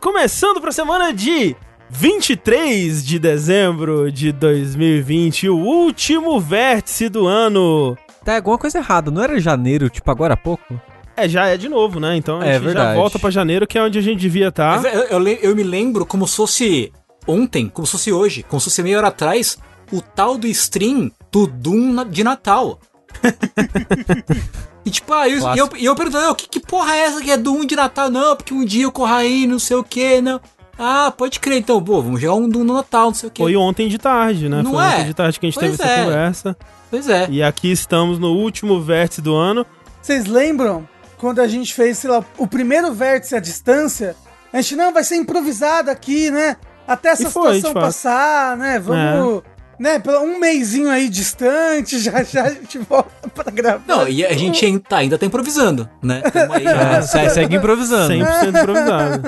Começando 0.00 0.60
para 0.60 0.70
a 0.70 0.72
semana 0.72 1.12
de 1.12 1.54
23 1.90 3.04
de 3.04 3.18
dezembro 3.18 4.10
de 4.10 4.32
2020, 4.32 5.48
o 5.48 5.56
último 5.56 6.40
vértice 6.40 7.08
do 7.08 7.26
ano. 7.26 7.96
Tá 8.24 8.36
alguma 8.36 8.58
coisa 8.58 8.78
errada, 8.78 9.10
não 9.10 9.22
era 9.22 9.38
janeiro, 9.40 9.88
tipo 9.88 10.10
agora 10.10 10.34
há 10.34 10.36
pouco? 10.36 10.80
É, 11.16 11.28
já 11.28 11.46
é 11.46 11.56
de 11.56 11.68
novo, 11.68 12.00
né? 12.00 12.16
Então 12.16 12.40
a 12.40 12.44
É 12.46 12.54
gente 12.54 12.62
já 12.62 12.66
verdade. 12.66 12.96
volta 12.96 13.18
pra 13.18 13.30
janeiro, 13.30 13.66
que 13.66 13.78
é 13.78 13.82
onde 13.82 13.98
a 13.98 14.02
gente 14.02 14.18
devia 14.20 14.48
estar. 14.48 14.82
Mas 14.82 14.92
Eu, 14.92 15.02
eu 15.04 15.18
le- 15.18 15.38
eu 15.42 15.54
me 15.54 15.62
lembro 15.62 16.04
como 16.04 16.26
se 16.26 16.36
fosse 16.36 16.92
ontem, 17.26 17.68
como 17.68 17.86
se 17.86 17.92
fosse 17.92 18.12
hoje, 18.12 18.42
como 18.42 18.60
se 18.60 18.64
fosse 18.64 18.82
meia 18.82 18.98
hora 18.98 19.08
atrás, 19.08 19.56
o 19.92 20.00
tal 20.00 20.36
do 20.36 20.46
stream 20.48 21.10
do 21.30 21.46
Doom 21.46 22.04
de 22.08 22.24
Natal. 22.24 22.80
e 24.84 24.90
tipo, 24.90 25.12
ah, 25.12 25.28
eu, 25.28 25.38
e 25.54 25.58
eu, 25.58 25.68
eu 25.78 25.94
perguntando, 25.94 26.30
"Ô, 26.30 26.34
que, 26.34 26.48
que 26.48 26.60
porra 26.60 26.94
é 26.94 27.00
essa 27.00 27.20
que 27.20 27.30
é 27.30 27.36
Doom 27.36 27.64
de 27.64 27.74
Natal? 27.76 28.10
Não, 28.10 28.36
porque 28.36 28.52
um 28.52 28.64
dia 28.64 28.84
eu 28.84 28.92
corro 28.92 29.14
aí, 29.14 29.46
não 29.46 29.58
sei 29.58 29.76
o 29.76 29.84
que, 29.84 30.20
não. 30.20 30.40
Ah, 30.78 31.12
pode 31.16 31.38
crer, 31.38 31.58
então, 31.58 31.82
pô, 31.82 32.02
vamos 32.02 32.20
jogar 32.20 32.34
um 32.34 32.48
Doom 32.48 32.64
no 32.64 32.74
Natal, 32.74 33.06
não 33.06 33.14
sei 33.14 33.28
o 33.28 33.32
que. 33.32 33.42
Foi 33.42 33.54
ontem 33.56 33.88
de 33.88 33.96
tarde, 33.96 34.48
né? 34.48 34.60
Não 34.62 34.72
Foi 34.72 34.82
é? 34.84 34.88
ontem 34.88 35.04
de 35.06 35.14
tarde 35.14 35.38
que 35.38 35.46
a 35.46 35.48
gente 35.50 35.58
Pois 35.58 35.70
teve 35.76 35.82
essa 35.82 36.00
é. 36.00 36.04
conversa. 36.04 36.56
Pois 36.90 37.08
é. 37.08 37.26
E 37.30 37.42
aqui 37.42 37.70
estamos 37.70 38.18
no 38.18 38.32
último 38.32 38.80
vértice 38.80 39.20
do 39.20 39.34
ano. 39.34 39.64
Vocês 40.02 40.26
lembram 40.26 40.86
quando 41.16 41.40
a 41.40 41.46
gente 41.46 41.72
fez, 41.72 41.98
sei 41.98 42.10
lá, 42.10 42.24
o 42.36 42.46
primeiro 42.46 42.92
vértice 42.92 43.34
à 43.36 43.40
distância? 43.40 44.16
A 44.52 44.60
gente, 44.60 44.76
não, 44.76 44.92
vai 44.92 45.02
ser 45.04 45.16
improvisado 45.16 45.90
aqui, 45.90 46.30
né? 46.30 46.56
Até 46.86 47.08
essa 47.10 47.22
E 47.22 47.26
situação 47.26 47.72
passar, 47.72 48.56
né? 48.56 48.78
Vamos, 48.78 49.42
né? 49.78 49.98
Pelo 49.98 50.20
um 50.20 50.38
mêsinho 50.38 50.88
aí 50.90 51.08
distante, 51.08 51.98
já 52.02 52.22
já 52.22 52.44
a 52.44 52.50
gente 52.50 52.78
volta 52.78 53.28
pra 53.34 53.50
gravar. 53.50 53.82
Não, 53.86 54.06
e 54.08 54.24
a 54.24 54.32
gente 54.32 54.64
ainda 54.64 54.80
tá, 54.88 54.96
ainda 54.98 55.18
tá 55.18 55.26
improvisando, 55.26 55.88
né? 56.02 56.22
Aí, 56.52 56.66
É, 56.66 56.74
já- 56.74 57.02
se- 57.02 57.30
segue 57.30 57.56
improvisando. 57.56 58.12
100% 58.14 58.48
improvisado. 58.62 59.22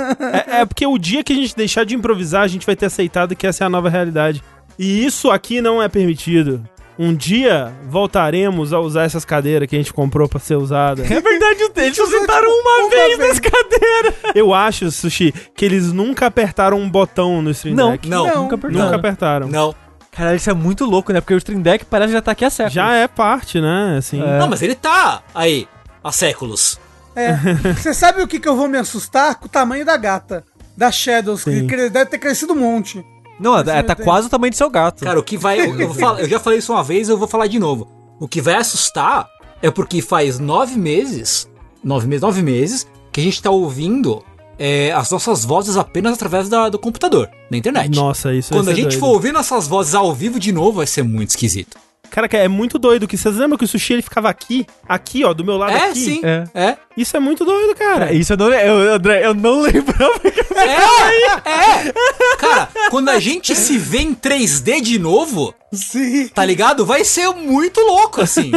é, 0.51 0.61
é 0.61 0.65
porque 0.65 0.87
o 0.87 0.99
dia 0.99 1.23
que 1.25 1.33
a 1.33 1.37
gente 1.37 1.55
deixar 1.57 1.85
de 1.85 1.95
improvisar, 1.95 2.43
a 2.43 2.49
gente 2.49 2.65
vai 2.67 2.77
ter 2.77 2.87
aceitado 2.87 3.35
que 3.37 3.47
essa 3.47 3.65
é 3.65 3.67
a 3.67 3.71
nova 3.71 3.89
realidade. 3.89 4.43
E 4.79 5.05
isso 5.05 5.31
aqui 5.31 5.61
não 5.61 5.83
é 5.83 5.89
permitido. 5.89 6.63
Um 6.99 7.15
dia 7.15 7.75
voltaremos 7.91 8.73
a 8.73 8.81
usar 8.81 9.03
essas 9.05 9.23
cadeiras 9.23 9.69
que 9.69 9.77
a 9.77 9.79
gente 9.79 9.93
comprou 9.93 10.27
pra 10.29 10.41
ser 10.41 10.57
usada. 10.57 11.03
É 11.03 11.21
verdade, 11.21 11.71
eles 11.77 11.95
só 11.97 12.07
sentaram 12.07 12.49
uma, 12.49 12.79
Uma 12.85 12.89
vez 12.91 13.19
vez. 13.19 13.29
nas 13.29 13.39
cadeiras. 13.41 14.15
Eu 14.35 14.55
acho, 14.55 14.91
Sushi, 14.91 15.33
que 15.55 15.63
eles 15.65 15.93
nunca 15.93 16.25
apertaram 16.27 16.79
um 16.79 16.89
botão 16.89 17.43
no 17.43 17.51
Stream 17.51 17.75
Não, 17.77 17.91
Deck. 17.93 18.09
Não, 18.09 18.27
Não. 18.27 18.43
nunca 18.45 18.55
apertaram. 18.55 18.85
Nunca 18.85 18.97
apertaram. 18.97 19.49
não. 19.49 19.75
Caralho, 20.17 20.37
isso 20.37 20.49
é 20.49 20.55
muito 20.55 20.85
louco, 20.87 21.13
né? 21.13 21.21
Porque 21.21 21.35
o 21.35 21.39
Stream 21.39 21.61
Deck 21.61 21.85
parece 21.85 22.09
que 22.09 22.13
já 22.15 22.23
tá 22.23 22.33
aqui 22.33 22.45
há 22.45 22.51
séculos. 22.51 22.73
Já 22.73 22.95
é 22.95 23.07
parte, 23.07 23.61
né? 23.61 23.97
Assim. 23.99 24.21
É. 24.23 24.39
Não, 24.39 24.49
mas 24.49 24.63
ele 24.63 24.75
tá 24.75 25.23
aí, 25.35 25.69
há 26.03 26.11
séculos. 26.11 26.81
É. 27.15 27.35
Você 27.77 27.93
sabe 27.93 28.23
o 28.23 28.27
que, 28.27 28.41
que 28.41 28.49
eu 28.49 28.57
vou 28.57 28.67
me 28.69 28.79
assustar? 28.79 29.35
Com 29.35 29.45
o 29.47 29.49
tamanho 29.49 29.85
da 29.85 29.97
gata. 29.97 30.43
Da 30.77 30.91
Shadows, 30.91 31.45
que 31.45 31.61
Sim. 31.61 31.67
cre- 31.67 31.91
deve 31.91 32.07
ter 32.11 32.19
crescido 32.19 32.53
um 32.53 32.57
monte. 32.57 33.05
Não, 33.39 33.59
é, 33.59 33.83
tá 33.83 33.95
quase 33.95 34.27
o 34.27 34.31
tamanho 34.31 34.51
do 34.51 34.57
seu 34.57 34.71
gato. 34.71 35.05
Cara, 35.05 35.19
o 35.19 35.23
que 35.23 35.37
vai. 35.37 35.61
Eu, 35.61 35.79
eu 35.79 35.95
falar- 35.95 36.21
eu 36.21 36.29
já 36.29 36.39
falei 36.41 36.59
isso 36.59 36.73
uma 36.73 36.83
vez, 36.83 37.09
eu 37.09 37.19
vou 37.19 37.29
falar 37.29 37.47
de 37.47 37.59
novo. 37.59 37.87
O 38.19 38.27
que 38.27 38.41
vai 38.41 38.55
assustar 38.55 39.27
é 39.63 39.71
porque 39.71 40.01
faz 40.01 40.39
nove 40.39 40.77
meses. 40.79 41.49
Nove 41.85 42.07
meses, 42.07 42.23
nove 42.23 42.43
meses, 42.43 42.87
que 43.13 43.21
a 43.21 43.25
gente 43.25 43.43
tá 43.43 43.51
ouvindo 43.51 44.25
é, 44.59 44.93
as 44.93 45.11
nossas 45.11 45.45
vozes 45.45 45.77
apenas 45.77 46.15
através 46.15 46.49
da- 46.49 46.69
do 46.69 46.79
computador, 46.79 47.29
na 47.51 47.57
internet. 47.57 47.95
Nossa, 47.95 48.33
isso 48.35 48.53
Quando 48.53 48.69
a 48.71 48.75
gente 48.75 48.89
doido. 48.89 49.01
for 49.01 49.09
ouvir 49.09 49.33
nossas 49.33 49.67
vozes 49.69 49.95
ao 49.95 50.15
vivo 50.15 50.39
de 50.41 50.53
novo, 50.53 50.79
vai 50.79 50.87
ser 50.87 51.03
muito 51.03 51.31
esquisito. 51.31 51.77
Cara, 52.11 52.29
que 52.29 52.37
é 52.37 52.49
muito 52.49 52.79
doido 52.79 53.07
que 53.07 53.17
vocês 53.17 53.37
lembram 53.37 53.59
que 53.59 53.65
o 53.65 53.69
Sushi 53.69 53.95
ele 53.95 54.03
ficava 54.03 54.29
aqui, 54.29 54.67
aqui, 54.89 55.25
ó, 55.25 55.33
do 55.35 55.45
meu 55.45 55.57
lado 55.57 55.73
É, 55.73 55.91
aqui? 55.91 55.99
sim. 55.99 56.21
É. 56.25 56.45
É. 56.55 56.77
Isso 56.97 57.17
é 57.17 57.21
muito 57.21 57.45
doido, 57.45 57.75
cara. 57.77 58.13
Isso 58.13 58.33
eu 58.33 58.37
não, 58.37 58.49
eu, 58.53 58.95
André, 58.95 59.25
eu 59.27 59.35
não 59.35 59.61
lembrava 59.61 60.19
que 60.21 60.41
É, 60.55 61.87
é. 61.89 61.93
Cara, 62.39 62.69
quando 62.91 63.09
a 63.11 63.19
gente 63.19 63.55
se 63.55 63.77
vê 63.79 63.99
em 63.99 64.15
3D 64.15 64.81
de 64.81 64.99
novo, 64.99 65.55
Sim. 65.73 66.29
tá 66.29 66.45
ligado? 66.45 66.87
Vai 66.87 67.05
ser 67.05 67.29
muito 67.31 67.81
louco, 67.81 68.21
assim. 68.23 68.51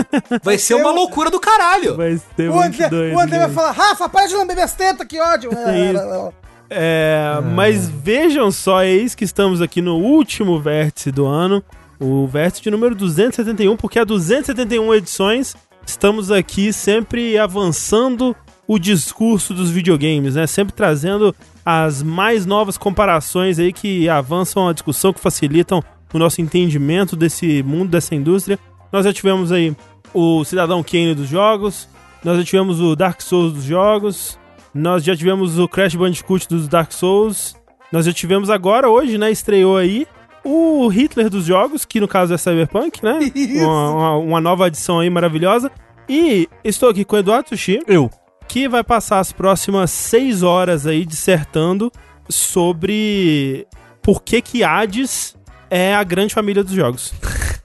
Vai 0.43 0.57
ser 0.57 0.75
uma 0.75 0.91
loucura 0.91 1.29
do 1.29 1.39
caralho. 1.39 1.95
Vai 1.97 2.19
ser 2.35 2.49
O 2.49 2.55
muito 2.55 2.75
André, 2.75 2.89
doido. 2.89 3.15
o 3.15 3.19
André 3.19 3.39
vai 3.39 3.49
falar, 3.51 3.71
Rafa, 3.71 4.07
para 4.07 4.27
de 4.27 4.35
lamber 4.35 4.55
minhas 4.55 4.73
tetas, 4.73 5.05
que 5.07 5.19
ódio. 5.19 5.51
isso. 5.51 6.33
É, 6.71 7.39
mas 7.55 7.89
vejam 7.89 8.51
só, 8.51 8.83
eis 8.83 9.15
que 9.15 9.23
estamos 9.23 9.59
aqui 9.61 9.81
no 9.81 9.95
último 9.97 10.59
vértice 10.59 11.11
do 11.11 11.25
ano, 11.25 11.63
o 11.99 12.25
vértice 12.27 12.63
de 12.63 12.71
número 12.71 12.95
271, 12.95 13.75
porque 13.75 13.99
há 13.99 14.03
271 14.03 14.93
edições 14.93 15.55
estamos 15.85 16.31
aqui 16.31 16.71
sempre 16.71 17.37
avançando 17.37 18.35
o 18.67 18.77
discurso 18.77 19.53
dos 19.53 19.71
videogames, 19.71 20.35
né? 20.35 20.45
Sempre 20.45 20.73
trazendo 20.73 21.35
as 21.65 22.03
mais 22.03 22.45
novas 22.45 22.77
comparações 22.77 23.57
aí 23.57 23.73
que 23.73 24.07
avançam 24.07 24.67
a 24.67 24.73
discussão, 24.73 25.11
que 25.11 25.19
facilitam 25.19 25.83
o 26.13 26.19
nosso 26.19 26.41
entendimento 26.41 27.15
desse 27.15 27.63
mundo, 27.63 27.89
dessa 27.89 28.13
indústria. 28.13 28.59
Nós 28.91 29.05
já 29.05 29.11
tivemos 29.11 29.51
aí 29.51 29.75
o 30.13 30.43
Cidadão 30.45 30.83
Kane 30.83 31.15
dos 31.15 31.27
jogos, 31.27 31.89
nós 32.23 32.37
já 32.37 32.43
tivemos 32.43 32.79
o 32.79 32.95
Dark 32.95 33.21
Souls 33.21 33.53
dos 33.53 33.63
jogos, 33.63 34.37
nós 34.73 35.03
já 35.03 35.15
tivemos 35.15 35.57
o 35.57 35.67
Crash 35.67 35.95
Bandicoot 35.95 36.47
dos 36.47 36.67
Dark 36.67 36.91
Souls. 36.91 37.55
Nós 37.91 38.05
já 38.05 38.13
tivemos 38.13 38.51
agora, 38.51 38.87
hoje, 38.87 39.17
né? 39.17 39.31
Estreou 39.31 39.77
aí 39.77 40.05
o 40.43 40.87
Hitler 40.87 41.29
dos 41.29 41.45
jogos, 41.45 41.85
que 41.85 41.99
no 41.99 42.07
caso 42.07 42.33
é 42.33 42.37
Cyberpunk, 42.37 43.03
né? 43.03 43.19
Isso. 43.35 43.63
Uma, 43.65 43.89
uma- 43.91 44.17
uma 44.17 44.41
nova 44.41 44.65
adição 44.67 44.99
aí 44.99 45.09
maravilhosa. 45.09 45.71
E 46.07 46.47
estou 46.63 46.89
aqui 46.89 47.05
com 47.05 47.15
o 47.15 47.19
Eduardo 47.19 47.49
Sushi, 47.49 47.79
Eu. 47.87 48.09
que 48.47 48.67
vai 48.67 48.83
passar 48.83 49.19
as 49.19 49.31
próximas 49.31 49.91
seis 49.91 50.41
horas 50.43 50.87
aí 50.87 51.05
dissertando 51.05 51.91
sobre 52.27 53.67
por 54.01 54.23
que 54.23 54.41
que 54.41 54.63
Hades 54.63 55.35
é 55.69 55.93
a 55.95 56.03
grande 56.03 56.33
família 56.33 56.63
dos 56.63 56.73
jogos. 56.73 57.13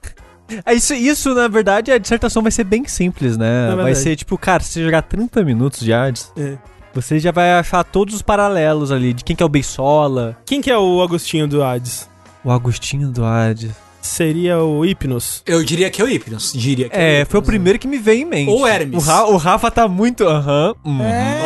É 0.63 0.75
isso, 0.75 0.93
isso, 0.93 1.33
na 1.33 1.47
verdade, 1.47 1.91
a 1.91 1.97
dissertação 1.97 2.43
vai 2.43 2.51
ser 2.51 2.63
bem 2.65 2.85
simples, 2.87 3.35
né? 3.35 3.73
Vai 3.75 3.95
ser 3.95 4.15
tipo, 4.15 4.37
cara, 4.37 4.61
se 4.61 4.73
você 4.73 4.83
jogar 4.83 5.01
30 5.01 5.43
minutos 5.43 5.79
de 5.79 5.91
Hades, 5.91 6.31
É. 6.37 6.55
você 6.93 7.17
já 7.17 7.31
vai 7.31 7.53
achar 7.53 7.83
todos 7.83 8.13
os 8.13 8.21
paralelos 8.21 8.91
ali, 8.91 9.11
de 9.11 9.23
quem 9.23 9.35
que 9.35 9.41
é 9.41 9.45
o 9.45 9.49
Beisola, 9.49 10.37
Quem 10.45 10.61
que 10.61 10.69
é 10.69 10.77
o 10.77 11.01
Agostinho 11.01 11.47
do 11.47 11.63
Hades? 11.63 12.07
O 12.45 12.51
Agostinho 12.51 13.09
do 13.09 13.25
Hades. 13.25 13.71
Seria 14.01 14.59
o 14.59 14.85
Hypnos. 14.85 15.41
Eu 15.47 15.63
diria 15.63 15.89
que 15.89 15.99
é 15.99 16.05
o 16.05 16.07
Hypnos. 16.07 16.53
Diria 16.53 16.87
que 16.87 16.95
É, 16.95 17.23
o 17.23 17.25
foi 17.25 17.39
o 17.39 17.43
primeiro 17.43 17.79
que 17.79 17.87
me 17.87 17.97
veio 17.97 18.21
em 18.21 18.25
mente. 18.25 18.51
Ou 18.51 18.67
Hermes. 18.67 19.03
O, 19.03 19.07
Ra- 19.09 19.25
o 19.25 19.35
Rafa 19.37 19.71
tá 19.71 19.87
muito. 19.87 20.23
Aham. 20.27 20.75
uhum. 20.85 21.01
É. 21.03 21.41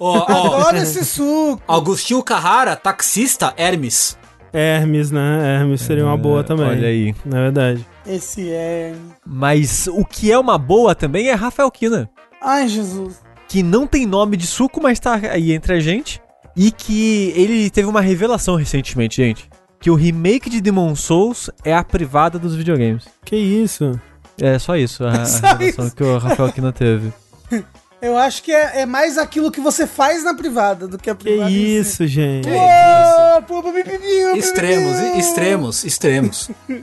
Ó, 0.00 0.16
ó, 0.16 0.26
ó. 0.26 0.56
Adoro 0.56 0.78
esse 0.78 1.04
suco. 1.04 1.60
Agostinho 1.68 2.22
Carrara, 2.22 2.74
taxista, 2.76 3.52
Hermes. 3.58 4.16
Hermes, 4.54 5.10
né? 5.10 5.58
Hermes 5.60 5.82
seria 5.82 6.04
uma 6.06 6.16
boa 6.16 6.42
também. 6.42 6.66
É, 6.66 6.70
Olha 6.70 6.88
aí. 6.88 7.14
Na 7.26 7.42
verdade. 7.42 7.86
Esse 8.06 8.50
é. 8.50 8.94
Mas 9.26 9.86
o 9.86 10.02
que 10.04 10.32
é 10.32 10.38
uma 10.38 10.56
boa 10.56 10.94
também 10.94 11.28
é 11.28 11.34
Rafael 11.34 11.70
Kina. 11.70 12.08
Ai, 12.40 12.68
Jesus. 12.68 13.20
Que 13.48 13.62
não 13.62 13.86
tem 13.86 14.06
nome 14.06 14.36
de 14.38 14.46
suco, 14.46 14.80
mas 14.82 14.98
tá 14.98 15.20
aí 15.30 15.52
entre 15.52 15.74
a 15.74 15.80
gente. 15.80 16.22
E 16.56 16.70
que 16.70 17.32
ele 17.36 17.68
teve 17.70 17.86
uma 17.88 18.00
revelação 18.00 18.56
recentemente, 18.56 19.16
gente. 19.16 19.48
Que 19.82 19.90
o 19.90 19.94
remake 19.94 20.48
de 20.48 20.60
Demon 20.62 20.94
Souls 20.94 21.50
é 21.64 21.74
a 21.74 21.82
privada 21.84 22.38
dos 22.38 22.54
videogames. 22.54 23.04
Que 23.24 23.36
isso? 23.36 24.00
É 24.40 24.58
só 24.58 24.76
isso, 24.76 25.04
a, 25.04 25.10
a 25.10 25.26
Só 25.26 25.46
revelação 25.48 25.86
isso. 25.88 25.96
que 25.96 26.02
o 26.04 26.16
Rafael 26.18 26.52
Kina 26.52 26.72
teve. 26.72 27.12
Eu 28.00 28.16
acho 28.16 28.42
que 28.42 28.50
é, 28.50 28.80
é 28.80 28.86
mais 28.86 29.16
aquilo 29.18 29.50
que 29.52 29.60
você 29.60 29.86
faz 29.86 30.24
na 30.24 30.34
privada 30.34 30.88
do 30.88 30.98
que 30.98 31.08
a 31.10 31.14
Que 31.14 31.22
privada. 31.24 31.50
si. 31.50 31.76
isso, 31.76 32.04
gente? 32.06 32.48
Que 32.48 32.54
isso? 32.54 34.36
Extremos, 34.36 34.98
extremos, 35.16 35.84
extremos. 35.84 36.50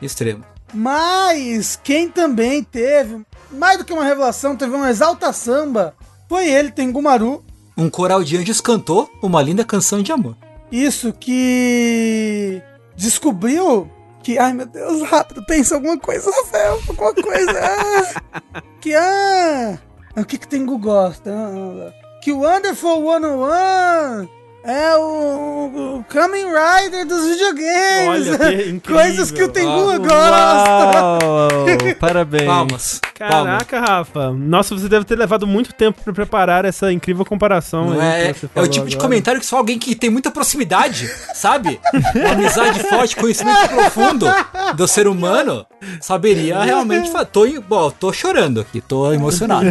Extremo. 0.00 0.44
Mas 0.72 1.80
quem 1.82 2.08
também 2.08 2.62
teve, 2.62 3.22
mais 3.50 3.78
do 3.78 3.84
que 3.84 3.92
uma 3.92 4.04
revelação, 4.04 4.54
teve 4.54 4.72
uma 4.76 4.90
exalta 4.90 5.32
samba, 5.32 5.94
foi 6.28 6.48
ele, 6.48 6.70
Tengumaru. 6.70 7.42
Um 7.76 7.90
coral 7.90 8.22
de 8.22 8.36
anjos 8.36 8.60
cantou 8.60 9.10
uma 9.20 9.42
linda 9.42 9.64
canção 9.64 10.02
de 10.02 10.12
amor. 10.12 10.36
Isso 10.70 11.12
que 11.12 12.62
descobriu 12.96 13.90
que, 14.22 14.38
ai 14.38 14.52
meu 14.52 14.66
Deus, 14.66 15.02
rápido, 15.08 15.44
pensa 15.46 15.76
alguma 15.76 15.98
coisa, 15.98 16.30
Rafael, 16.30 16.80
alguma 16.88 17.14
coisa. 17.14 17.52
ah, 18.52 18.62
que 18.80 18.94
ah, 18.94 19.78
o 20.16 20.24
que 20.24 20.36
que 20.36 20.48
Tengu 20.48 20.78
gosta? 20.78 21.32
Ah, 21.32 21.92
que 22.22 22.32
o 22.32 22.40
Wonderful 22.40 23.02
101 23.02 24.37
é 24.68 24.96
o, 24.98 25.98
o 25.98 26.04
Kamen 26.08 26.44
Rider 26.44 27.06
dos 27.06 27.26
videogames. 27.26 28.28
Olha, 28.28 28.38
que 28.38 28.70
incrível. 28.70 28.82
Coisas 29.02 29.30
que 29.30 29.42
o 29.42 29.48
Tengu 29.48 29.90
Ah, 29.90 29.98
gosta. 29.98 31.26
Uau! 31.26 31.48
Parabéns. 31.98 32.44
Palmas. 32.44 33.00
palmas. 33.18 33.64
Caraca, 33.64 33.80
Rafa. 33.80 34.30
Nossa, 34.32 34.76
você 34.76 34.86
deve 34.86 35.06
ter 35.06 35.16
levado 35.16 35.46
muito 35.46 35.72
tempo 35.72 36.02
pra 36.04 36.12
preparar 36.12 36.66
essa 36.66 36.92
incrível 36.92 37.24
comparação. 37.24 37.90
Não 37.90 38.00
aí 38.00 38.26
é, 38.26 38.34
é 38.54 38.60
o 38.60 38.68
tipo 38.68 38.86
de 38.86 38.94
agora. 38.96 39.08
comentário 39.08 39.40
que 39.40 39.46
só 39.46 39.56
alguém 39.56 39.78
que 39.78 39.94
tem 39.94 40.10
muita 40.10 40.30
proximidade, 40.30 41.10
sabe? 41.34 41.80
Uma 42.14 42.32
amizade 42.32 42.80
forte, 42.80 43.16
conhecimento 43.16 43.68
profundo 43.68 44.26
do 44.76 44.86
ser 44.86 45.08
humano, 45.08 45.64
saberia 46.00 46.62
realmente. 46.62 47.10
Tô, 47.32 47.46
bom, 47.62 47.90
tô 47.90 48.12
chorando 48.12 48.60
aqui, 48.60 48.82
tô 48.82 49.10
emocionado. 49.12 49.66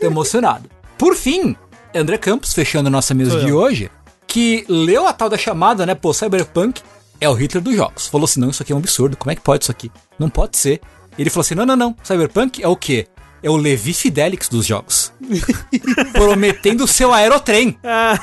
tô 0.00 0.06
emocionado. 0.06 0.68
Por 0.96 1.16
fim, 1.16 1.56
André 1.94 2.16
Campos, 2.18 2.52
fechando 2.54 2.88
a 2.88 2.90
nossa 2.90 3.14
mesa 3.14 3.32
Sou 3.32 3.40
de 3.40 3.48
eu. 3.50 3.56
hoje, 3.56 3.90
que 4.26 4.64
leu 4.68 5.06
a 5.06 5.12
tal 5.12 5.28
da 5.28 5.36
chamada, 5.38 5.84
né? 5.86 5.94
Pô, 5.94 6.12
Cyberpunk 6.12 6.80
é 7.20 7.28
o 7.28 7.34
Hitler 7.34 7.62
dos 7.62 7.74
jogos. 7.76 8.06
Falou 8.08 8.24
assim: 8.24 8.40
não, 8.40 8.50
isso 8.50 8.62
aqui 8.62 8.72
é 8.72 8.74
um 8.74 8.78
absurdo. 8.78 9.16
Como 9.16 9.30
é 9.30 9.34
que 9.34 9.40
pode 9.42 9.64
isso 9.64 9.70
aqui? 9.70 9.90
Não 10.18 10.28
pode 10.30 10.56
ser. 10.56 10.80
Ele 11.18 11.28
falou 11.30 11.42
assim: 11.42 11.54
não, 11.54 11.66
não, 11.66 11.76
não. 11.76 11.96
Cyberpunk 12.02 12.62
é 12.62 12.68
o 12.68 12.76
quê? 12.76 13.06
É 13.42 13.50
o 13.50 13.56
Levi 13.56 13.92
Fidelix 13.92 14.48
dos 14.48 14.64
jogos. 14.64 15.12
Prometendo 16.12 16.84
o 16.84 16.88
seu 16.88 17.12
aerotrem. 17.12 17.76
Ah, 17.84 18.18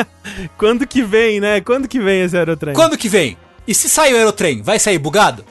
Quando 0.56 0.86
que 0.86 1.02
vem, 1.02 1.40
né? 1.40 1.60
Quando 1.60 1.88
que 1.88 1.98
vem 2.00 2.22
esse 2.22 2.36
aerotrem? 2.36 2.74
Quando 2.74 2.96
que 2.96 3.08
vem? 3.08 3.36
E 3.66 3.74
se 3.74 3.88
sair 3.88 4.14
o 4.14 4.16
aerotrem, 4.16 4.62
vai 4.62 4.78
sair 4.78 4.98
bugado? 4.98 5.44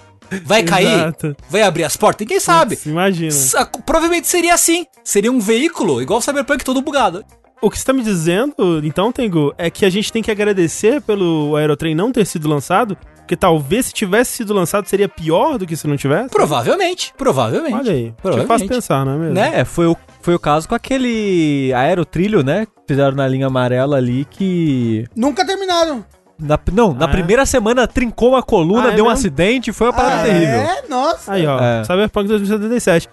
Vai 0.46 0.62
cair? 0.64 0.86
Exato. 0.94 1.36
Vai 1.50 1.64
abrir 1.64 1.84
as 1.84 1.98
portas? 1.98 2.26
Ninguém 2.26 2.40
sabe. 2.40 2.76
Putz, 2.76 2.86
Imagina. 2.86 3.32
Sa- 3.32 3.66
Provavelmente 3.66 4.28
seria 4.28 4.54
assim. 4.54 4.86
Seria 5.04 5.32
um 5.32 5.40
veículo 5.40 6.02
igual 6.02 6.20
o 6.20 6.22
Cyberpunk 6.22 6.64
todo 6.64 6.82
bugado. 6.82 7.26
O 7.62 7.70
que 7.70 7.78
você 7.78 7.84
tá 7.86 7.92
me 7.92 8.02
dizendo, 8.02 8.54
então, 8.84 9.12
Tengu, 9.12 9.54
é 9.58 9.70
que 9.70 9.86
a 9.86 9.90
gente 9.90 10.14
tem 10.14 10.24
que 10.24 10.32
agradecer 10.32 11.02
pelo 11.02 11.56
aerotrem 11.58 11.94
não 11.94 12.10
ter 12.12 12.26
sido 12.26 12.48
lançado, 12.48 12.96
porque 13.18 13.36
talvez 13.36 13.88
se 13.88 13.94
tivesse 13.94 14.32
sido 14.32 14.54
lançado 14.54 14.88
seria 14.88 15.10
pior 15.10 15.58
do 15.58 15.66
que 15.68 15.76
se 15.76 15.86
não 15.86 15.98
tivesse? 15.98 16.30
Provavelmente, 16.30 17.14
provavelmente. 17.18 17.76
Olha 17.76 17.92
aí, 17.92 18.14
Provavelmente. 18.22 18.48
fácil 18.48 18.68
pensar, 18.70 19.06
não 19.06 19.14
é 19.14 19.18
mesmo? 19.18 19.34
Né? 19.34 19.52
É, 19.60 19.66
foi 19.66 19.88
o, 19.88 19.98
foi 20.22 20.34
o 20.36 20.40
caso 20.40 20.70
com 20.70 20.76
aquele 20.76 21.74
aerotrilho, 21.74 22.44
né? 22.44 22.66
Que 22.66 22.72
fizeram 22.88 23.16
na 23.18 23.28
linha 23.28 23.48
amarela 23.48 23.98
ali 23.98 24.26
que. 24.30 25.06
Nunca 25.16 25.46
terminaram. 25.46 26.06
Na, 26.42 26.58
não, 26.72 26.94
na 26.94 27.06
Ah, 27.06 27.10
é? 27.10 27.12
primeira 27.12 27.46
semana 27.46 27.86
trincou 27.86 28.30
uma 28.30 28.42
coluna, 28.42 28.88
Ah, 28.88 28.92
é 28.94 28.96
deu 28.96 29.04
um 29.04 29.10
mesmo? 29.10 29.20
acidente, 29.20 29.74
foi 29.74 29.88
uma 29.88 29.94
parada 29.94 30.22
Ah, 30.22 30.24
terrível. 30.24 30.60
É, 30.62 30.84
nossa. 30.90 31.34
Aí, 31.34 31.46
ó, 31.46 31.60
É. 31.60 31.84
Cyberpunk 31.84 32.30
2077. 32.30 33.10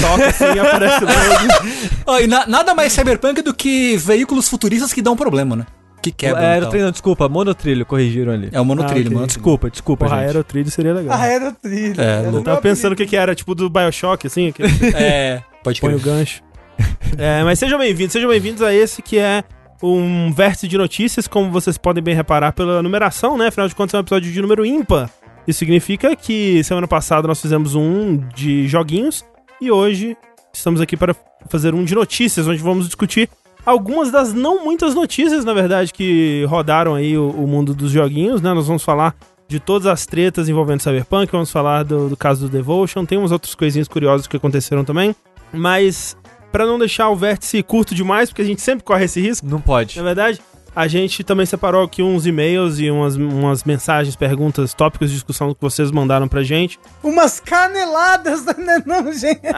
Toca 0.00 0.26
assim 0.28 0.44
e 0.56 0.58
aparece 0.60 1.04
logo. 1.04 1.72
Ó, 2.06 2.18
e 2.20 2.26
na- 2.26 2.46
nada 2.46 2.74
mais 2.74 2.92
cyberpunk 2.92 3.42
do 3.42 3.54
que 3.54 3.96
veículos 3.96 4.48
futuristas 4.48 4.92
que 4.92 5.00
dão 5.02 5.16
problema, 5.16 5.56
né? 5.56 5.66
Que 6.02 6.10
quebram. 6.10 6.38
e 6.40 6.42
tal. 6.42 6.50
Aerotrilho, 6.52 6.84
não, 6.84 6.90
desculpa, 6.90 7.28
monotrilho, 7.28 7.86
corrigiram 7.86 8.32
ali. 8.32 8.48
É 8.50 8.60
o 8.60 8.64
monotrilho, 8.64 8.98
Ah, 8.98 9.00
ok. 9.06 9.10
monotrilho. 9.14 9.26
Desculpa, 9.26 9.70
desculpa, 9.70 10.04
Porra, 10.06 10.18
gente. 10.18 10.26
aerotrilho 10.26 10.70
seria 10.70 10.92
legal. 10.94 11.16
Ah, 11.18 11.26
era 11.26 11.52
trilho. 11.52 12.00
É, 12.00 12.04
Era 12.04 12.22
louco. 12.22 12.38
Eu 12.38 12.42
tava 12.42 12.60
pensando 12.60 12.92
o 12.92 12.96
que 12.96 13.06
que 13.06 13.16
era, 13.16 13.34
tipo 13.34 13.54
do 13.54 13.70
Bioshock, 13.70 14.26
assim, 14.26 14.48
aquele 14.48 14.68
É, 14.96 15.42
pode 15.62 15.80
põe 15.80 15.94
o 15.94 16.00
crer. 16.00 16.14
gancho. 16.14 16.42
É, 17.18 17.44
mas 17.44 17.58
sejam 17.58 17.78
bem-vindos, 17.78 18.12
sejam 18.12 18.28
bem-vindos 18.30 18.62
a 18.62 18.72
esse 18.74 19.02
que 19.02 19.18
é 19.18 19.44
um 19.82 20.32
vértice 20.32 20.66
de 20.66 20.78
notícias, 20.78 21.26
como 21.28 21.50
vocês 21.50 21.76
podem 21.76 22.02
bem 22.02 22.14
reparar 22.14 22.52
pela 22.52 22.82
numeração, 22.82 23.36
né? 23.36 23.48
Afinal 23.48 23.68
de 23.68 23.74
contas, 23.74 23.92
é 23.94 23.98
um 23.98 24.00
episódio 24.00 24.32
de 24.32 24.40
número 24.40 24.64
ímpar. 24.64 25.10
Isso 25.46 25.58
significa 25.58 26.14
que 26.14 26.62
semana 26.64 26.86
passada 26.86 27.26
nós 27.26 27.40
fizemos 27.40 27.74
um 27.74 28.16
de 28.34 28.68
joguinhos 28.68 29.24
e 29.60 29.70
hoje 29.70 30.16
estamos 30.52 30.80
aqui 30.80 30.96
para 30.96 31.14
fazer 31.48 31.74
um 31.74 31.84
de 31.84 31.94
notícias, 31.94 32.46
onde 32.46 32.62
vamos 32.62 32.86
discutir 32.86 33.28
algumas 33.66 34.10
das 34.10 34.32
não 34.32 34.64
muitas 34.64 34.94
notícias, 34.94 35.44
na 35.44 35.52
verdade, 35.54 35.92
que 35.92 36.44
rodaram 36.48 36.94
aí 36.94 37.16
o, 37.16 37.30
o 37.30 37.46
mundo 37.46 37.74
dos 37.74 37.90
joguinhos, 37.90 38.40
né? 38.40 38.52
Nós 38.52 38.66
vamos 38.66 38.82
falar 38.82 39.14
de 39.48 39.60
todas 39.60 39.86
as 39.86 40.06
tretas 40.06 40.48
envolvendo 40.48 40.80
Cyberpunk, 40.80 41.30
vamos 41.30 41.50
falar 41.50 41.82
do, 41.84 42.08
do 42.08 42.16
caso 42.16 42.46
do 42.46 42.52
Devotion, 42.52 43.04
tem 43.04 43.18
umas 43.18 43.32
outras 43.32 43.54
coisinhas 43.54 43.86
curiosas 43.88 44.26
que 44.26 44.36
aconteceram 44.36 44.84
também, 44.84 45.14
mas 45.52 46.16
para 46.50 46.66
não 46.66 46.78
deixar 46.78 47.08
o 47.08 47.16
vértice 47.16 47.62
curto 47.62 47.94
demais, 47.94 48.28
porque 48.30 48.42
a 48.42 48.44
gente 48.44 48.60
sempre 48.62 48.84
corre 48.84 49.04
esse 49.04 49.20
risco, 49.20 49.46
Não 49.46 49.60
pode. 49.60 49.96
na 49.96 50.02
verdade, 50.02 50.40
a 50.74 50.88
gente 50.88 51.22
também 51.22 51.44
separou 51.44 51.84
aqui 51.84 52.02
uns 52.02 52.26
e-mails 52.26 52.78
e 52.78 52.90
umas, 52.90 53.14
umas 53.16 53.62
mensagens, 53.62 54.16
perguntas, 54.16 54.72
tópicos 54.72 55.10
de 55.10 55.16
discussão 55.16 55.52
que 55.54 55.60
vocês 55.60 55.90
mandaram 55.90 56.26
pra 56.26 56.42
gente. 56.42 56.80
Umas 57.02 57.38
caneladas, 57.38 58.46
né? 58.56 58.82
Não, 58.86 59.12
gente. 59.12 59.42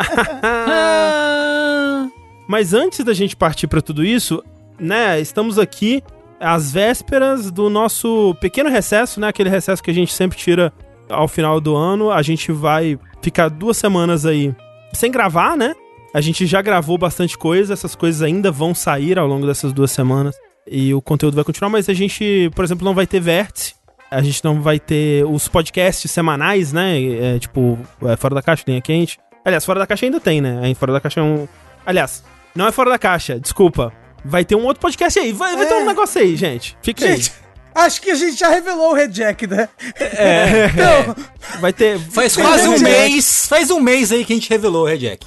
Mas 2.48 2.74
antes 2.74 3.04
da 3.04 3.14
gente 3.14 3.36
partir 3.36 3.68
pra 3.68 3.80
tudo 3.80 4.04
isso, 4.04 4.42
né, 4.78 5.20
estamos 5.20 5.58
aqui 5.58 6.02
às 6.38 6.72
vésperas 6.72 7.50
do 7.50 7.70
nosso 7.70 8.34
pequeno 8.40 8.68
recesso, 8.68 9.18
né, 9.20 9.28
aquele 9.28 9.48
recesso 9.48 9.82
que 9.82 9.90
a 9.90 9.94
gente 9.94 10.12
sempre 10.12 10.36
tira 10.36 10.72
ao 11.08 11.28
final 11.28 11.60
do 11.60 11.76
ano. 11.76 12.10
A 12.10 12.22
gente 12.22 12.50
vai 12.50 12.98
ficar 13.22 13.48
duas 13.48 13.76
semanas 13.76 14.26
aí 14.26 14.54
sem 14.92 15.10
gravar, 15.10 15.56
né? 15.56 15.74
A 16.12 16.20
gente 16.20 16.44
já 16.44 16.60
gravou 16.60 16.98
bastante 16.98 17.38
coisa, 17.38 17.72
essas 17.72 17.94
coisas 17.94 18.20
ainda 18.20 18.50
vão 18.50 18.74
sair 18.74 19.18
ao 19.18 19.26
longo 19.26 19.46
dessas 19.46 19.72
duas 19.72 19.90
semanas 19.90 20.34
e 20.66 20.92
o 20.94 21.00
conteúdo 21.02 21.34
vai 21.34 21.44
continuar, 21.44 21.68
mas 21.70 21.88
a 21.88 21.94
gente, 21.94 22.50
por 22.54 22.64
exemplo, 22.64 22.84
não 22.84 22.94
vai 22.94 23.06
ter 23.06 23.20
vértice. 23.20 23.74
A 24.10 24.22
gente 24.22 24.44
não 24.44 24.60
vai 24.62 24.78
ter 24.78 25.24
os 25.26 25.48
podcasts 25.48 26.10
semanais, 26.10 26.72
né? 26.72 27.00
É, 27.02 27.38
tipo, 27.38 27.78
é, 28.04 28.16
Fora 28.16 28.34
da 28.34 28.42
Caixa, 28.42 28.62
Linha 28.66 28.80
Quente. 28.80 29.18
Aliás, 29.44 29.64
Fora 29.64 29.80
da 29.80 29.86
Caixa 29.86 30.06
ainda 30.06 30.20
tem, 30.20 30.40
né? 30.40 30.60
Aí 30.62 30.74
Fora 30.74 30.92
da 30.92 31.00
Caixa 31.00 31.20
é 31.20 31.22
um. 31.22 31.48
Aliás, 31.84 32.22
não 32.54 32.66
é 32.66 32.72
Fora 32.72 32.90
da 32.90 32.98
Caixa, 32.98 33.38
desculpa. 33.40 33.92
Vai 34.24 34.44
ter 34.44 34.54
um 34.54 34.64
outro 34.64 34.80
podcast 34.80 35.18
aí. 35.18 35.32
Vai, 35.32 35.56
vai 35.56 35.66
ter 35.66 35.74
É. 35.74 35.76
um 35.78 35.86
negócio 35.86 36.20
aí, 36.20 36.34
gente. 36.36 36.76
Fica 36.82 37.06
Gente, 37.06 37.32
acho 37.74 38.00
que 38.00 38.10
a 38.10 38.14
gente 38.14 38.38
já 38.38 38.48
revelou 38.48 38.92
o 38.92 38.94
Reject, 38.94 39.46
né? 39.48 39.68
aí. 40.00 40.70
Então, 40.72 41.14
É, 41.56 41.58
vai 41.60 41.72
ter. 41.72 41.98
Faz 41.98 42.36
quase 42.36 42.68
um 42.68 42.78
mês. 42.78 43.46
Faz 43.48 43.70
um 43.70 43.80
mês 43.80 44.12
aí 44.12 44.24
que 44.24 44.32
a 44.32 44.36
gente 44.36 44.48
revelou 44.48 44.84
o 44.84 44.86
Red 44.86 45.18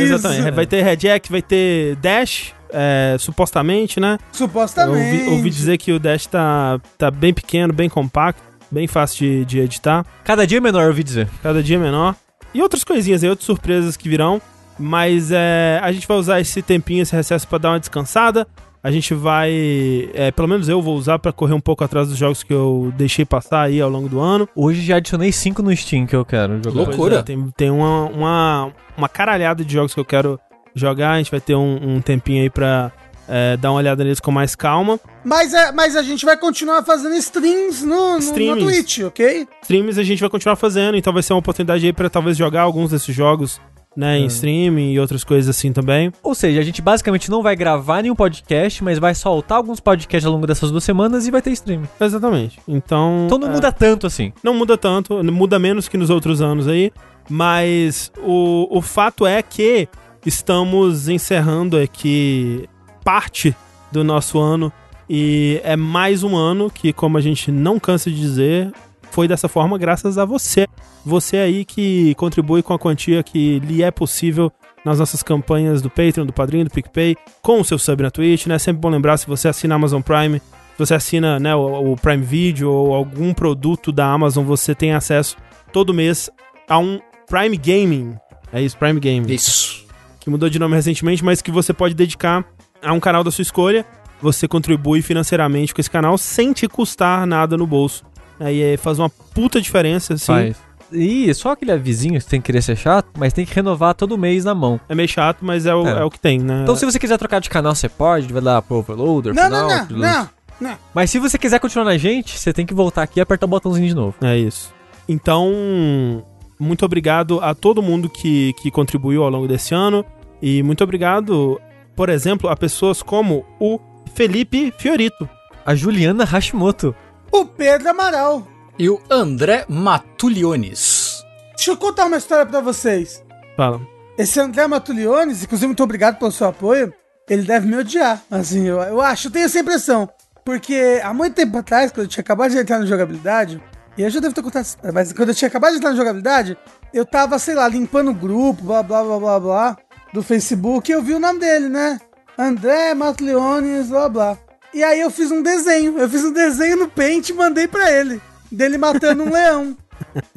Exatamente. 0.00 0.50
Vai 0.50 0.66
ter 0.66 0.82
Red 0.82 0.96
Jack, 0.96 1.30
vai 1.30 1.42
ter 1.42 1.96
Dash, 1.96 2.52
é, 2.72 3.16
supostamente, 3.18 4.00
né? 4.00 4.18
Supostamente. 4.32 5.24
ouvi, 5.24 5.36
ouvi 5.36 5.50
dizer 5.50 5.78
que 5.78 5.92
o 5.92 5.98
Dash 5.98 6.26
tá, 6.26 6.80
tá 6.98 7.10
bem 7.10 7.32
pequeno, 7.32 7.72
bem 7.72 7.88
compacto, 7.88 8.42
bem 8.70 8.86
fácil 8.86 9.18
de, 9.18 9.44
de 9.44 9.60
editar. 9.60 10.04
Cada 10.24 10.46
dia 10.46 10.58
é 10.58 10.60
menor, 10.60 10.82
eu 10.82 10.88
ouvi 10.88 11.02
dizer. 11.02 11.28
cada 11.42 11.62
dia 11.62 11.78
menor. 11.78 12.14
E 12.54 12.60
outras 12.60 12.84
coisinhas 12.84 13.22
aí, 13.22 13.30
outras 13.30 13.46
surpresas 13.46 13.96
que 13.96 14.08
virão. 14.08 14.40
Mas 14.78 15.30
é, 15.30 15.78
a 15.82 15.92
gente 15.92 16.08
vai 16.08 16.16
usar 16.16 16.40
esse 16.40 16.62
tempinho, 16.62 17.02
esse 17.02 17.14
recesso 17.14 17.46
pra 17.46 17.58
dar 17.58 17.70
uma 17.70 17.80
descansada. 17.80 18.46
A 18.82 18.90
gente 18.90 19.14
vai, 19.14 20.10
é, 20.12 20.32
pelo 20.32 20.48
menos 20.48 20.68
eu 20.68 20.82
vou 20.82 20.96
usar 20.96 21.18
pra 21.18 21.32
correr 21.32 21.54
um 21.54 21.60
pouco 21.60 21.84
atrás 21.84 22.08
dos 22.08 22.16
jogos 22.16 22.42
que 22.42 22.52
eu 22.52 22.92
deixei 22.96 23.24
passar 23.24 23.62
aí 23.62 23.80
ao 23.80 23.88
longo 23.88 24.08
do 24.08 24.18
ano. 24.18 24.48
Hoje 24.56 24.82
já 24.82 24.96
adicionei 24.96 25.30
5 25.30 25.62
no 25.62 25.74
Steam 25.76 26.04
que 26.04 26.16
eu 26.16 26.24
quero 26.24 26.60
jogar. 26.64 26.88
Loucura. 26.88 27.16
É, 27.18 27.22
tem 27.22 27.50
tem 27.56 27.70
uma, 27.70 28.06
uma, 28.06 28.72
uma 28.96 29.08
caralhada 29.08 29.64
de 29.64 29.72
jogos 29.72 29.94
que 29.94 30.00
eu 30.00 30.04
quero 30.04 30.38
jogar. 30.74 31.12
A 31.12 31.18
gente 31.18 31.30
vai 31.30 31.40
ter 31.40 31.54
um, 31.54 31.96
um 31.96 32.00
tempinho 32.00 32.42
aí 32.42 32.50
pra 32.50 32.90
é, 33.28 33.56
dar 33.56 33.70
uma 33.70 33.78
olhada 33.78 34.02
neles 34.02 34.20
com 34.20 34.30
mais 34.30 34.54
calma. 34.54 34.98
Mas, 35.24 35.54
é, 35.54 35.70
mas 35.70 35.94
a 35.94 36.02
gente 36.02 36.24
vai 36.24 36.36
continuar 36.36 36.82
fazendo 36.82 37.14
streams 37.14 37.84
no, 37.84 38.18
no, 38.18 38.56
no. 38.56 38.64
Twitch, 38.64 38.98
ok? 39.00 39.46
Streams 39.62 39.98
a 39.98 40.02
gente 40.02 40.20
vai 40.20 40.28
continuar 40.28 40.56
fazendo, 40.56 40.96
então 40.96 41.12
vai 41.12 41.22
ser 41.22 41.32
uma 41.32 41.38
oportunidade 41.38 41.86
aí 41.86 41.92
pra 41.92 42.10
talvez 42.10 42.36
jogar 42.36 42.62
alguns 42.62 42.90
desses 42.90 43.14
jogos, 43.14 43.60
né, 43.96 44.18
em 44.18 44.26
streaming 44.26 44.92
e 44.92 45.00
outras 45.00 45.24
coisas 45.24 45.54
assim 45.54 45.72
também. 45.72 46.12
Ou 46.22 46.34
seja, 46.34 46.60
a 46.60 46.62
gente 46.62 46.80
basicamente 46.80 47.30
não 47.30 47.42
vai 47.42 47.54
gravar 47.54 48.02
nenhum 48.02 48.14
podcast, 48.14 48.82
mas 48.82 48.98
vai 48.98 49.14
soltar 49.14 49.58
alguns 49.58 49.80
podcasts 49.80 50.26
ao 50.26 50.32
longo 50.32 50.46
dessas 50.46 50.70
duas 50.70 50.84
semanas 50.84 51.26
e 51.26 51.30
vai 51.30 51.42
ter 51.42 51.50
stream. 51.52 51.82
Exatamente. 52.00 52.58
Então. 52.66 53.24
Então 53.26 53.38
não 53.38 53.48
é, 53.48 53.52
muda 53.52 53.72
tanto 53.72 54.06
assim. 54.06 54.32
Não 54.42 54.54
muda 54.54 54.76
tanto, 54.76 55.22
muda 55.24 55.58
menos 55.58 55.88
que 55.88 55.96
nos 55.96 56.10
outros 56.10 56.40
anos 56.40 56.66
aí. 56.66 56.92
Mas 57.28 58.10
o, 58.18 58.66
o 58.70 58.80
fato 58.80 59.26
é 59.26 59.42
que 59.42 59.88
estamos 60.26 61.08
encerrando 61.08 61.76
aqui 61.78 62.68
parte 63.04 63.54
do 63.90 64.02
nosso 64.02 64.38
ano. 64.38 64.72
E 65.08 65.60
é 65.62 65.76
mais 65.76 66.22
um 66.22 66.36
ano 66.36 66.70
que, 66.70 66.92
como 66.92 67.18
a 67.18 67.20
gente 67.20 67.52
não 67.52 67.78
cansa 67.78 68.10
de 68.10 68.18
dizer, 68.18 68.72
foi 69.12 69.28
dessa 69.28 69.46
forma 69.46 69.76
graças 69.76 70.16
a 70.18 70.24
você. 70.24 70.66
Você 71.04 71.36
aí 71.36 71.64
que 71.64 72.14
contribui 72.14 72.62
com 72.62 72.72
a 72.72 72.78
quantia 72.78 73.22
que 73.22 73.58
lhe 73.60 73.82
é 73.82 73.90
possível 73.90 74.50
nas 74.84 74.98
nossas 74.98 75.22
campanhas 75.22 75.80
do 75.82 75.90
Patreon, 75.90 76.26
do 76.26 76.32
Padrinho, 76.32 76.64
do 76.64 76.70
PicPay, 76.70 77.16
com 77.40 77.60
o 77.60 77.64
seu 77.64 77.78
sub 77.78 78.02
na 78.02 78.10
Twitch, 78.10 78.46
né? 78.46 78.58
Sempre 78.58 78.80
bom 78.80 78.88
lembrar, 78.88 79.16
se 79.16 79.26
você 79.26 79.48
assina 79.48 79.74
Amazon 79.74 80.00
Prime, 80.00 80.38
se 80.38 80.78
você 80.78 80.94
assina 80.94 81.38
né, 81.38 81.54
o, 81.54 81.92
o 81.92 81.96
Prime 81.96 82.24
Video 82.24 82.72
ou 82.72 82.94
algum 82.94 83.32
produto 83.34 83.92
da 83.92 84.06
Amazon, 84.06 84.44
você 84.44 84.74
tem 84.74 84.92
acesso 84.92 85.36
todo 85.72 85.94
mês 85.94 86.30
a 86.68 86.78
um 86.78 86.98
Prime 87.28 87.56
Gaming. 87.56 88.16
É 88.52 88.60
isso, 88.60 88.76
Prime 88.76 88.98
Gaming 88.98 89.32
Isso. 89.32 89.86
que 90.20 90.28
mudou 90.28 90.48
de 90.50 90.58
nome 90.58 90.74
recentemente, 90.74 91.24
mas 91.24 91.40
que 91.40 91.50
você 91.50 91.72
pode 91.72 91.94
dedicar 91.94 92.44
a 92.82 92.92
um 92.92 93.00
canal 93.00 93.22
da 93.22 93.30
sua 93.30 93.42
escolha. 93.42 93.86
Você 94.20 94.46
contribui 94.46 95.02
financeiramente 95.02 95.74
com 95.74 95.80
esse 95.80 95.90
canal 95.90 96.16
sem 96.16 96.52
te 96.52 96.68
custar 96.68 97.26
nada 97.26 97.56
no 97.56 97.66
bolso. 97.66 98.04
Aí 98.40 98.60
é, 98.62 98.76
faz 98.76 98.98
uma 98.98 99.08
puta 99.08 99.60
diferença, 99.60 100.14
assim. 100.14 100.26
Faz. 100.26 100.56
E 100.94 101.32
só 101.32 101.52
aquele 101.52 101.72
avisinho 101.72 102.20
que 102.20 102.26
tem 102.26 102.40
que 102.40 102.46
querer 102.46 102.60
ser 102.62 102.76
chato, 102.76 103.08
mas 103.16 103.32
tem 103.32 103.46
que 103.46 103.54
renovar 103.54 103.94
todo 103.94 104.18
mês 104.18 104.44
na 104.44 104.54
mão. 104.54 104.78
É 104.88 104.94
meio 104.94 105.08
chato, 105.08 105.38
mas 105.42 105.64
é 105.64 105.74
o, 105.74 105.86
É. 105.86 106.00
é 106.00 106.04
o 106.04 106.10
que 106.10 106.20
tem, 106.20 106.38
né? 106.38 106.60
Então 106.62 106.76
se 106.76 106.84
você 106.84 106.98
quiser 106.98 107.16
trocar 107.16 107.40
de 107.40 107.48
canal, 107.48 107.74
você 107.74 107.88
pode, 107.88 108.30
vai 108.30 108.42
lá 108.42 108.60
pro 108.60 108.76
Overloader, 108.76 109.32
Não, 109.32 109.42
pro 109.48 109.50
não, 109.50 109.68
não, 109.68 109.86
não, 109.88 110.28
não. 110.60 110.76
Mas 110.94 111.10
se 111.10 111.18
você 111.18 111.38
quiser 111.38 111.58
continuar 111.60 111.86
na 111.86 111.96
gente, 111.96 112.38
você 112.38 112.52
tem 112.52 112.66
que 112.66 112.74
voltar 112.74 113.02
aqui 113.04 113.20
e 113.20 113.22
apertar 113.22 113.46
o 113.46 113.48
botãozinho 113.48 113.88
de 113.88 113.94
novo. 113.94 114.14
É 114.20 114.36
isso. 114.36 114.72
Então, 115.08 116.22
muito 116.58 116.84
obrigado 116.84 117.40
a 117.40 117.54
todo 117.54 117.82
mundo 117.82 118.08
que, 118.08 118.52
que 118.60 118.70
contribuiu 118.70 119.22
ao 119.24 119.30
longo 119.30 119.48
desse 119.48 119.74
ano. 119.74 120.04
E 120.40 120.62
muito 120.62 120.84
obrigado, 120.84 121.60
por 121.96 122.08
exemplo, 122.08 122.50
a 122.50 122.56
pessoas 122.56 123.02
como 123.02 123.44
o 123.58 123.80
Felipe 124.14 124.72
Fiorito. 124.76 125.28
A 125.64 125.74
Juliana 125.74 126.24
Hashimoto. 126.24 126.94
O 127.32 127.46
Pedro 127.46 127.88
Amaral. 127.88 128.46
E 128.78 128.90
o 128.90 129.00
André 129.10 129.64
Matuliones. 129.66 131.24
Deixa 131.56 131.70
eu 131.70 131.78
contar 131.78 132.04
uma 132.04 132.18
história 132.18 132.44
pra 132.44 132.60
vocês. 132.60 133.24
Fala. 133.56 133.80
Esse 134.18 134.38
André 134.38 134.66
Matuliones, 134.66 135.42
inclusive 135.42 135.66
muito 135.66 135.82
obrigado 135.82 136.18
pelo 136.18 136.30
seu 136.30 136.48
apoio, 136.48 136.92
ele 137.26 137.42
deve 137.44 137.66
me 137.66 137.74
odiar. 137.76 138.22
Assim, 138.30 138.66
eu, 138.66 138.82
eu 138.82 139.00
acho, 139.00 139.28
eu 139.28 139.30
tenho 139.30 139.46
essa 139.46 139.58
impressão. 139.58 140.10
Porque 140.44 141.00
há 141.02 141.14
muito 141.14 141.34
tempo 141.34 141.56
atrás, 141.56 141.90
quando 141.90 142.04
eu 142.04 142.08
tinha 142.08 142.20
acabado 142.20 142.50
de 142.50 142.58
entrar 142.58 142.78
na 142.78 142.84
jogabilidade, 142.84 143.62
e 143.96 144.02
eu 144.02 144.10
já 144.10 144.20
devo 144.20 144.34
ter 144.34 144.42
contado, 144.42 144.66
mas 144.92 145.10
quando 145.14 145.30
eu 145.30 145.34
tinha 145.34 145.48
acabado 145.48 145.70
de 145.72 145.78
entrar 145.78 145.90
na 145.90 145.96
jogabilidade, 145.96 146.58
eu 146.92 147.06
tava, 147.06 147.38
sei 147.38 147.54
lá, 147.54 147.66
limpando 147.66 148.10
o 148.10 148.14
grupo, 148.14 148.62
blá 148.62 148.82
blá 148.82 149.02
blá 149.02 149.18
blá 149.18 149.40
blá, 149.40 149.76
do 150.12 150.22
Facebook, 150.22 150.90
e 150.90 150.94
eu 150.94 151.02
vi 151.02 151.14
o 151.14 151.18
nome 151.18 151.40
dele, 151.40 151.70
né? 151.70 151.98
André 152.36 152.92
Matleones, 152.92 153.88
blá 153.88 154.08
blá. 154.10 154.38
E 154.74 154.82
aí 154.82 155.00
eu 155.00 155.10
fiz 155.10 155.30
um 155.30 155.42
desenho, 155.42 155.98
eu 155.98 156.08
fiz 156.08 156.24
um 156.24 156.32
desenho 156.32 156.76
no 156.76 156.88
Paint 156.88 157.28
e 157.28 157.32
mandei 157.32 157.68
pra 157.68 157.90
ele, 157.90 158.20
dele 158.50 158.78
matando 158.78 159.22
um 159.24 159.30
leão. 159.32 159.76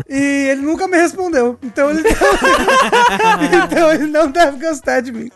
E 0.09 0.49
ele 0.49 0.61
nunca 0.61 0.87
me 0.87 0.97
respondeu. 0.97 1.57
Então 1.63 1.89
ele 1.89 2.01
não, 2.03 2.09
então 3.65 3.93
ele 3.93 4.07
não 4.07 4.29
deve 4.29 4.57
gostar 4.65 5.01
de 5.01 5.11
mim. 5.11 5.29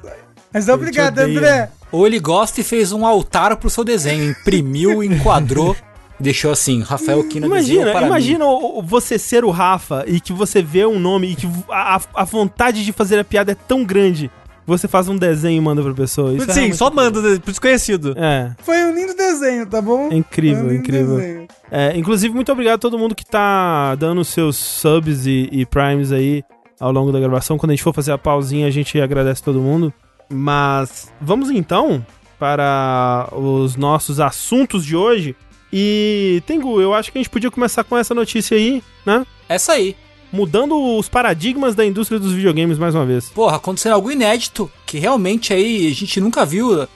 Mas 0.54 0.68
obrigado. 0.70 1.20
André. 1.20 1.70
Ou 1.92 2.06
ele 2.06 2.20
gosta 2.20 2.62
e 2.62 2.64
fez 2.64 2.92
um 2.92 3.06
altar 3.06 3.56
pro 3.58 3.70
seu 3.70 3.84
desenho, 3.84 4.30
imprimiu, 4.32 5.02
enquadrou, 5.04 5.76
deixou 6.20 6.52
assim, 6.52 6.82
Rafael 6.82 7.24
Kina 7.24 7.48
Imagina, 7.48 7.92
para 7.92 8.06
imagina 8.08 8.46
o- 8.46 8.80
o- 8.80 8.82
você 8.84 9.18
ser 9.18 9.44
o 9.44 9.50
Rafa 9.50 10.04
e 10.08 10.20
que 10.20 10.32
você 10.34 10.62
vê 10.62 10.86
um 10.86 11.00
nome 11.00 11.32
e 11.32 11.36
que 11.36 11.48
a, 11.70 12.00
a- 12.14 12.24
vontade 12.26 12.86
de 12.86 12.92
fazer 12.92 13.18
a 13.20 13.24
piada 13.24 13.54
é 13.54 13.56
tão 13.56 13.84
grande 13.84 14.30
você 14.70 14.88
faz 14.88 15.08
um 15.10 15.18
desenho 15.18 15.58
e 15.58 15.62
manda 15.62 15.82
pra 15.82 15.94
pessoa. 15.94 16.34
Isso 16.34 16.50
é 16.50 16.54
Sim, 16.54 16.60
realmente 16.60 16.78
só 16.78 16.90
manda 16.92 17.22
pro 17.40 17.52
desconhecido. 17.52 18.14
É, 18.18 18.52
Foi 18.64 18.78
um 18.86 18.94
lindo 18.94 19.16
desenho, 19.16 19.66
tá 19.66 19.82
bom? 19.82 20.10
é 20.12 20.16
incrível, 20.16 20.66
um 20.66 20.74
incrível. 20.74 21.48
É, 21.72 21.98
inclusive, 21.98 22.34
muito 22.34 22.52
obrigado 22.52 22.76
a 22.76 22.80
todo 22.80 22.98
mundo 22.98 23.14
que 23.14 23.26
tá 23.26 23.96
dando 23.96 24.24
seus 24.24 24.56
subs 24.56 25.26
e, 25.26 25.50
e 25.52 25.66
primes 25.66 26.12
aí 26.12 26.44
ao 26.80 26.92
longo 26.92 27.12
da 27.12 27.20
gravação. 27.20 27.58
Quando 27.58 27.72
a 27.72 27.74
gente 27.74 27.84
for 27.84 27.94
fazer 27.94 28.12
a 28.12 28.18
pausinha, 28.18 28.68
a 28.68 28.72
gente 28.72 29.00
agradece 29.00 29.44
todo 29.44 29.60
mundo. 29.60 29.94
Mas 30.30 31.12
vamos 31.20 31.50
então 31.50 32.06
para 32.40 33.28
os 33.34 33.76
nossos 33.76 34.20
assuntos 34.20 34.86
de 34.86 34.96
hoje. 34.96 35.36
E, 35.72 36.42
Tengu, 36.46 36.82
eu 36.82 36.94
acho 36.94 37.12
que 37.12 37.18
a 37.18 37.22
gente 37.22 37.30
podia 37.30 37.52
começar 37.52 37.84
com 37.84 37.98
essa 37.98 38.16
notícia 38.16 38.56
aí, 38.58 38.82
né? 39.06 39.26
Essa 39.48 39.74
aí. 39.74 39.96
Mudando 40.32 40.98
os 40.98 41.10
paradigmas 41.10 41.76
da 41.76 41.86
indústria 41.86 42.20
dos 42.20 42.34
videogames 42.34 42.78
mais 42.78 42.94
uma 42.94 43.06
vez. 43.06 43.30
Porra, 43.30 43.58
acontecendo 43.58 43.94
algo 43.94 44.12
inédito, 44.12 44.72
que 44.86 45.00
realmente 45.00 45.54
aí 45.54 45.88
a 45.88 45.96
gente 45.96 46.22
nunca 46.22 46.46
viu. 46.46 46.88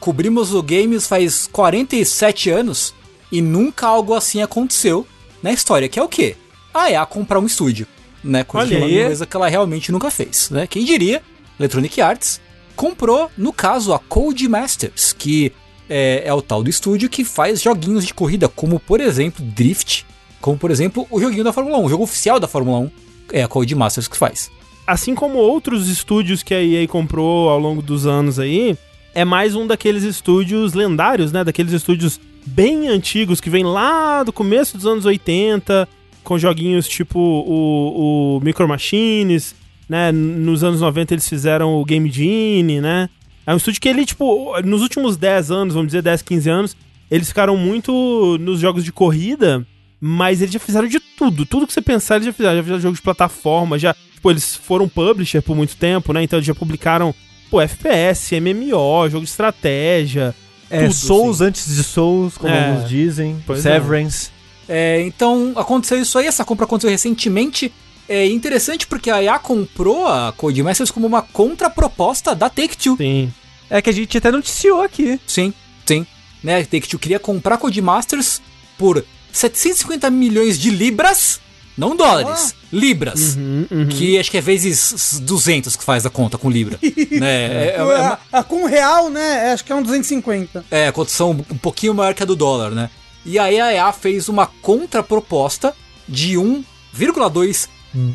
Cobrimos 0.00 0.54
o 0.54 0.62
games 0.62 1.06
faz 1.06 1.48
47 1.50 2.50
anos 2.50 2.94
e 3.30 3.40
nunca 3.40 3.86
algo 3.86 4.14
assim 4.14 4.42
aconteceu 4.42 5.06
na 5.42 5.52
história, 5.52 5.88
que 5.88 5.98
é 5.98 6.02
o 6.02 6.08
quê? 6.08 6.36
A 6.72 6.90
EA 6.90 7.04
comprar 7.06 7.40
um 7.40 7.46
estúdio, 7.46 7.86
né? 8.22 8.44
Coisa, 8.44 8.74
aí. 8.74 8.98
uma 8.98 9.06
coisa 9.06 9.26
que 9.26 9.36
ela 9.36 9.48
realmente 9.48 9.90
nunca 9.90 10.10
fez, 10.10 10.50
né? 10.50 10.66
Quem 10.66 10.84
diria, 10.84 11.22
Electronic 11.58 12.00
Arts 12.00 12.40
comprou, 12.76 13.30
no 13.36 13.52
caso, 13.52 13.92
a 13.92 13.98
Codemasters, 13.98 15.12
que 15.12 15.52
é, 15.88 16.22
é 16.24 16.32
o 16.32 16.40
tal 16.40 16.62
do 16.62 16.70
estúdio 16.70 17.08
que 17.08 17.24
faz 17.24 17.60
joguinhos 17.60 18.06
de 18.06 18.14
corrida, 18.14 18.48
como 18.48 18.78
por 18.78 19.00
exemplo 19.00 19.44
Drift, 19.44 20.06
como 20.42 20.58
por 20.58 20.70
exemplo 20.70 21.06
o 21.10 21.18
joguinho 21.18 21.44
da 21.44 21.52
Fórmula 21.52 21.78
1, 21.78 21.84
o 21.84 21.88
jogo 21.88 22.04
oficial 22.04 22.38
da 22.38 22.46
Fórmula 22.46 22.80
1, 22.80 22.90
é 23.32 23.42
a 23.42 23.48
Codemasters 23.48 24.08
que 24.08 24.16
faz. 24.16 24.50
assim 24.86 25.14
como 25.14 25.38
outros 25.38 25.88
estúdios 25.88 26.42
que 26.42 26.52
a 26.52 26.62
EA 26.62 26.86
comprou 26.86 27.48
ao 27.48 27.58
longo 27.58 27.80
dos 27.80 28.06
anos 28.06 28.38
aí, 28.38 28.76
é 29.14 29.24
mais 29.24 29.54
um 29.54 29.66
daqueles 29.66 30.02
estúdios 30.02 30.74
lendários, 30.74 31.32
né? 31.32 31.44
Daqueles 31.44 31.72
estúdios 31.72 32.20
bem 32.44 32.88
antigos 32.88 33.40
que 33.40 33.48
vem 33.48 33.64
lá 33.64 34.22
do 34.22 34.32
começo 34.32 34.76
dos 34.76 34.86
anos 34.86 35.04
80, 35.04 35.88
com 36.24 36.38
joguinhos 36.38 36.88
tipo 36.88 37.18
o, 37.18 38.36
o 38.36 38.40
Micro 38.40 38.66
Machines, 38.66 39.54
né? 39.88 40.10
Nos 40.10 40.64
anos 40.64 40.80
90 40.80 41.14
eles 41.14 41.28
fizeram 41.28 41.74
o 41.74 41.84
Game 41.84 42.10
Genie, 42.10 42.80
né? 42.80 43.08
É 43.46 43.52
um 43.52 43.56
estúdio 43.56 43.80
que 43.80 43.88
ele, 43.88 44.06
tipo, 44.06 44.54
nos 44.62 44.82
últimos 44.82 45.16
10 45.16 45.50
anos, 45.50 45.74
vamos 45.74 45.88
dizer 45.88 46.02
10, 46.02 46.22
15 46.22 46.50
anos, 46.50 46.76
eles 47.10 47.28
ficaram 47.28 47.56
muito 47.56 48.38
nos 48.40 48.60
jogos 48.60 48.84
de 48.84 48.92
corrida, 48.92 49.66
mas 50.04 50.42
eles 50.42 50.52
já 50.52 50.58
fizeram 50.58 50.88
de 50.88 50.98
tudo. 50.98 51.46
Tudo 51.46 51.64
que 51.64 51.72
você 51.72 51.80
pensar, 51.80 52.16
eles 52.16 52.26
já 52.26 52.32
fizeram. 52.32 52.56
Já 52.56 52.62
fizeram 52.64 52.80
jogos 52.80 52.98
de 52.98 53.02
plataforma, 53.04 53.78
já. 53.78 53.94
Tipo, 54.14 54.32
eles 54.32 54.56
foram 54.56 54.88
publisher 54.88 55.40
por 55.40 55.54
muito 55.54 55.76
tempo, 55.76 56.12
né? 56.12 56.24
Então 56.24 56.38
eles 56.40 56.46
já 56.46 56.54
publicaram, 56.54 57.14
pô, 57.48 57.60
FPS, 57.60 58.34
MMO, 58.40 59.08
jogo 59.08 59.24
de 59.24 59.30
estratégia. 59.30 60.34
É, 60.68 60.82
tudo, 60.82 60.94
Souls 60.94 61.40
antes 61.40 61.72
de 61.76 61.84
Souls, 61.84 62.36
como 62.36 62.52
É. 62.52 62.70
alguns 62.70 62.88
dizem. 62.88 63.40
Pois 63.46 63.60
Severance. 63.60 64.30
É, 64.68 65.02
então 65.02 65.52
aconteceu 65.54 66.00
isso 66.00 66.18
aí, 66.18 66.26
essa 66.26 66.44
compra 66.44 66.64
aconteceu 66.64 66.90
recentemente. 66.90 67.72
É 68.08 68.26
interessante 68.26 68.86
porque 68.88 69.08
a 69.10 69.22
EA 69.22 69.38
comprou 69.38 70.08
a 70.08 70.32
Codemasters 70.36 70.90
como 70.90 71.06
uma 71.06 71.22
contraproposta 71.22 72.34
da 72.34 72.48
Take-Two. 72.50 72.96
Sim. 72.96 73.32
É. 73.70 73.80
que 73.80 73.88
a 73.88 73.92
gente 73.92 74.18
até 74.18 74.30
noticiou 74.30 74.82
aqui. 74.82 75.18
Sim, 75.26 75.54
sim. 75.86 76.04
Né, 76.42 76.58
a 76.58 76.64
Take-Two 76.64 76.98
queria 76.98 77.18
comprar 77.18 77.54
a 77.54 77.58
Codemasters 77.58 78.42
por 78.76 79.04
750 79.32 80.10
milhões 80.10 80.58
de 80.58 80.70
libras, 80.70 81.40
não 81.76 81.96
dólares, 81.96 82.54
libras. 82.72 83.34
Uhum, 83.36 83.66
uhum. 83.70 83.88
Que 83.88 84.18
acho 84.18 84.30
que 84.30 84.36
é 84.38 84.40
vezes 84.40 85.20
200 85.22 85.74
que 85.76 85.84
faz 85.84 86.04
a 86.04 86.10
conta 86.10 86.36
com 86.36 86.50
libra. 86.50 86.78
né? 87.10 87.46
É, 87.46 87.74
é, 87.74 87.76
é 87.78 87.82
uma- 87.82 87.94
Ah, 88.12 88.18
ah, 88.32 88.44
com 88.44 88.66
real, 88.66 89.08
né? 89.10 89.48
é, 89.48 89.52
Acho 89.52 89.64
que 89.64 89.72
é 89.72 89.74
um 89.74 89.82
250. 89.82 90.64
É, 90.70 90.88
a 90.88 90.92
cotação 90.92 91.30
um 91.30 91.56
pouquinho 91.58 91.94
maior 91.94 92.14
que 92.14 92.22
a 92.22 92.26
do 92.26 92.36
dólar, 92.36 92.70
né? 92.70 92.90
E 93.24 93.38
aí 93.38 93.60
a 93.60 93.72
EA 93.72 93.92
fez 93.92 94.28
uma 94.28 94.46
contraproposta 94.46 95.74
de 96.08 96.34
1,2 96.36 97.68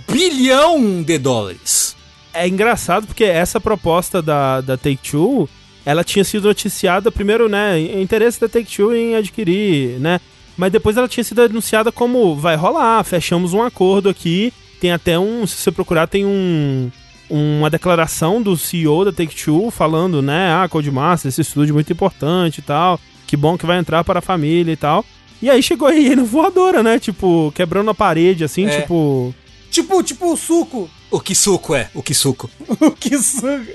bilhão 0.08 1.02
de 1.04 1.18
dólares. 1.18 1.96
É 2.34 2.48
engraçado 2.48 3.08
porque 3.08 3.24
essa 3.24 3.60
proposta 3.60 4.22
da, 4.22 4.62
da 4.62 4.78
Take-Two, 4.78 5.50
ela 5.86 6.04
tinha 6.04 6.24
sido 6.24 6.48
noticiada 6.48 7.12
primeiro, 7.12 7.48
né, 7.50 7.80
interesse 8.02 8.40
da 8.40 8.48
Take-Two 8.50 8.94
em 8.96 9.16
adquirir, 9.16 10.00
né, 10.00 10.20
mas 10.58 10.72
depois 10.72 10.98
ela 10.98 11.08
tinha 11.08 11.24
sido 11.24 11.42
anunciada 11.42 11.92
como 11.92 12.36
vai 12.36 12.56
rolar, 12.56 13.04
fechamos 13.04 13.54
um 13.54 13.62
acordo 13.62 14.10
aqui, 14.10 14.52
tem 14.82 14.92
até 14.92 15.18
um, 15.18 15.46
se 15.46 15.56
você 15.56 15.72
procurar, 15.72 16.08
tem 16.08 16.26
um 16.26 16.92
uma 17.30 17.70
declaração 17.70 18.42
do 18.42 18.56
CEO 18.56 19.04
da 19.04 19.12
Take-Two 19.12 19.70
falando, 19.70 20.22
né, 20.22 20.50
ah, 20.54 20.68
Codemaster, 20.70 21.28
esse 21.28 21.42
estúdio 21.42 21.74
é 21.74 21.76
muito 21.76 21.92
importante 21.92 22.60
e 22.60 22.62
tal, 22.62 22.98
que 23.26 23.36
bom 23.36 23.58
que 23.58 23.66
vai 23.66 23.78
entrar 23.78 24.04
para 24.06 24.20
a 24.20 24.22
família 24.22 24.72
e 24.72 24.78
tal. 24.78 25.04
E 25.42 25.50
aí 25.50 25.62
chegou 25.62 25.90
aí 25.90 26.14
no 26.16 26.26
voadora, 26.26 26.82
né, 26.82 26.98
tipo, 27.00 27.52
quebrando 27.54 27.90
a 27.90 27.94
parede, 27.94 28.44
assim, 28.46 28.66
É. 28.66 28.82
tipo... 28.82 29.36
Tipo, 29.70 30.02
tipo 30.02 30.32
o 30.32 30.38
suco. 30.38 30.90
O 31.12 31.20
que 31.20 31.36
suco 31.36 31.76
é? 31.76 31.90
O 31.94 32.02
que 32.02 32.14
suco? 32.14 32.50
O 32.80 32.92
que 32.92 33.18
suco. 33.18 33.66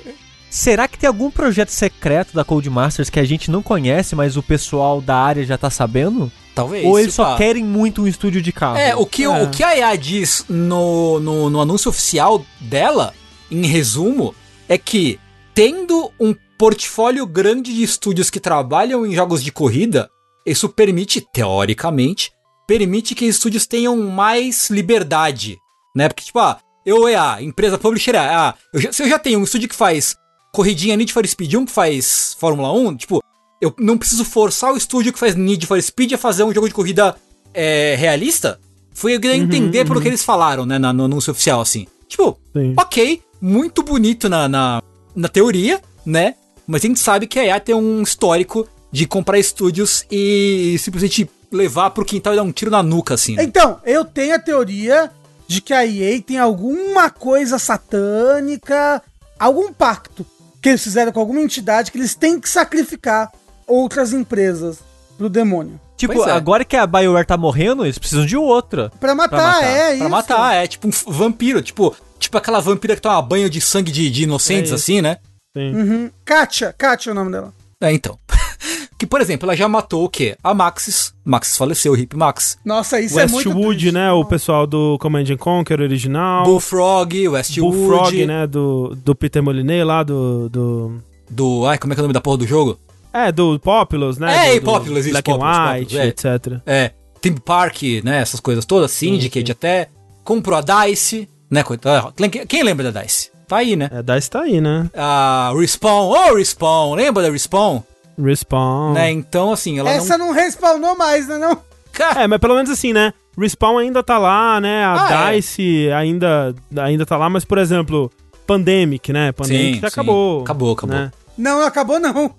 Será 0.48 0.88
que 0.88 0.98
tem 0.98 1.06
algum 1.06 1.30
projeto 1.30 1.68
secreto 1.68 2.34
da 2.34 2.44
Codemasters 2.44 3.10
que 3.10 3.20
a 3.20 3.24
gente 3.24 3.50
não 3.50 3.62
conhece, 3.62 4.16
mas 4.16 4.36
o 4.38 4.42
pessoal 4.42 5.00
da 5.02 5.16
área 5.16 5.44
já 5.44 5.56
tá 5.58 5.68
sabendo? 5.70 6.32
Talvez. 6.54 6.84
Ou 6.84 6.98
eles 6.98 7.14
só 7.14 7.24
pá. 7.24 7.36
querem 7.38 7.64
muito 7.64 8.02
um 8.02 8.06
estúdio 8.06 8.42
de 8.42 8.52
carro? 8.52 8.76
É, 8.76 8.94
o 8.94 9.06
que, 9.06 9.24
É. 9.24 9.28
o 9.28 9.50
que 9.50 9.62
a 9.64 9.76
EA 9.76 9.96
diz 9.96 10.44
no, 10.48 11.18
no, 11.20 11.48
no 11.50 11.60
anúncio 11.60 11.88
oficial 11.88 12.44
dela, 12.60 13.14
em 13.50 13.64
resumo, 13.66 14.34
é 14.68 14.76
que 14.76 15.18
tendo 15.54 16.10
um 16.20 16.34
portfólio 16.58 17.26
grande 17.26 17.74
de 17.74 17.82
estúdios 17.82 18.30
que 18.30 18.38
trabalham 18.40 19.04
em 19.06 19.14
jogos 19.14 19.42
de 19.42 19.50
corrida, 19.50 20.08
isso 20.46 20.68
permite, 20.68 21.20
teoricamente, 21.32 22.30
permite 22.66 23.14
que 23.14 23.24
estúdios 23.24 23.66
tenham 23.66 23.96
mais 23.96 24.70
liberdade, 24.70 25.58
né? 25.96 26.08
Porque, 26.08 26.24
tipo, 26.24 26.38
ah, 26.38 26.58
eu 26.84 27.08
EA, 27.08 27.38
empresa 27.42 27.78
publisher, 27.78 28.14
ah, 28.16 28.54
eu 28.72 28.80
já- 28.80 28.92
se 28.92 29.02
eu 29.02 29.08
já 29.08 29.18
tenho 29.18 29.38
um 29.40 29.44
estúdio 29.44 29.68
que 29.68 29.74
faz 29.74 30.14
corridinha 30.52 30.96
Need 30.96 31.12
for 31.12 31.26
Speed 31.26 31.54
1 31.54 31.64
que 31.66 31.72
faz 31.72 32.36
Fórmula 32.38 32.72
1, 32.72 32.96
tipo, 32.96 33.20
eu 33.62 33.72
não 33.78 33.96
preciso 33.96 34.24
forçar 34.24 34.72
o 34.72 34.76
estúdio 34.76 35.12
que 35.12 35.18
faz 35.20 35.36
Need 35.36 35.66
for 35.68 35.80
Speed 35.80 36.12
a 36.14 36.18
fazer 36.18 36.42
um 36.42 36.52
jogo 36.52 36.66
de 36.68 36.74
corrida 36.74 37.14
é, 37.54 37.94
realista. 37.96 38.58
Foi 38.92 39.14
eu 39.14 39.20
queria 39.20 39.36
entender 39.36 39.84
pelo 39.86 40.00
que 40.00 40.08
eles 40.08 40.24
falaram, 40.24 40.66
né, 40.66 40.78
na- 40.80 40.92
no 40.92 41.04
anúncio 41.04 41.30
oficial, 41.30 41.60
assim. 41.60 41.86
Tipo, 42.08 42.36
Sim. 42.52 42.74
ok, 42.76 43.22
muito 43.40 43.82
bonito 43.84 44.28
na, 44.28 44.48
na, 44.48 44.82
na 45.14 45.28
teoria, 45.28 45.80
né? 46.04 46.34
Mas 46.66 46.84
a 46.84 46.88
gente 46.88 46.98
sabe 47.00 47.26
que 47.28 47.38
a 47.38 47.44
EA 47.46 47.60
tem 47.60 47.74
um 47.74 48.02
histórico 48.02 48.66
de 48.90 49.06
comprar 49.06 49.38
estúdios 49.38 50.04
e 50.10 50.76
simplesmente 50.80 51.30
levar 51.50 51.90
pro 51.90 52.04
quintal 52.04 52.32
e 52.32 52.36
dar 52.36 52.42
um 52.42 52.52
tiro 52.52 52.70
na 52.70 52.82
nuca, 52.82 53.14
assim. 53.14 53.36
né? 53.36 53.44
Então, 53.44 53.78
eu 53.84 54.04
tenho 54.04 54.34
a 54.34 54.38
teoria 54.40 55.10
de 55.46 55.60
que 55.60 55.72
a 55.72 55.86
EA 55.86 56.20
tem 56.20 56.36
alguma 56.38 57.10
coisa 57.10 57.58
satânica, 57.58 59.02
algum 59.38 59.72
pacto 59.72 60.26
que 60.60 60.68
eles 60.68 60.82
fizeram 60.82 61.12
com 61.12 61.20
alguma 61.20 61.40
entidade 61.40 61.90
que 61.90 61.98
eles 61.98 62.14
têm 62.14 62.38
que 62.40 62.48
sacrificar 62.48 63.30
outras 63.66 64.12
empresas 64.12 64.80
pro 65.16 65.28
demônio. 65.28 65.80
Tipo, 65.96 66.28
é. 66.28 66.32
agora 66.32 66.64
que 66.64 66.76
a 66.76 66.86
BioWare 66.86 67.26
tá 67.26 67.36
morrendo, 67.36 67.84
eles 67.84 67.98
precisam 67.98 68.26
de 68.26 68.36
outra. 68.36 68.90
Pra 68.98 69.14
matar, 69.14 69.36
matar. 69.36 69.64
é 69.64 69.90
isso. 69.90 69.98
Pra 70.00 70.08
matar, 70.08 70.54
é 70.56 70.66
tipo 70.66 70.88
um 70.88 71.12
vampiro, 71.12 71.62
tipo, 71.62 71.94
tipo 72.18 72.36
aquela 72.36 72.60
vampira 72.60 72.96
que 72.96 73.02
toma 73.02 73.22
banho 73.22 73.48
de 73.48 73.60
sangue 73.60 73.92
de, 73.92 74.10
de 74.10 74.24
inocentes, 74.24 74.72
É 74.72 74.74
assim, 74.74 75.00
né? 75.00 75.18
Sim. 75.56 75.74
Uhum. 75.74 76.10
Katia, 76.24 76.74
Katia 76.76 77.10
é 77.10 77.12
o 77.12 77.14
nome 77.14 77.30
dela. 77.30 77.52
É, 77.80 77.92
então. 77.92 78.18
que, 78.98 79.06
por 79.06 79.20
exemplo, 79.20 79.46
ela 79.46 79.56
já 79.56 79.68
matou 79.68 80.04
o 80.04 80.08
quê? 80.08 80.36
A 80.42 80.54
Maxis. 80.54 81.12
Maxis 81.24 81.56
faleceu, 81.56 81.96
Hip 81.96 82.16
Max. 82.16 82.58
Nossa, 82.64 83.00
isso 83.00 83.18
é 83.18 83.26
muito 83.26 83.48
Westwood, 83.48 83.92
né? 83.92 84.10
O 84.12 84.24
pessoal 84.24 84.66
do 84.66 84.96
Command 84.98 85.24
and 85.30 85.36
Conquer 85.36 85.80
original. 85.80 86.44
Bullfrog, 86.44 87.28
Westwood. 87.28 87.76
Bullfrog, 87.76 88.26
né? 88.26 88.46
Do, 88.46 88.96
do 89.04 89.14
Peter 89.14 89.42
Molineux 89.42 89.86
lá, 89.86 90.02
do, 90.02 90.48
do, 90.48 91.02
do. 91.28 91.66
Ai, 91.66 91.78
como 91.78 91.92
é 91.92 91.96
que 91.96 92.00
é 92.00 92.02
o 92.02 92.04
nome 92.04 92.14
da 92.14 92.20
porra 92.20 92.38
do 92.38 92.46
jogo? 92.46 92.78
É, 93.12 93.30
do 93.30 93.58
Populous, 93.58 94.18
né? 94.18 94.34
É, 94.46 94.50
do, 94.50 94.56
e 94.56 94.60
Populous, 94.60 95.04
isso, 95.06 95.12
Black 95.12 95.30
and 95.30 95.34
Populous, 95.34 95.74
White, 95.80 95.84
Populous, 95.94 96.08
etc. 96.08 96.60
É, 96.66 96.90
Theme 97.20 97.40
Park, 97.40 97.82
né? 98.04 98.20
Essas 98.20 98.40
coisas 98.40 98.64
todas, 98.64 98.90
Syndicate 98.90 99.52
até. 99.52 99.88
Comprou 100.24 100.58
a 100.58 100.62
DICE, 100.86 101.28
né? 101.50 101.62
coitado? 101.62 102.14
Quem, 102.48 102.62
lembra 102.62 102.90
da 102.90 103.02
DICE? 103.02 103.30
Tá 103.46 103.56
aí, 103.58 103.76
né? 103.76 103.90
É, 103.92 104.02
DICE 104.02 104.30
tá 104.30 104.40
aí, 104.42 104.60
né? 104.60 104.88
A 104.96 105.52
Respawn, 105.58 106.08
ô 106.10 106.34
Respawn, 106.34 106.94
lembra 106.94 107.22
da 107.24 107.30
Respawn? 107.30 107.82
Respawn. 108.18 108.92
Né? 108.94 109.10
Então, 109.10 109.52
assim, 109.52 109.78
ela 109.78 109.90
Essa 109.90 110.16
não. 110.16 110.28
não 110.28 110.34
respawnou 110.34 110.96
mais, 110.96 111.26
né 111.28 111.38
não? 111.38 111.58
Cara, 111.92 112.22
É, 112.22 112.26
mas 112.26 112.38
pelo 112.38 112.54
menos 112.54 112.70
assim, 112.70 112.92
né? 112.92 113.12
Respawn 113.38 113.78
ainda 113.78 114.02
tá 114.02 114.18
lá, 114.18 114.60
né? 114.60 114.84
A 114.84 115.26
Ah, 115.26 115.32
é. 115.32 115.36
DICE 115.36 115.90
ainda, 115.92 116.54
ainda 116.76 117.04
tá 117.04 117.16
lá, 117.16 117.28
mas, 117.28 117.44
por 117.44 117.58
exemplo, 117.58 118.10
Pandemic, 118.46 119.12
né? 119.12 119.32
Pandemic 119.32 119.74
Sim, 119.74 119.80
já 119.80 119.88
sim. 119.90 119.94
acabou. 120.00 120.42
Acabou, 120.42 120.72
acabou. 120.72 120.96
né? 120.96 121.12
Não, 121.36 121.60
não 121.60 121.66
acabou 121.66 121.98
não. 121.98 122.34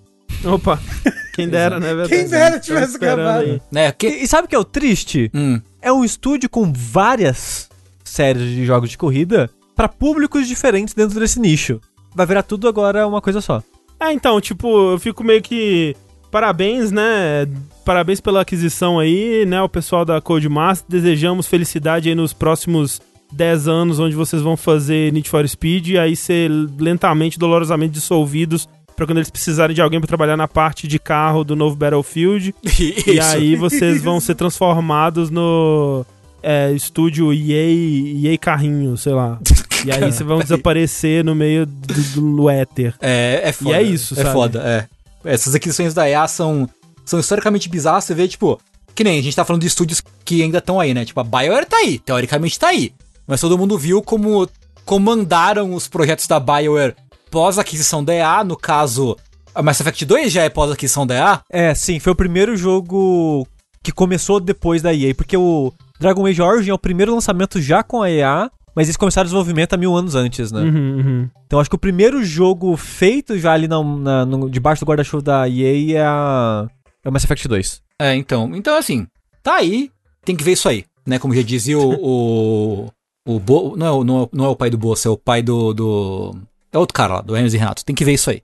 Opa, 0.46 0.80
quem 1.34 1.48
dera, 1.48 1.80
né? 1.80 1.88
verdade? 1.94 2.10
Quem 2.10 2.28
dera 2.28 2.52
Tava 2.52 2.60
tivesse 2.60 2.98
aí. 3.06 3.62
né? 3.72 3.92
Que... 3.92 4.08
E, 4.08 4.24
e 4.24 4.28
sabe 4.28 4.46
o 4.46 4.50
que 4.50 4.56
é 4.56 4.60
o 4.60 4.64
triste? 4.64 5.32
Hum. 5.34 5.62
É 5.82 5.92
um 5.92 6.04
estúdio 6.04 6.50
com 6.50 6.72
várias 6.72 7.70
séries 8.04 8.50
de 8.50 8.66
jogos 8.66 8.90
de 8.90 8.98
corrida 8.98 9.50
pra 9.76 9.88
públicos 9.88 10.48
diferentes 10.48 10.94
dentro 10.94 11.20
desse 11.20 11.40
nicho. 11.40 11.82
Vai 12.16 12.26
virar 12.26 12.44
tudo 12.44 12.68
agora 12.68 13.08
uma 13.08 13.22
coisa 13.22 13.42
só. 13.42 13.62
É, 14.00 14.12
então, 14.12 14.40
tipo, 14.40 14.92
eu 14.94 15.00
fico 15.00 15.24
meio 15.24 15.42
que. 15.42 15.96
Parabéns, 16.30 16.92
né? 16.92 17.48
Parabéns 17.86 18.20
pela 18.20 18.42
aquisição 18.42 19.00
aí, 19.00 19.46
né? 19.46 19.62
O 19.62 19.70
pessoal 19.70 20.04
da 20.04 20.20
Codemaster. 20.20 20.86
Desejamos 20.90 21.48
felicidade 21.48 22.10
aí 22.10 22.16
nos 22.16 22.34
próximos 22.34 23.02
10 23.32 23.68
anos, 23.68 24.00
onde 24.00 24.16
vocês 24.16 24.42
vão 24.42 24.58
fazer 24.58 25.12
Need 25.12 25.30
for 25.30 25.48
Speed 25.48 25.90
e 25.90 25.98
aí 25.98 26.16
ser 26.16 26.50
lentamente, 26.50 27.40
dolorosamente 27.40 27.94
dissolvidos 27.94 28.68
pra 28.96 29.06
quando 29.06 29.18
eles 29.18 29.30
precisarem 29.30 29.76
de 29.76 29.82
alguém 29.82 30.00
pra 30.00 30.08
trabalhar 30.08 30.38
na 30.38 30.48
parte 30.48 30.88
de 30.88 31.00
carro 31.00 31.44
do 31.44 31.56
novo 31.56 31.76
Battlefield. 31.76 32.54
Isso. 32.64 33.10
E 33.10 33.20
aí 33.20 33.56
vocês 33.56 34.02
vão 34.02 34.20
ser 34.20 34.36
transformados 34.36 35.30
no 35.30 36.06
é, 36.42 36.72
estúdio 36.72 37.34
EA, 37.34 38.32
EA 38.32 38.38
Carrinho, 38.38 38.98
sei 38.98 39.14
lá. 39.14 39.40
E 39.86 39.92
aí 39.92 40.00
vocês 40.12 40.20
vão 40.22 40.40
desaparecer 40.40 41.24
no 41.24 41.34
meio 41.34 41.66
do, 41.66 42.36
do 42.36 42.50
éter. 42.50 42.94
É, 43.02 43.42
é 43.46 43.52
foda. 43.52 43.72
E 43.72 43.74
é 43.74 43.82
isso, 43.82 44.14
É 44.14 44.24
sabe? 44.24 44.34
foda, 44.34 44.62
é. 44.64 44.88
Essas 45.26 45.56
aquisições 45.56 45.94
da 45.94 46.10
EA 46.10 46.28
são, 46.28 46.70
são 47.06 47.20
historicamente 47.20 47.70
bizarras. 47.70 48.04
Você 48.04 48.14
vê, 48.14 48.28
tipo, 48.28 48.60
que 48.94 49.04
nem 49.04 49.20
a 49.20 49.24
gente 49.24 49.36
tá 49.36 49.46
falando 49.46 49.62
de 49.62 49.68
estúdios 49.68 50.02
que 50.26 50.44
ainda 50.44 50.58
estão 50.58 50.80
aí, 50.80 50.94
né? 50.94 51.06
Tipo, 51.06 51.22
a 51.22 51.24
BioWare 51.24 51.66
tá 51.66 51.78
aí, 51.78 51.98
teoricamente 52.00 52.60
tá 52.60 52.68
aí. 52.68 52.94
Mas 53.26 53.40
todo 53.40 53.58
mundo 53.58 53.78
viu 53.78 54.02
como 54.02 54.48
comandaram 54.86 55.74
os 55.74 55.88
projetos 55.88 56.28
da 56.28 56.40
BioWare 56.40 56.94
pós-aquisição 57.34 58.04
da 58.04 58.14
EA. 58.14 58.44
No 58.44 58.56
caso, 58.56 59.18
a 59.56 59.64
Mass 59.64 59.80
Effect 59.82 60.06
2 60.06 60.32
já 60.32 60.44
é 60.44 60.50
pós-aquisição 60.50 61.06
da 61.08 61.16
EA. 61.16 61.42
É, 61.52 61.74
sim, 61.74 62.00
foi 62.00 62.14
o 62.14 62.16
primeiro 62.16 62.56
jogo 62.56 63.48
que 63.84 63.92
começou 63.92 64.40
depois 64.40 64.84
da 64.84 64.94
EA, 64.94 65.16
porque 65.16 65.36
o 65.36 65.74
Dragon 66.00 66.28
Age 66.28 66.42
Origin 66.44 66.70
é 66.70 66.74
o 66.74 66.78
primeiro 66.78 67.12
lançamento 67.14 67.60
já 67.60 67.82
com 67.82 68.04
a 68.04 68.10
EA, 68.12 68.52
mas 68.76 68.88
eles 68.88 68.98
começaram 68.98 69.26
o 69.26 69.30
desenvolvimento 69.30 69.74
há 69.74 69.78
mil 69.78 69.96
anos 69.96 70.14
antes, 70.14 70.52
né? 70.52 70.62
Uhum, 70.62 70.98
uhum. 70.98 71.30
Então 71.48 71.60
acho 71.60 71.70
que 71.70 71.76
o 71.76 71.80
primeiro 71.80 72.24
jogo 72.24 72.78
feito 72.78 73.38
já 73.40 73.52
ali 73.54 73.68
na, 73.68 73.84
na- 73.84 74.26
no- 74.28 74.50
debaixo 74.50 74.86
do 74.86 74.88
guarda-chuva 74.88 75.24
da 75.24 75.50
EA 75.50 75.98
é, 75.98 76.06
a, 76.06 76.68
é 77.04 77.10
o 77.10 77.12
Mass 77.12 77.24
Effect 77.24 77.48
2. 77.48 77.82
É, 78.00 78.16
então. 78.16 78.52
Então, 78.56 78.78
assim, 78.78 79.08
tá 79.42 79.56
aí. 79.56 79.90
Tem 80.24 80.36
que 80.36 80.44
ver 80.44 80.52
isso 80.54 80.70
aí. 80.70 80.86
Né? 81.06 81.18
Como 81.20 81.34
já 81.36 81.42
dizia 81.42 81.78
o. 81.78 81.94
o, 82.02 82.88
o 83.28 83.40
Bo, 83.40 83.76
não, 83.76 83.86
é, 83.88 83.92
o- 83.92 84.04
não, 84.04 84.24
é, 84.24 84.30
não 84.32 84.46
é 84.46 84.48
o 84.50 84.56
pai 84.56 84.70
do 84.70 84.78
Bossa, 84.78 85.08
é 85.08 85.12
o 85.12 85.18
pai 85.18 85.42
do. 85.42 85.74
do 85.74 86.36
é 86.74 86.78
outro 86.78 86.94
cara 86.94 87.16
lá, 87.16 87.22
do 87.22 87.36
Hermes 87.36 87.54
e 87.54 87.58
Renato. 87.58 87.86
Tem 87.86 87.96
que 87.96 88.04
ver 88.04 88.14
isso 88.14 88.30
aí. 88.30 88.42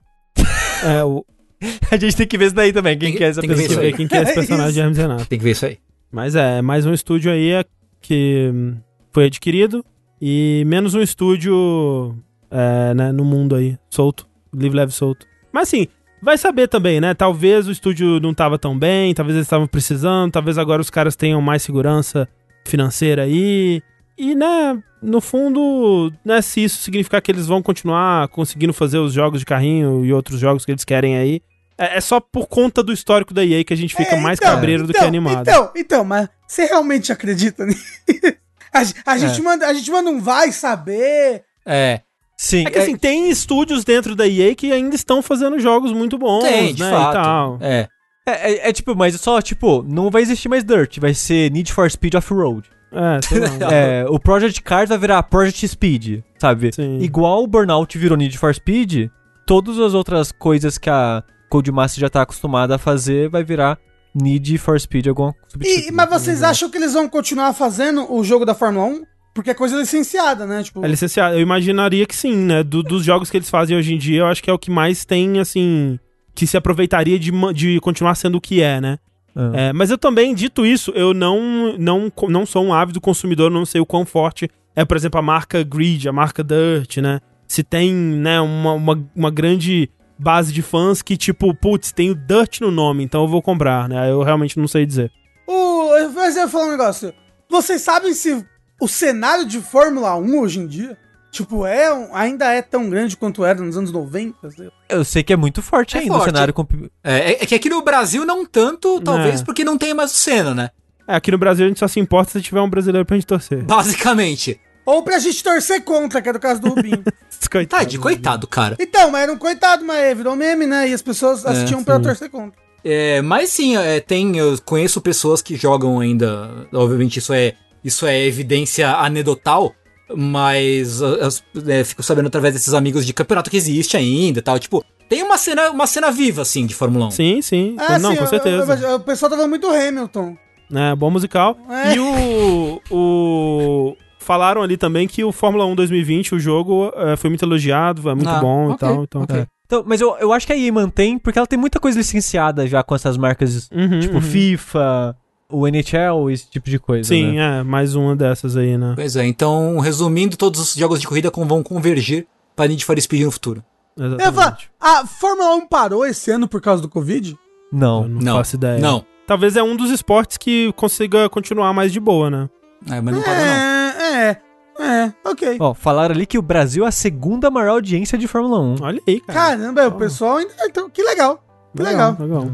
É, 0.84 1.04
o, 1.04 1.24
A 1.90 1.96
gente 1.96 2.16
tem 2.16 2.26
que 2.26 2.38
ver 2.38 2.46
isso 2.46 2.54
daí 2.54 2.72
também, 2.72 2.96
quem 2.98 3.10
Tem- 3.10 3.18
que 3.18 3.24
é 3.24 3.26
essa 3.28 3.40
que 3.40 3.48
pessoa. 3.48 3.80
ver 3.80 3.96
quem 3.96 4.08
que 4.08 4.14
é 4.16 4.22
esse 4.22 4.30
É 4.32 4.34
personagem 4.34 4.72
de. 4.74 4.80
Hermes 4.80 4.98
Renato. 4.98 5.26
Tem 5.26 5.38
que 5.38 5.44
ver 5.44 5.50
isso 5.50 5.66
aí. 5.66 5.78
Mas 6.10 6.34
é, 6.34 6.62
mais 6.62 6.86
um 6.86 6.92
estúdio 6.92 7.30
aí 7.30 7.50
é 7.50 7.64
que 8.00 8.50
hum, 8.52 8.76
foi 9.12 9.26
adquirido 9.26 9.84
e 10.20 10.64
menos 10.66 10.94
um 10.94 11.00
estúdio 11.02 12.16
é, 12.50 12.94
né, 12.94 13.12
no 13.12 13.24
mundo 13.24 13.54
aí, 13.54 13.76
solto, 13.90 14.26
livre, 14.52 14.76
leve, 14.78 14.92
solto. 14.92 15.26
Mas 15.52 15.68
assim, 15.68 15.86
vai 16.22 16.36
saber 16.38 16.66
também, 16.68 17.00
né? 17.00 17.14
Talvez 17.14 17.68
o 17.68 17.70
estúdio 17.70 18.18
não 18.20 18.34
tava 18.34 18.58
tão 18.58 18.76
bem, 18.78 19.14
talvez 19.14 19.36
eles 19.36 19.46
estavam 19.46 19.66
precisando, 19.66 20.32
talvez 20.32 20.58
agora 20.58 20.80
os 20.80 20.90
caras 20.90 21.14
tenham 21.14 21.40
mais 21.40 21.62
segurança 21.62 22.28
financeira 22.66 23.22
aí. 23.22 23.82
E, 24.22 24.34
né, 24.34 24.78
no 25.02 25.20
fundo, 25.20 26.12
né, 26.24 26.42
se 26.42 26.62
isso 26.62 26.82
significar 26.82 27.22
que 27.22 27.30
eles 27.32 27.46
vão 27.46 27.62
continuar 27.62 28.28
conseguindo 28.28 28.72
fazer 28.74 28.98
os 28.98 29.14
jogos 29.14 29.40
de 29.40 29.46
carrinho 29.46 30.04
e 30.04 30.12
outros 30.12 30.38
jogos 30.38 30.64
que 30.64 30.70
eles 30.72 30.84
querem 30.84 31.16
aí, 31.16 31.40
é, 31.78 31.96
é 31.96 32.00
só 32.02 32.20
por 32.20 32.46
conta 32.46 32.82
do 32.82 32.92
histórico 32.92 33.32
da 33.32 33.42
EA 33.44 33.64
que 33.64 33.72
a 33.72 33.76
gente 33.76 33.96
fica 33.96 34.14
É, 34.16 34.20
mais 34.20 34.38
então, 34.38 34.52
cabreiro 34.52 34.86
do 34.86 34.92
que 34.92 34.98
então, 34.98 35.08
animado. 35.08 35.48
Então, 35.48 35.70
então, 35.74 36.04
mas 36.04 36.28
você 36.46 36.66
realmente 36.66 37.10
acredita 37.10 37.64
nisso? 37.64 37.82
A, 38.72 39.12
a 39.14 39.18
gente 39.18 39.42
manda, 39.42 39.66
a 39.66 39.72
gente 39.74 39.90
manda 39.90 40.10
um 40.10 40.20
vai 40.20 40.52
saber. 40.52 41.42
É. 41.66 42.02
Sim, 42.36 42.64
É 42.66 42.70
que 42.70 42.78
assim, 42.78 42.96
tem 42.96 43.28
estúdios 43.28 43.84
dentro 43.84 44.14
da 44.14 44.28
EA 44.28 44.54
que 44.54 44.70
ainda 44.70 44.94
estão 44.94 45.20
fazendo 45.22 45.58
jogos 45.58 45.92
muito 45.92 46.16
bons, 46.16 46.44
Tem, 46.44 46.72
de 46.74 46.80
né, 46.82 46.90
fato. 46.90 47.10
e 47.10 47.14
tal. 47.22 47.58
É. 47.60 47.88
é, 48.26 48.52
é- 48.52 48.68
é 48.68 48.72
tipo, 48.72 48.94
mas 48.94 49.20
só, 49.20 49.42
tipo, 49.42 49.82
não 49.82 50.08
vai 50.08 50.22
existir 50.22 50.48
mais 50.48 50.62
Dirt, 50.62 50.98
vai 51.00 51.12
ser 51.14 51.50
Need 51.50 51.72
for 51.72 51.90
Speed 51.90 52.14
Off-Road. 52.14 52.70
É, 52.92 53.20
sei 53.26 53.40
lá. 53.40 53.72
É, 53.72 54.04
o 54.08 54.18
Project 54.18 54.62
Cars 54.62 54.88
vai 54.88 54.98
virar 54.98 55.22
Project 55.24 55.66
Speed, 55.68 56.20
sabe? 56.38 56.70
Sim. 56.74 56.98
Igual 57.00 57.44
o 57.44 57.46
Burnout 57.46 57.96
virou 57.98 58.16
Need 58.16 58.36
for 58.38 58.54
Speed, 58.54 59.08
todas 59.46 59.78
as 59.78 59.94
outras 59.94 60.32
coisas 60.32 60.78
que 60.78 60.90
a 60.90 61.22
Codemaster 61.48 62.00
já 62.00 62.08
tá 62.10 62.22
acostumada 62.22 62.74
a 62.74 62.78
fazer 62.78 63.28
vai 63.28 63.42
virar 63.44 63.78
Need 64.14 64.58
for 64.58 64.78
Speed 64.80 65.06
alguma. 65.06 65.34
E, 65.60 65.90
mas 65.92 66.08
vocês 66.10 66.42
acham 66.42 66.68
que 66.70 66.76
eles 66.78 66.92
vão 66.94 67.08
continuar 67.08 67.52
fazendo 67.52 68.12
o 68.12 68.24
jogo 68.24 68.44
da 68.44 68.54
Fórmula 68.54 68.86
1? 68.86 69.02
Porque 69.32 69.50
é 69.50 69.54
coisa 69.54 69.76
licenciada, 69.76 70.44
né? 70.44 70.64
Tipo, 70.64 70.84
É 70.84 70.88
licenciado. 70.88 71.36
Eu 71.36 71.40
imaginaria 71.40 72.04
que 72.04 72.16
sim, 72.16 72.34
né? 72.34 72.64
Do- 72.64 72.82
dos 72.82 73.04
jogos 73.04 73.30
que 73.30 73.36
eles 73.36 73.48
fazem 73.48 73.76
hoje 73.76 73.94
em 73.94 73.98
dia, 73.98 74.20
eu 74.22 74.26
acho 74.26 74.42
que 74.42 74.50
é 74.50 74.52
o 74.52 74.58
que 74.58 74.72
mais 74.72 75.04
tem, 75.04 75.38
assim. 75.38 76.00
Que 76.34 76.48
se 76.48 76.56
aproveitaria 76.56 77.16
de, 77.16 77.30
de 77.54 77.78
continuar 77.80 78.16
sendo 78.16 78.38
o 78.38 78.40
que 78.40 78.60
é, 78.60 78.80
né? 78.80 78.98
Ah. 79.34 79.50
É, 79.54 79.72
mas 79.72 79.90
eu 79.90 79.98
também, 79.98 80.34
dito 80.34 80.66
isso, 80.66 80.90
eu 80.92 81.14
não, 81.14 81.76
não, 81.78 82.12
não 82.28 82.46
sou 82.46 82.64
um 82.64 82.74
ávido 82.74 83.00
consumidor, 83.00 83.50
não 83.50 83.64
sei 83.64 83.80
o 83.80 83.86
quão 83.86 84.04
forte 84.04 84.50
é, 84.74 84.84
por 84.84 84.96
exemplo, 84.96 85.18
a 85.18 85.22
marca 85.22 85.62
Grid, 85.62 86.08
a 86.08 86.12
marca 86.12 86.42
Dirt, 86.44 86.98
né? 86.98 87.20
Se 87.46 87.62
tem, 87.62 87.92
né, 87.92 88.40
uma, 88.40 88.72
uma, 88.72 89.10
uma 89.14 89.30
grande 89.30 89.90
base 90.18 90.52
de 90.52 90.62
fãs 90.62 91.02
que, 91.02 91.16
tipo, 91.16 91.52
putz, 91.54 91.92
tem 91.92 92.10
o 92.10 92.14
Dirt 92.14 92.60
no 92.60 92.70
nome, 92.70 93.02
então 93.02 93.22
eu 93.22 93.28
vou 93.28 93.42
comprar, 93.42 93.88
né? 93.88 94.10
Eu 94.10 94.22
realmente 94.22 94.58
não 94.58 94.68
sei 94.68 94.86
dizer. 94.86 95.10
o, 95.46 95.90
mas 96.14 96.36
eu 96.36 96.42
vou 96.42 96.50
falar 96.50 96.66
um 96.66 96.70
negócio. 96.70 97.12
Vocês 97.48 97.80
sabem 97.80 98.14
se 98.14 98.46
o 98.80 98.86
cenário 98.86 99.44
de 99.44 99.60
Fórmula 99.60 100.16
1 100.16 100.38
hoje 100.38 100.60
em 100.60 100.66
dia, 100.66 100.96
tipo, 101.30 101.66
é 101.66 101.88
ainda 102.12 102.46
é 102.52 102.60
tão 102.62 102.88
grande 102.90 103.16
quanto 103.16 103.44
era 103.44 103.60
nos 103.60 103.76
anos 103.76 103.92
90? 103.92 104.50
sei 104.50 104.66
lá? 104.66 104.72
Eu 104.88 105.04
sei 105.04 105.22
que 105.22 105.32
é 105.32 105.36
muito 105.36 105.62
forte 105.62 105.96
É 105.96 106.00
ainda 106.00 106.14
forte. 106.14 106.22
o 106.22 106.32
cenário. 106.32 106.54
Com... 106.54 106.66
É, 107.02 107.42
é 107.42 107.46
que 107.46 107.54
aqui 107.54 107.68
no 107.68 107.82
Brasil 107.82 108.24
não 108.26 108.44
tanto, 108.44 109.00
talvez 109.00 109.40
É. 109.40 109.44
porque 109.44 109.64
não 109.64 109.78
tem 109.78 109.94
mais 109.94 110.12
o 110.12 110.14
Senna, 110.16 110.54
né? 110.54 110.70
É, 111.06 111.14
aqui 111.16 111.30
no 111.30 111.38
Brasil 111.38 111.64
a 111.64 111.68
gente 111.68 111.80
só 111.80 111.88
se 111.88 111.98
importa 111.98 112.32
se 112.32 112.42
tiver 112.42 112.60
um 112.60 112.70
brasileiro 112.70 113.04
pra 113.06 113.16
gente 113.16 113.26
torcer. 113.26 113.62
Basicamente. 113.64 114.60
Ou 114.86 115.02
pra 115.02 115.18
gente 115.18 115.42
torcer 115.42 115.82
contra, 115.82 116.20
que 116.22 116.28
é 116.28 116.32
do 116.32 116.40
caso 116.40 116.60
do 116.60 116.70
Rubinho. 116.70 117.02
Coitado. 117.50 117.80
Tade, 117.84 117.98
coitado, 117.98 118.46
cara. 118.46 118.76
então, 118.78 119.10
mas 119.10 119.22
era 119.22 119.32
um 119.32 119.36
coitado, 119.36 119.84
mas 119.84 120.16
virou 120.16 120.36
meme, 120.36 120.66
né? 120.66 120.88
E 120.88 120.94
as 120.94 121.02
pessoas 121.02 121.44
assistiam 121.44 121.82
pra 121.82 121.96
sim. 121.96 122.02
torcer 122.02 122.30
contra. 122.30 122.52
É, 122.84 123.20
mas 123.22 123.50
sim, 123.50 123.76
é, 123.76 123.98
tem, 123.98 124.36
eu 124.38 124.56
conheço 124.64 125.00
pessoas 125.00 125.42
que 125.42 125.56
jogam 125.56 125.98
ainda. 126.00 126.66
Obviamente, 126.72 127.18
isso 127.18 127.32
é, 127.32 127.54
isso 127.82 128.06
é 128.06 128.24
evidência 128.24 128.88
anedotal. 128.90 129.74
Mas 130.16 131.00
eu, 131.00 131.08
eu, 131.16 131.28
é, 131.68 131.84
fico 131.84 132.02
sabendo 132.02 132.26
através 132.28 132.54
desses 132.54 132.74
amigos 132.74 133.04
de 133.06 133.12
campeonato 133.12 133.50
que 133.50 133.56
existe 133.56 133.96
ainda 133.96 134.38
e 134.38 134.42
tal. 134.42 134.58
Tipo, 134.58 134.84
tem 135.08 135.22
uma 135.22 135.36
cena, 135.38 135.70
uma 135.70 135.86
cena 135.86 136.10
viva, 136.10 136.42
assim, 136.42 136.66
de 136.66 136.74
Fórmula 136.74 137.06
1. 137.06 137.10
Sim, 137.10 137.42
sim. 137.42 137.76
Ah, 137.78 137.98
não, 137.98 138.12
sim, 138.12 138.16
com 138.18 138.26
certeza. 138.26 138.74
eu- 138.74 138.88
eu- 138.90 138.96
o 138.96 139.00
pessoal 139.00 139.30
tava 139.30 139.46
muito 139.48 139.66
Hamilton. 139.66 140.36
É, 140.72 140.94
bom 140.94 141.10
musical. 141.10 141.56
É. 141.68 141.94
E 141.94 141.98
o, 142.00 142.80
o. 142.90 143.96
Falaram 144.18 144.62
ali 144.62 144.76
também 144.76 145.08
que 145.08 145.24
o 145.24 145.32
Fórmula 145.32 145.64
1 145.66 145.74
2020, 145.74 146.34
o 146.34 146.38
jogo, 146.38 146.92
é, 146.94 147.16
foi 147.16 147.30
muito 147.30 147.44
elogiado, 147.44 148.08
é 148.08 148.14
muito 148.14 148.28
Ah, 148.28 148.38
bom 148.38 148.68
e 148.68 148.72
ok, 148.74 148.78
tal. 148.78 149.02
Então, 149.04 149.22
ok. 149.22 149.36
é. 149.36 149.46
Então, 149.66 149.82
mas 149.86 150.00
eu, 150.00 150.16
eu 150.20 150.32
acho 150.32 150.46
que 150.46 150.52
a 150.52 150.56
EA 150.56 150.72
mantém, 150.72 151.18
porque 151.18 151.38
ela 151.38 151.46
tem 151.46 151.58
muita 151.58 151.80
coisa 151.80 151.96
licenciada 151.98 152.66
já 152.66 152.82
com 152.82 152.94
essas 152.94 153.16
marcas, 153.16 153.68
Uhum, 153.72 154.00
tipo 154.00 154.14
uhum. 154.16 154.20
FIFA, 154.20 155.16
o 155.50 155.66
NHL, 155.66 156.30
esse 156.30 156.48
tipo 156.48 156.68
de 156.68 156.78
coisa. 156.78 157.08
Sim, 157.08 157.36
né? 157.36 157.60
é, 157.60 157.62
mais 157.62 157.94
uma 157.94 158.14
dessas 158.14 158.56
aí, 158.56 158.76
né? 158.76 158.92
Pois 158.94 159.16
é, 159.16 159.26
então, 159.26 159.78
resumindo, 159.78 160.36
todos 160.36 160.60
os 160.60 160.74
jogos 160.74 161.00
de 161.00 161.06
corrida 161.06 161.30
vão 161.34 161.62
convergir 161.62 162.26
para 162.54 162.68
Need 162.68 162.84
for 162.84 163.00
Speed 163.00 163.24
no 163.24 163.30
futuro. 163.30 163.64
Eu 163.96 164.06
Exatamente. 164.16 164.70
a 164.80 165.06
Fórmula 165.06 165.54
1 165.56 165.66
parou 165.66 166.06
esse 166.06 166.30
ano 166.30 166.48
por 166.48 166.60
causa 166.60 166.80
do 166.80 166.88
Covid? 166.88 167.32
Eu 167.32 167.38
Não. 167.78 168.08
não, 168.08 168.20
Não, 168.20 168.36
faço 168.36 168.56
ideia. 168.56 168.78
Não. 168.78 169.04
Talvez 169.26 169.56
é 169.56 169.62
um 169.62 169.76
dos 169.76 169.90
esportes 169.90 170.36
que 170.36 170.72
consiga 170.72 171.28
continuar 171.28 171.72
mais 171.72 171.92
de 171.92 172.00
boa, 172.00 172.30
né? 172.30 172.48
É, 172.90 173.00
mas 173.00 173.14
não 173.14 173.22
parou, 173.22 173.44
não. 173.44 173.52
É, 173.52 174.30
é. 174.30 174.50
É, 174.82 175.12
ok. 175.24 175.58
Ó, 175.60 175.74
falaram 175.74 176.14
ali 176.14 176.24
que 176.24 176.38
o 176.38 176.42
Brasil 176.42 176.84
é 176.84 176.88
a 176.88 176.92
segunda 176.92 177.50
maior 177.50 177.72
audiência 177.72 178.16
de 178.16 178.26
Fórmula 178.26 178.58
1. 178.60 178.76
Olha 178.80 179.02
aí, 179.06 179.20
cara. 179.20 179.38
Caramba, 179.38 179.88
o 179.88 179.92
pessoal 179.92 180.38
ainda. 180.38 180.54
Então, 180.64 180.88
que 180.88 181.02
legal. 181.02 181.44
Que 181.76 181.82
legal. 181.82 182.16
legal. 182.18 182.50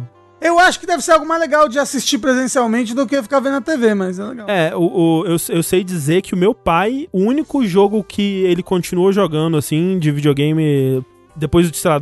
Eu 0.47 0.59
acho 0.59 0.79
que 0.81 0.87
deve 0.87 1.03
ser 1.03 1.13
algo 1.13 1.27
mais 1.27 1.41
legal 1.41 1.69
de 1.69 1.79
assistir 1.79 2.19
presencialmente 2.19 2.95
do 2.95 3.07
que 3.07 3.21
ficar 3.23 3.41
vendo 3.41 3.53
na 3.55 3.61
TV, 3.61 3.95
mas 3.95 4.19
é 4.19 4.25
legal. 4.25 4.49
É, 4.49 4.75
o, 4.77 4.81
o- 4.81 5.25
eu, 5.27 5.37
eu 5.49 5.63
sei 5.63 5.83
dizer 5.83 6.23
que 6.23 6.35
o 6.35 6.37
meu 6.37 6.55
pai, 6.55 7.09
o 7.13 7.21
único 7.21 7.65
jogo 7.67 8.03
que 8.05 8.45
ele 8.45 8.63
continuou 8.63 9.13
jogando, 9.13 9.57
assim, 9.57 9.99
de 9.99 10.11
videogame, 10.11 11.05
depois 11.35 11.71
de, 11.71 11.77
sei 11.77 11.91
lá, 11.91 12.01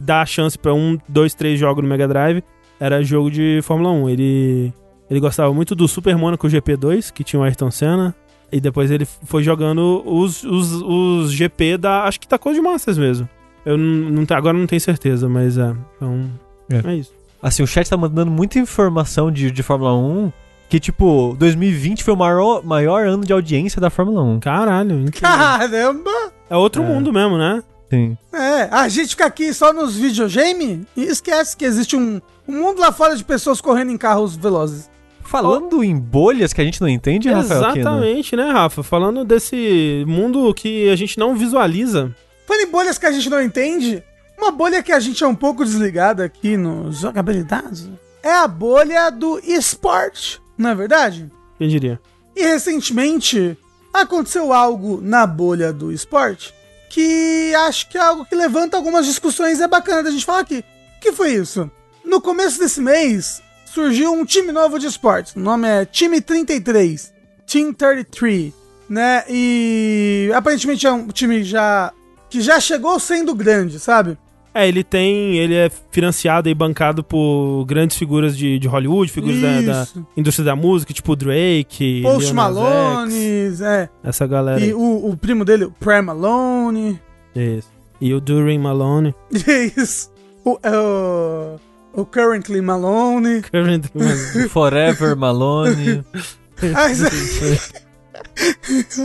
dar 0.00 0.22
a 0.22 0.26
chance 0.26 0.58
pra 0.58 0.72
um, 0.74 0.98
dois, 1.08 1.34
três 1.34 1.58
jogos 1.60 1.82
no 1.82 1.88
Mega 1.88 2.08
Drive, 2.08 2.42
era 2.80 3.02
jogo 3.02 3.30
de 3.30 3.60
Fórmula 3.62 3.90
1. 3.92 4.08
Ele, 4.10 4.72
ele 5.10 5.20
gostava 5.20 5.52
muito 5.52 5.74
do 5.74 5.86
Super 5.86 6.16
Monaco 6.16 6.46
GP2, 6.48 7.12
que 7.12 7.22
tinha 7.22 7.38
o 7.40 7.42
Ayrton 7.44 7.70
Senna, 7.70 8.14
e 8.50 8.60
depois 8.60 8.90
ele 8.90 9.06
foi 9.24 9.42
jogando 9.42 10.02
os, 10.04 10.42
os, 10.44 10.72
os 10.82 11.32
GP 11.32 11.78
da, 11.78 12.04
acho 12.04 12.18
que 12.20 12.28
da 12.28 12.38
Code 12.38 12.60
Masters 12.60 12.98
mesmo. 12.98 13.28
Eu 13.64 13.78
não, 13.78 14.10
não 14.10 14.26
agora 14.36 14.56
não 14.58 14.66
tenho 14.66 14.80
certeza, 14.80 15.28
mas 15.28 15.56
é, 15.56 15.72
então, 15.96 16.28
É. 16.70 16.90
é 16.90 16.96
isso. 16.96 17.12
Assim, 17.42 17.62
o 17.62 17.66
chat 17.66 17.88
tá 17.90 17.96
mandando 17.96 18.30
muita 18.30 18.58
informação 18.58 19.30
de, 19.30 19.50
de 19.50 19.62
Fórmula 19.62 19.94
1. 19.94 20.32
Que, 20.68 20.80
tipo, 20.80 21.36
2020 21.38 22.02
foi 22.04 22.14
o 22.14 22.16
maior, 22.16 22.64
maior 22.64 23.06
ano 23.06 23.24
de 23.26 23.32
audiência 23.32 23.80
da 23.80 23.90
Fórmula 23.90 24.22
1. 24.22 24.40
Caralho, 24.40 25.00
incrível. 25.02 25.28
Caramba! 25.28 26.10
é 26.48 26.56
outro 26.56 26.82
É. 26.82 26.86
mundo 26.86 27.12
mesmo, 27.12 27.36
né? 27.36 27.62
Sim. 27.90 28.16
É, 28.32 28.62
a 28.70 28.88
gente 28.88 29.10
fica 29.10 29.26
aqui 29.26 29.52
só 29.52 29.70
nos 29.72 29.94
videogame 29.96 30.86
e 30.96 31.02
esquece 31.02 31.54
que 31.54 31.64
existe 31.66 31.94
um, 31.94 32.22
um 32.48 32.52
mundo 32.58 32.80
lá 32.80 32.90
fora 32.90 33.14
de 33.14 33.22
pessoas 33.22 33.60
correndo 33.60 33.90
em 33.92 33.98
carros 33.98 34.34
velozes. 34.34 34.90
Falando 35.20 35.84
em 35.84 35.94
bolhas 35.98 36.52
que 36.54 36.60
a 36.60 36.64
gente 36.64 36.80
não 36.80 36.88
entende, 36.88 37.28
Rafael? 37.30 37.60
Exatamente, 37.76 38.34
né, 38.34 38.50
Rafa? 38.50 38.82
Falando 38.82 39.24
desse 39.24 40.04
mundo 40.06 40.52
que 40.54 40.88
a 40.90 40.96
gente 40.96 41.18
não 41.18 41.34
visualiza. 41.36 42.14
Falando 42.46 42.62
em 42.66 42.70
bolhas 42.70 42.96
que 42.98 43.06
a 43.06 43.12
gente 43.12 43.28
não 43.28 43.42
entende, 43.42 44.02
uma 44.42 44.50
bolha 44.50 44.82
que 44.82 44.90
a 44.90 44.98
gente 44.98 45.22
é 45.22 45.26
um 45.26 45.34
pouco 45.34 45.64
desligado 45.64 46.22
aqui 46.22 46.56
nos 46.56 46.98
jogabilidades 46.98 47.88
é 48.22 48.32
a 48.32 48.48
bolha 48.48 49.10
do 49.10 49.40
esporte, 49.40 50.40
não 50.56 50.70
é 50.70 50.74
verdade? 50.74 51.30
Quem 51.58 51.68
diria? 51.68 52.00
E 52.34 52.42
recentemente 52.42 53.56
aconteceu 53.92 54.52
algo 54.52 55.00
na 55.00 55.26
bolha 55.26 55.72
do 55.72 55.92
esporte 55.92 56.52
que 56.88 57.54
acho 57.66 57.88
que 57.88 57.96
é 57.96 58.00
algo 58.00 58.24
que 58.26 58.34
levanta 58.34 58.76
algumas 58.76 59.06
discussões 59.06 59.58
e 59.58 59.62
é 59.62 59.68
bacana 59.68 60.02
da 60.02 60.10
gente 60.10 60.24
falar 60.24 60.40
aqui. 60.40 60.58
O 60.58 61.00
que 61.00 61.12
foi 61.12 61.32
isso? 61.32 61.70
No 62.04 62.20
começo 62.20 62.58
desse 62.58 62.80
mês 62.80 63.40
surgiu 63.64 64.12
um 64.12 64.24
time 64.24 64.52
novo 64.52 64.78
de 64.78 64.86
esportes. 64.86 65.34
O 65.34 65.40
nome 65.40 65.66
é 65.66 65.86
Time 65.86 66.20
33. 66.20 67.12
Team 67.46 67.72
33. 67.72 68.52
Né? 68.90 69.24
E 69.28 70.30
aparentemente 70.34 70.86
é 70.86 70.92
um 70.92 71.08
time 71.08 71.42
já. 71.42 71.92
que 72.28 72.42
já 72.42 72.60
chegou 72.60 73.00
sendo 73.00 73.34
grande, 73.34 73.80
sabe? 73.80 74.18
É, 74.54 74.68
ele 74.68 74.84
tem. 74.84 75.36
Ele 75.36 75.54
é 75.54 75.70
financiado 75.90 76.48
e 76.48 76.54
bancado 76.54 77.02
por 77.02 77.64
grandes 77.64 77.96
figuras 77.96 78.36
de, 78.36 78.58
de 78.58 78.68
Hollywood, 78.68 79.10
figuras 79.10 79.40
da, 79.40 79.60
da 79.60 79.82
Isso. 79.82 80.06
indústria 80.16 80.44
da 80.44 80.54
música, 80.56 80.92
tipo 80.92 81.16
Drake, 81.16 82.02
Post 82.02 82.34
Malone, 82.34 83.52
é. 83.62 83.88
essa 84.04 84.26
galera. 84.26 84.60
E 84.60 84.74
o, 84.74 85.10
o 85.10 85.16
primo 85.16 85.44
dele, 85.44 85.64
o 85.64 85.70
Prem 85.70 86.02
Malone. 86.02 87.00
Isso. 87.34 87.68
E 88.00 88.12
o 88.12 88.20
Durin 88.20 88.58
Malone. 88.58 89.14
Isso. 89.76 90.10
O, 90.44 90.58
é 90.62 90.76
o, 90.76 91.56
o 91.94 92.04
Currently 92.04 92.60
Malone. 92.60 93.42
Current 93.42 93.86
Malone. 93.94 94.48
Forever 94.48 95.16
Malone. 95.16 96.04
Mas- 96.72 97.72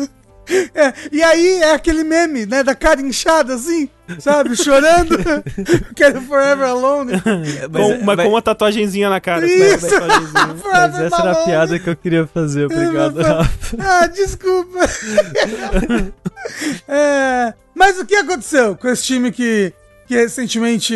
É, 0.73 0.93
e 1.11 1.21
aí 1.21 1.61
é 1.61 1.73
aquele 1.73 2.03
meme, 2.03 2.45
né? 2.45 2.63
Da 2.63 2.73
cara 2.73 3.01
inchada 3.01 3.55
assim, 3.55 3.89
sabe? 4.19 4.55
Chorando. 4.55 5.17
Quero 5.95 6.21
Forever 6.21 6.67
Alone. 6.69 7.13
com, 7.21 8.05
mas 8.05 8.15
com 8.17 8.29
uma 8.29 8.41
tatuagenzinha 8.41 9.09
na 9.09 9.19
cara. 9.19 9.45
Isso. 9.45 9.85
uma 9.85 9.99
tatuagenzinha. 9.99 10.47
Mas 10.47 10.61
Forever 10.61 11.05
essa 11.05 11.21
era 11.21 11.31
a 11.31 11.45
piada 11.45 11.79
que 11.79 11.89
eu 11.89 11.95
queria 11.95 12.27
fazer, 12.27 12.65
obrigado, 12.65 13.21
Rafa. 13.21 13.77
Ah, 13.79 14.07
desculpa. 14.07 14.79
É, 16.87 17.53
mas 17.75 17.99
o 17.99 18.05
que 18.05 18.15
aconteceu 18.15 18.75
com 18.77 18.87
esse 18.87 19.03
time 19.03 19.31
que, 19.31 19.73
que 20.07 20.15
recentemente 20.15 20.95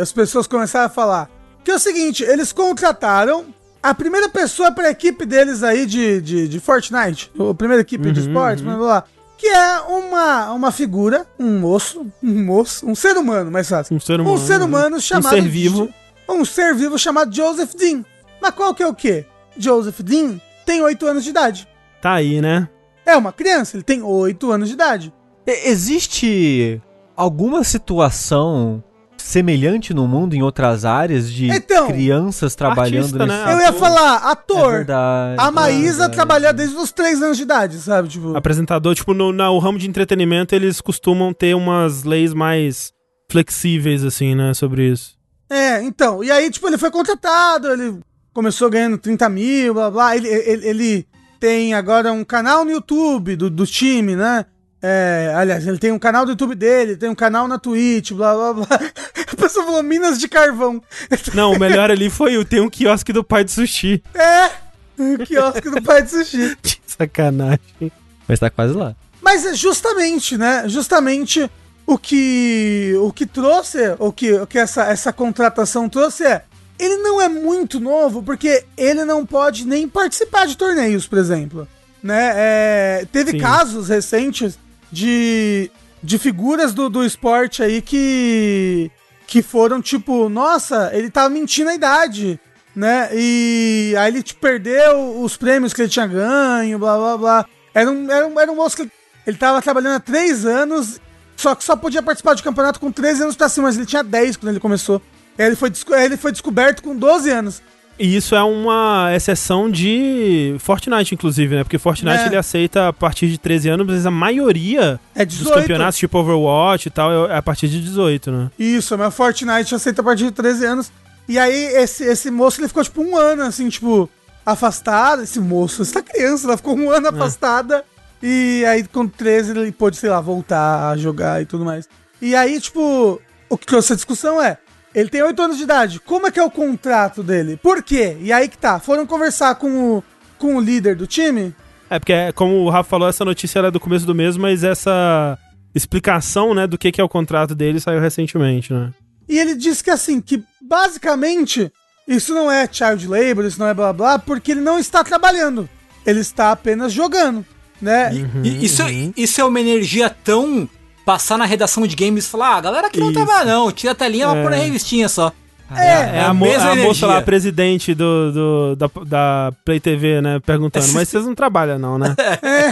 as 0.00 0.10
pessoas 0.12 0.46
começaram 0.46 0.86
a 0.86 0.88
falar? 0.88 1.28
Que 1.62 1.70
é 1.70 1.74
o 1.74 1.78
seguinte, 1.78 2.22
eles 2.22 2.52
contrataram 2.52 3.46
a 3.82 3.94
primeira 3.94 4.28
pessoa 4.28 4.72
pra 4.72 4.90
equipe 4.90 5.24
deles 5.24 5.62
aí 5.62 5.86
de, 5.86 6.20
de, 6.20 6.48
de 6.48 6.60
Fortnite, 6.60 7.30
a 7.38 7.54
primeira 7.54 7.80
equipe 7.82 8.10
de 8.10 8.20
Uhum, 8.20 8.26
esportes, 8.26 8.62
blá, 8.64 8.74
blá, 8.76 8.84
blá, 8.86 9.04
que 9.36 9.46
é 9.46 9.80
uma, 9.80 10.52
uma 10.52 10.72
figura, 10.72 11.26
um 11.38 11.60
moço, 11.60 12.06
um 12.22 12.44
moço, 12.44 12.86
um 12.88 12.94
ser 12.94 13.16
humano, 13.16 13.50
mais 13.50 13.68
fácil. 13.68 13.94
Um 13.96 14.00
ser 14.00 14.20
humano. 14.20 14.34
Um 14.36 14.38
ser 14.38 14.60
humano 14.62 15.00
chamado. 15.00 15.36
Um 15.36 15.42
ser 15.42 15.48
vivo. 15.48 15.88
Um 16.28 16.44
ser 16.44 16.74
vivo 16.74 16.98
chamado 16.98 17.34
Joseph 17.34 17.74
Dean. 17.74 18.04
Mas 18.42 18.50
qual 18.50 18.74
que 18.74 18.82
é 18.82 18.86
o 18.86 18.94
quê? 18.94 19.24
Joseph 19.56 20.00
Dean 20.00 20.40
tem 20.66 20.82
8 20.82 21.06
anos 21.06 21.24
de 21.24 21.30
idade. 21.30 21.68
Tá 22.02 22.14
aí, 22.14 22.40
né? 22.40 22.68
É 23.06 23.16
uma 23.16 23.32
criança, 23.32 23.76
ele 23.76 23.82
tem 23.84 24.02
8 24.02 24.50
anos 24.52 24.68
de 24.68 24.74
idade. 24.74 25.12
E- 25.46 25.68
Existe 25.70 26.80
alguma 27.16 27.64
situação 27.64 28.82
semelhante 29.28 29.92
no 29.92 30.08
mundo 30.08 30.34
em 30.34 30.42
outras 30.42 30.84
áreas 30.84 31.30
de 31.30 31.48
Então, 31.50 31.86
crianças 31.88 32.54
trabalhando 32.54 33.04
artista, 33.04 33.26
nesse 33.26 33.44
né? 33.44 33.52
Eu 33.54 33.58
ia 33.58 33.68
ator. 33.68 33.78
falar, 33.80 34.14
É 34.26 34.30
ator. 34.32 34.72
verdade. 34.72 35.36
a 35.40 35.46
é 35.46 35.50
Maísa 35.50 35.88
verdade. 35.90 36.12
trabalha 36.14 36.52
desde 36.52 36.76
os 36.76 36.90
3 36.92 37.22
anos 37.22 37.36
de 37.36 37.42
idade, 37.42 37.78
sabe? 37.78 38.08
Tipo, 38.08 38.36
Apresentador, 38.36 38.94
tipo, 38.94 39.12
no, 39.12 39.30
no 39.32 39.58
ramo 39.58 39.78
de 39.78 39.86
entretenimento, 39.88 40.54
eles 40.54 40.80
costumam 40.80 41.32
ter 41.34 41.54
umas 41.54 42.04
leis 42.04 42.32
mais 42.32 42.90
flexíveis, 43.30 44.02
assim, 44.02 44.34
né, 44.34 44.54
sobre 44.54 44.90
isso. 44.90 45.16
é, 45.50 45.82
então. 45.82 46.24
E 46.24 46.30
aí, 46.30 46.50
tipo, 46.50 46.66
ele 46.66 46.78
foi 46.78 46.90
contratado, 46.90 47.68
ele 47.70 48.00
começou 48.32 48.70
ganhando 48.70 48.96
30 48.96 49.28
mil, 49.28 49.74
blá 49.74 49.90
blá. 49.90 50.16
Ele, 50.16 50.26
ele, 50.28 50.66
ele 50.66 51.06
tem 51.38 51.74
agora 51.74 52.12
um 52.12 52.24
canal 52.24 52.64
no 52.64 52.70
YouTube 52.70 53.36
do, 53.36 53.50
do 53.50 53.66
time, 53.66 54.16
né? 54.16 54.46
É, 54.80 55.32
aliás, 55.34 55.66
ele 55.66 55.78
tem 55.78 55.90
um 55.90 55.98
canal 55.98 56.24
do 56.24 56.30
YouTube 56.32 56.54
dele, 56.54 56.96
tem 56.96 57.08
um 57.08 57.14
canal 57.14 57.48
na 57.48 57.58
Twitch, 57.58 58.12
blá 58.12 58.34
blá 58.34 58.52
blá. 58.54 58.66
A 59.30 59.36
pessoa 59.36 59.66
falou 59.66 59.82
Minas 59.82 60.18
de 60.18 60.28
Carvão. 60.28 60.82
Não, 61.34 61.52
o 61.52 61.58
melhor 61.58 61.90
ali 61.90 62.08
foi 62.08 62.36
o 62.38 62.44
tem 62.44 62.60
um 62.60 62.70
quiosque 62.70 63.12
do 63.12 63.24
pai 63.24 63.44
de 63.44 63.50
sushi. 63.50 64.02
É! 64.14 64.50
O 64.96 65.18
quiosque 65.24 65.68
do 65.68 65.82
pai 65.82 66.02
de 66.02 66.10
sushi. 66.10 66.56
Que 66.62 66.78
sacanagem. 66.86 67.92
Mas 68.26 68.38
tá 68.38 68.50
quase 68.50 68.74
lá. 68.74 68.94
Mas 69.20 69.44
é 69.44 69.54
justamente, 69.54 70.36
né? 70.36 70.64
Justamente 70.68 71.50
o 71.86 71.98
que 71.98 72.94
o 73.00 73.12
que 73.12 73.26
trouxe, 73.26 73.78
o 73.98 74.12
que, 74.12 74.32
o 74.32 74.46
que 74.46 74.58
essa, 74.58 74.84
essa 74.84 75.12
contratação 75.12 75.88
trouxe 75.88 76.24
é. 76.24 76.44
Ele 76.78 76.96
não 76.98 77.20
é 77.20 77.28
muito 77.28 77.80
novo 77.80 78.22
porque 78.22 78.64
ele 78.76 79.04
não 79.04 79.26
pode 79.26 79.66
nem 79.66 79.88
participar 79.88 80.46
de 80.46 80.56
torneios, 80.56 81.08
por 81.08 81.18
exemplo. 81.18 81.66
Né? 82.00 82.32
É, 82.36 83.06
teve 83.10 83.32
Sim. 83.32 83.38
casos 83.38 83.88
recentes 83.88 84.56
de, 84.90 85.70
de 86.02 86.18
figuras 86.18 86.72
do, 86.72 86.88
do 86.88 87.04
esporte 87.04 87.62
aí 87.62 87.82
que, 87.82 88.90
que 89.26 89.42
foram 89.42 89.80
tipo, 89.80 90.28
nossa, 90.28 90.90
ele 90.92 91.10
tava 91.10 91.28
mentindo 91.28 91.70
a 91.70 91.74
idade, 91.74 92.40
né? 92.74 93.08
E 93.12 93.94
aí 93.98 94.10
ele 94.10 94.22
tipo, 94.22 94.40
perdeu 94.40 95.20
os 95.22 95.36
prêmios 95.36 95.72
que 95.72 95.82
ele 95.82 95.88
tinha 95.88 96.06
ganho, 96.06 96.78
blá 96.78 96.96
blá 96.96 97.16
blá. 97.16 97.46
Era 97.74 97.90
um, 97.90 98.10
era 98.10 98.26
um, 98.26 98.40
era 98.40 98.52
um 98.52 98.56
moço 98.56 98.76
que 98.76 98.90
ele 99.26 99.36
tava 99.36 99.60
trabalhando 99.60 99.96
há 99.96 100.00
3 100.00 100.46
anos, 100.46 101.00
só 101.36 101.54
que 101.54 101.62
só 101.62 101.76
podia 101.76 102.02
participar 102.02 102.34
de 102.34 102.42
campeonato 102.42 102.80
com 102.80 102.90
13 102.90 103.22
anos 103.22 103.36
pra 103.36 103.48
cima, 103.48 103.66
mas 103.66 103.76
ele 103.76 103.86
tinha 103.86 104.02
10 104.02 104.36
quando 104.36 104.50
ele 104.50 104.60
começou. 104.60 105.02
Ele 105.38 105.54
foi, 105.54 105.70
ele 106.02 106.16
foi 106.16 106.32
descoberto 106.32 106.82
com 106.82 106.96
12 106.96 107.30
anos. 107.30 107.62
E 107.98 108.14
isso 108.16 108.34
é 108.34 108.42
uma 108.42 109.10
exceção 109.14 109.68
de 109.68 110.54
Fortnite, 110.60 111.14
inclusive, 111.14 111.56
né? 111.56 111.64
Porque 111.64 111.78
Fortnite 111.78 112.22
É. 112.22 112.26
ele 112.26 112.36
aceita 112.36 112.88
a 112.88 112.92
partir 112.92 113.28
de 113.28 113.38
13 113.38 113.70
anos, 113.70 113.86
mas 113.86 114.06
a 114.06 114.10
maioria 114.10 115.00
É 115.14 115.24
dos 115.24 115.38
18. 115.38 115.60
campeonatos, 115.62 115.98
tipo 115.98 116.16
Overwatch 116.18 116.86
e 116.86 116.90
tal, 116.90 117.28
é 117.28 117.36
a 117.36 117.42
partir 117.42 117.66
de 117.68 117.80
18, 117.82 118.30
né? 118.30 118.50
Isso, 118.58 118.96
mas 118.96 119.12
Fortnite 119.14 119.74
aceita 119.74 120.00
a 120.00 120.04
partir 120.04 120.24
de 120.24 120.30
13 120.30 120.64
anos. 120.64 120.92
E 121.28 121.38
aí, 121.38 121.54
esse, 121.74 122.04
esse 122.04 122.30
moço, 122.30 122.60
ele 122.60 122.68
ficou, 122.68 122.84
tipo, 122.84 123.02
um 123.02 123.16
ano, 123.16 123.42
assim, 123.42 123.68
tipo, 123.68 124.08
afastado. 124.46 125.22
Esse 125.22 125.40
moço, 125.40 125.82
essa 125.82 126.00
criança, 126.00 126.46
ela 126.46 126.56
ficou 126.56 126.76
um 126.78 126.90
ano 126.90 127.08
afastada. 127.08 127.84
E 128.22 128.64
aí, 128.66 128.84
com 128.84 129.06
13, 129.06 129.50
ele 129.58 129.72
pôde, 129.72 129.96
sei 129.96 130.08
lá, 130.10 130.20
voltar 130.20 130.88
a 130.90 130.96
jogar 130.96 131.42
e 131.42 131.46
tudo 131.46 131.64
mais. 131.64 131.88
E 132.22 132.34
aí, 132.34 132.60
tipo, 132.60 133.20
o 133.48 133.58
que 133.58 133.66
trouxe 133.66 133.92
a 133.92 133.96
discussão 133.96 134.40
é, 134.42 134.56
ele 134.94 135.08
tem 135.08 135.22
8 135.22 135.40
anos 135.40 135.56
de 135.56 135.62
idade, 135.64 136.00
como 136.00 136.26
é 136.26 136.30
que 136.30 136.40
é 136.40 136.44
o 136.44 136.50
contrato 136.50 137.22
dele? 137.22 137.56
Por 137.56 137.82
quê? 137.82 138.16
E 138.20 138.32
aí 138.32 138.48
que 138.48 138.58
tá, 138.58 138.78
foram 138.80 139.06
conversar 139.06 139.54
com 139.56 139.96
o, 139.96 140.04
com 140.38 140.56
o 140.56 140.60
líder 140.60 140.96
do 140.96 141.06
time? 141.06 141.54
É, 141.90 141.98
porque, 141.98 142.12
é, 142.12 142.32
como 142.32 142.56
o 142.56 142.70
Rafa 142.70 142.88
falou, 142.90 143.08
essa 143.08 143.24
notícia 143.24 143.58
era 143.58 143.70
do 143.70 143.80
começo 143.80 144.06
do 144.06 144.14
mês, 144.14 144.36
mas 144.36 144.62
essa 144.64 145.38
explicação, 145.74 146.54
né, 146.54 146.66
do 146.66 146.76
que, 146.76 146.92
que 146.92 147.00
é 147.00 147.04
o 147.04 147.08
contrato 147.08 147.54
dele 147.54 147.80
saiu 147.80 148.00
recentemente, 148.00 148.72
né? 148.72 148.92
E 149.28 149.38
ele 149.38 149.54
disse 149.54 149.84
que 149.84 149.90
assim, 149.90 150.20
que 150.20 150.42
basicamente 150.60 151.70
isso 152.06 152.34
não 152.34 152.50
é 152.50 152.66
child 152.70 153.06
labor, 153.06 153.44
isso 153.44 153.58
não 153.58 153.68
é 153.68 153.74
blá 153.74 153.92
blá, 153.92 154.18
porque 154.18 154.52
ele 154.52 154.60
não 154.62 154.78
está 154.78 155.04
trabalhando. 155.04 155.68
Ele 156.06 156.20
está 156.20 156.50
apenas 156.52 156.92
jogando. 156.92 157.44
né? 157.80 158.10
Uhum. 158.10 158.42
E 158.44 158.64
isso, 158.64 158.82
isso 159.16 159.40
é 159.40 159.44
uma 159.44 159.60
energia 159.60 160.08
tão. 160.08 160.68
Passar 161.08 161.38
na 161.38 161.46
redação 161.46 161.86
de 161.86 161.96
games 161.96 162.26
e 162.26 162.28
falar, 162.28 162.56
ah, 162.56 162.60
galera 162.60 162.90
que 162.90 163.00
não 163.00 163.06
Isso. 163.10 163.14
trabalha 163.24 163.46
não, 163.54 163.72
tira 163.72 163.92
a 163.92 163.94
telinha, 163.94 164.26
É. 164.26 164.42
pôr 164.42 164.50
na 164.50 164.56
revistinha 164.58 165.08
só. 165.08 165.32
É, 165.74 166.20
a, 166.20 166.34
mo- 166.34 166.44
mesma 166.44 166.70
a 166.72 166.76
moça 166.76 167.06
lá, 167.06 167.16
a 167.16 167.22
presidente 167.22 167.94
do, 167.94 168.30
do- 168.32 168.76
da, 168.76 168.90
da 169.06 169.52
Play 169.64 169.80
TV, 169.80 170.20
né, 170.20 170.38
perguntando, 170.44 170.86
mas 170.92 171.08
vocês 171.08 171.24
não 171.24 171.34
trabalham 171.34 171.78
não, 171.78 171.98
né? 171.98 172.14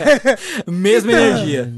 Mesma 0.69 1.13
energia. 1.13 1.73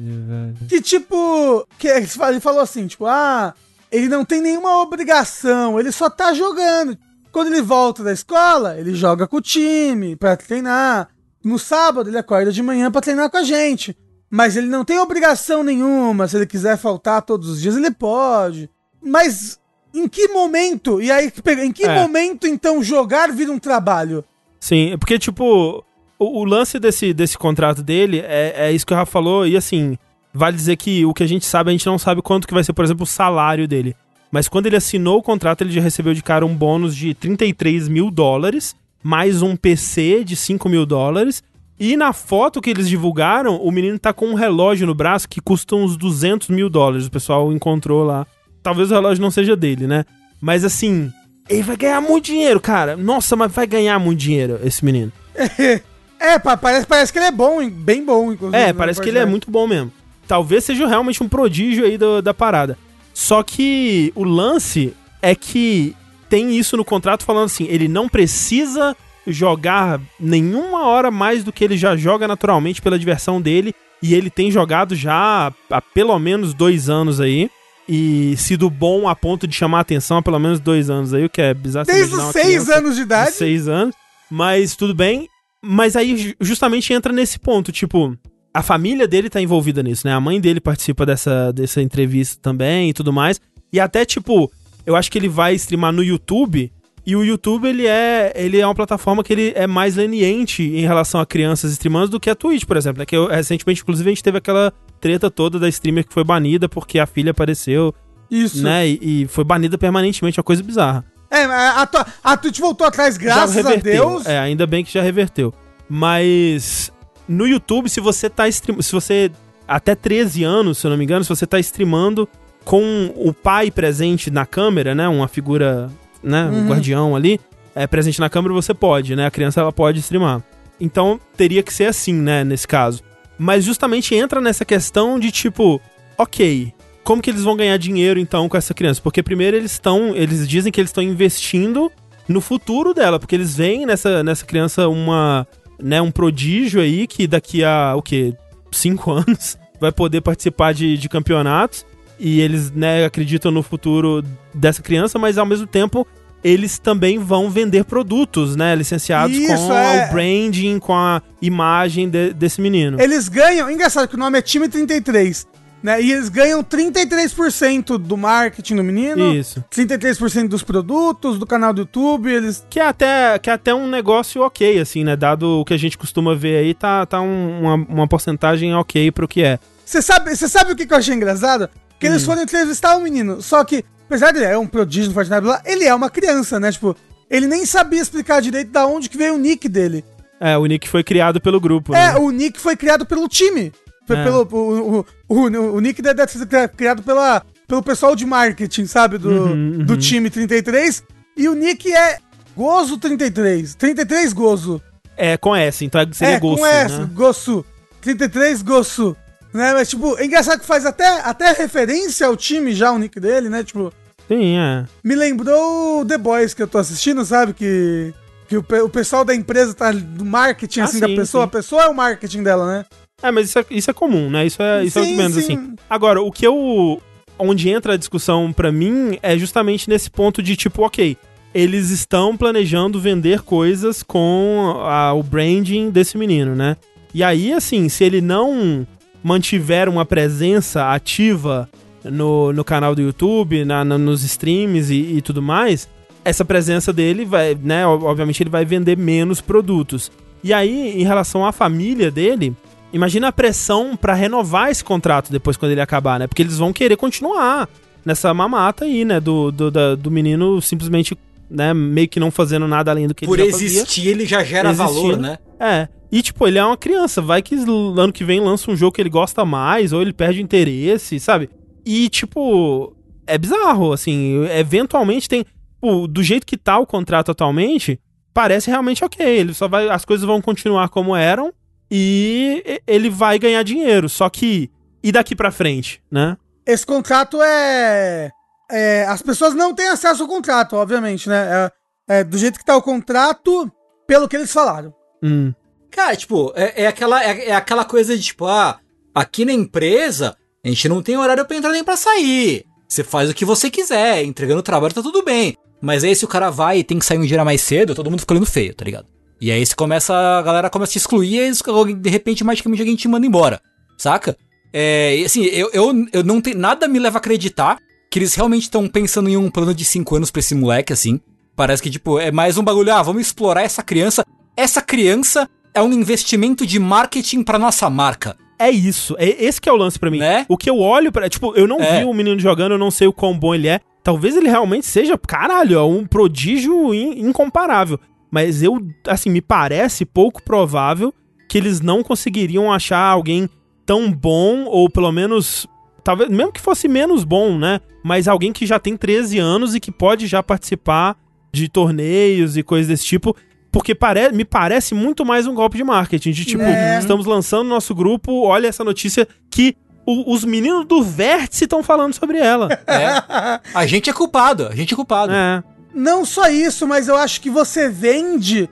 Que 0.68 0.80
tipo. 0.80 1.64
Que 1.78 1.86
ele 1.88 2.40
falou 2.40 2.60
assim, 2.60 2.88
tipo, 2.88 3.06
ah, 3.06 3.54
ele 3.90 4.08
não 4.08 4.24
tem 4.24 4.40
nenhuma 4.40 4.80
obrigação, 4.82 5.78
ele 5.78 5.92
só 5.92 6.10
tá 6.10 6.32
jogando. 6.34 6.96
Quando 7.30 7.48
ele 7.52 7.62
volta 7.62 8.02
da 8.02 8.12
escola, 8.12 8.76
ele 8.78 8.94
joga 8.96 9.26
com 9.28 9.36
o 9.36 9.40
time 9.40 10.16
pra 10.16 10.36
treinar. 10.36 11.08
No 11.44 11.56
sábado, 11.58 12.10
ele 12.10 12.18
acorda 12.18 12.50
de 12.50 12.62
manhã 12.64 12.90
pra 12.90 13.00
treinar 13.00 13.30
com 13.30 13.36
a 13.36 13.44
gente. 13.44 13.96
Mas 14.30 14.56
ele 14.56 14.66
não 14.66 14.84
tem 14.84 14.98
obrigação 14.98 15.62
nenhuma. 15.62 16.28
Se 16.28 16.36
ele 16.36 16.46
quiser 16.46 16.76
faltar 16.76 17.22
todos 17.22 17.48
os 17.48 17.60
dias, 17.60 17.76
ele 17.76 17.90
pode. 17.90 18.68
Mas 19.02 19.58
em 19.94 20.06
que 20.06 20.28
momento? 20.28 21.00
E 21.00 21.10
aí, 21.10 21.32
em 21.64 21.72
que 21.72 21.84
É. 21.84 21.94
momento, 21.94 22.46
então, 22.46 22.82
jogar 22.82 23.32
vira 23.32 23.50
um 23.50 23.58
trabalho? 23.58 24.24
Sim, 24.60 24.96
porque, 24.98 25.18
tipo, 25.18 25.84
o, 26.18 26.40
o 26.40 26.44
lance 26.44 26.78
desse, 26.78 27.14
desse 27.14 27.38
contrato 27.38 27.82
dele 27.82 28.20
é, 28.20 28.68
é 28.68 28.72
isso 28.72 28.86
que 28.86 28.92
o 28.92 28.96
Rafa 28.96 29.10
falou, 29.10 29.46
e 29.46 29.56
assim, 29.56 29.96
vale 30.34 30.56
dizer 30.56 30.76
que 30.76 31.06
o 31.06 31.14
que 31.14 31.22
a 31.22 31.26
gente 31.26 31.46
sabe, 31.46 31.70
a 31.70 31.72
gente 31.72 31.86
não 31.86 31.98
sabe 31.98 32.20
quanto 32.20 32.46
que 32.46 32.54
vai 32.54 32.64
ser, 32.64 32.72
por 32.72 32.84
exemplo, 32.84 33.04
o 33.04 33.06
salário 33.06 33.66
dele. 33.66 33.96
Mas 34.30 34.46
quando 34.48 34.66
ele 34.66 34.76
assinou 34.76 35.18
o 35.18 35.22
contrato, 35.22 35.62
ele 35.62 35.72
já 35.72 35.80
recebeu 35.80 36.12
de 36.12 36.22
cara 36.22 36.44
um 36.44 36.54
bônus 36.54 36.94
de 36.94 37.14
33 37.14 37.88
mil 37.88 38.10
dólares, 38.10 38.76
mais 39.02 39.40
um 39.40 39.56
PC 39.56 40.22
de 40.22 40.36
5 40.36 40.68
mil 40.68 40.84
dólares. 40.84 41.42
E 41.80 41.96
na 41.96 42.12
foto 42.12 42.60
que 42.60 42.70
eles 42.70 42.88
divulgaram, 42.88 43.56
o 43.56 43.70
menino 43.70 43.98
tá 43.98 44.12
com 44.12 44.26
um 44.26 44.34
relógio 44.34 44.86
no 44.86 44.94
braço 44.94 45.28
que 45.28 45.40
custa 45.40 45.76
uns 45.76 45.96
200 45.96 46.48
mil 46.48 46.68
dólares. 46.68 47.06
O 47.06 47.10
pessoal 47.10 47.52
encontrou 47.52 48.02
lá. 48.04 48.26
Talvez 48.62 48.90
o 48.90 48.94
relógio 48.94 49.22
não 49.22 49.30
seja 49.30 49.54
dele, 49.56 49.86
né? 49.86 50.04
Mas 50.40 50.64
assim, 50.64 51.12
ele 51.48 51.62
vai 51.62 51.76
ganhar 51.76 52.00
muito 52.00 52.26
dinheiro, 52.26 52.60
cara. 52.60 52.96
Nossa, 52.96 53.36
mas 53.36 53.52
vai 53.52 53.66
ganhar 53.66 53.98
muito 53.98 54.18
dinheiro, 54.18 54.58
esse 54.64 54.84
menino. 54.84 55.12
É, 56.20 56.36
pa- 56.36 56.56
parece, 56.56 56.84
parece 56.84 57.12
que 57.12 57.18
ele 57.20 57.26
é 57.26 57.30
bom, 57.30 57.70
bem 57.70 58.04
bom, 58.04 58.32
inclusive. 58.32 58.60
É, 58.60 58.66
né, 58.66 58.72
parece 58.72 59.00
que 59.00 59.08
ele 59.08 59.20
é 59.20 59.24
muito 59.24 59.48
bom 59.52 59.68
mesmo. 59.68 59.92
Talvez 60.26 60.64
seja 60.64 60.84
realmente 60.88 61.22
um 61.22 61.28
prodígio 61.28 61.84
aí 61.84 61.96
do- 61.96 62.20
da 62.20 62.34
parada. 62.34 62.76
Só 63.14 63.40
que 63.44 64.12
o 64.16 64.24
lance 64.24 64.92
é 65.22 65.36
que 65.36 65.94
tem 66.28 66.58
isso 66.58 66.76
no 66.76 66.84
contrato 66.84 67.22
falando 67.24 67.44
assim, 67.44 67.66
ele 67.70 67.86
não 67.86 68.08
precisa 68.08 68.96
jogar 69.32 70.00
nenhuma 70.18 70.86
hora 70.86 71.10
mais 71.10 71.44
do 71.44 71.52
que 71.52 71.64
ele 71.64 71.76
já 71.76 71.96
joga 71.96 72.26
naturalmente 72.28 72.82
pela 72.82 72.98
diversão 72.98 73.40
dele. 73.40 73.74
E 74.02 74.14
ele 74.14 74.30
tem 74.30 74.50
jogado 74.50 74.94
já 74.94 75.52
há 75.70 75.80
pelo 75.80 76.18
menos 76.18 76.54
dois 76.54 76.88
anos 76.88 77.20
aí. 77.20 77.50
E 77.88 78.34
sido 78.36 78.68
bom 78.68 79.08
a 79.08 79.16
ponto 79.16 79.46
de 79.46 79.54
chamar 79.56 79.78
a 79.78 79.80
atenção 79.80 80.18
há 80.18 80.22
pelo 80.22 80.38
menos 80.38 80.60
dois 80.60 80.90
anos 80.90 81.14
aí, 81.14 81.24
o 81.24 81.30
que 81.30 81.40
é 81.40 81.54
bizarro. 81.54 81.86
Desde 81.86 82.14
os 82.14 82.22
seis 82.32 82.44
criança 82.64 82.78
anos 82.78 82.90
de 82.90 82.96
de 82.96 83.02
idade. 83.02 83.32
seis 83.32 83.66
anos. 83.66 83.94
Mas 84.30 84.76
tudo 84.76 84.94
bem. 84.94 85.26
Mas 85.62 85.96
aí 85.96 86.16
ju- 86.16 86.34
justamente 86.40 86.92
entra 86.92 87.12
nesse 87.12 87.38
ponto, 87.38 87.72
tipo, 87.72 88.14
a 88.54 88.62
família 88.62 89.08
dele 89.08 89.30
tá 89.30 89.40
envolvida 89.40 89.82
nisso, 89.82 90.06
né? 90.06 90.12
A 90.12 90.20
mãe 90.20 90.38
dele 90.40 90.60
participa 90.60 91.04
dessa, 91.06 91.50
dessa 91.52 91.80
entrevista 91.82 92.38
também 92.42 92.90
e 92.90 92.92
tudo 92.92 93.12
mais. 93.12 93.40
E 93.72 93.80
até, 93.80 94.04
tipo, 94.04 94.52
eu 94.86 94.94
acho 94.94 95.10
que 95.10 95.18
ele 95.18 95.28
vai 95.28 95.54
streamar 95.54 95.92
no 95.92 96.04
YouTube. 96.04 96.70
E 97.08 97.16
o 97.16 97.24
YouTube, 97.24 97.66
ele 97.66 97.86
é, 97.86 98.34
ele 98.36 98.60
é 98.60 98.66
uma 98.66 98.74
plataforma 98.74 99.24
que 99.24 99.32
ele 99.32 99.54
é 99.56 99.66
mais 99.66 99.96
leniente 99.96 100.62
em 100.62 100.82
relação 100.82 101.18
a 101.18 101.24
crianças 101.24 101.72
streamando 101.72 102.10
do 102.10 102.20
que 102.20 102.28
a 102.28 102.34
Twitch, 102.34 102.66
por 102.66 102.76
exemplo. 102.76 102.98
Né? 102.98 103.06
Que 103.06 103.16
eu, 103.16 103.28
recentemente, 103.28 103.80
inclusive, 103.80 104.10
a 104.10 104.12
gente 104.12 104.22
teve 104.22 104.36
aquela 104.36 104.70
treta 105.00 105.30
toda 105.30 105.58
da 105.58 105.70
streamer 105.70 106.06
que 106.06 106.12
foi 106.12 106.22
banida 106.22 106.68
porque 106.68 106.98
a 106.98 107.06
filha 107.06 107.30
apareceu, 107.30 107.94
Isso. 108.30 108.62
né? 108.62 108.86
E, 108.86 109.22
e 109.22 109.26
foi 109.26 109.42
banida 109.42 109.78
permanentemente, 109.78 110.38
uma 110.38 110.44
coisa 110.44 110.62
bizarra. 110.62 111.02
É, 111.30 111.44
a, 111.44 111.82
a, 111.82 112.06
a 112.24 112.36
Twitch 112.36 112.58
voltou 112.58 112.86
atrás, 112.86 113.16
graças 113.16 113.64
a. 113.64 113.74
Deus. 113.76 114.26
É, 114.26 114.38
ainda 114.38 114.66
bem 114.66 114.84
que 114.84 114.92
já 114.92 115.00
reverteu. 115.00 115.54
Mas 115.88 116.92
no 117.26 117.46
YouTube, 117.46 117.88
se 117.88 118.00
você 118.00 118.28
tá 118.28 118.46
streamando, 118.48 118.82
se 118.82 118.92
você 118.92 119.32
até 119.66 119.94
13 119.94 120.44
anos, 120.44 120.76
se 120.76 120.86
eu 120.86 120.90
não 120.90 120.98
me 120.98 121.04
engano, 121.04 121.24
se 121.24 121.30
você 121.30 121.46
tá 121.46 121.58
streamando 121.58 122.28
com 122.66 123.14
o 123.16 123.32
pai 123.32 123.70
presente 123.70 124.30
na 124.30 124.44
câmera, 124.44 124.94
né, 124.94 125.08
uma 125.08 125.26
figura, 125.26 125.90
né, 126.22 126.44
um 126.46 126.60
Uhum. 126.62 126.68
guardião 126.68 127.16
ali, 127.16 127.40
é 127.74 127.86
presente 127.86 128.20
na 128.20 128.28
câmera, 128.28 128.54
você 128.54 128.74
pode, 128.74 129.14
né? 129.14 129.26
A 129.26 129.30
criança 129.30 129.60
ela 129.60 129.72
pode 129.72 130.00
streamar. 130.00 130.42
Então, 130.80 131.20
teria 131.36 131.62
que 131.62 131.72
ser 131.72 131.86
assim, 131.86 132.12
né, 132.14 132.44
nesse 132.44 132.66
caso. 132.66 133.02
Mas 133.38 133.64
justamente 133.64 134.14
entra 134.14 134.40
nessa 134.40 134.64
questão 134.64 135.18
de 135.18 135.30
tipo, 135.30 135.80
OK, 136.16 136.72
como 137.04 137.22
que 137.22 137.30
eles 137.30 137.42
vão 137.42 137.56
ganhar 137.56 137.76
dinheiro 137.76 138.18
então 138.18 138.48
com 138.48 138.56
essa 138.56 138.74
criança? 138.74 139.00
Porque 139.00 139.22
primeiro 139.22 139.56
eles 139.56 139.72
estão, 139.72 140.14
eles 140.14 140.46
dizem 140.48 140.72
que 140.72 140.80
eles 140.80 140.90
estão 140.90 141.02
investindo 141.02 141.90
no 142.28 142.40
futuro 142.40 142.92
dela, 142.92 143.18
porque 143.18 143.34
eles 143.34 143.56
veem 143.56 143.86
nessa, 143.86 144.22
nessa 144.22 144.44
criança 144.44 144.88
uma, 144.88 145.46
né, 145.80 146.02
um 146.02 146.10
prodígio 146.10 146.80
aí 146.80 147.06
que 147.06 147.26
daqui 147.26 147.64
a, 147.64 147.94
o 147.96 148.02
quê? 148.02 148.34
Cinco 148.72 149.10
anos 149.12 149.56
vai 149.80 149.92
poder 149.92 150.20
participar 150.20 150.74
de, 150.74 150.98
de 150.98 151.08
campeonatos 151.08 151.86
e 152.18 152.40
eles, 152.40 152.70
né, 152.70 153.04
acreditam 153.04 153.50
no 153.50 153.62
futuro 153.62 154.24
dessa 154.54 154.82
criança, 154.82 155.18
mas 155.18 155.38
ao 155.38 155.46
mesmo 155.46 155.66
tempo 155.66 156.06
eles 156.42 156.78
também 156.78 157.18
vão 157.18 157.50
vender 157.50 157.84
produtos, 157.84 158.54
né, 158.54 158.74
licenciados 158.74 159.36
Isso, 159.36 159.66
com 159.66 159.72
é. 159.72 160.06
o 160.08 160.12
branding, 160.12 160.78
com 160.78 160.94
a 160.94 161.20
imagem 161.42 162.08
de- 162.08 162.32
desse 162.32 162.60
menino. 162.60 163.00
Eles 163.00 163.28
ganham. 163.28 163.68
Engraçado 163.70 164.06
que 164.08 164.14
o 164.14 164.18
nome 164.18 164.38
é 164.38 164.42
Time 164.42 164.68
33. 164.68 165.46
Né? 165.80 166.02
E 166.02 166.10
eles 166.12 166.28
ganham 166.28 166.60
33% 166.62 167.98
do 167.98 168.16
marketing 168.16 168.76
do 168.76 168.84
menino. 168.84 169.32
Isso. 169.34 169.62
33% 169.70 170.48
dos 170.48 170.62
produtos, 170.62 171.38
do 171.38 171.46
canal 171.46 171.72
do 171.72 171.82
YouTube, 171.82 172.28
eles. 172.32 172.64
Que 172.68 172.80
é 172.80 172.86
até, 172.86 173.38
que 173.38 173.48
é 173.48 173.52
até 173.52 173.72
um 173.74 173.86
negócio 173.88 174.42
ok, 174.42 174.78
assim, 174.80 175.04
né? 175.04 175.14
Dado 175.16 175.60
o 175.60 175.64
que 175.64 175.72
a 175.74 175.76
gente 175.76 175.96
costuma 175.96 176.34
ver 176.34 176.56
aí, 176.58 176.74
tá, 176.74 177.06
tá 177.06 177.20
um- 177.20 177.60
uma, 177.60 177.74
uma 177.74 178.08
porcentagem 178.08 178.74
ok 178.74 179.10
pro 179.12 179.28
que 179.28 179.42
é. 179.42 179.58
Você 179.84 180.02
sabe, 180.02 180.34
você 180.34 180.48
sabe 180.48 180.72
o 180.72 180.76
que 180.76 180.84
que 180.86 180.92
eu 180.92 180.98
achei 180.98 181.14
engraçado? 181.14 181.68
Que 181.98 182.06
eles 182.06 182.24
foram 182.24 182.42
entrevistar 182.42 182.96
o 182.96 183.00
menino. 183.00 183.42
Só 183.42 183.64
que, 183.64 183.84
apesar 184.06 184.30
de 184.32 184.38
ele 184.38 184.46
é 184.46 184.56
um 184.58 184.66
prodígio 184.66 185.08
no 185.08 185.14
Fortnite, 185.14 185.40
blá, 185.40 185.60
ele 185.64 185.84
é 185.84 185.94
uma 185.94 186.08
criança, 186.08 186.60
né? 186.60 186.70
Tipo, 186.70 186.96
ele 187.30 187.46
nem 187.46 187.66
sabia 187.66 188.00
explicar 188.00 188.40
direito 188.40 188.70
da 188.70 188.86
onde 188.86 189.08
que 189.08 189.18
veio 189.18 189.34
o 189.34 189.38
nick 189.38 189.68
dele. 189.68 190.04
É, 190.40 190.56
o 190.56 190.64
Nick 190.66 190.88
foi 190.88 191.02
criado 191.02 191.40
pelo 191.40 191.60
grupo, 191.60 191.92
É, 191.94 192.12
né? 192.12 192.18
o 192.18 192.30
nick 192.30 192.60
foi 192.60 192.76
criado 192.76 193.04
pelo 193.04 193.28
time. 193.28 193.72
Foi 194.06 194.16
É. 194.16 194.22
pelo, 194.22 194.48
o, 194.52 195.00
o, 195.00 195.06
o, 195.28 195.42
o 195.74 195.80
nick 195.80 196.00
deve 196.00 196.26
ser 196.28 196.46
criado 196.76 197.02
pela, 197.02 197.42
pelo 197.66 197.82
pessoal 197.82 198.14
de 198.14 198.24
marketing, 198.24 198.86
sabe? 198.86 199.18
Do, 199.18 199.28
Uhum, 199.30 199.78
do 199.84 199.94
uhum. 199.94 199.98
time 199.98 200.30
33. 200.30 201.02
E 201.36 201.48
o 201.48 201.54
nick 201.54 201.92
é 201.92 202.18
Gozo 202.56 202.98
33. 202.98 203.74
33 203.74 204.32
Gozo. 204.32 204.80
É, 205.16 205.36
com 205.36 205.54
S, 205.56 205.84
então 205.84 206.00
seria 206.12 206.36
é, 206.36 206.40
Gosto, 206.40 206.60
com 206.60 206.66
S, 206.66 206.98
né? 206.98 207.10
Gosu. 207.12 207.64
33 208.00 208.62
Gosu. 208.62 209.16
Né? 209.52 209.72
Mas, 209.72 209.88
tipo, 209.88 210.16
é 210.18 210.24
engraçado 210.26 210.60
que 210.60 210.66
faz 210.66 210.84
até, 210.84 211.06
até 211.20 211.52
referência 211.52 212.26
ao 212.26 212.36
time 212.36 212.72
já, 212.74 212.92
o 212.92 212.98
nick 212.98 213.18
dele, 213.18 213.48
né? 213.48 213.64
Tipo, 213.64 213.92
Sim, 214.28 214.56
é. 214.58 214.84
me 215.02 215.14
lembrou 215.14 216.00
o 216.00 216.04
The 216.04 216.18
Boys 216.18 216.52
que 216.54 216.62
eu 216.62 216.68
tô 216.68 216.78
assistindo, 216.78 217.24
sabe? 217.24 217.54
Que, 217.54 218.12
que 218.46 218.56
o, 218.58 218.64
o 218.84 218.88
pessoal 218.90 219.24
da 219.24 219.34
empresa 219.34 219.72
tá 219.74 219.90
do 219.90 220.24
marketing, 220.24 220.80
Ah, 220.80 220.84
assim, 220.84 221.00
da 221.00 221.06
sim, 221.08 221.16
pessoa. 221.16 221.44
sim. 221.44 221.48
A 221.48 221.50
pessoa 221.50 221.82
é 221.84 221.88
o 221.88 221.94
marketing 221.94 222.42
dela, 222.42 222.66
né? 222.66 222.84
É, 223.22 223.30
mas 223.30 223.48
isso 223.48 223.58
é, 223.58 223.64
isso 223.70 223.90
é 223.90 223.94
comum, 223.94 224.28
né? 224.30 224.46
Isso 224.46 224.62
é, 224.62 224.84
isso 224.84 224.98
é 224.98 225.02
Sim, 225.04 225.16
menos, 225.16 225.32
sim. 225.34 225.40
assim. 225.54 225.74
Agora, 225.88 226.20
o 226.22 226.30
que 226.30 226.46
eu... 226.46 227.00
Onde 227.40 227.68
entra 227.70 227.94
a 227.94 227.96
discussão 227.96 228.52
pra 228.52 228.70
mim 228.72 229.16
é 229.22 229.38
justamente 229.38 229.88
nesse 229.88 230.10
ponto 230.10 230.42
de, 230.42 230.56
tipo, 230.56 230.82
ok, 230.82 231.16
eles 231.54 231.90
estão 231.90 232.36
planejando 232.36 233.00
vender 233.00 233.42
coisas 233.42 234.02
com 234.02 234.74
a- 234.84 235.12
o 235.14 235.22
branding 235.22 235.88
desse 235.90 236.18
menino, 236.18 236.54
né? 236.56 236.76
E 237.14 237.22
aí, 237.24 237.52
assim, 237.52 237.88
se 237.88 238.02
ele 238.04 238.20
não 238.20 238.84
mantiver 239.28 239.88
uma 239.88 240.04
presença 240.04 240.90
ativa 240.92 241.68
no, 242.02 242.52
no 242.52 242.64
canal 242.64 242.94
do 242.94 243.02
YouTube, 243.02 243.64
na, 243.64 243.84
na- 243.84 243.98
nos 243.98 244.24
streams 244.24 244.90
e, 244.90 245.18
e 245.18 245.22
tudo 245.22 245.42
mais, 245.42 245.88
essa 246.24 246.44
presença 246.44 246.92
dele 246.92 247.24
vai, 247.24 247.54
né? 247.62 247.86
ob- 247.86 248.04
Obviamente 248.04 248.42
ele 248.42 248.50
vai 248.50 248.64
vender 248.64 248.96
menos 248.96 249.40
produtos. 249.40 250.10
E 250.42 250.52
aí, 250.52 251.00
em 251.00 251.04
relação 251.04 251.44
à 251.44 251.52
família 251.52 252.10
dele, 252.10 252.54
imagina 252.92 253.28
a 253.28 253.32
pressão 253.32 253.96
pra 253.96 254.14
renovar 254.14 254.70
esse 254.70 254.82
contrato 254.82 255.30
depois 255.30 255.56
quando 255.56 255.72
ele 255.72 255.80
acabar, 255.80 256.18
né? 256.18 256.26
Porque 256.26 256.42
eles 256.42 256.56
vão 256.58 256.72
querer 256.72 256.96
continuar 256.96 257.68
nessa 258.04 258.32
mamata 258.32 258.84
aí, 258.86 259.04
né? 259.04 259.20
Do, 259.20 259.50
do, 259.52 259.70
da- 259.70 259.94
do 259.94 260.10
menino 260.10 260.62
simplesmente, 260.62 261.14
né? 261.50 261.72
Meio 261.74 262.08
que 262.08 262.20
não 262.20 262.30
fazendo 262.30 262.66
nada 262.68 262.90
além 262.90 263.06
do 263.06 263.14
que 263.14 263.26
Por 263.26 263.38
ele 263.38 263.46
já 263.50 263.52
fazia. 263.58 263.66
existir, 263.66 264.08
ele 264.08 264.26
já 264.26 264.42
gera 264.44 264.70
Existindo. 264.70 264.94
valor, 264.94 265.16
né? 265.16 265.38
É. 265.60 265.88
E, 266.10 266.22
tipo, 266.22 266.46
ele 266.48 266.58
é 266.58 266.64
uma 266.64 266.76
criança. 266.76 267.20
Vai 267.20 267.42
que 267.42 267.54
ano 267.54 268.12
que 268.12 268.24
vem 268.24 268.40
lança 268.40 268.70
um 268.70 268.76
jogo 268.76 268.92
que 268.92 269.00
ele 269.02 269.10
gosta 269.10 269.44
mais, 269.44 269.92
ou 269.92 270.00
ele 270.00 270.12
perde 270.12 270.40
o 270.40 270.42
interesse, 270.42 271.20
sabe? 271.20 271.50
E, 271.84 272.08
tipo, 272.08 272.96
é 273.26 273.36
bizarro, 273.36 273.92
assim. 273.92 274.44
Eventualmente 274.46 275.28
tem. 275.28 275.44
Pô, 275.80 276.06
do 276.08 276.22
jeito 276.22 276.46
que 276.46 276.56
tá 276.56 276.78
o 276.78 276.86
contrato 276.86 277.30
atualmente, 277.30 278.00
parece 278.32 278.70
realmente 278.70 279.04
ok. 279.04 279.24
Ele 279.26 279.52
só 279.54 279.68
vai. 279.68 279.88
As 279.88 280.04
coisas 280.04 280.26
vão 280.26 280.40
continuar 280.40 280.88
como 280.88 281.14
eram. 281.14 281.52
e 281.90 282.62
e- 282.66 282.82
ele 282.86 283.08
vai 283.10 283.38
ganhar 283.38 283.62
dinheiro. 283.62 284.08
Só 284.08 284.28
que. 284.28 284.70
E 285.02 285.12
daqui 285.12 285.34
pra 285.36 285.50
frente, 285.52 286.02
né? 286.10 286.36
Esse 286.66 286.84
contrato 286.84 287.40
é, 287.40 288.30
é, 288.70 289.04
As 289.08 289.22
pessoas 289.22 289.54
não 289.54 289.74
têm 289.74 289.88
acesso 289.88 290.22
ao 290.22 290.28
contrato, 290.28 290.76
obviamente, 290.76 291.28
né? 291.28 291.70
É, 292.08 292.18
é 292.20 292.24
do 292.24 292.38
jeito 292.38 292.58
que 292.58 292.64
tá 292.64 292.76
o 292.76 292.82
contrato, 292.82 293.70
pelo 294.06 294.28
que 294.28 294.36
eles 294.36 294.52
falaram. 294.52 294.92
Hum. 295.22 295.52
Cara, 295.90 296.16
tipo, 296.16 296.52
é, 296.54 296.84
é 296.84 296.86
aquela, 296.86 297.22
é, 297.24 297.48
é 297.48 297.54
aquela 297.54 297.84
coisa 297.84 298.16
de, 298.16 298.22
tipo, 298.22 298.46
ah, 298.46 298.78
aqui 299.14 299.44
na 299.44 299.52
empresa, 299.52 300.36
a 300.64 300.68
gente 300.68 300.88
não 300.88 301.02
tem 301.02 301.16
horário 301.16 301.44
pra 301.44 301.56
entrar 301.56 301.72
nem 301.72 301.82
pra 301.84 301.96
sair. 301.96 302.64
Você 302.88 303.02
faz 303.04 303.28
o 303.28 303.34
que 303.34 303.44
você 303.44 303.70
quiser, 303.70 304.22
entregando 304.24 304.60
o 304.60 304.62
trabalho 304.62 304.94
tá 304.94 305.02
tudo 305.02 305.22
bem. 305.22 305.56
Mas 305.80 306.02
aí 306.04 306.14
se 306.14 306.24
o 306.24 306.28
cara 306.28 306.50
vai 306.50 306.78
e 306.78 306.84
tem 306.84 306.98
que 306.98 307.04
sair 307.04 307.18
um 307.18 307.26
dia 307.26 307.44
mais 307.44 307.60
cedo, 307.60 307.94
todo 307.94 308.10
mundo 308.10 308.20
fica 308.20 308.34
olhando 308.34 308.46
feio, 308.46 308.74
tá 308.74 308.84
ligado? 308.84 309.06
E 309.40 309.52
aí 309.52 309.64
você 309.64 309.74
começa, 309.74 310.12
a 310.14 310.42
galera 310.42 310.70
começa 310.70 310.90
a 310.90 310.94
te 310.94 310.98
excluir 310.98 311.34
e 311.34 311.38
eles- 311.38 311.62
de 312.00 312.10
repente, 312.10 312.42
magicamente, 312.42 312.82
alguém 312.82 312.96
te 312.96 313.06
manda 313.06 313.26
embora, 313.26 313.60
saca? 313.96 314.36
É, 314.72 315.22
assim, 315.24 315.44
eu, 315.44 315.70
eu, 315.72 316.06
eu 316.12 316.24
não 316.24 316.40
tenho, 316.40 316.58
nada 316.58 316.88
me 316.88 316.98
leva 316.98 317.18
a 317.18 317.20
acreditar 317.20 317.78
que 318.10 318.18
eles 318.18 318.34
realmente 318.34 318.62
estão 318.62 318.88
pensando 318.88 319.28
em 319.28 319.36
um 319.36 319.50
plano 319.50 319.74
de 319.74 319.84
5 319.84 320.16
anos 320.16 320.30
pra 320.30 320.40
esse 320.40 320.54
moleque, 320.54 320.92
assim. 320.92 321.20
Parece 321.54 321.82
que, 321.82 321.90
tipo, 321.90 322.18
é 322.18 322.30
mais 322.30 322.56
um 322.56 322.62
bagulho, 322.62 322.92
ah, 322.92 323.02
vamos 323.02 323.22
explorar 323.22 323.62
essa 323.62 323.82
criança. 323.82 324.24
Essa 324.56 324.80
criança 324.80 325.48
é 325.74 325.82
um 325.82 325.92
investimento 325.92 326.66
de 326.66 326.78
marketing 326.78 327.42
pra 327.42 327.58
nossa 327.58 327.88
marca. 327.90 328.36
É 328.58 328.70
isso. 328.70 329.14
É 329.18 329.44
esse 329.44 329.60
que 329.60 329.68
é 329.68 329.72
o 329.72 329.76
lance 329.76 329.98
pra 329.98 330.10
mim. 330.10 330.18
Né? 330.18 330.44
O 330.48 330.56
que 330.56 330.68
eu 330.70 330.78
olho 330.78 331.12
pra. 331.12 331.28
Tipo, 331.28 331.54
eu 331.54 331.66
não 331.68 331.80
É. 331.80 332.00
vi 332.00 332.04
o 332.06 332.12
menino 332.14 332.38
jogando, 332.40 332.72
eu 332.72 332.78
não 332.78 332.90
sei 332.90 333.06
o 333.06 333.12
quão 333.12 333.38
bom 333.38 333.54
ele 333.54 333.68
é. 333.68 333.80
Talvez 334.02 334.36
ele 334.36 334.48
realmente 334.48 334.86
seja, 334.86 335.16
caralho, 335.18 335.78
é 335.78 335.82
um 335.82 336.06
prodígio 336.06 336.92
in- 336.94 337.20
incomparável. 337.28 338.00
Mas 338.30 338.62
eu, 338.62 338.78
assim, 339.06 339.30
me 339.30 339.40
parece 339.40 340.04
pouco 340.04 340.42
provável 340.42 341.12
que 341.48 341.56
eles 341.58 341.80
não 341.80 342.02
conseguiriam 342.02 342.72
achar 342.72 342.98
alguém 343.00 343.48
tão 343.86 344.10
bom, 344.12 344.64
ou 344.64 344.88
pelo 344.90 345.10
menos. 345.12 345.66
Talvez, 346.08 346.30
mesmo 346.30 346.50
que 346.50 346.60
fosse 346.60 346.88
menos 346.88 347.22
bom, 347.22 347.58
né? 347.58 347.82
Mas 348.02 348.26
alguém 348.26 348.50
que 348.50 348.64
já 348.64 348.78
tem 348.78 348.96
13 348.96 349.38
anos 349.38 349.74
e 349.74 349.80
que 349.80 349.92
pode 349.92 350.26
já 350.26 350.42
participar 350.42 351.18
de 351.52 351.68
torneios 351.68 352.56
e 352.56 352.62
coisas 352.62 352.88
desse 352.88 353.04
tipo. 353.04 353.36
Porque 353.70 353.94
pare 353.94 354.32
me 354.32 354.42
parece 354.42 354.94
muito 354.94 355.22
mais 355.22 355.46
um 355.46 355.52
golpe 355.54 355.76
de 355.76 355.84
marketing. 355.84 356.30
De 356.30 356.46
tipo, 356.46 356.62
É. 356.62 356.98
estamos 356.98 357.26
lançando 357.26 357.68
nosso 357.68 357.94
grupo, 357.94 358.40
olha 358.46 358.68
essa 358.68 358.82
notícia 358.82 359.28
que 359.50 359.76
o- 360.06 360.32
os 360.32 360.46
meninos 360.46 360.86
do 360.86 361.02
Vértice 361.02 361.64
estão 361.64 361.82
falando 361.82 362.14
sobre 362.14 362.38
ela. 362.38 362.68
É. 362.86 363.60
A 363.74 363.84
gente 363.84 364.08
é 364.08 364.12
culpado, 364.14 364.66
a 364.66 364.74
gente 364.74 364.94
é 364.94 364.96
culpado. 364.96 365.34
é. 365.34 365.62
Não 365.94 366.24
só 366.24 366.48
isso, 366.48 366.86
mas 366.88 367.08
eu 367.08 367.16
acho 367.16 367.38
que 367.42 367.50
você 367.50 367.90
vende. 367.90 368.66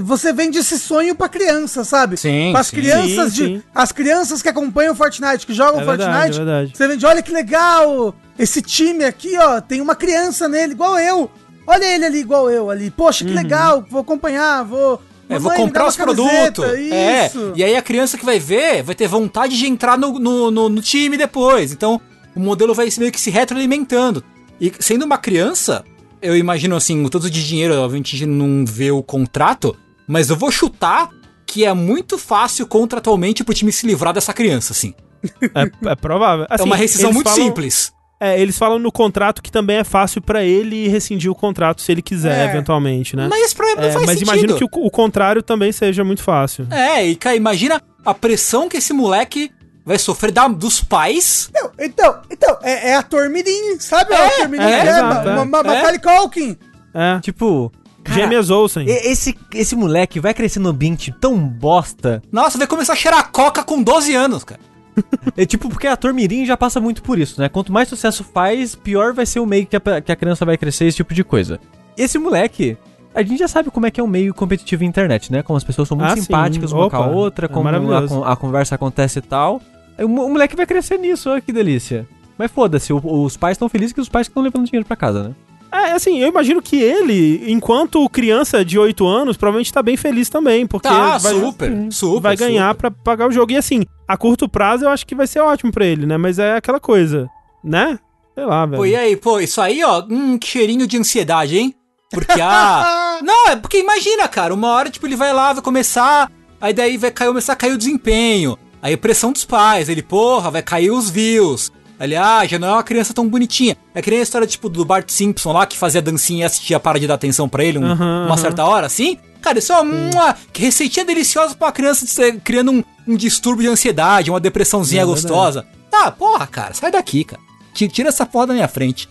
Você 0.00 0.32
vende 0.32 0.58
esse 0.58 0.78
sonho 0.78 1.14
pra 1.14 1.28
criança, 1.28 1.84
sabe? 1.84 2.16
Sim, 2.16 2.54
As 2.56 2.68
sim. 2.68 2.76
crianças 2.76 3.32
Sim, 3.32 3.36
de. 3.46 3.54
sim. 3.58 3.62
As 3.74 3.92
crianças 3.92 4.40
que 4.42 4.48
acompanham 4.48 4.94
Fortnite, 4.94 5.46
que 5.46 5.52
jogam 5.54 5.80
É 5.80 5.84
Fortnite. 5.84 6.08
verdade, 6.10 6.34
é 6.34 6.44
verdade. 6.44 6.72
Você 6.76 6.88
vende, 6.88 7.06
olha 7.06 7.22
que 7.22 7.32
legal! 7.32 8.14
Esse 8.38 8.62
time 8.62 9.04
aqui, 9.04 9.36
ó, 9.38 9.60
tem 9.60 9.80
uma 9.80 9.94
criança 9.94 10.48
nele, 10.48 10.72
igual 10.72 10.98
eu. 10.98 11.30
Olha 11.66 11.84
ele 11.84 12.04
ali, 12.06 12.18
igual 12.20 12.50
eu 12.50 12.70
ali. 12.70 12.90
Poxa, 12.90 13.24
que 13.24 13.30
Uhum. 13.30 13.36
legal, 13.36 13.84
vou 13.88 14.00
acompanhar, 14.00 14.64
vou. 14.64 15.00
É, 15.28 15.38
vou 15.38 15.52
comprar 15.52 15.86
os 15.86 15.96
produtos. 15.96 16.64
É. 16.90 17.30
E 17.54 17.62
aí 17.64 17.76
a 17.76 17.80
criança 17.82 18.18
que 18.18 18.24
vai 18.24 18.38
ver 18.38 18.82
vai 18.82 18.94
ter 18.94 19.06
vontade 19.06 19.56
de 19.56 19.66
entrar 19.66 19.96
no, 19.96 20.18
no, 20.18 20.50
no- 20.50 20.68
no 20.68 20.80
time 20.82 21.16
depois. 21.16 21.72
Então 21.72 22.00
o 22.34 22.40
modelo 22.40 22.74
vai 22.74 22.88
meio 22.98 23.12
que 23.12 23.20
se 23.20 23.30
retroalimentando. 23.30 24.22
E 24.60 24.72
sendo 24.80 25.04
uma 25.04 25.16
criança, 25.18 25.84
eu 26.22 26.36
imagino 26.36 26.76
assim, 26.76 27.04
o 27.04 27.10
tanto 27.10 27.28
de 27.30 27.46
dinheiro, 27.46 27.74
obviamente 27.74 28.16
a 28.16 28.18
gente 28.18 28.28
não 28.28 28.64
vê 28.64 28.90
o 28.90 29.02
contrato, 29.02 29.76
mas 30.06 30.30
eu 30.30 30.36
vou 30.36 30.50
chutar 30.50 31.08
que 31.46 31.64
é 31.64 31.74
muito 31.74 32.16
fácil 32.16 32.66
contratualmente 32.66 33.44
pro 33.44 33.52
time 33.54 33.70
se 33.72 33.86
livrar 33.86 34.14
dessa 34.14 34.32
criança, 34.32 34.72
assim. 34.72 34.94
É, 35.54 35.90
é 35.90 35.94
provável. 35.94 36.46
é 36.50 36.54
Assim, 36.54 36.64
uma 36.64 36.76
rescisão 36.76 37.12
muito 37.12 37.28
falam- 37.30 37.44
simples. 37.46 37.92
É, 38.18 38.40
eles 38.40 38.56
falam 38.56 38.78
no 38.78 38.92
contrato 38.92 39.42
que 39.42 39.50
também 39.50 39.78
é 39.78 39.84
fácil 39.84 40.22
pra 40.22 40.44
ele 40.44 40.86
rescindir 40.86 41.28
o 41.28 41.34
contrato 41.34 41.82
se 41.82 41.90
ele 41.90 42.00
quiser, 42.00 42.46
É. 42.46 42.50
eventualmente, 42.50 43.16
né? 43.16 43.26
Mas 43.28 43.52
pra 43.52 43.66
não 43.74 43.82
É, 43.82 43.90
faz 43.90 43.94
mas 44.06 44.18
sentido. 44.18 44.22
imagino 44.22 44.56
que 44.56 44.64
o, 44.64 44.68
o 44.86 44.90
contrário 44.92 45.42
também 45.42 45.72
seja 45.72 46.04
muito 46.04 46.22
fácil. 46.22 46.66
É, 46.70 47.04
e 47.04 47.16
cara, 47.16 47.34
imagina 47.34 47.82
a 48.04 48.14
pressão 48.14 48.68
que 48.68 48.76
esse 48.76 48.92
moleque 48.92 49.50
vai 49.84 49.98
sofrer 49.98 50.30
da, 50.32 50.46
dos 50.48 50.80
pais. 50.82 51.50
Então, 51.50 51.70
então, 51.78 52.20
então, 52.30 52.58
é, 52.62 52.90
é 52.90 52.96
a 52.96 53.02
Tormirim, 53.02 53.78
sabe? 53.80 54.12
É, 54.14 54.26
a 54.26 54.30
Tormirim 54.30 54.62
é, 54.62 54.78
é, 54.86 55.02
Ma- 55.02 55.22
é. 55.22 55.34
Ma- 55.36 55.44
Ma- 55.44 55.58
É. 55.58 55.62
Macaulay 55.62 55.98
Culkin. 55.98 56.56
É. 56.94 57.18
Tipo, 57.20 57.72
cara, 58.04 58.20
James 58.20 58.50
Olsen. 58.50 58.84
esse, 58.88 59.36
esse 59.54 59.74
moleque 59.74 60.20
vai 60.20 60.34
crescer 60.34 60.58
no 60.60 60.68
ambiente 60.70 61.10
tão 61.20 61.38
bosta. 61.38 62.22
Nossa, 62.30 62.58
vai 62.58 62.66
começar 62.66 62.92
a 62.92 62.96
cheirar 62.96 63.30
coca 63.32 63.62
com 63.64 63.82
12 63.82 64.14
anos, 64.14 64.44
cara. 64.44 64.60
É 65.36 65.46
tipo, 65.46 65.70
porque 65.70 65.86
a 65.86 65.94
ator 65.94 66.12
Mirim 66.12 66.44
já 66.44 66.54
passa 66.56 66.78
muito 66.78 67.02
por 67.02 67.18
isso, 67.18 67.40
né? 67.40 67.48
Quanto 67.48 67.72
mais 67.72 67.88
sucesso 67.88 68.22
faz, 68.22 68.74
pior 68.74 69.14
vai 69.14 69.24
ser 69.24 69.40
o 69.40 69.46
meio 69.46 69.66
que 69.66 69.74
a, 69.76 69.80
que 70.02 70.12
a 70.12 70.16
criança 70.16 70.44
vai 70.44 70.58
crescer, 70.58 70.84
esse 70.84 70.98
tipo 70.98 71.14
de 71.14 71.24
coisa. 71.24 71.58
Esse 71.96 72.18
moleque, 72.18 72.76
a 73.14 73.22
gente 73.22 73.38
já 73.38 73.48
sabe 73.48 73.70
como 73.70 73.86
é 73.86 73.90
que 73.90 73.98
é 73.98 74.04
um 74.04 74.06
meio 74.06 74.34
competitivo 74.34 74.82
na 74.82 74.88
internet, 74.90 75.32
né? 75.32 75.42
Como 75.42 75.56
as 75.56 75.64
pessoas 75.64 75.88
são 75.88 75.96
muito 75.96 76.10
Ah, 76.12 76.16
sim. 76.16 76.22
simpáticas 76.22 76.72
uma 76.72 76.90
com 76.90 76.96
a 76.96 77.00
Opa, 77.00 77.08
outra, 77.10 77.46
é 77.46 77.48
como 77.48 77.60
a, 77.68 77.72
maravilhoso. 77.72 78.14
con- 78.16 78.24
a 78.24 78.36
conversa 78.36 78.74
acontece 78.74 79.18
e 79.18 79.22
tal. 79.22 79.62
O, 79.98 80.08
mo- 80.08 80.24
o 80.26 80.30
moleque 80.30 80.56
vai 80.56 80.66
crescer 80.66 80.98
nisso, 80.98 81.30
olha 81.30 81.40
que 81.40 81.52
delícia. 81.52 82.06
Mas 82.38 82.50
foda-se, 82.50 82.92
os 82.92 83.36
pais 83.36 83.54
estão 83.56 83.68
felizes 83.68 83.92
que 83.92 84.00
os 84.00 84.08
pais 84.08 84.26
estão 84.26 84.42
levando 84.42 84.64
dinheiro 84.66 84.86
pra 84.86 84.96
casa, 84.96 85.22
né? 85.24 85.34
É, 85.70 85.92
assim, 85.92 86.18
eu 86.18 86.28
imagino 86.28 86.60
que 86.60 86.76
ele, 86.76 87.50
enquanto 87.50 88.06
criança 88.10 88.62
de 88.62 88.78
8 88.78 89.06
anos, 89.06 89.36
provavelmente 89.38 89.72
tá 89.72 89.82
bem 89.82 89.96
feliz 89.96 90.28
também, 90.28 90.66
porque 90.66 90.86
Tá, 90.88 91.16
vai, 91.16 91.32
super, 91.34 91.72
super. 91.90 92.20
vai 92.20 92.36
ganhar 92.36 92.74
pra 92.74 92.90
pagar 92.90 93.26
o 93.28 93.32
jogo. 93.32 93.52
E 93.52 93.56
assim, 93.56 93.84
a 94.06 94.14
curto 94.16 94.46
prazo 94.48 94.84
eu 94.84 94.90
acho 94.90 95.06
que 95.06 95.14
vai 95.14 95.26
ser 95.26 95.40
ótimo 95.40 95.72
pra 95.72 95.86
ele, 95.86 96.04
né? 96.04 96.18
Mas 96.18 96.38
é 96.38 96.56
aquela 96.56 96.78
coisa, 96.78 97.26
né? 97.64 97.98
Sei 98.34 98.44
lá, 98.44 98.66
velho. 98.66 98.78
Pô, 98.82 98.86
e 98.86 98.94
aí, 98.94 99.16
pô, 99.16 99.40
isso 99.40 99.60
aí, 99.62 99.82
ó, 99.82 100.04
hum, 100.10 100.36
que 100.36 100.46
cheirinho 100.46 100.86
de 100.86 100.98
ansiedade, 100.98 101.56
hein? 101.56 101.74
Porque, 102.10 102.38
ah... 102.42 103.18
não, 103.24 103.48
é 103.48 103.56
porque 103.56 103.78
imagina, 103.78 104.28
cara, 104.28 104.52
uma 104.52 104.68
hora, 104.68 104.90
tipo, 104.90 105.06
ele 105.06 105.16
vai 105.16 105.32
lá, 105.32 105.54
vai 105.54 105.62
começar, 105.62 106.30
aí 106.60 106.74
daí 106.74 106.98
vai 106.98 107.10
cair, 107.10 107.28
começar 107.28 107.54
a 107.54 107.56
cair 107.56 107.72
o 107.72 107.78
desempenho, 107.78 108.58
aí 108.82 108.96
pressão 108.96 109.32
dos 109.32 109.44
pais, 109.44 109.88
ele, 109.88 110.02
porra, 110.02 110.50
vai 110.50 110.60
cair 110.62 110.90
os 110.90 111.08
views. 111.08 111.70
Ele, 112.00 112.16
ah, 112.16 112.44
já 112.44 112.58
não 112.58 112.66
é 112.68 112.72
uma 112.72 112.82
criança 112.82 113.14
tão 113.14 113.28
bonitinha. 113.28 113.76
É 113.94 114.02
que 114.02 114.10
nem 114.10 114.18
a 114.18 114.22
história, 114.24 114.44
tipo, 114.46 114.68
do 114.68 114.84
Bart 114.84 115.08
Simpson 115.08 115.52
lá, 115.52 115.64
que 115.64 115.78
fazia 115.78 116.02
dancinha 116.02 116.40
e 116.40 116.44
assistia 116.44 116.80
para 116.80 116.98
de 116.98 117.06
dar 117.06 117.14
atenção 117.14 117.48
pra 117.48 117.62
ele 117.64 117.78
um- 117.78 117.84
Aham, 117.92 118.26
uma 118.26 118.36
certa 118.36 118.64
hora, 118.64 118.86
assim. 118.86 119.16
Cara, 119.40 119.58
isso 119.60 119.72
é 119.72 119.80
uma 119.80 120.34
que 120.52 120.62
receitinha 120.62 121.04
deliciosa 121.06 121.54
pra 121.54 121.66
uma 121.68 121.72
criança 121.72 122.04
criando 122.42 122.72
um, 122.72 122.84
um 123.06 123.16
distúrbio 123.16 123.62
de 123.64 123.68
ansiedade, 123.68 124.30
uma 124.30 124.40
depressãozinha 124.40 125.02
É 125.02 125.04
gostosa. 125.04 125.64
Tá, 125.90 126.10
porra, 126.10 126.46
cara, 126.46 126.74
sai 126.74 126.90
daqui, 126.90 127.22
cara. 127.22 127.40
Ti- 127.72 127.88
Tira 127.88 128.08
essa 128.08 128.26
porra 128.26 128.48
da 128.48 128.54
minha 128.54 128.68
frente. 128.68 129.08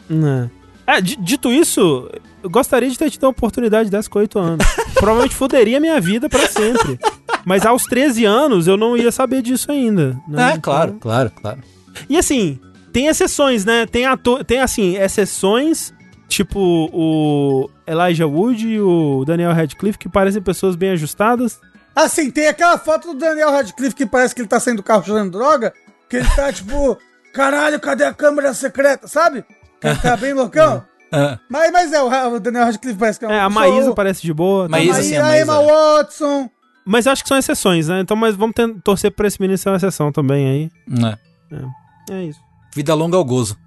É. 0.88 0.96
É, 0.98 1.02
di- 1.02 1.16
dito 1.16 1.52
isso, 1.52 2.10
eu 2.44 2.50
gostaria 2.50 2.90
de 2.90 2.98
ter 2.98 3.10
tido 3.10 3.24
uma 3.24 3.30
oportunidade 3.30 3.90
dessa 3.90 4.10
com 4.10 4.20
8 4.20 4.38
anos. 4.38 4.66
Provavelmente 4.96 5.34
foderia 5.36 5.80
minha 5.80 6.00
vida 6.02 6.28
pra 6.28 6.46
sempre. 6.48 7.00
Mas 7.46 7.66
aos 7.66 7.86
13 7.86 8.26
anos 8.26 8.68
eu 8.68 8.78
não 8.78 8.96
ia 8.98 9.12
saber 9.12 9.42
disso 9.42 9.72
ainda. 9.72 10.18
né? 10.28 10.54
É, 10.54 10.58
claro, 10.58 10.90
Então- 10.90 11.00
claro, 11.00 11.32
claro. 11.42 11.60
E 12.10 12.18
assim, 12.18 12.60
tem 12.94 13.08
exceções, 13.08 13.66
né? 13.66 13.86
Tem, 13.86 14.06
ator, 14.06 14.44
tem 14.46 14.60
assim, 14.60 14.96
exceções, 14.98 15.94
tipo 16.28 16.60
o 16.94 17.70
Elijah 17.88 18.26
Wood 18.28 18.68
e 18.68 18.80
o 18.80 19.24
Daniel 19.26 19.54
Radcliffe, 19.54 19.98
que 19.98 20.10
parecem 20.10 20.42
pessoas 20.42 20.76
bem 20.76 20.92
ajustadas. 20.92 21.60
Assim, 21.96 22.32
tem 22.32 22.48
aquela 22.48 22.78
foto 22.78 23.10
do 23.14 23.20
Daniel 23.20 23.52
Radcliffe 23.52 23.96
que 23.96 24.06
parece 24.06 24.34
que 24.34 24.42
ele 24.42 24.48
tá 24.48 24.60
saindo 24.60 24.78
do 24.78 24.84
carro 24.84 25.04
cheirando 25.04 25.32
droga. 25.32 25.74
Que 26.10 26.18
ele 26.18 26.30
tá 26.36 26.52
tipo, 26.52 26.98
caralho, 27.34 27.80
cadê 27.80 28.04
a 28.06 28.14
câmera 28.14 28.54
secreta, 28.54 29.08
sabe? 29.08 29.44
Que 29.80 29.88
ele 29.88 29.98
tá 30.00 30.16
bem 30.16 30.34
loucão. 30.34 30.84
Ah, 31.12 31.38
Mas, 31.50 31.70
mas 31.74 31.92
é, 31.92 32.02
o 32.02 32.40
Daniel 32.40 32.64
Radcliffe 32.66 32.98
parece 32.98 33.20
que 33.20 33.26
é 33.26 33.28
um 33.28 33.32
É, 33.32 33.40
a 33.42 33.50
Maísa 33.50 33.94
parece 33.94 34.22
de 34.22 34.34
boa. 34.34 34.64
tá? 34.66 34.70
Maísa, 34.70 35.00
Aí 35.00 35.04
sim, 35.04 35.18
a, 35.18 35.20
a 35.20 35.28
Maísa. 35.28 35.42
Emma 35.44 35.60
Watson. 35.62 36.50
Mas 36.86 37.06
eu 37.06 37.12
acho 37.12 37.24
que 37.24 37.30
são 37.30 37.38
exceções, 37.38 37.88
né? 37.88 38.00
Então, 38.02 38.18
mas 38.18 38.36
vamos 38.36 38.56
torcer 38.84 39.12
pra 39.12 39.28
esse 39.28 39.40
menino 39.40 39.58
ser 39.58 39.70
uma 39.70 39.78
exceção 39.78 40.12
também 40.12 40.48
aí. 40.48 40.72
é. 41.52 42.14
É 42.16 42.24
isso. 42.26 42.40
Vida 42.76 42.94
longa 42.94 43.18
ao 43.18 43.24
gozo. 43.26 43.58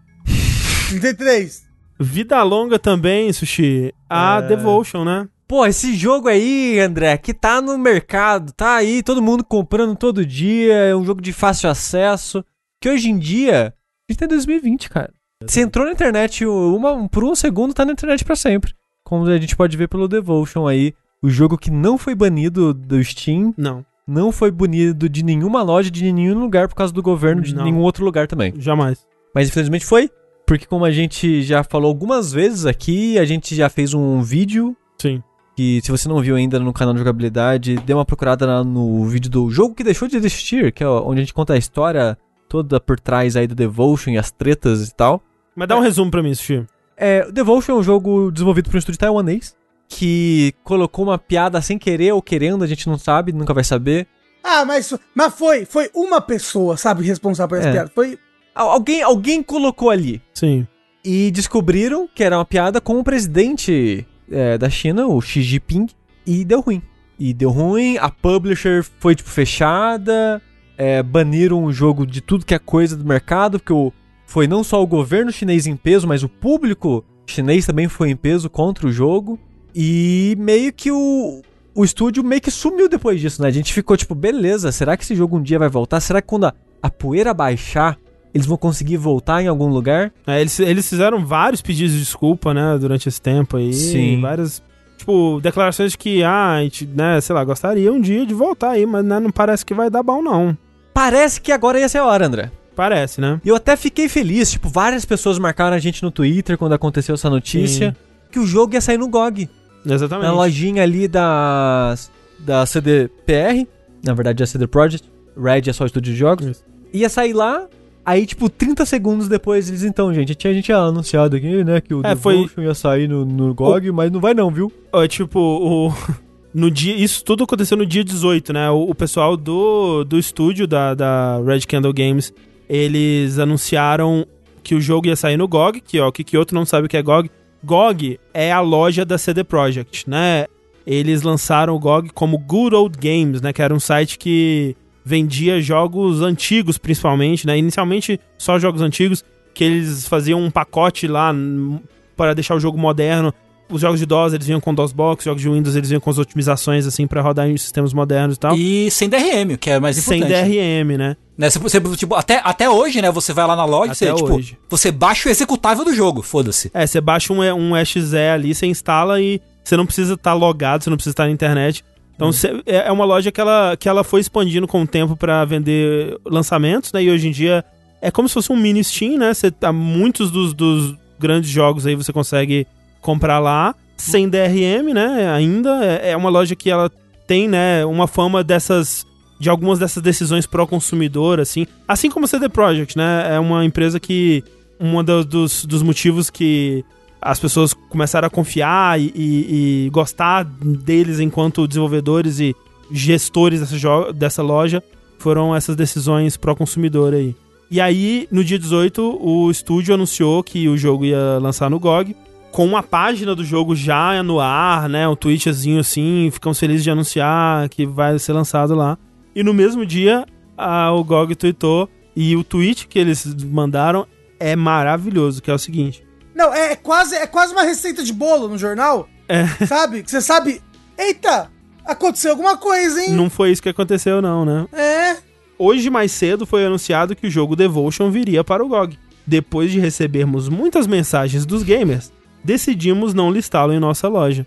33. 0.89 1.65
Vida 1.99 2.43
longa 2.43 2.79
também, 2.79 3.33
Sushi. 3.33 3.93
A 4.09 4.39
É. 4.39 4.43
Devotion, 4.49 5.05
né? 5.05 5.29
Pô, 5.47 5.65
esse 5.67 5.95
jogo 5.95 6.29
aí, 6.29 6.81
André, 6.81 7.17
que 7.19 7.33
tá 7.35 7.61
no 7.61 7.77
mercado, 7.79 8.53
tá 8.53 8.77
aí, 8.77 9.03
todo 9.03 9.23
mundo 9.23 9.45
comprando 9.45 9.95
todo 9.95 10.25
dia, 10.25 10.73
é 10.75 10.97
um 10.97 11.05
jogo 11.05 11.21
de 11.21 11.33
fácil 11.33 11.69
acesso, 11.69 12.45
que 12.81 12.89
hoje 12.89 13.11
em 13.11 13.19
dia, 13.19 13.75
a 14.09 14.13
gente 14.13 14.19
tá 14.19 14.25
em 14.25 14.29
2020, 14.29 14.89
cara. 14.89 15.13
Você 15.47 15.61
entrou 15.61 15.85
na 15.85 15.93
internet 15.93 16.47
uma, 16.47 17.09
por 17.09 17.23
um 17.23 17.35
segundo, 17.35 17.75
tá 17.75 17.85
na 17.85 17.93
internet 17.93 18.25
pra 18.25 18.35
sempre. 18.35 18.73
Como 19.05 19.27
a 19.27 19.39
gente 19.39 19.55
pode 19.55 19.77
ver 19.77 19.87
pelo 19.89 20.09
Devotion 20.09 20.67
aí, 20.67 20.95
o 21.25 21.31
jogo 21.31 21.57
que 21.57 21.71
não 21.71 21.97
foi 21.97 22.15
banido 22.15 22.75
do 22.75 23.03
Steam, 23.03 23.55
Não, 23.57 23.83
não 24.07 24.31
foi 24.31 24.51
banido 24.51 25.09
de 25.09 25.25
nenhuma 25.25 25.63
loja, 25.63 25.91
de 25.91 26.13
nenhum 26.13 26.39
lugar 26.39 26.69
por 26.69 26.75
causa 26.75 26.93
do 26.93 27.03
governo, 27.03 27.41
de 27.41 27.55
Não. 27.55 27.65
nenhum 27.65 27.81
outro 27.81 28.05
lugar 28.05 28.27
também. 28.27 28.53
jamais. 28.59 29.07
Mas 29.35 29.49
infelizmente 29.49 29.87
foi, 29.87 30.11
porque 30.47 30.67
como 30.67 30.85
a 30.85 30.91
gente 30.91 31.43
já 31.43 31.65
falou 31.65 31.89
algumas 31.89 32.31
vezes 32.31 32.67
aqui, 32.67 33.19
a 33.19 33.25
gente 33.25 33.55
já 33.55 33.71
fez 33.71 33.95
um 33.95 34.21
vídeo 34.21 34.77
Sim. 35.01 35.23
Que 35.57 35.81
se 35.83 35.91
você 35.91 36.09
não 36.09 36.21
viu 36.21 36.35
ainda 36.37 36.59
no 36.59 36.73
canal 36.73 36.93
de 36.93 36.99
jogabilidade, 36.99 37.77
dê 37.77 37.95
uma 37.95 38.05
procurada 38.05 38.45
lá 38.45 38.65
no 38.65 39.05
vídeo 39.07 39.31
do 39.31 39.49
jogo 39.51 39.75
que 39.75 39.85
deixou 39.85 40.07
de 40.09 40.17
existir, 40.17 40.73
que 40.73 40.83
é 40.85 40.89
onde 40.89 41.21
a 41.21 41.25
gente 41.25 41.33
conta 41.33 41.55
a 41.55 41.57
história 41.57 42.19
toda 42.49 42.79
por 42.81 42.99
trás 43.01 43.35
aí 43.37 43.47
do 43.47 43.55
Devotion 43.55 44.11
e 44.11 44.19
as 44.19 44.31
tretas 44.31 44.89
e 44.89 44.95
tal. 44.95 45.23
Mas 45.57 45.69
dá 45.69 45.77
um 45.77 45.81
resumo 45.81 46.11
pra 46.11 46.23
mim, 46.23 46.35
Sushi. 46.35 46.67
É, 46.97 47.25
o 47.29 47.33
Devotion 47.33 47.73
é 47.73 47.75
um 47.77 47.83
jogo 47.83 48.31
desenvolvido 48.33 48.69
por 48.69 48.77
um 48.77 48.79
estúdio 48.79 48.99
taiwanês 48.99 49.55
que 49.89 50.55
colocou 50.65 51.05
uma 51.05 51.19
piada 51.19 51.61
sem 51.61 51.79
querer 51.79 52.13
ou 52.13 52.23
querendo, 52.23 52.65
a 52.65 52.67
gente 52.67 52.87
não 52.89 52.99
sabe, 52.99 53.33
nunca 53.33 53.55
vai 53.55 53.65
saber. 53.65 54.07
Ah, 54.43 54.65
mas, 54.65 54.93
mas 55.15 55.35
foi, 55.35 55.65
foi 55.65 55.91
uma 55.95 56.21
pessoa, 56.21 56.77
sabe, 56.77 57.05
responsável 57.05 57.49
por 57.49 57.59
essa 57.59 57.69
É. 57.69 57.73
piada. 57.73 57.93
Foi. 57.95 58.19
Al- 58.55 58.71
Alguém, 58.71 59.03
alguém 59.03 59.43
colocou 59.43 59.91
ali. 59.91 60.21
Sim. 60.35 60.67
E 61.05 61.31
descobriram 61.31 62.09
que 62.15 62.23
era 62.25 62.37
uma 62.39 62.45
piada 62.45 62.81
com 62.81 62.99
o 62.99 63.05
presidente 63.05 64.07
é, 64.31 64.57
da 64.59 64.69
China, 64.71 65.07
o 65.07 65.21
Xi 65.21 65.43
Jinping, 65.43 65.87
e 66.27 66.45
deu 66.45 66.61
ruim. 66.61 66.83
E 67.19 67.33
deu 67.33 67.51
ruim, 67.51 67.97
a 67.99 68.11
publisher 68.11 68.85
foi, 68.99 69.15
tipo, 69.15 69.29
fechada, 69.31 70.43
é, 70.77 71.03
baniram 71.03 71.65
o 71.65 71.73
jogo 71.73 72.07
de 72.07 72.21
tudo 72.21 72.45
que 72.45 72.55
é 72.55 72.59
coisa 72.59 72.97
do 72.97 73.05
mercado, 73.05 73.59
porque 73.59 73.73
o, 73.73 73.93
foi 74.27 74.47
não 74.49 74.65
só 74.65 74.83
o 74.83 74.87
governo 74.87 75.31
chinês 75.31 75.67
em 75.67 75.77
peso, 75.77 76.07
mas 76.09 76.23
o 76.23 76.29
público 76.29 77.05
chinês 77.27 77.65
também 77.67 77.89
foi 77.89 78.11
em 78.11 78.17
peso 78.17 78.51
contra 78.51 78.87
o 78.87 78.93
jogo. 78.93 79.39
E 79.75 80.37
meio 80.39 80.73
que 80.73 80.93
o, 80.93 81.43
o 81.75 81.85
estúdio 81.85 82.23
meio 82.23 82.41
que 82.41 82.51
sumiu 82.51 82.89
depois 82.89 83.21
disso, 83.21 83.43
né? 83.43 83.49
A 83.49 83.53
gente 83.53 83.73
ficou 83.73 83.97
tipo, 83.97 84.15
beleza, 84.15 84.71
será 84.71 84.97
que 84.97 85.03
esse 85.03 85.15
jogo 85.15 85.37
um 85.37 85.43
dia 85.43 85.59
vai 85.59 85.69
voltar? 85.69 86.01
Será 86.01 86.23
que 86.23 86.29
quando 86.29 86.45
a, 86.45 86.55
a 86.81 86.89
poeira 86.89 87.35
baixar, 87.35 87.99
eles 88.33 88.47
vão 88.47 88.57
conseguir 88.57 88.97
voltar 88.97 89.43
em 89.43 89.49
algum 89.49 89.69
lugar? 89.69 90.13
É, 90.27 90.41
eles, 90.41 90.59
eles 90.61 90.89
fizeram 90.89 91.25
vários 91.25 91.61
pedidos 91.61 91.93
de 91.93 91.99
desculpa, 91.99 92.55
né, 92.55 92.79
durante 92.79 93.09
esse 93.09 93.21
tempo 93.21 93.57
aí. 93.57 93.73
Sim. 93.73 94.21
Várias, 94.21 94.63
tipo, 94.97 95.41
declarações 95.43 95.93
de 95.93 95.99
que, 95.99 96.23
ah, 96.23 96.53
a 96.53 96.63
gente, 96.63 96.87
né, 96.87 97.21
sei 97.21 97.35
lá, 97.35 97.43
gostaria 97.43 97.93
um 97.93 98.01
dia 98.01 98.25
de 98.25 98.35
voltar 98.35 98.71
aí, 98.71 98.87
mas 98.87 99.05
né, 99.05 99.19
não 99.19 99.31
parece 99.31 99.67
que 99.67 99.75
vai 99.75 99.91
dar 99.91 100.03
bom, 100.03 100.23
não. 100.23 100.57
Parece 100.93 101.41
que 101.41 101.51
agora 101.51 101.81
ia 101.81 101.89
ser 101.89 101.99
a 101.99 102.07
hora, 102.07 102.27
André. 102.27 102.53
Parece, 102.77 103.21
né? 103.21 103.41
E 103.45 103.49
eu 103.49 103.57
até 103.57 103.77
fiquei 103.77 104.09
feliz, 104.09 104.53
tipo, 104.53 104.69
várias 104.69 105.05
pessoas 105.05 105.39
marcaram 105.39 105.77
a 105.77 105.79
gente 105.81 106.03
no 106.03 106.11
Twitter 106.11 106.59
quando 106.59 106.73
aconteceu 106.73 107.15
essa 107.15 107.31
notícia, 107.31 107.97
que 108.31 108.39
o 108.39 108.47
jogo 108.47 108.75
ia 108.75 108.81
sair 108.81 108.99
no 108.99 109.09
GOG. 109.09 109.49
Exatamente. 109.87 110.27
Na 110.27 110.33
lojinha 110.33 110.83
ali 110.83 111.07
da, 111.09 111.95
da 112.39 112.65
CDPR, 112.67 113.67
na 114.05 114.15
verdade 114.15 114.43
é 114.43 114.47
CD 114.47 114.67
Projekt, 114.67 115.09
Red 115.37 115.63
é 115.69 115.73
só 115.73 115.85
estúdio 115.87 116.13
de 116.13 116.19
jogos. 116.19 116.47
Isso. 116.47 116.65
Ia 116.93 117.09
sair 117.09 117.33
lá, 117.33 117.67
aí 118.05 118.25
tipo 118.27 118.49
30 118.49 118.87
segundos 118.87 119.29
depois 119.29 119.69
eles 119.69 119.83
então, 119.83 120.13
gente, 120.15 120.35
tinha, 120.35 120.51
a 120.51 120.55
gente 120.55 120.65
tinha 120.65 120.79
anunciado 120.79 121.37
aqui, 121.37 121.65
né, 121.65 121.81
que 121.81 121.93
o 121.93 122.01
É, 122.07 122.15
foi- 122.15 122.37
Devotion 122.37 122.63
ia 122.63 122.75
sair 122.75 123.09
no, 123.09 123.25
no 123.25 123.53
GOG, 123.55 123.91
mas 123.93 124.11
não 124.13 124.21
vai 124.21 124.33
não, 124.35 124.51
viu? 124.51 124.73
Ó, 124.93 125.07
tipo, 125.07 125.39
o. 125.41 125.93
No 126.55 126.71
dia, 126.71 126.95
isso 126.95 127.25
tudo 127.25 127.43
aconteceu 127.43 127.77
no 127.77 127.85
dia 127.85 128.05
18, 128.05 128.53
né? 128.53 128.71
O, 128.71 128.83
o 128.91 128.95
pessoal 128.95 129.37
do, 129.37 130.05
do 130.05 130.17
estúdio 130.17 130.69
da, 130.69 130.95
da 130.95 131.41
Red 131.45 131.63
Candle 131.63 131.93
Games, 131.93 132.33
eles 132.69 133.41
anunciaram 133.41 134.25
que 134.63 134.73
o 134.77 134.81
jogo 134.81 135.09
ia 135.09 135.17
sair 135.17 135.37
no 135.37 135.49
GOG, 135.49 135.81
que 135.81 135.99
ó, 135.99 136.07
o 136.07 136.13
Kikyoto 136.13 136.55
não 136.55 136.65
sabe 136.65 136.87
o 136.87 136.89
que 136.89 136.97
é 136.97 137.03
GOG. 137.03 137.29
GOG 137.65 138.19
é 138.33 138.53
a 138.53 138.61
loja 138.61 139.05
da 139.05 139.19
CD 139.19 139.43
Projekt, 139.43 140.09
né? 140.09 140.47
Eles 140.87 141.23
lançaram 141.23 141.75
o 141.75 141.79
GOG 141.79 142.11
como 142.11 142.39
Good 142.39 142.75
Old 142.75 142.99
Games, 142.99 143.41
né? 143.41 143.53
Que 143.53 143.63
era 143.63 143.75
um 143.75 143.81
site 143.81 144.19
que 144.19 144.77
vendia 145.05 145.61
jogos 145.61 146.21
antigos, 146.23 146.79
principalmente, 146.79 147.47
né? 147.47 147.59
Inicialmente 147.59 148.21
só 148.39 148.59
jogos 148.59 148.83
antigos, 148.83 149.25
que 149.53 149.65
eles 149.65 150.07
faziam 150.07 150.41
um 150.41 150.51
pacote 150.51 151.07
lá 151.07 151.33
hum, 151.33 151.81
para 152.17 152.35
deixar 152.35 152.55
o 152.55 152.61
jogo 152.61 152.79
moderno. 152.79 153.33
Os 153.71 153.81
jogos 153.81 153.99
de 153.99 154.05
DOS 154.07 154.35
eles 154.35 154.47
vinham 154.47 154.61
com 154.61 154.75
DOSBox, 154.75 155.25
jogos 155.25 155.41
de 155.43 155.49
Windows 155.49 155.75
eles 155.75 155.89
vinham 155.89 156.01
com 156.01 156.11
as 156.11 156.19
otimizações 156.19 156.87
assim 156.87 157.07
para 157.07 157.23
rodar 157.23 157.49
em 157.49 157.57
sistemas 157.57 157.93
modernos 157.95 158.37
e 158.37 158.41
tal. 158.41 158.55
E 158.57 158.91
sem 158.91 159.09
DRM, 159.09 159.55
o 159.55 159.59
que 159.59 159.71
é 159.71 159.81
mais 159.81 159.97
sem 159.97 160.19
importante. 160.21 160.51
DRM, 160.51 160.97
né? 160.99 161.17
Né, 161.37 161.51
você, 161.51 161.59
você, 161.59 161.81
tipo, 161.97 162.15
até, 162.15 162.41
até 162.45 162.71
hoje, 162.71 163.01
né? 163.03 163.11
Você 163.11 163.33
vai 163.33 163.47
lá 163.47 163.57
na 163.57 163.65
loja, 163.65 163.93
Até 163.93 164.07
você, 164.11 164.15
tipo, 164.15 164.35
hoje. 164.35 164.59
você 164.71 164.93
baixa 164.93 165.29
o 165.29 165.33
executável 165.33 165.85
do 165.85 165.93
jogo, 165.95 166.23
foda-se. 166.23 166.71
É, 166.73 166.87
você 166.87 167.01
baixa 167.01 167.33
um, 167.33 167.41
um 167.41 167.77
exe 167.77 167.99
ali, 168.33 168.55
você 168.55 168.67
instala 168.67 169.21
e 169.21 169.41
você 169.65 169.77
não 169.77 169.87
precisa 169.87 170.15
estar 170.15 170.35
logado, 170.35 170.85
você 170.85 170.91
não 170.91 170.97
precisa 170.97 171.13
estar 171.15 171.25
na 171.25 171.31
internet. 171.33 171.83
Então 172.15 172.31
você- 172.31 172.63
é 172.67 172.87
é 172.89 172.93
uma 172.93 173.05
loja 173.05 173.33
que 173.33 173.41
ela, 173.41 173.77
que 173.77 173.89
ela 173.89 174.05
foi 174.05 174.21
expandindo 174.21 174.69
com 174.69 174.83
o 174.83 174.87
tempo 174.87 175.17
para 175.17 175.45
vender 175.45 176.17
lançamentos, 176.25 176.93
né? 176.93 177.03
E 177.03 177.11
hoje 177.11 177.27
em 177.29 177.33
dia 177.33 177.65
é 178.01 178.11
como 178.11 178.29
se 178.29 178.35
fosse 178.35 178.53
um 178.53 178.57
mini 178.57 178.85
Steam, 178.85 179.19
né? 179.19 179.35
Você 179.35 179.51
tá, 179.51 179.73
muitos 179.73 180.31
dos, 180.31 180.55
dos 180.55 180.95
grandes 181.19 181.51
jogos 181.51 181.87
aí 181.87 181.97
você 181.97 182.13
consegue 182.13 182.67
comprar 183.05 183.39
lá 183.39 183.75
sem 183.99 184.29
DRM, 184.29 184.95
né? 184.95 185.31
Ainda 185.31 185.85
é, 185.85 186.13
é 186.13 186.17
uma 186.17 186.31
loja 186.31 186.57
que 186.57 186.71
ela 186.71 186.91
tem, 187.27 187.47
né, 187.47 187.85
uma 187.85 188.07
fama 188.07 188.43
dessas 188.43 189.07
de 189.39 189.51
algumas 189.51 189.79
dessas 189.79 190.03
decisões 190.03 190.47
pró 190.47 190.67
consumidor, 190.67 191.39
assim, 191.41 191.67
assim 191.87 192.09
como 192.11 192.25
a 192.25 192.29
CD 192.29 192.49
Projekt, 192.49 192.97
né? 192.97 193.35
É 193.35 193.39
uma 193.39 193.65
empresa 193.65 194.01
que 194.01 194.43
um 194.81 195.03
dos, 195.25 195.65
dos 195.67 195.83
motivos 195.83 196.31
que 196.31 196.83
as 197.21 197.39
pessoas 197.39 197.75
começaram 197.75 198.27
a 198.27 198.31
confiar 198.31 198.99
e, 199.01 199.13
e- 199.15 199.87
e 199.87 199.91
gostar 199.91 200.45
deles 200.45 201.21
enquanto 201.21 201.67
desenvolvedores 201.69 202.39
e 202.41 202.55
gestores 202.91 203.61
dessa, 203.61 204.13
dessa 204.13 204.43
loja 204.43 204.83
foram 205.19 205.55
essas 205.55 205.75
decisões 205.77 206.37
pró-consumidor 206.37 207.13
aí. 207.15 207.35
E 207.71 207.81
aí, 207.81 208.29
no 208.31 208.45
dia 208.45 208.59
18, 208.59 209.19
o 209.21 209.51
estúdio 209.51 209.95
anunciou 209.95 210.43
que 210.43 210.69
o 210.69 210.77
jogo 210.77 211.05
ia 211.05 211.39
lançar 211.41 211.69
no 211.71 211.79
GOG, 211.81 212.15
com 212.55 212.65
uma 212.65 212.85
página 212.85 213.35
do 213.35 213.45
jogo 213.45 213.75
já 213.75 214.23
no 214.23 214.39
ar, 214.39 214.89
né? 214.89 215.09
Um 215.09 215.17
tweetzinho 215.17 215.81
assim, 215.81 216.31
ficamos 216.33 216.57
felizes 216.57 216.85
de 216.85 216.91
anunciar 216.93 217.69
que 217.69 217.85
vai 217.85 218.17
ser 218.21 218.33
lançado 218.33 218.77
lá. 218.77 218.97
E 219.35 219.43
no 219.43 219.53
mesmo 219.53 219.85
dia, 219.85 220.25
a- 220.57 220.93
o 220.93 221.03
GOG 221.03 221.35
tweetou, 221.35 221.89
e 222.15 222.37
o 222.37 222.45
tweet 222.45 222.87
que 222.87 222.97
eles 222.97 223.27
mandaram 223.45 224.07
é 224.39 224.55
maravilhoso, 224.55 225.43
que 225.43 225.51
é 225.51 225.55
o 225.55 225.59
seguinte. 225.59 226.07
Não, 226.33 226.55
é, 226.55 226.73
é 226.73 226.77
quase, 226.77 227.17
é 227.17 227.27
quase 227.27 227.53
uma 227.53 227.65
receita 227.65 228.05
de 228.05 228.13
bolo 228.13 228.47
no 228.47 228.57
jornal. 228.57 229.09
É. 229.29 229.47
Sabe? 229.67 230.05
Que 230.05 230.11
você 230.13 230.21
sabe. 230.21 230.63
Eita! 230.97 231.51
Aconteceu 231.85 232.31
alguma 232.31 232.57
coisa, 232.57 233.03
hein? 233.03 233.15
Não 233.15 233.29
foi 233.29 233.51
isso 233.51 233.61
que 233.63 233.69
aconteceu, 233.69 234.23
não, 234.23 234.45
né? 234.45 234.67
É. 234.73 235.17
Hoje, 235.59 235.91
mais 235.91 236.13
cedo, 236.13 236.47
foi 236.47 236.65
anunciado 236.65 237.17
que 237.17 237.27
o 237.27 237.31
jogo 237.31 237.57
Devotion 237.57 238.13
viria 238.13 238.45
para 238.45 238.65
o 238.65 238.69
GOG. 238.69 238.97
Depois 239.27 239.73
de 239.73 239.81
recebermos 239.81 240.49
muitas 240.49 240.87
mensagens 240.87 241.45
dos 241.45 241.65
gamers, 241.65 242.13
decidimos 242.45 243.15
não 243.15 243.31
listá-lo 243.31 243.73
em 243.73 243.81
nossa 243.81 244.07
loja. 244.09 244.47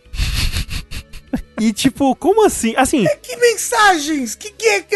e 1.59 1.73
tipo, 1.73 2.15
como 2.15 2.45
assim? 2.45 2.73
Assim, 2.77 3.05
Que 3.21 3.35
mensagens? 3.35 4.35
Que 4.35 4.51
que 4.51 4.67
é? 4.67 4.81
que- 4.81 4.95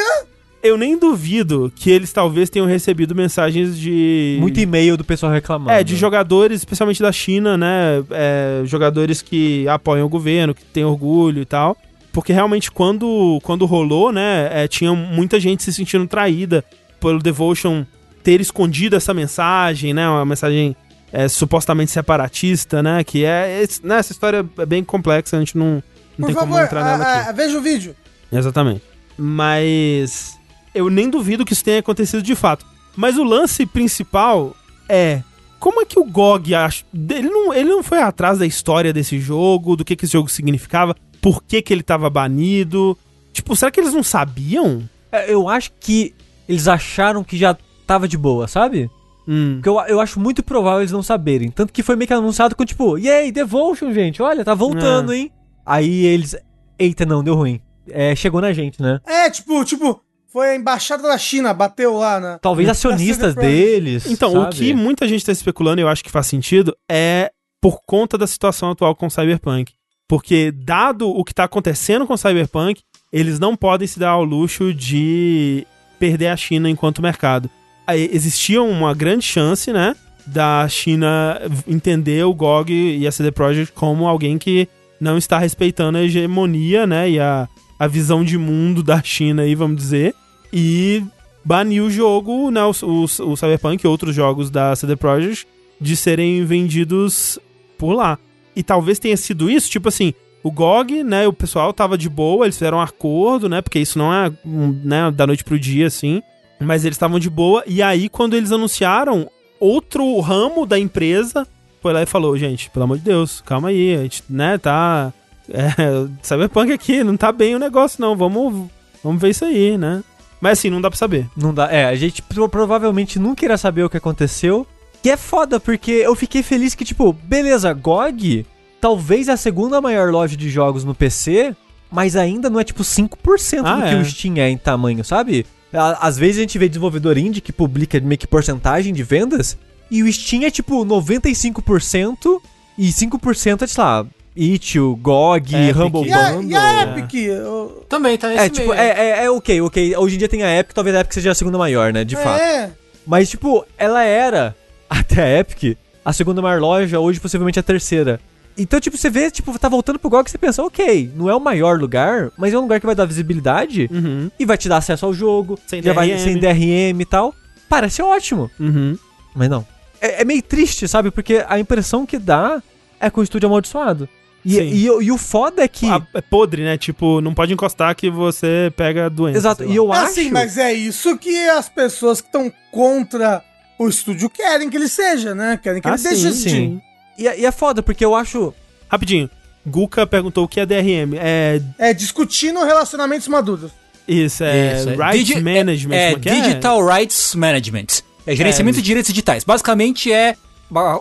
eu 0.63 0.77
nem 0.77 0.97
duvido 0.97 1.73
que 1.75 1.89
eles 1.89 2.13
talvez 2.13 2.49
tenham 2.49 2.67
recebido 2.67 3.15
mensagens 3.15 3.79
de. 3.79 4.37
Muito 4.39 4.59
e-mail 4.59 4.95
do 4.95 5.03
pessoal 5.03 5.31
reclamando. 5.31 5.71
É, 5.71 5.83
de 5.83 5.95
jogadores, 5.95 6.59
especialmente 6.61 7.01
da 7.01 7.11
China, 7.11 7.57
né? 7.57 8.03
É, 8.11 8.61
jogadores 8.65 9.23
que 9.23 9.67
apoiam 9.67 10.05
o 10.05 10.09
governo, 10.09 10.53
que 10.53 10.63
têm 10.63 10.85
orgulho 10.85 11.41
e 11.41 11.45
tal. 11.45 11.75
Porque 12.13 12.31
realmente, 12.31 12.69
quando, 12.69 13.39
quando 13.41 13.65
rolou, 13.65 14.11
né? 14.11 14.49
é, 14.51 14.67
tinha 14.67 14.93
muita 14.93 15.39
gente 15.39 15.63
se 15.63 15.73
sentindo 15.73 16.05
traída 16.05 16.63
pelo 16.99 17.19
Devotion 17.19 17.85
ter 18.21 18.39
escondido 18.41 18.95
essa 18.95 19.13
mensagem, 19.13 19.93
né? 19.93 20.07
Uma 20.07 20.25
mensagem 20.25 20.75
é, 21.13 21.27
supostamente 21.27 21.91
separatista, 21.91 22.81
né? 22.81 23.03
Que 23.03 23.25
é. 23.25 23.61
esse- 23.63 23.85
né, 23.85 23.97
essa 23.99 24.11
história 24.11 24.45
é 24.57 24.65
bem 24.65 24.83
complexa, 24.83 25.35
a 25.37 25.39
gente 25.39 25.57
não, 25.57 25.75
não 25.75 25.81
Por 26.17 26.25
tem 26.27 26.35
favor, 26.35 26.49
como 26.51 26.59
entrar 26.63 26.83
nela 26.83 27.03
ah, 27.03 27.19
aqui. 27.19 27.29
ah, 27.29 27.31
veja 27.31 27.57
o 27.57 27.61
vídeo. 27.61 27.95
Exatamente. 28.31 28.81
Mas 29.17 30.37
eu 30.73 30.89
nem 30.89 31.09
duvido 31.09 31.45
que 31.45 31.53
isso 31.53 31.63
tenha 31.63 31.79
acontecido 31.79 32.21
de 32.21 32.35
fato. 32.35 32.65
Mas 32.95 33.17
o 33.17 33.23
lance 33.23 33.65
principal 33.65 34.55
é 34.89 35.21
como 35.59 35.81
é 35.81 35.85
que 35.85 35.99
o 35.99 36.03
GOG 36.03 36.55
acha. 36.55 36.83
Ele 36.93 37.29
não, 37.29 37.53
ele 37.53 37.69
não 37.69 37.83
foi 37.83 37.99
atrás 38.01 38.39
da 38.39 38.45
história 38.45 38.91
desse 38.93 39.19
jogo, 39.19 39.75
do 39.75 39.85
que, 39.85 39.95
que 39.95 40.05
esse 40.05 40.13
jogo 40.13 40.29
significava, 40.29 40.95
por 41.21 41.43
que, 41.43 41.61
que 41.61 41.73
ele 41.73 41.83
tava 41.83 42.09
banido. 42.09 42.97
Tipo, 43.31 43.55
será 43.55 43.69
que 43.71 43.79
eles 43.79 43.93
não 43.93 44.03
sabiam? 44.03 44.87
É, 45.11 45.31
Eu 45.33 45.47
acho 45.47 45.71
que 45.79 46.13
eles 46.49 46.67
acharam 46.67 47.23
que 47.23 47.37
já 47.37 47.55
tava 47.87 48.07
de 48.07 48.17
boa, 48.17 48.47
sabe? 48.47 48.89
Hum. 49.27 49.55
Porque 49.55 49.69
eu, 49.69 49.79
eu 49.87 49.99
acho 49.99 50.19
muito 50.19 50.43
provável 50.43 50.81
eles 50.81 50.91
não 50.91 51.03
saberem. 51.03 51.51
Tanto 51.51 51.71
que 51.71 51.83
foi 51.83 51.95
meio 51.95 52.07
que 52.07 52.13
anunciado 52.13 52.55
com 52.55 52.65
tipo, 52.65 52.97
yay, 52.97 53.31
Devotion, 53.31 53.93
gente, 53.93 54.21
olha, 54.21 54.43
tá 54.43 54.53
voltando, 54.53 55.13
É. 55.13 55.17
hein? 55.17 55.31
Aí 55.65 56.05
eles, 56.05 56.35
eita, 56.77 57.05
não, 57.05 57.23
deu 57.23 57.35
ruim. 57.35 57.61
É, 57.89 58.15
chegou 58.15 58.41
na 58.41 58.53
gente, 58.53 58.81
né? 58.81 58.99
É, 59.05 59.29
tipo, 59.29 59.63
tipo, 59.65 60.01
foi 60.31 60.49
a 60.49 60.55
embaixada 60.55 61.03
da 61.03 61.17
China, 61.17 61.53
bateu 61.53 61.93
lá, 61.95 62.19
né? 62.19 62.39
Talvez 62.41 62.69
acionistas 62.69 63.35
deles. 63.35 64.05
Então, 64.09 64.31
o 64.31 64.43
sabe? 64.43 64.55
que 64.55 64.73
muita 64.73 65.07
gente 65.07 65.25
tá 65.25 65.31
especulando, 65.31 65.81
e 65.81 65.83
eu 65.83 65.87
acho 65.89 66.03
que 66.03 66.11
faz 66.11 66.27
sentido, 66.27 66.75
é 66.89 67.31
por 67.61 67.79
conta 67.85 68.17
da 68.17 68.25
situação 68.25 68.71
atual 68.71 68.95
com 68.95 69.07
o 69.07 69.11
Cyberpunk. 69.11 69.73
Porque, 70.07 70.51
dado 70.51 71.07
o 71.09 71.23
que 71.23 71.33
tá 71.33 71.43
acontecendo 71.43 72.05
com 72.07 72.13
o 72.13 72.17
Cyberpunk, 72.17 72.81
eles 73.13 73.39
não 73.39 73.55
podem 73.55 73.87
se 73.87 73.99
dar 73.99 74.09
ao 74.09 74.23
luxo 74.23 74.73
de 74.73 75.65
perder 75.99 76.27
a 76.27 76.37
China 76.37 76.69
enquanto 76.69 77.01
mercado. 77.01 77.49
Existia 77.87 78.61
uma 78.61 78.93
grande 78.93 79.25
chance, 79.25 79.71
né, 79.73 79.95
da 80.25 80.67
China 80.69 81.41
entender 81.67 82.23
o 82.23 82.33
GOG 82.33 82.71
e 82.71 83.07
a 83.07 83.11
CD 83.11 83.31
Projekt 83.31 83.73
como 83.73 84.07
alguém 84.07 84.37
que 84.37 84.67
não 84.99 85.17
está 85.17 85.37
respeitando 85.37 85.97
a 85.97 86.03
hegemonia, 86.03 86.85
né, 86.85 87.09
e 87.09 87.19
a, 87.19 87.47
a 87.77 87.87
visão 87.87 88.23
de 88.23 88.37
mundo 88.37 88.83
da 88.83 89.01
China 89.01 89.41
aí, 89.41 89.55
vamos 89.55 89.77
dizer, 89.77 90.13
e 90.53 91.03
baniu 91.43 91.85
o 91.85 91.91
jogo, 91.91 92.51
né, 92.51 92.61
o, 92.63 92.71
o, 92.83 93.03
o 93.03 93.35
Cyberpunk 93.35 93.83
e 93.83 93.87
outros 93.87 94.15
jogos 94.15 94.49
da 94.49 94.75
CD 94.75 94.95
Projekt 94.95 95.47
de 95.79 95.95
serem 95.95 96.45
vendidos 96.45 97.39
por 97.77 97.93
lá. 97.93 98.19
E 98.55 98.61
talvez 98.61 98.99
tenha 98.99 99.17
sido 99.17 99.49
isso, 99.49 99.69
tipo 99.69 99.89
assim, 99.89 100.13
o 100.43 100.51
GOG, 100.51 101.03
né, 101.03 101.27
o 101.27 101.33
pessoal 101.33 101.73
tava 101.73 101.97
de 101.97 102.09
boa, 102.09 102.45
eles 102.45 102.55
fizeram 102.55 102.77
um 102.77 102.81
acordo, 102.81 103.49
né, 103.49 103.61
porque 103.61 103.79
isso 103.79 103.97
não 103.97 104.13
é, 104.13 104.31
né, 104.45 105.09
da 105.11 105.25
noite 105.25 105.43
pro 105.43 105.59
dia, 105.59 105.87
assim, 105.87 106.21
mas 106.61 106.85
eles 106.85 106.95
estavam 106.95 107.19
de 107.19 107.29
boa, 107.29 107.63
e 107.67 107.81
aí 107.81 108.07
quando 108.09 108.35
eles 108.35 108.51
anunciaram, 108.51 109.29
outro 109.59 110.19
ramo 110.19 110.65
da 110.65 110.77
empresa 110.79 111.47
foi 111.81 111.93
lá 111.93 112.01
e 112.03 112.05
falou, 112.05 112.37
gente, 112.37 112.69
pelo 112.69 112.83
amor 112.85 112.97
de 112.97 113.03
Deus, 113.05 113.41
calma 113.45 113.69
aí, 113.69 113.95
a 113.95 114.03
gente, 114.03 114.23
né, 114.29 114.57
tá, 114.57 115.11
é, 115.49 115.69
Cyberpunk 116.21 116.71
aqui, 116.71 117.03
não 117.03 117.17
tá 117.17 117.31
bem 117.31 117.55
o 117.55 117.59
negócio 117.59 117.99
não, 118.01 118.15
vamos, 118.15 118.69
vamos 119.03 119.21
ver 119.21 119.29
isso 119.29 119.45
aí, 119.45 119.77
né. 119.77 120.03
Mas 120.39 120.57
assim, 120.57 120.71
não 120.71 120.81
dá 120.81 120.89
pra 120.89 120.97
saber. 120.97 121.27
Não 121.37 121.53
dá. 121.53 121.71
É, 121.71 121.85
a 121.85 121.93
gente 121.95 122.19
pro- 122.23 122.49
provavelmente 122.49 123.19
nunca 123.19 123.45
irá 123.45 123.57
saber 123.59 123.83
o 123.83 123.89
que 123.91 123.97
aconteceu. 123.97 124.65
E 125.03 125.09
é 125.11 125.15
foda, 125.15 125.59
porque 125.59 125.91
eu 125.91 126.15
fiquei 126.15 126.41
feliz 126.41 126.73
que, 126.73 126.83
tipo, 126.83 127.13
beleza, 127.13 127.71
GOG 127.73 128.43
talvez 128.79 129.27
é 129.27 129.33
a 129.33 129.37
segunda 129.37 129.79
maior 129.79 130.09
loja 130.11 130.35
de 130.35 130.49
jogos 130.49 130.83
no 130.83 130.95
PC, 130.95 131.55
mas 131.91 132.15
ainda 132.15 132.49
não 132.49 132.59
é 132.59 132.63
tipo 132.63 132.83
5% 132.83 133.61
Ah, 133.63 133.75
do 133.75 133.81
que 133.83 133.89
é. 133.89 133.97
o 133.99 134.05
Steam 134.05 134.35
é 134.37 134.49
em 134.49 134.57
tamanho, 134.57 135.03
sabe? 135.05 135.45
Às 135.73 136.17
vezes 136.17 136.37
a 136.37 136.41
gente 136.41 136.57
vê 136.59 136.67
desenvolvedor 136.67 137.17
indie 137.17 137.41
que 137.41 137.53
publica 137.53 137.99
meio 137.99 138.17
que 138.17 138.27
porcentagem 138.27 138.93
de 138.93 139.03
vendas, 139.03 139.57
e 139.89 140.03
o 140.03 140.11
Steam 140.11 140.43
é 140.43 140.51
tipo 140.51 140.85
95% 140.85 142.41
e 142.77 142.89
5% 142.89 143.61
é, 143.63 143.67
sei 143.67 143.83
lá, 143.83 144.05
Itch.io, 144.35 144.95
GOG, 144.95 145.55
Epic. 145.55 145.75
Humble 145.77 146.07
E 146.07 146.13
a, 146.13 146.31
Bundle. 146.31 146.51
e 146.51 146.55
a 146.55 146.73
é. 146.73 146.83
Epic? 146.99 147.13
Eu- 147.15 147.85
Também 147.89 148.17
tá 148.17 148.29
nesse 148.29 148.45
É, 148.45 148.49
tipo, 148.49 148.69
meio. 148.69 148.79
é, 148.79 148.89
é, 148.89 149.23
é 149.25 149.29
ok, 149.31 149.61
ok. 149.61 149.95
Hoje 149.97 150.15
em 150.15 150.17
dia 150.19 150.29
tem 150.29 150.41
a 150.43 150.57
Epic, 150.59 150.73
talvez 150.73 150.95
a 150.95 151.01
Epic 151.01 151.13
seja 151.13 151.31
a 151.31 151.35
segunda 151.35 151.57
maior, 151.57 151.91
né? 151.91 152.03
De 152.05 152.15
fato. 152.15 152.41
é. 152.41 152.71
Mas, 153.05 153.29
tipo, 153.29 153.65
ela 153.77 154.03
era, 154.03 154.55
até 154.89 155.21
a 155.23 155.39
Epic, 155.39 155.77
a 156.05 156.13
segunda 156.13 156.41
maior 156.41 156.61
loja, 156.61 156.99
hoje 156.99 157.19
possivelmente 157.19 157.59
a 157.59 157.63
terceira. 157.63 158.19
Então, 158.57 158.79
tipo, 158.79 158.97
você 158.97 159.09
vê, 159.09 159.29
tipo, 159.31 159.57
tá 159.57 159.69
voltando 159.69 159.97
pro 159.99 160.09
GOG 160.09 160.27
e 160.27 160.31
você 160.31 160.37
pensa, 160.37 160.63
ok, 160.63 161.11
não 161.15 161.29
é 161.29 161.35
o 161.35 161.39
maior 161.39 161.79
lugar, 161.79 162.31
mas 162.37 162.53
é 162.53 162.57
um 162.57 162.61
lugar 162.61 162.79
que 162.79 162.85
vai 162.85 162.95
dar 162.95 163.05
visibilidade 163.05 163.89
Uhum, 163.91 164.29
e 164.39 164.45
vai 164.45 164.57
te 164.57 164.67
dar 164.69 164.77
acesso 164.77 165.05
ao 165.05 165.13
jogo, 165.13 165.57
Sem 165.67 165.81
já 165.81 165.93
vai 165.93 166.07
DRM. 166.09 166.19
sem 166.23 166.37
DRM 166.37 167.01
e 167.01 167.05
tal. 167.05 167.33
Parece 167.69 168.01
ótimo, 168.01 168.51
uhum. 168.59 168.97
mas 169.35 169.49
não. 169.49 169.65
É, 170.01 170.21
é 170.21 170.25
meio 170.25 170.41
triste, 170.41 170.87
sabe? 170.87 171.11
Porque 171.11 171.43
a 171.47 171.59
impressão 171.59 172.05
que 172.05 172.17
dá 172.19 172.61
é 172.99 173.09
com 173.09 173.21
o 173.21 173.23
estúdio 173.23 173.47
amaldiçoado. 173.47 174.07
E, 174.43 174.53
Sim. 174.55 174.61
e, 174.63 174.85
e 175.05 175.11
o 175.11 175.17
foda 175.19 175.63
é 175.63 175.67
que. 175.67 175.87
Ah, 175.87 176.01
é 176.15 176.21
podre, 176.21 176.63
né? 176.63 176.75
Tipo, 176.77 177.21
não 177.21 177.31
pode 177.33 177.53
encostar 177.53 177.95
que 177.95 178.09
você 178.09 178.73
pega 178.75 179.05
a 179.05 179.09
doença. 179.09 179.37
exato, 179.37 179.63
e 179.63 179.75
eu 179.75 179.93
É 179.93 179.97
acho. 179.97 180.05
assim, 180.07 180.31
mas 180.31 180.57
é 180.57 180.73
isso 180.73 181.15
que 181.17 181.47
as 181.49 181.69
pessoas 181.69 182.21
que 182.21 182.27
estão 182.27 182.51
contra 182.71 183.43
o 183.77 183.87
estúdio 183.87 184.29
querem 184.29 184.67
que 184.69 184.75
ele 184.77 184.87
seja, 184.87 185.35
né? 185.35 185.59
Querem 185.61 185.79
que 185.81 185.87
Ah, 185.87 185.93
ele 185.93 186.01
deixe 186.03 186.31
sim, 186.33 186.43
de 186.43 186.49
sim. 186.49 186.81
E, 187.17 187.27
é- 187.27 187.39
e 187.39 187.45
é 187.45 187.51
foda, 187.51 187.81
porque 187.83 188.03
eu 188.03 188.15
acho. 188.15 188.53
Rapidinho. 188.89 189.29
Guka 189.65 190.07
perguntou 190.07 190.43
o 190.45 190.47
que 190.47 190.59
é 190.59 190.65
DRM. 190.65 191.13
É 191.19 191.61
É 191.77 191.93
discutindo 191.93 192.63
relacionamentos 192.63 193.27
maduros. 193.27 193.71
isso, 194.07 194.43
é 194.43 194.75
Isso, 194.77 194.89
é. 194.89 194.95
Rights 194.95 195.27
Digi- 195.27 195.41
Management. 195.41 195.95
É, 195.95 196.15
que 196.15 196.29
é? 196.29 196.41
Digital 196.41 196.85
Rights 196.85 197.35
Management. 197.35 197.85
É 198.25 198.35
gerenciamento 198.35 198.77
de 198.77 198.83
direitos 198.83 199.11
digitais. 199.13 199.43
Basicamente 199.43 200.11
é 200.11 200.35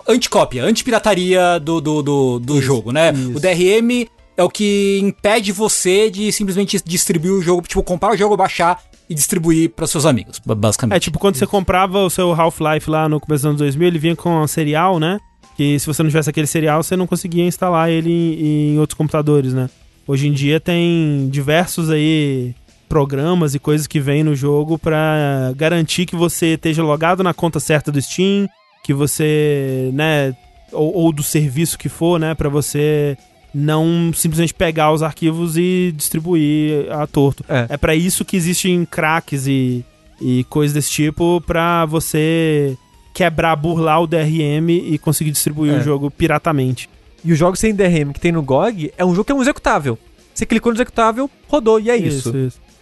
anticópia, 0.09 0.65
antipirataria 0.65 1.59
do, 1.61 1.81
do, 1.81 2.03
do, 2.03 2.39
do 2.39 2.61
jogo, 2.61 2.93
né? 2.93 3.13
isso. 3.13 3.37
O 3.37 3.41
DRM 3.41 4.09
é 4.37 4.43
o 4.43 4.49
que 4.49 4.99
impede 5.03 5.53
você 5.53 6.11
de 6.11 6.33
simplesmente 6.33 6.81
distribuir 6.85 7.33
o 7.35 7.43
jogo, 7.43 7.63
tipo, 7.67 7.83
comprar 7.83 8.13
o 8.13 8.17
jogo, 8.17 8.37
baixar 8.37 8.83
e 9.09 9.15
distribuir 9.15 9.71
para 9.71 9.87
seus 9.87 10.07
amigos, 10.07 10.41
ba- 10.45 10.55
basicamente. 10.55 10.97
É 10.97 11.01
tipo 11.01 11.19
quando 11.19 11.37
você 11.37 11.47
comprava 11.47 11.99
o 12.01 12.11
seu 12.11 12.33
Half-Life 12.33 12.89
lá 12.91 13.09
no 13.09 13.21
começo 13.21 13.43
dos 13.43 13.49
anos 13.49 13.59
2000, 13.59 13.89
ele 13.89 13.99
vinha 13.99 14.17
com 14.17 14.43
um 14.43 14.47
serial, 14.47 14.99
né? 14.99 15.19
Que 15.61 15.79
se 15.79 15.87
você 15.87 16.03
não 16.03 16.09
tivesse 16.09 16.31
aquele 16.31 16.47
serial, 16.47 16.83
você 16.83 16.97
não 16.97 17.07
conseguia 17.07 17.45
instalar 17.45 17.91
ele 17.91 18.11
em, 18.11 18.77
em 18.77 18.79
outros 18.79 18.97
computadores, 18.97 19.53
né? 19.53 19.69
Hoje 20.07 20.27
em 20.27 20.33
dia 20.33 20.59
tem 20.59 21.29
diversos 21.31 21.91
aí 21.91 22.55
programas 22.89 23.55
e 23.55 23.59
coisas 23.59 23.87
que 23.87 24.01
vêm 24.01 24.25
no 24.25 24.35
jogo 24.35 24.79
pra 24.79 25.53
garantir 25.55 26.07
que 26.07 26.17
você 26.17 26.55
esteja 26.55 26.83
logado 26.83 27.23
na 27.23 27.35
conta 27.35 27.61
certa 27.61 27.93
do 27.93 28.01
Steam, 28.01 28.49
que 28.83 28.95
você, 28.95 29.91
né, 29.93 30.35
ou, 30.73 30.95
ou 30.95 31.13
do 31.13 31.23
serviço 31.23 31.77
que 31.77 31.91
for, 31.91 32.19
né, 32.19 32.35
Pra 32.35 32.49
você 32.49 33.15
não 33.53 34.13
simplesmente 34.15 34.55
pegar 34.55 34.91
os 34.95 35.03
arquivos 35.03 35.59
e 35.59 35.93
distribuir 35.95 36.91
a 36.91 37.07
torto. 37.07 37.45
É. 37.47 37.67
É 37.69 37.77
pra 37.77 37.95
isso 37.95 38.25
que 38.25 38.35
existem 38.35 38.87
cracks 38.87 39.47
e, 39.47 39.85
e 40.23 40.43
coisas 40.45 40.73
desse 40.73 40.91
tipo 40.91 41.39
pra 41.47 41.85
você 41.85 42.79
quebrar, 43.13 43.55
burlar 43.57 44.03
o 44.03 44.07
DRM 44.07 44.69
e 44.71 44.99
conseguir 44.99 45.31
distribuir 45.31 45.75
É. 45.75 45.79
o 45.79 45.83
jogo 45.83 46.11
piratamente. 46.11 46.89
E 47.25 47.33
os 47.33 47.39
jogos 47.39 47.59
sem 47.61 47.75
DRM 47.75 48.13
que 48.13 48.21
tem 48.21 48.33
no 48.33 48.43
GOG 48.43 48.93
é 48.97 49.05
um 49.05 49.11
jogo 49.15 49.25
que 49.25 49.33
é 49.33 49.35
um 49.35 49.43
executável. 49.43 49.99
Você 50.35 50.47
clicou 50.47 50.73
no 50.73 50.77
executável, 50.77 51.29
rodou, 51.49 51.79
e 51.81 51.91
é 51.91 51.97
isso. 51.97 52.33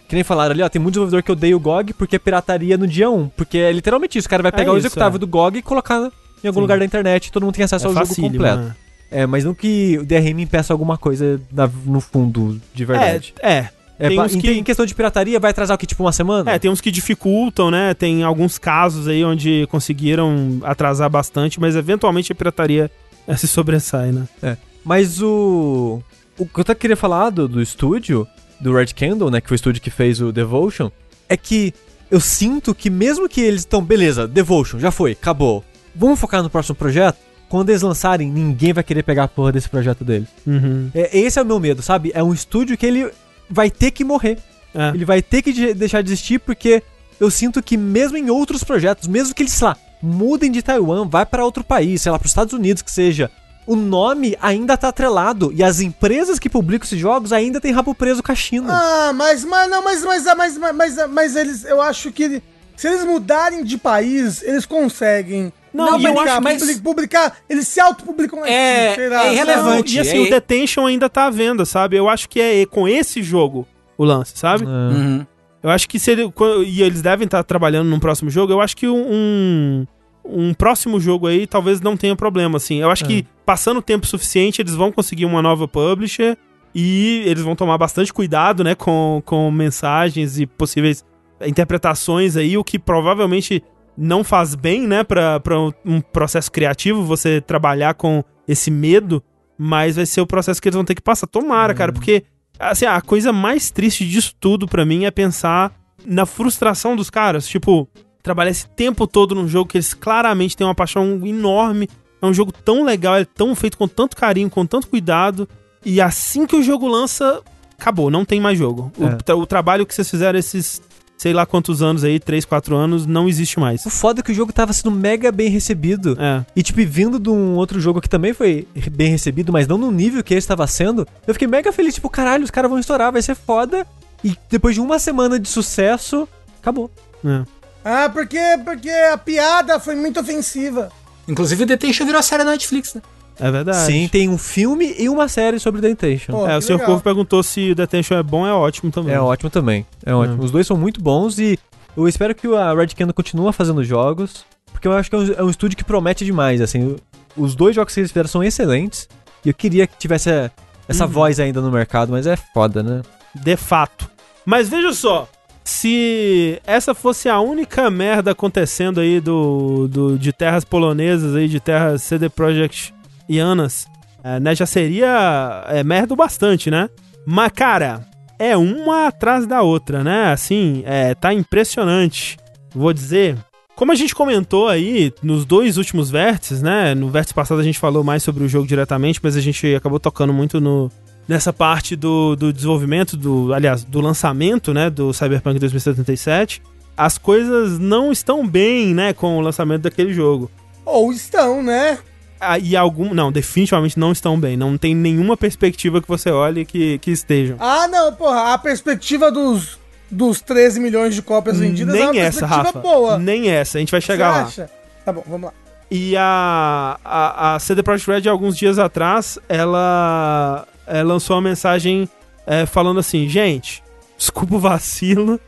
Que 0.07 0.15
nem 0.15 0.23
falaram 0.23 0.51
ali, 0.53 0.63
ó, 0.63 0.69
tem 0.69 0.81
muito 0.81 0.93
desenvolvedor 0.93 1.21
que 1.23 1.31
odeia 1.31 1.55
o 1.55 1.59
GOG 1.59 1.93
porque 1.93 2.15
é 2.15 2.19
pirataria 2.19 2.77
no 2.77 2.87
dia 2.87 3.09
1. 3.09 3.29
Porque 3.29 3.57
é 3.57 3.71
literalmente 3.71 4.17
isso, 4.17 4.27
o 4.27 4.29
cara 4.29 4.41
vai 4.41 4.49
É 4.49 4.55
pegar 4.55 4.71
o 4.71 4.77
isso, 4.77 4.87
executável 4.87 5.17
é. 5.17 5.19
do 5.19 5.27
GOG 5.27 5.57
e 5.57 5.61
colocar 5.61 6.09
em 6.43 6.47
algum 6.47 6.59
Sim. 6.59 6.61
lugar 6.61 6.79
da 6.79 6.85
internet 6.85 7.27
e 7.27 7.31
todo 7.31 7.43
mundo 7.43 7.55
tem 7.55 7.65
acesso 7.65 7.87
ao 7.87 7.93
jogo 7.93 8.05
facílimo, 8.07 8.33
completo. 8.33 8.57
né? 8.63 8.75
É, 9.11 9.25
mas 9.25 9.43
não 9.43 9.53
que 9.53 9.97
o 9.99 10.05
DRM 10.05 10.39
impeça 10.43 10.71
alguma 10.73 10.97
coisa 10.97 11.41
na- 11.51 11.69
no 11.85 11.99
fundo, 11.99 12.61
de 12.73 12.85
verdade. 12.85 13.33
É, 13.41 13.51
é. 13.53 13.69
É, 13.99 14.07
tem 14.07 14.19
uns 14.19 14.33
em, 14.35 14.39
que- 14.39 14.51
em 14.51 14.63
questão 14.63 14.85
de 14.85 14.95
pirataria, 14.95 15.39
vai 15.39 15.51
atrasar 15.51 15.75
o 15.75 15.77
que, 15.77 15.85
tipo 15.85 16.01
uma 16.03 16.11
semana? 16.13 16.49
É, 16.51 16.57
tem 16.57 16.71
uns 16.71 16.79
que 16.81 16.89
dificultam, 16.89 17.69
né? 17.69 17.93
Tem 17.93 18.23
alguns 18.23 18.57
casos 18.57 19.07
aí 19.07 19.23
onde 19.25 19.67
conseguiram 19.69 20.59
atrasar 20.63 21.09
bastante, 21.09 21.59
mas 21.59 21.75
eventualmente 21.75 22.31
a 22.31 22.35
pirataria 22.35 22.89
eh, 23.27 23.35
se 23.35 23.47
sobressai, 23.47 24.11
né? 24.13 24.57
Mas 24.85 25.21
o. 25.21 26.01
O 26.37 26.45
que 26.45 26.59
eu 26.59 26.61
até 26.61 26.73
queria 26.73 26.95
falar 26.95 27.29
do, 27.31 27.47
do 27.47 27.61
estúdio, 27.61 28.25
do 28.61 28.73
Red 28.73 28.87
Candle, 28.95 29.29
né? 29.29 29.41
Que 29.41 29.49
foi 29.49 29.55
o 29.55 29.57
estúdio 29.57 29.81
que 29.81 29.91
fez 29.91 30.21
o 30.21 30.31
Devotion, 30.31 30.89
é 31.27 31.35
que 31.35 31.73
eu 32.09 32.21
sinto 32.21 32.73
que 32.73 32.89
mesmo 32.89 33.27
que 33.27 33.41
eles 33.41 33.61
estão, 33.61 33.81
beleza, 33.83 34.25
Devotion, 34.25 34.79
já 34.79 34.89
foi, 34.91 35.11
acabou. 35.11 35.63
Vamos 35.93 36.17
focar 36.19 36.41
no 36.41 36.49
próximo 36.49 36.75
projeto? 36.75 37.17
Quando 37.49 37.69
eles 37.71 37.81
lançarem, 37.81 38.31
ninguém 38.31 38.71
vai 38.71 38.83
querer 38.83 39.03
pegar 39.03 39.23
a 39.25 39.27
porra 39.27 39.51
desse 39.51 39.67
projeto 39.67 40.05
deles. 40.05 40.29
Uhum. 40.47 40.89
É, 40.93 41.17
esse 41.19 41.37
é 41.37 41.41
o 41.41 41.45
meu 41.45 41.59
medo, 41.59 41.81
sabe? 41.81 42.11
É 42.13 42.23
um 42.23 42.31
estúdio 42.33 42.77
que 42.77 42.85
ele 42.85 43.09
vai 43.49 43.69
ter 43.69 43.91
que 43.91 44.03
morrer. 44.03 44.37
É. 44.73 44.89
Ele 44.89 45.05
vai 45.05 45.21
ter 45.21 45.41
que 45.41 45.51
de- 45.51 45.73
deixar 45.73 46.01
de 46.03 46.09
existir 46.11 46.39
porque 46.39 46.83
eu 47.19 47.29
sinto 47.31 47.61
que 47.61 47.75
mesmo 47.75 48.17
em 48.17 48.29
outros 48.29 48.63
projetos, 48.63 49.07
mesmo 49.07 49.33
que 49.33 49.43
eles, 49.43 49.53
sei 49.53 49.67
lá, 49.67 49.77
mudem 50.01 50.51
de 50.51 50.61
Taiwan, 50.61 51.07
vai 51.07 51.25
para 51.25 51.43
outro 51.43 51.63
país, 51.63 52.01
sei 52.01 52.11
lá, 52.11 52.19
para 52.19 52.25
os 52.27 52.31
Estados 52.31 52.53
Unidos 52.53 52.81
que 52.81 52.91
seja, 52.91 53.29
o 53.67 53.75
nome 53.75 54.37
ainda 54.41 54.77
tá 54.77 54.87
atrelado 54.89 55.51
e 55.53 55.63
as 55.63 55.79
empresas 55.79 56.39
que 56.39 56.49
publicam 56.49 56.85
esses 56.85 56.99
jogos 56.99 57.33
ainda 57.33 57.59
tem 57.59 57.71
rabo 57.71 57.93
preso 57.93 58.23
com 58.23 58.31
a 58.31 58.35
China. 58.35 58.67
Ah, 58.71 59.11
mas, 59.13 59.43
mas 59.43 59.69
não, 59.69 59.83
mas, 59.83 60.03
mas, 60.03 60.23
mas, 60.23 60.57
mas, 60.57 60.73
mas, 60.75 61.09
mas 61.09 61.35
eles, 61.35 61.65
eu 61.65 61.81
acho 61.81 62.11
que 62.11 62.41
se 62.77 62.87
eles 62.87 63.03
mudarem 63.03 63.63
de 63.63 63.77
país, 63.77 64.41
eles 64.41 64.65
conseguem. 64.65 65.51
Não, 65.73 65.99
e 65.99 66.03
eu 66.05 66.13
publicar, 66.13 66.33
acho- 66.33 66.43
mas- 66.43 66.59
public- 66.59 66.81
publicar, 66.81 67.37
eles 67.49 67.67
se 67.67 67.79
autopublicam 67.79 68.45
É- 68.45 68.95
lá, 69.09 69.25
é 69.27 69.33
irrelevante. 69.33 69.95
E 69.95 69.99
assim, 69.99 70.17
é- 70.17 70.27
o 70.27 70.29
Detention 70.29 70.85
ainda 70.85 71.09
tá 71.09 71.25
à 71.25 71.29
venda, 71.29 71.65
sabe? 71.65 71.95
Eu 71.97 72.07
acho 72.09 72.27
que 72.29 72.39
é 72.41 72.65
com 72.65 72.87
esse 72.87 73.21
jogo 73.23 73.67
o 73.97 74.03
lance, 74.03 74.33
sabe? 74.35 74.65
Ah, 74.67 74.89
Uhum. 74.93 75.25
Eu 75.61 75.69
acho 75.69 75.89
que 75.89 75.99
se 75.99 76.09
ele, 76.11 76.31
e 76.65 76.81
eles 76.81 77.01
devem 77.01 77.25
estar 77.25 77.43
trabalhando 77.43 77.89
num 77.89 77.99
próximo 77.99 78.29
jogo, 78.29 78.53
eu 78.53 78.61
acho 78.61 78.77
que 78.77 78.87
um, 78.87 79.85
um 80.23 80.53
próximo 80.53 81.01
jogo 81.01 81.27
aí 81.27 81.45
talvez 81.45 81.81
não 81.81 81.97
tenha 81.97 82.15
problema, 82.15 82.55
assim. 82.55 82.77
Eu 82.77 82.89
acho 82.89 83.03
que 83.03 83.25
passando 83.45 83.81
tempo 83.81 84.07
suficiente, 84.07 84.61
eles 84.61 84.73
vão 84.73 84.89
conseguir 84.89 85.25
uma 85.25 85.41
nova 85.41 85.67
publisher 85.67 86.37
e 86.73 87.23
eles 87.25 87.43
vão 87.43 87.57
tomar 87.57 87.77
bastante 87.77 88.13
cuidado, 88.13 88.63
né, 88.63 88.73
com, 88.73 89.21
com 89.25 89.51
mensagens 89.51 90.39
e 90.39 90.45
possíveis 90.45 91.03
interpretações 91.45 92.37
aí, 92.37 92.57
o 92.57 92.63
que 92.63 92.79
provavelmente 92.79 93.61
não 94.01 94.23
faz 94.23 94.55
bem, 94.55 94.87
né, 94.87 95.03
pra, 95.03 95.39
pra 95.41 95.59
um- 95.59 95.99
processo 96.01 96.49
criativo, 96.51 97.03
você 97.03 97.41
trabalhar 97.41 97.93
com 97.95 98.23
esse 98.47 98.71
medo, 98.71 99.21
mas 99.57 99.97
vai 99.97 100.05
ser 100.05 100.21
o 100.21 100.25
processo 100.27 100.61
que 100.61 100.69
eles 100.69 100.75
vão 100.75 100.85
ter 100.85 100.95
que 100.95 101.01
passar. 101.01 101.27
Tomara, 101.27 101.73
cara, 101.73 101.91
porque 101.91 102.23
assim, 102.57 102.85
a 102.85 103.01
coisa 103.01 103.33
mais 103.33 103.69
triste 103.69 104.07
disso 104.07 104.33
tudo 104.39 104.67
pra 104.67 104.85
mim 104.85 105.03
é 105.05 105.11
pensar 105.11 105.73
na 106.05 106.25
frustração 106.25 106.95
dos 106.95 107.09
caras. 107.09 107.45
Tipo, 107.47 107.87
trabalhar 108.23 108.51
esse 108.51 108.67
tempo 108.69 109.05
todo 109.05 109.35
num 109.35 109.47
jogo 109.47 109.69
que 109.69 109.77
eles 109.77 109.93
claramente 109.93 110.55
têm 110.55 110.65
uma 110.65 110.73
paixão 110.75 111.19
enorme. 111.25 111.89
É 112.21 112.25
um 112.25 112.33
jogo 112.33 112.51
tão 112.53 112.83
legal, 112.83 113.15
é 113.17 113.25
tão 113.25 113.53
feito 113.55 113.77
com 113.77 113.87
tanto 113.87 114.15
carinho, 114.15 114.49
com 114.49 114.65
tanto 114.65 114.87
cuidado. 114.87 115.47
E 115.85 115.99
assim 116.01 116.45
que 116.45 116.55
o 116.55 116.63
jogo 116.63 116.87
lança, 116.87 117.41
acabou, 117.77 118.09
não 118.09 118.23
tem 118.25 118.39
mais 118.41 118.57
jogo. 118.57 118.91
O, 118.97 119.05
É. 119.05 119.15
tra- 119.17 119.35
o 119.35 119.45
trabalho 119.45 119.85
que 119.85 119.93
vocês 119.93 120.09
fizeram 120.09 120.37
esses 120.39 120.81
sei 121.19 121.33
lá 121.33 121.45
quantos 121.45 121.81
anos 121.81 122.05
aí, 122.05 122.17
3, 122.17 122.45
4 122.45 122.75
anos, 122.75 123.05
não 123.05 123.27
existe 123.27 123.59
mais. 123.59 123.85
O 123.85 123.89
foda 123.89 124.21
é 124.21 124.23
que 124.23 124.31
o 124.31 124.33
jogo 124.33 124.53
tava 124.53 124.71
sendo 124.71 124.89
mega 124.89 125.31
bem 125.33 125.49
recebido. 125.49 126.17
É. 126.17 126.45
E, 126.55 126.63
tipo, 126.63 126.79
vindo 126.85 127.19
de 127.19 127.29
um 127.29 127.55
outro 127.55 127.79
jogo 127.79 127.99
que 127.99 128.07
também 128.07 128.33
foi 128.33 128.65
bem 128.89 129.11
recebido, 129.11 129.51
mas 129.51 129.67
não 129.67 129.77
no 129.77 129.91
nível 129.91 130.23
que 130.23 130.33
ele 130.33 130.39
estava 130.39 130.65
sendo, 130.65 131.05
eu 131.27 131.33
fiquei 131.33 131.47
mega 131.47 131.73
feliz. 131.73 131.93
Tipo, 131.93 132.09
caralho, 132.09 132.45
os 132.45 132.49
caras 132.49 132.71
vão 132.71 132.79
estourar, 132.79 133.11
vai 133.11 133.21
ser 133.21 133.35
foda. 133.35 133.85
E 134.23 134.33
depois 134.49 134.75
de 134.75 134.81
uma 134.81 134.97
semana 134.97 135.37
de 135.37 135.49
sucesso, 135.49 136.27
acabou. 136.61 136.89
é. 137.25 137.43
Ah, 137.83 138.09
porque, 138.09 138.39
porque 138.63 138.89
a 138.89 139.17
piada 139.17 139.79
foi 139.79 139.95
muito 139.95 140.19
ofensiva. 140.19 140.91
Inclusive, 141.27 141.65
Detention 141.65 142.05
virou 142.05 142.19
a 142.19 142.23
série 142.23 142.43
da 142.43 142.51
Netflix, 142.51 142.93
né? 142.93 143.01
É 143.39 143.49
verdade. 143.51 143.85
Sim, 143.85 144.07
tem 144.07 144.27
um 144.27 144.37
filme 144.37 144.93
e 144.97 145.07
uma 145.07 145.27
série 145.27 145.59
sobre 145.59 145.81
The 145.81 145.89
Intention. 145.89 146.33
Pô, 146.33 146.47
É, 146.47 146.57
o 146.57 146.61
Sr. 146.61 146.79
Corvo 146.79 147.01
perguntou 147.01 147.41
se 147.41 147.71
o 147.71 147.75
Detention 147.75 148.17
é 148.17 148.23
bom, 148.23 148.45
é 148.45 148.53
ótimo 148.53 148.91
também. 148.91 149.13
É 149.15 149.19
ótimo 149.19 149.49
também. 149.49 149.85
É 150.05 150.13
ótimo. 150.13 150.43
Os 150.43 150.51
dois 150.51 150.67
são 150.67 150.75
muito 150.75 151.01
bons 151.01 151.39
e 151.39 151.57
eu 151.95 152.07
espero 152.07 152.35
que 152.35 152.47
a 152.47 152.73
Red 152.73 152.87
Candle 152.87 153.13
continue 153.13 153.51
fazendo 153.53 153.83
jogos, 153.83 154.45
porque 154.71 154.87
eu 154.87 154.91
acho 154.91 155.09
que 155.09 155.15
é 155.15 155.19
um, 155.19 155.33
é 155.33 155.43
um 155.43 155.49
estúdio 155.49 155.77
que 155.77 155.83
promete 155.83 156.25
demais, 156.25 156.61
assim. 156.61 156.95
Os 157.37 157.55
dois 157.55 157.75
jogos 157.75 157.93
que 157.93 157.99
eles 158.01 158.11
fizeram 158.11 158.27
são 158.27 158.43
excelentes 158.43 159.07
e 159.45 159.49
eu 159.49 159.53
queria 159.53 159.87
que 159.87 159.97
tivesse 159.97 160.29
é, 160.29 160.51
essa 160.87 161.05
voz 161.07 161.39
ainda 161.39 161.61
no 161.61 161.71
mercado, 161.71 162.11
mas 162.11 162.27
é 162.27 162.35
foda, 162.35 162.83
né? 162.83 163.01
De 163.33 163.55
fato. 163.55 164.09
Mas 164.45 164.67
veja 164.67 164.91
só, 164.91 165.29
se 165.63 166.59
essa 166.65 166.93
fosse 166.93 167.29
a 167.29 167.39
única 167.39 167.89
merda 167.89 168.31
acontecendo 168.31 168.99
aí 168.99 169.19
do, 169.19 169.87
do 169.87 170.17
de 170.17 170.33
terras 170.33 170.65
polonesas 170.65 171.35
aí, 171.35 171.47
de 171.47 171.59
terras 171.59 172.01
CD 172.01 172.27
Projekt 172.27 172.93
Ianas, 173.29 173.87
é, 174.23 174.39
né, 174.39 174.55
já 174.55 174.65
seria 174.65 175.65
é, 175.67 175.83
merda 175.83 176.15
bastante, 176.15 176.69
né? 176.71 176.89
Mas, 177.25 177.51
cara, 177.51 178.05
é 178.37 178.57
uma 178.57 179.07
atrás 179.07 179.45
da 179.45 179.61
outra, 179.61 180.03
né? 180.03 180.31
Assim, 180.31 180.83
é, 180.85 181.13
tá 181.13 181.33
impressionante. 181.33 182.37
Vou 182.73 182.91
dizer, 182.93 183.37
como 183.75 183.91
a 183.91 183.95
gente 183.95 184.15
comentou 184.15 184.67
aí 184.67 185.13
nos 185.21 185.45
dois 185.45 185.77
últimos 185.77 186.09
vértices, 186.09 186.61
né? 186.61 186.93
No 186.95 187.09
vértice 187.09 187.33
passado 187.33 187.59
a 187.59 187.63
gente 187.63 187.79
falou 187.79 188.03
mais 188.03 188.23
sobre 188.23 188.43
o 188.43 188.49
jogo 188.49 188.67
diretamente, 188.67 189.19
mas 189.21 189.37
a 189.37 189.41
gente 189.41 189.75
acabou 189.75 189.99
tocando 189.99 190.33
muito 190.33 190.59
no, 190.59 190.91
nessa 191.29 191.53
parte 191.53 191.95
do, 191.95 192.35
do 192.35 192.51
desenvolvimento, 192.51 193.15
do, 193.15 193.53
aliás, 193.53 193.83
do 193.83 194.01
lançamento, 194.01 194.73
né, 194.73 194.89
do 194.89 195.13
Cyberpunk 195.13 195.59
2077, 195.59 196.59
as 196.97 197.19
coisas 197.19 197.77
não 197.77 198.11
estão 198.11 198.45
bem, 198.47 198.95
né, 198.95 199.13
com 199.13 199.37
o 199.37 199.41
lançamento 199.41 199.83
daquele 199.83 200.11
jogo. 200.11 200.49
Ou 200.83 201.13
estão, 201.13 201.61
né? 201.61 201.99
Ah, 202.39 202.57
e 202.57 202.75
algum, 202.75 203.13
não, 203.13 203.31
definitivamente 203.31 203.99
não 203.99 204.11
estão 204.11 204.39
bem. 204.39 204.55
Não 204.55 204.77
tem 204.77 204.95
nenhuma 204.95 205.35
perspectiva 205.35 206.01
que 206.01 206.07
você 206.07 206.31
olhe 206.31 206.63
que, 206.65 206.97
que 206.99 207.11
estejam. 207.11 207.57
Ah, 207.59 207.87
não, 207.87 208.13
porra, 208.13 208.53
a 208.53 208.57
perspectiva 208.57 209.29
dos, 209.31 209.77
dos 210.09 210.39
13 210.41 210.79
milhões 210.79 211.13
de 211.15 211.21
cópias 211.21 211.59
vendidas 211.59 211.93
é 211.95 212.01
uma 212.03 212.11
Nem 212.13 212.21
essa, 212.21 212.39
perspectiva 212.47 212.63
Rafa. 212.67 212.79
boa. 212.79 213.17
Nem 213.17 213.49
essa. 213.49 213.77
A 213.77 213.79
gente 213.79 213.91
vai 213.91 213.99
Você 214.01 214.07
chegar 214.07 214.29
lá. 214.31 214.41
acha? 214.43 214.69
Tá 215.03 215.11
bom, 215.11 215.23
vamos 215.27 215.47
lá. 215.47 215.53
E 215.91 216.15
a, 216.15 216.97
a, 217.03 217.55
a 217.55 217.59
CD 217.59 217.81
Projekt 217.83 218.09
Red, 218.11 218.29
alguns 218.29 218.55
dias 218.55 218.77
atrás, 218.79 219.39
ela 219.49 220.65
é, 220.85 221.01
lançou 221.03 221.35
uma 221.35 221.41
mensagem 221.41 222.07
é, 222.45 222.65
falando 222.65 222.99
assim: 222.99 223.27
gente, 223.27 223.83
desculpa 224.17 224.55
o 224.55 224.59
vacilo, 224.59 225.39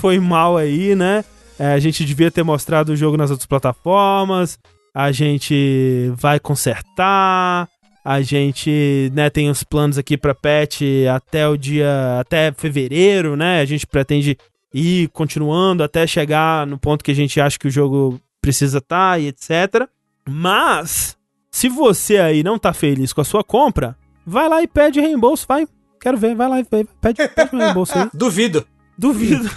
foi 0.00 0.18
mal 0.18 0.56
aí, 0.56 0.94
né? 0.96 1.24
É, 1.58 1.74
a 1.74 1.78
gente 1.78 2.02
devia 2.04 2.30
ter 2.30 2.42
mostrado 2.42 2.92
o 2.92 2.96
jogo 2.96 3.18
nas 3.18 3.30
outras 3.30 3.46
plataformas, 3.46 4.58
a 4.94 5.12
gente 5.12 6.12
vai 6.16 6.38
consertar, 6.40 7.68
a 8.04 8.20
gente 8.22 9.10
né, 9.14 9.28
tem 9.30 9.50
os 9.50 9.62
planos 9.62 9.98
aqui 9.98 10.16
pra 10.16 10.34
patch 10.34 10.82
até 11.14 11.46
o 11.48 11.56
dia. 11.56 12.18
até 12.20 12.52
fevereiro, 12.52 13.36
né? 13.36 13.60
A 13.60 13.64
gente 13.64 13.86
pretende 13.86 14.36
ir 14.72 15.08
continuando 15.08 15.82
até 15.82 16.06
chegar 16.06 16.66
no 16.66 16.78
ponto 16.78 17.04
que 17.04 17.10
a 17.10 17.14
gente 17.14 17.40
acha 17.40 17.58
que 17.58 17.68
o 17.68 17.70
jogo 17.70 18.20
precisa 18.40 18.78
estar 18.78 19.20
e 19.20 19.26
etc. 19.28 19.86
Mas, 20.28 21.16
se 21.50 21.68
você 21.68 22.18
aí 22.18 22.42
não 22.42 22.58
tá 22.58 22.72
feliz 22.72 23.12
com 23.12 23.20
a 23.20 23.24
sua 23.24 23.42
compra, 23.44 23.96
vai 24.24 24.48
lá 24.48 24.62
e 24.62 24.66
pede 24.68 25.00
reembolso, 25.00 25.44
vai. 25.48 25.66
Quero 26.00 26.16
ver, 26.16 26.34
vai 26.34 26.48
lá 26.48 26.60
e 26.60 26.64
pede, 26.64 26.88
pede 27.00 27.20
um 27.54 27.58
reembolso 27.58 27.98
aí. 27.98 28.08
Duvido. 28.14 28.66
Duvido. 28.96 29.48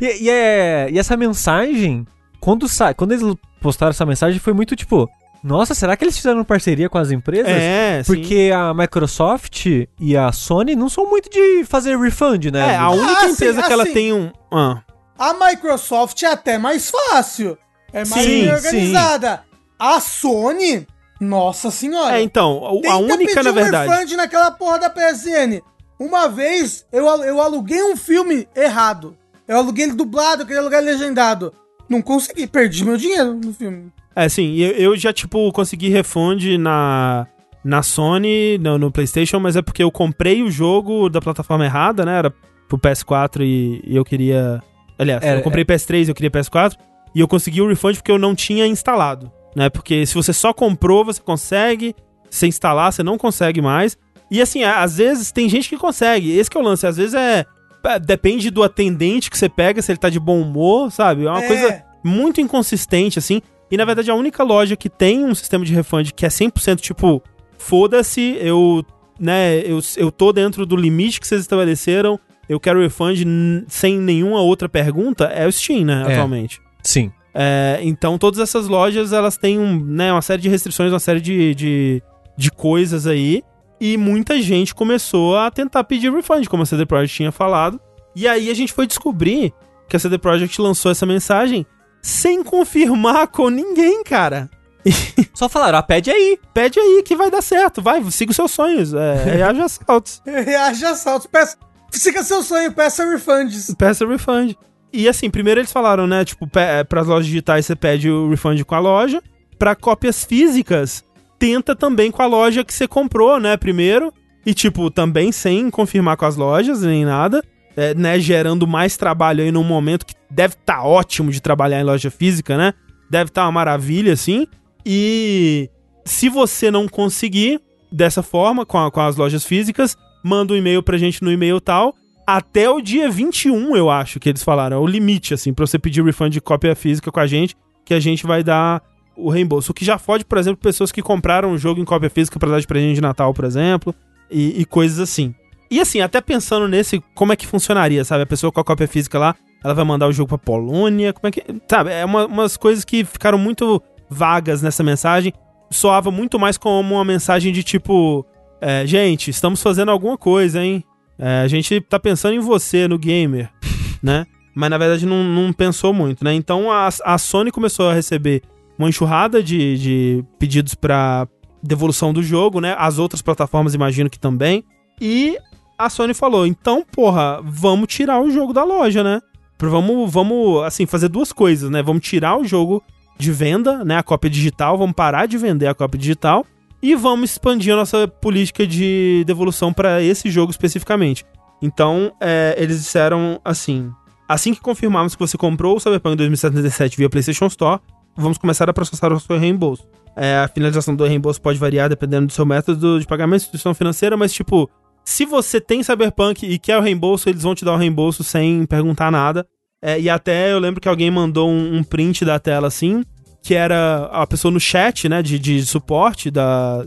E, 0.00 0.24
e 0.24 0.30
é- 0.30 0.88
e 0.90 0.98
essa 0.98 1.16
mensagem, 1.16 2.06
quando, 2.40 2.68
sa 2.68 2.92
quando 2.94 3.12
eles 3.12 3.24
postaram 3.60 3.90
essa 3.90 4.06
mensagem, 4.06 4.38
foi 4.40 4.52
muito 4.52 4.74
tipo: 4.74 5.08
Nossa, 5.44 5.74
será 5.74 5.96
que 5.96 6.04
eles 6.04 6.16
fizeram 6.16 6.42
parceria 6.44 6.88
com 6.88 6.98
as 6.98 7.10
empresas? 7.10 7.50
É, 7.52 8.02
sim. 8.02 8.12
Porque 8.14 8.50
a 8.54 8.72
Microsoft 8.74 9.66
e 9.98 10.16
a 10.16 10.32
Sony 10.32 10.74
não 10.76 10.88
são 10.88 11.06
muito 11.08 11.28
de 11.30 11.64
fazer 11.64 11.96
refund, 11.98 12.46
né? 12.46 12.74
É, 12.74 12.76
a 12.76 12.90
única 12.90 13.20
assim, 13.22 13.32
empresa 13.32 13.62
que 13.62 13.72
ela 13.72 13.82
assim. 13.84 13.92
tem 13.92 14.12
um. 14.12 14.30
Ah, 14.52 14.82
A 15.18 15.34
Microsoft 15.34 16.22
é 16.22 16.26
até 16.26 16.58
mais 16.58 16.90
fácil. 16.90 17.56
É 17.92 18.04
mais 18.06 18.24
Sim, 18.24 18.48
organizada. 18.48 19.42
A 19.78 19.98
Sony, 19.98 20.86
nossa 21.20 21.70
senhora. 21.70 22.18
é, 22.18 22.22
então, 22.22 22.64
a- 22.64 22.68
a 22.68 22.80
Tenta 22.82 22.96
única, 23.14 23.34
pedir 23.34 23.42
na 23.44 23.50
um 23.50 23.54
verdade. 23.54 23.90
refund 23.90 24.12
naquela 24.12 24.50
porra 24.50 24.78
da 24.78 24.90
PSN. 24.90 25.60
Uma 25.98 26.28
vez, 26.28 26.86
eu, 26.92 27.06
eu 27.24 27.40
aluguei 27.40 27.82
um 27.82 27.96
filme 27.96 28.46
errado. 28.56 29.16
Eu 29.48 29.56
aluguei 29.58 29.84
ele 29.86 29.94
dublado, 29.94 30.42
eu 30.42 30.46
queria 30.46 30.60
alugar 30.60 30.80
ele 30.80 30.92
legendado. 30.92 31.52
Não 31.90 32.00
consegui, 32.00 32.46
perdi 32.46 32.84
meu 32.84 32.96
dinheiro 32.96 33.34
no 33.34 33.52
filme. 33.52 33.90
É, 34.14 34.28
sim, 34.28 34.54
eu, 34.56 34.70
eu 34.72 34.96
já, 34.96 35.12
tipo, 35.12 35.50
consegui 35.52 35.88
refund 35.88 36.56
na, 36.56 37.26
na 37.64 37.82
Sony, 37.82 38.58
no, 38.58 38.78
no 38.78 38.90
PlayStation, 38.92 39.40
mas 39.40 39.56
é 39.56 39.62
porque 39.62 39.82
eu 39.82 39.90
comprei 39.90 40.42
o 40.42 40.50
jogo 40.50 41.08
da 41.08 41.20
plataforma 41.20 41.64
errada, 41.64 42.04
né? 42.04 42.18
Era 42.18 42.32
pro 42.68 42.78
PS4 42.78 43.40
e, 43.40 43.82
e 43.84 43.96
eu 43.96 44.04
queria. 44.04 44.62
Aliás, 44.98 45.22
É, 45.22 45.36
eu 45.36 45.42
comprei 45.42 45.64
PS3 45.64 46.06
e 46.06 46.08
eu 46.10 46.14
queria 46.14 46.30
PS4. 46.30 46.76
E 47.14 47.20
eu 47.20 47.26
consegui 47.26 47.60
o 47.60 47.68
refund 47.68 47.96
porque 47.96 48.12
eu 48.12 48.18
não 48.18 48.34
tinha 48.34 48.66
instalado, 48.66 49.30
né? 49.56 49.68
Porque 49.68 50.06
se 50.06 50.14
você 50.14 50.32
só 50.32 50.52
comprou, 50.52 51.04
você 51.04 51.20
consegue. 51.20 51.94
Se 52.30 52.46
instalar, 52.46 52.92
você 52.92 53.02
não 53.02 53.18
consegue 53.18 53.60
mais. 53.60 53.98
E 54.30 54.40
assim, 54.40 54.62
às 54.62 54.98
vezes 54.98 55.32
tem 55.32 55.48
gente 55.48 55.68
que 55.68 55.76
consegue. 55.76 56.30
Esse 56.30 56.48
que 56.48 56.56
é 56.56 56.60
o 56.60 56.62
lance. 56.62 56.86
Às 56.86 56.96
vezes 56.96 57.14
é. 57.14 57.44
É, 57.84 57.98
Depende 57.98 58.50
do 58.50 58.62
atendente 58.62 59.30
que 59.30 59.36
você 59.38 59.48
pega, 59.48 59.80
se 59.82 59.90
ele 59.92 59.98
tá 59.98 60.08
de 60.08 60.20
bom 60.20 60.40
humor, 60.40 60.90
sabe? 60.90 61.26
É 61.26 61.30
uma 61.30 61.42
É. 61.42 61.46
coisa 61.46 61.82
muito 62.04 62.40
inconsistente, 62.40 63.18
assim. 63.18 63.40
E 63.70 63.76
na 63.76 63.84
verdade 63.84 64.10
a 64.10 64.14
única 64.14 64.42
loja 64.42 64.76
que 64.76 64.88
tem 64.88 65.24
um 65.24 65.34
sistema 65.34 65.64
de 65.64 65.72
refund 65.74 66.12
que 66.12 66.26
é 66.26 66.28
100% 66.28 66.80
tipo, 66.80 67.22
foda-se, 67.56 68.36
eu, 68.40 68.84
né, 69.18 69.58
eu, 69.64 69.78
eu 69.96 70.10
tô 70.10 70.32
dentro 70.32 70.66
do 70.66 70.74
limite 70.76 71.20
que 71.20 71.26
vocês 71.26 71.40
estabeleceram, 71.42 72.18
eu 72.48 72.58
quero 72.58 72.80
refund 72.80 73.24
sem 73.68 73.96
nenhuma 73.98 74.40
outra 74.40 74.68
pergunta, 74.68 75.24
é 75.26 75.46
o 75.46 75.52
Steam, 75.52 75.84
né, 75.84 76.04
É. 76.08 76.12
atualmente. 76.14 76.60
Sim. 76.82 77.12
É, 77.32 77.78
então 77.82 78.18
todas 78.18 78.40
essas 78.40 78.66
lojas, 78.66 79.12
elas 79.12 79.36
têm 79.36 79.56
um, 79.58 79.78
né, 79.78 80.10
uma 80.12 80.22
série 80.22 80.42
de 80.42 80.48
restrições, 80.48 80.92
uma 80.92 80.98
série 80.98 81.20
de, 81.20 81.54
de, 81.54 82.02
de 82.36 82.50
coisas 82.50 83.06
aí, 83.06 83.42
e 83.80 83.96
muita 83.96 84.40
gente 84.42 84.74
começou 84.74 85.36
a 85.38 85.50
tentar 85.50 85.84
pedir 85.84 86.12
refund, 86.12 86.46
como 86.48 86.62
a 86.62 86.66
CD 86.66 86.84
Projekt 86.84 87.16
tinha 87.16 87.32
falado. 87.32 87.80
E 88.14 88.26
aí 88.28 88.50
a 88.50 88.54
gente 88.54 88.72
foi 88.72 88.86
descobrir 88.86 89.52
que 89.88 89.96
a 89.96 89.98
CD 89.98 90.18
Projekt 90.18 90.60
lançou 90.60 90.90
essa 90.90 91.06
mensagem 91.06 91.64
sem 92.02 92.42
confirmar 92.42 93.28
com 93.28 93.48
ninguém, 93.48 94.02
cara. 94.04 94.50
Só 95.34 95.48
falaram, 95.48 95.78
ah, 95.78 95.82
pede 95.82 96.10
aí. 96.10 96.38
Pede 96.54 96.78
aí 96.80 97.02
que 97.04 97.14
vai 97.16 97.30
dar 97.30 97.42
certo, 97.42 97.82
vai, 97.82 98.02
siga 98.10 98.30
os 98.30 98.36
seus 98.36 98.50
sonhos, 98.50 98.94
é, 98.94 99.14
reaja 99.24 99.64
assaltos, 99.64 100.22
Reage 100.24 100.84
assaltos. 100.84 101.26
Peça, 101.26 101.56
siga 101.90 102.22
seu 102.22 102.42
sonho, 102.42 102.72
peça 102.72 103.04
refunds. 103.08 103.74
peça 103.76 104.06
refund. 104.06 104.54
E 104.92 105.08
assim, 105.08 105.30
primeiro 105.30 105.60
eles 105.60 105.70
falaram, 105.72 106.06
né, 106.06 106.24
tipo, 106.24 106.46
pe- 106.48 106.84
pras 106.88 107.06
lojas 107.06 107.26
digitais 107.26 107.64
você 107.66 107.76
pede 107.76 108.10
o 108.10 108.28
refund 108.28 108.60
com 108.64 108.74
a 108.74 108.78
loja, 108.80 109.22
pra 109.58 109.76
cópias 109.76 110.24
físicas, 110.24 111.04
tenta 111.40 111.74
também 111.74 112.10
com 112.10 112.22
a 112.22 112.26
loja 112.26 112.62
que 112.62 112.72
você 112.72 112.86
comprou, 112.86 113.40
né, 113.40 113.56
primeiro, 113.56 114.12
e 114.46 114.52
tipo, 114.54 114.90
também 114.90 115.32
sem 115.32 115.70
confirmar 115.70 116.16
com 116.16 116.26
as 116.26 116.36
lojas 116.36 116.82
nem 116.82 117.04
nada, 117.04 117.42
é, 117.76 117.94
né, 117.94 118.20
gerando 118.20 118.66
mais 118.66 118.96
trabalho 118.98 119.42
aí 119.42 119.50
num 119.50 119.64
momento 119.64 120.04
que 120.06 120.14
deve 120.30 120.54
estar 120.54 120.84
ótimo 120.84 121.30
de 121.32 121.40
trabalhar 121.40 121.80
em 121.80 121.84
loja 121.84 122.10
física, 122.10 122.56
né, 122.58 122.74
deve 123.10 123.30
estar 123.30 123.44
uma 123.46 123.52
maravilha, 123.52 124.12
assim, 124.12 124.46
e 124.84 125.68
se 126.04 126.28
você 126.28 126.70
não 126.70 126.86
conseguir 126.86 127.60
dessa 127.90 128.22
forma, 128.22 128.64
com, 128.66 128.78
a- 128.78 128.90
com 128.90 129.00
as 129.00 129.16
lojas 129.16 129.44
físicas, 129.44 129.96
manda 130.22 130.52
um 130.52 130.56
e-mail 130.56 130.82
pra 130.82 130.98
gente 130.98 131.22
no 131.24 131.32
e-mail 131.32 131.60
tal, 131.60 131.94
até 132.26 132.68
o 132.70 132.80
dia 132.80 133.10
21, 133.10 133.74
eu 133.76 133.88
acho 133.90 134.20
que 134.20 134.28
eles 134.28 134.42
falaram, 134.42 134.76
é 134.76 134.80
o 134.80 134.86
limite, 134.86 135.34
assim, 135.34 135.52
pra 135.54 135.66
você 135.66 135.78
pedir 135.78 136.04
refund 136.04 136.32
de 136.32 136.40
cópia 136.40 136.76
física 136.76 137.10
com 137.10 137.18
a 137.20 137.26
gente, 137.26 137.56
que 137.84 137.94
a 137.94 137.98
gente 138.00 138.26
vai 138.26 138.44
dar 138.44 138.80
o 139.16 139.28
reembolso. 139.30 139.72
O 139.72 139.74
que 139.74 139.84
já 139.84 139.98
fode, 139.98 140.24
por 140.24 140.38
exemplo, 140.38 140.60
pessoas 140.60 140.90
que 140.92 141.02
compraram 141.02 141.52
o 141.52 141.58
jogo 141.58 141.80
em 141.80 141.84
cópia 141.84 142.10
física 142.10 142.38
pra 142.38 142.50
dar 142.50 142.60
de 142.60 142.66
presente 142.66 142.94
de 142.96 143.00
Natal, 143.00 143.32
por 143.34 143.44
exemplo, 143.44 143.94
e, 144.30 144.60
e 144.60 144.64
coisas 144.64 144.98
assim. 144.98 145.34
E 145.70 145.80
assim, 145.80 146.00
até 146.00 146.20
pensando 146.20 146.66
nesse, 146.66 147.02
como 147.14 147.32
é 147.32 147.36
que 147.36 147.46
funcionaria, 147.46 148.04
sabe? 148.04 148.22
A 148.24 148.26
pessoa 148.26 148.50
com 148.50 148.60
a 148.60 148.64
cópia 148.64 148.88
física 148.88 149.18
lá, 149.18 149.36
ela 149.62 149.74
vai 149.74 149.84
mandar 149.84 150.08
o 150.08 150.12
jogo 150.12 150.28
pra 150.30 150.38
Polônia, 150.38 151.12
como 151.12 151.28
é 151.28 151.30
que... 151.30 151.42
Sabe, 151.68 151.90
é 151.92 152.04
uma- 152.04 152.26
umas 152.26 152.56
coisas 152.56 152.84
que 152.84 153.04
ficaram 153.04 153.38
muito 153.38 153.80
vagas 154.08 154.62
nessa 154.62 154.82
mensagem. 154.82 155.32
Soava 155.70 156.10
muito 156.10 156.38
mais 156.38 156.56
como 156.58 156.94
uma 156.94 157.04
mensagem 157.04 157.52
de 157.52 157.62
tipo... 157.62 158.26
é, 158.60 158.84
gente, 158.86 159.30
estamos 159.30 159.62
fazendo 159.62 159.90
alguma 159.90 160.18
coisa, 160.18 160.60
hein? 160.64 160.82
É, 161.18 161.42
a 161.42 161.48
gente 161.48 161.80
tá 161.82 162.00
pensando 162.00 162.34
em 162.34 162.40
você 162.40 162.88
no 162.88 162.98
gamer, 162.98 163.50
né? 164.02 164.26
mas 164.52 164.68
na 164.68 164.76
verdade 164.78 165.06
não, 165.06 165.22
não 165.22 165.52
pensou 165.52 165.92
muito, 165.94 166.24
né? 166.24 166.34
Então 166.34 166.70
a, 166.72 166.88
a 167.04 167.16
Sony 167.16 167.52
começou 167.52 167.88
a 167.88 167.94
receber 167.94 168.42
uma 168.82 168.88
enxurrada 168.88 169.42
de, 169.42 169.78
de 169.78 170.24
pedidos 170.38 170.74
para 170.74 171.28
devolução 171.62 172.12
do 172.12 172.22
jogo, 172.22 172.60
né? 172.60 172.74
As 172.78 172.98
outras 172.98 173.20
plataformas 173.20 173.74
imagino 173.74 174.08
que 174.08 174.18
também. 174.18 174.64
E 175.00 175.36
a 175.78 175.88
Sony 175.88 176.14
falou: 176.14 176.46
então, 176.46 176.84
porra, 176.90 177.40
vamos 177.44 177.88
tirar 177.88 178.20
o 178.20 178.30
jogo 178.30 178.52
da 178.52 178.64
loja, 178.64 179.04
né? 179.04 179.20
Vamos, 179.58 180.10
vamos, 180.10 180.64
assim, 180.64 180.86
fazer 180.86 181.08
duas 181.08 181.32
coisas, 181.32 181.70
né? 181.70 181.82
Vamos 181.82 182.02
tirar 182.02 182.38
o 182.38 182.44
jogo 182.44 182.82
de 183.18 183.30
venda, 183.30 183.84
né? 183.84 183.98
A 183.98 184.02
cópia 184.02 184.30
digital, 184.30 184.78
vamos 184.78 184.94
parar 184.94 185.26
de 185.26 185.36
vender 185.36 185.66
a 185.66 185.74
cópia 185.74 185.98
digital 185.98 186.46
e 186.82 186.94
vamos 186.94 187.32
expandir 187.32 187.74
a 187.74 187.76
nossa 187.76 188.08
política 188.08 188.66
de 188.66 189.22
devolução 189.26 189.72
para 189.72 190.02
esse 190.02 190.30
jogo 190.30 190.50
especificamente. 190.50 191.26
Então, 191.60 192.12
é, 192.18 192.54
eles 192.56 192.78
disseram 192.78 193.38
assim: 193.44 193.90
assim 194.26 194.54
que 194.54 194.60
confirmarmos 194.60 195.14
que 195.14 195.20
você 195.20 195.36
comprou 195.36 195.76
o 195.76 195.80
Cyberpunk 195.80 196.16
2077 196.16 196.96
via 196.96 197.10
PlayStation 197.10 197.46
Store, 197.46 197.80
vamos 198.20 198.38
começar 198.38 198.68
a 198.68 198.72
processar 198.72 199.12
o 199.12 199.20
seu 199.20 199.38
reembolso. 199.38 199.86
É, 200.16 200.38
a 200.38 200.48
finalização 200.48 200.94
do 200.94 201.04
reembolso 201.04 201.40
pode 201.40 201.58
variar 201.58 201.88
dependendo 201.88 202.26
do 202.26 202.32
seu 202.32 202.44
método 202.44 203.00
de 203.00 203.06
pagamento, 203.06 203.42
instituição 203.42 203.74
financeira, 203.74 204.16
mas 204.16 204.32
tipo, 204.32 204.68
se 205.04 205.24
você 205.24 205.60
tem 205.60 205.82
Cyberpunk 205.82 206.46
e 206.46 206.58
quer 206.58 206.76
o 206.76 206.80
reembolso, 206.80 207.28
eles 207.28 207.42
vão 207.42 207.54
te 207.54 207.64
dar 207.64 207.72
o 207.72 207.76
reembolso 207.76 208.22
sem 208.22 208.66
perguntar 208.66 209.10
nada. 209.10 209.46
É, 209.82 209.98
e 209.98 210.10
até 210.10 210.52
eu 210.52 210.58
lembro 210.58 210.80
que 210.80 210.88
alguém 210.88 211.10
mandou 211.10 211.48
um, 211.48 211.78
um, 211.78 211.82
print 211.82 212.24
da 212.24 212.38
tela 212.38 212.68
assim, 212.68 213.02
que 213.42 213.54
era 213.54 214.10
a 214.12 214.26
pessoa 214.26 214.52
no 214.52 214.60
chat, 214.60 215.08
né, 215.08 215.22
de, 215.22 215.38
de 215.38 215.64
suporte, 215.64 216.30
da, 216.30 216.84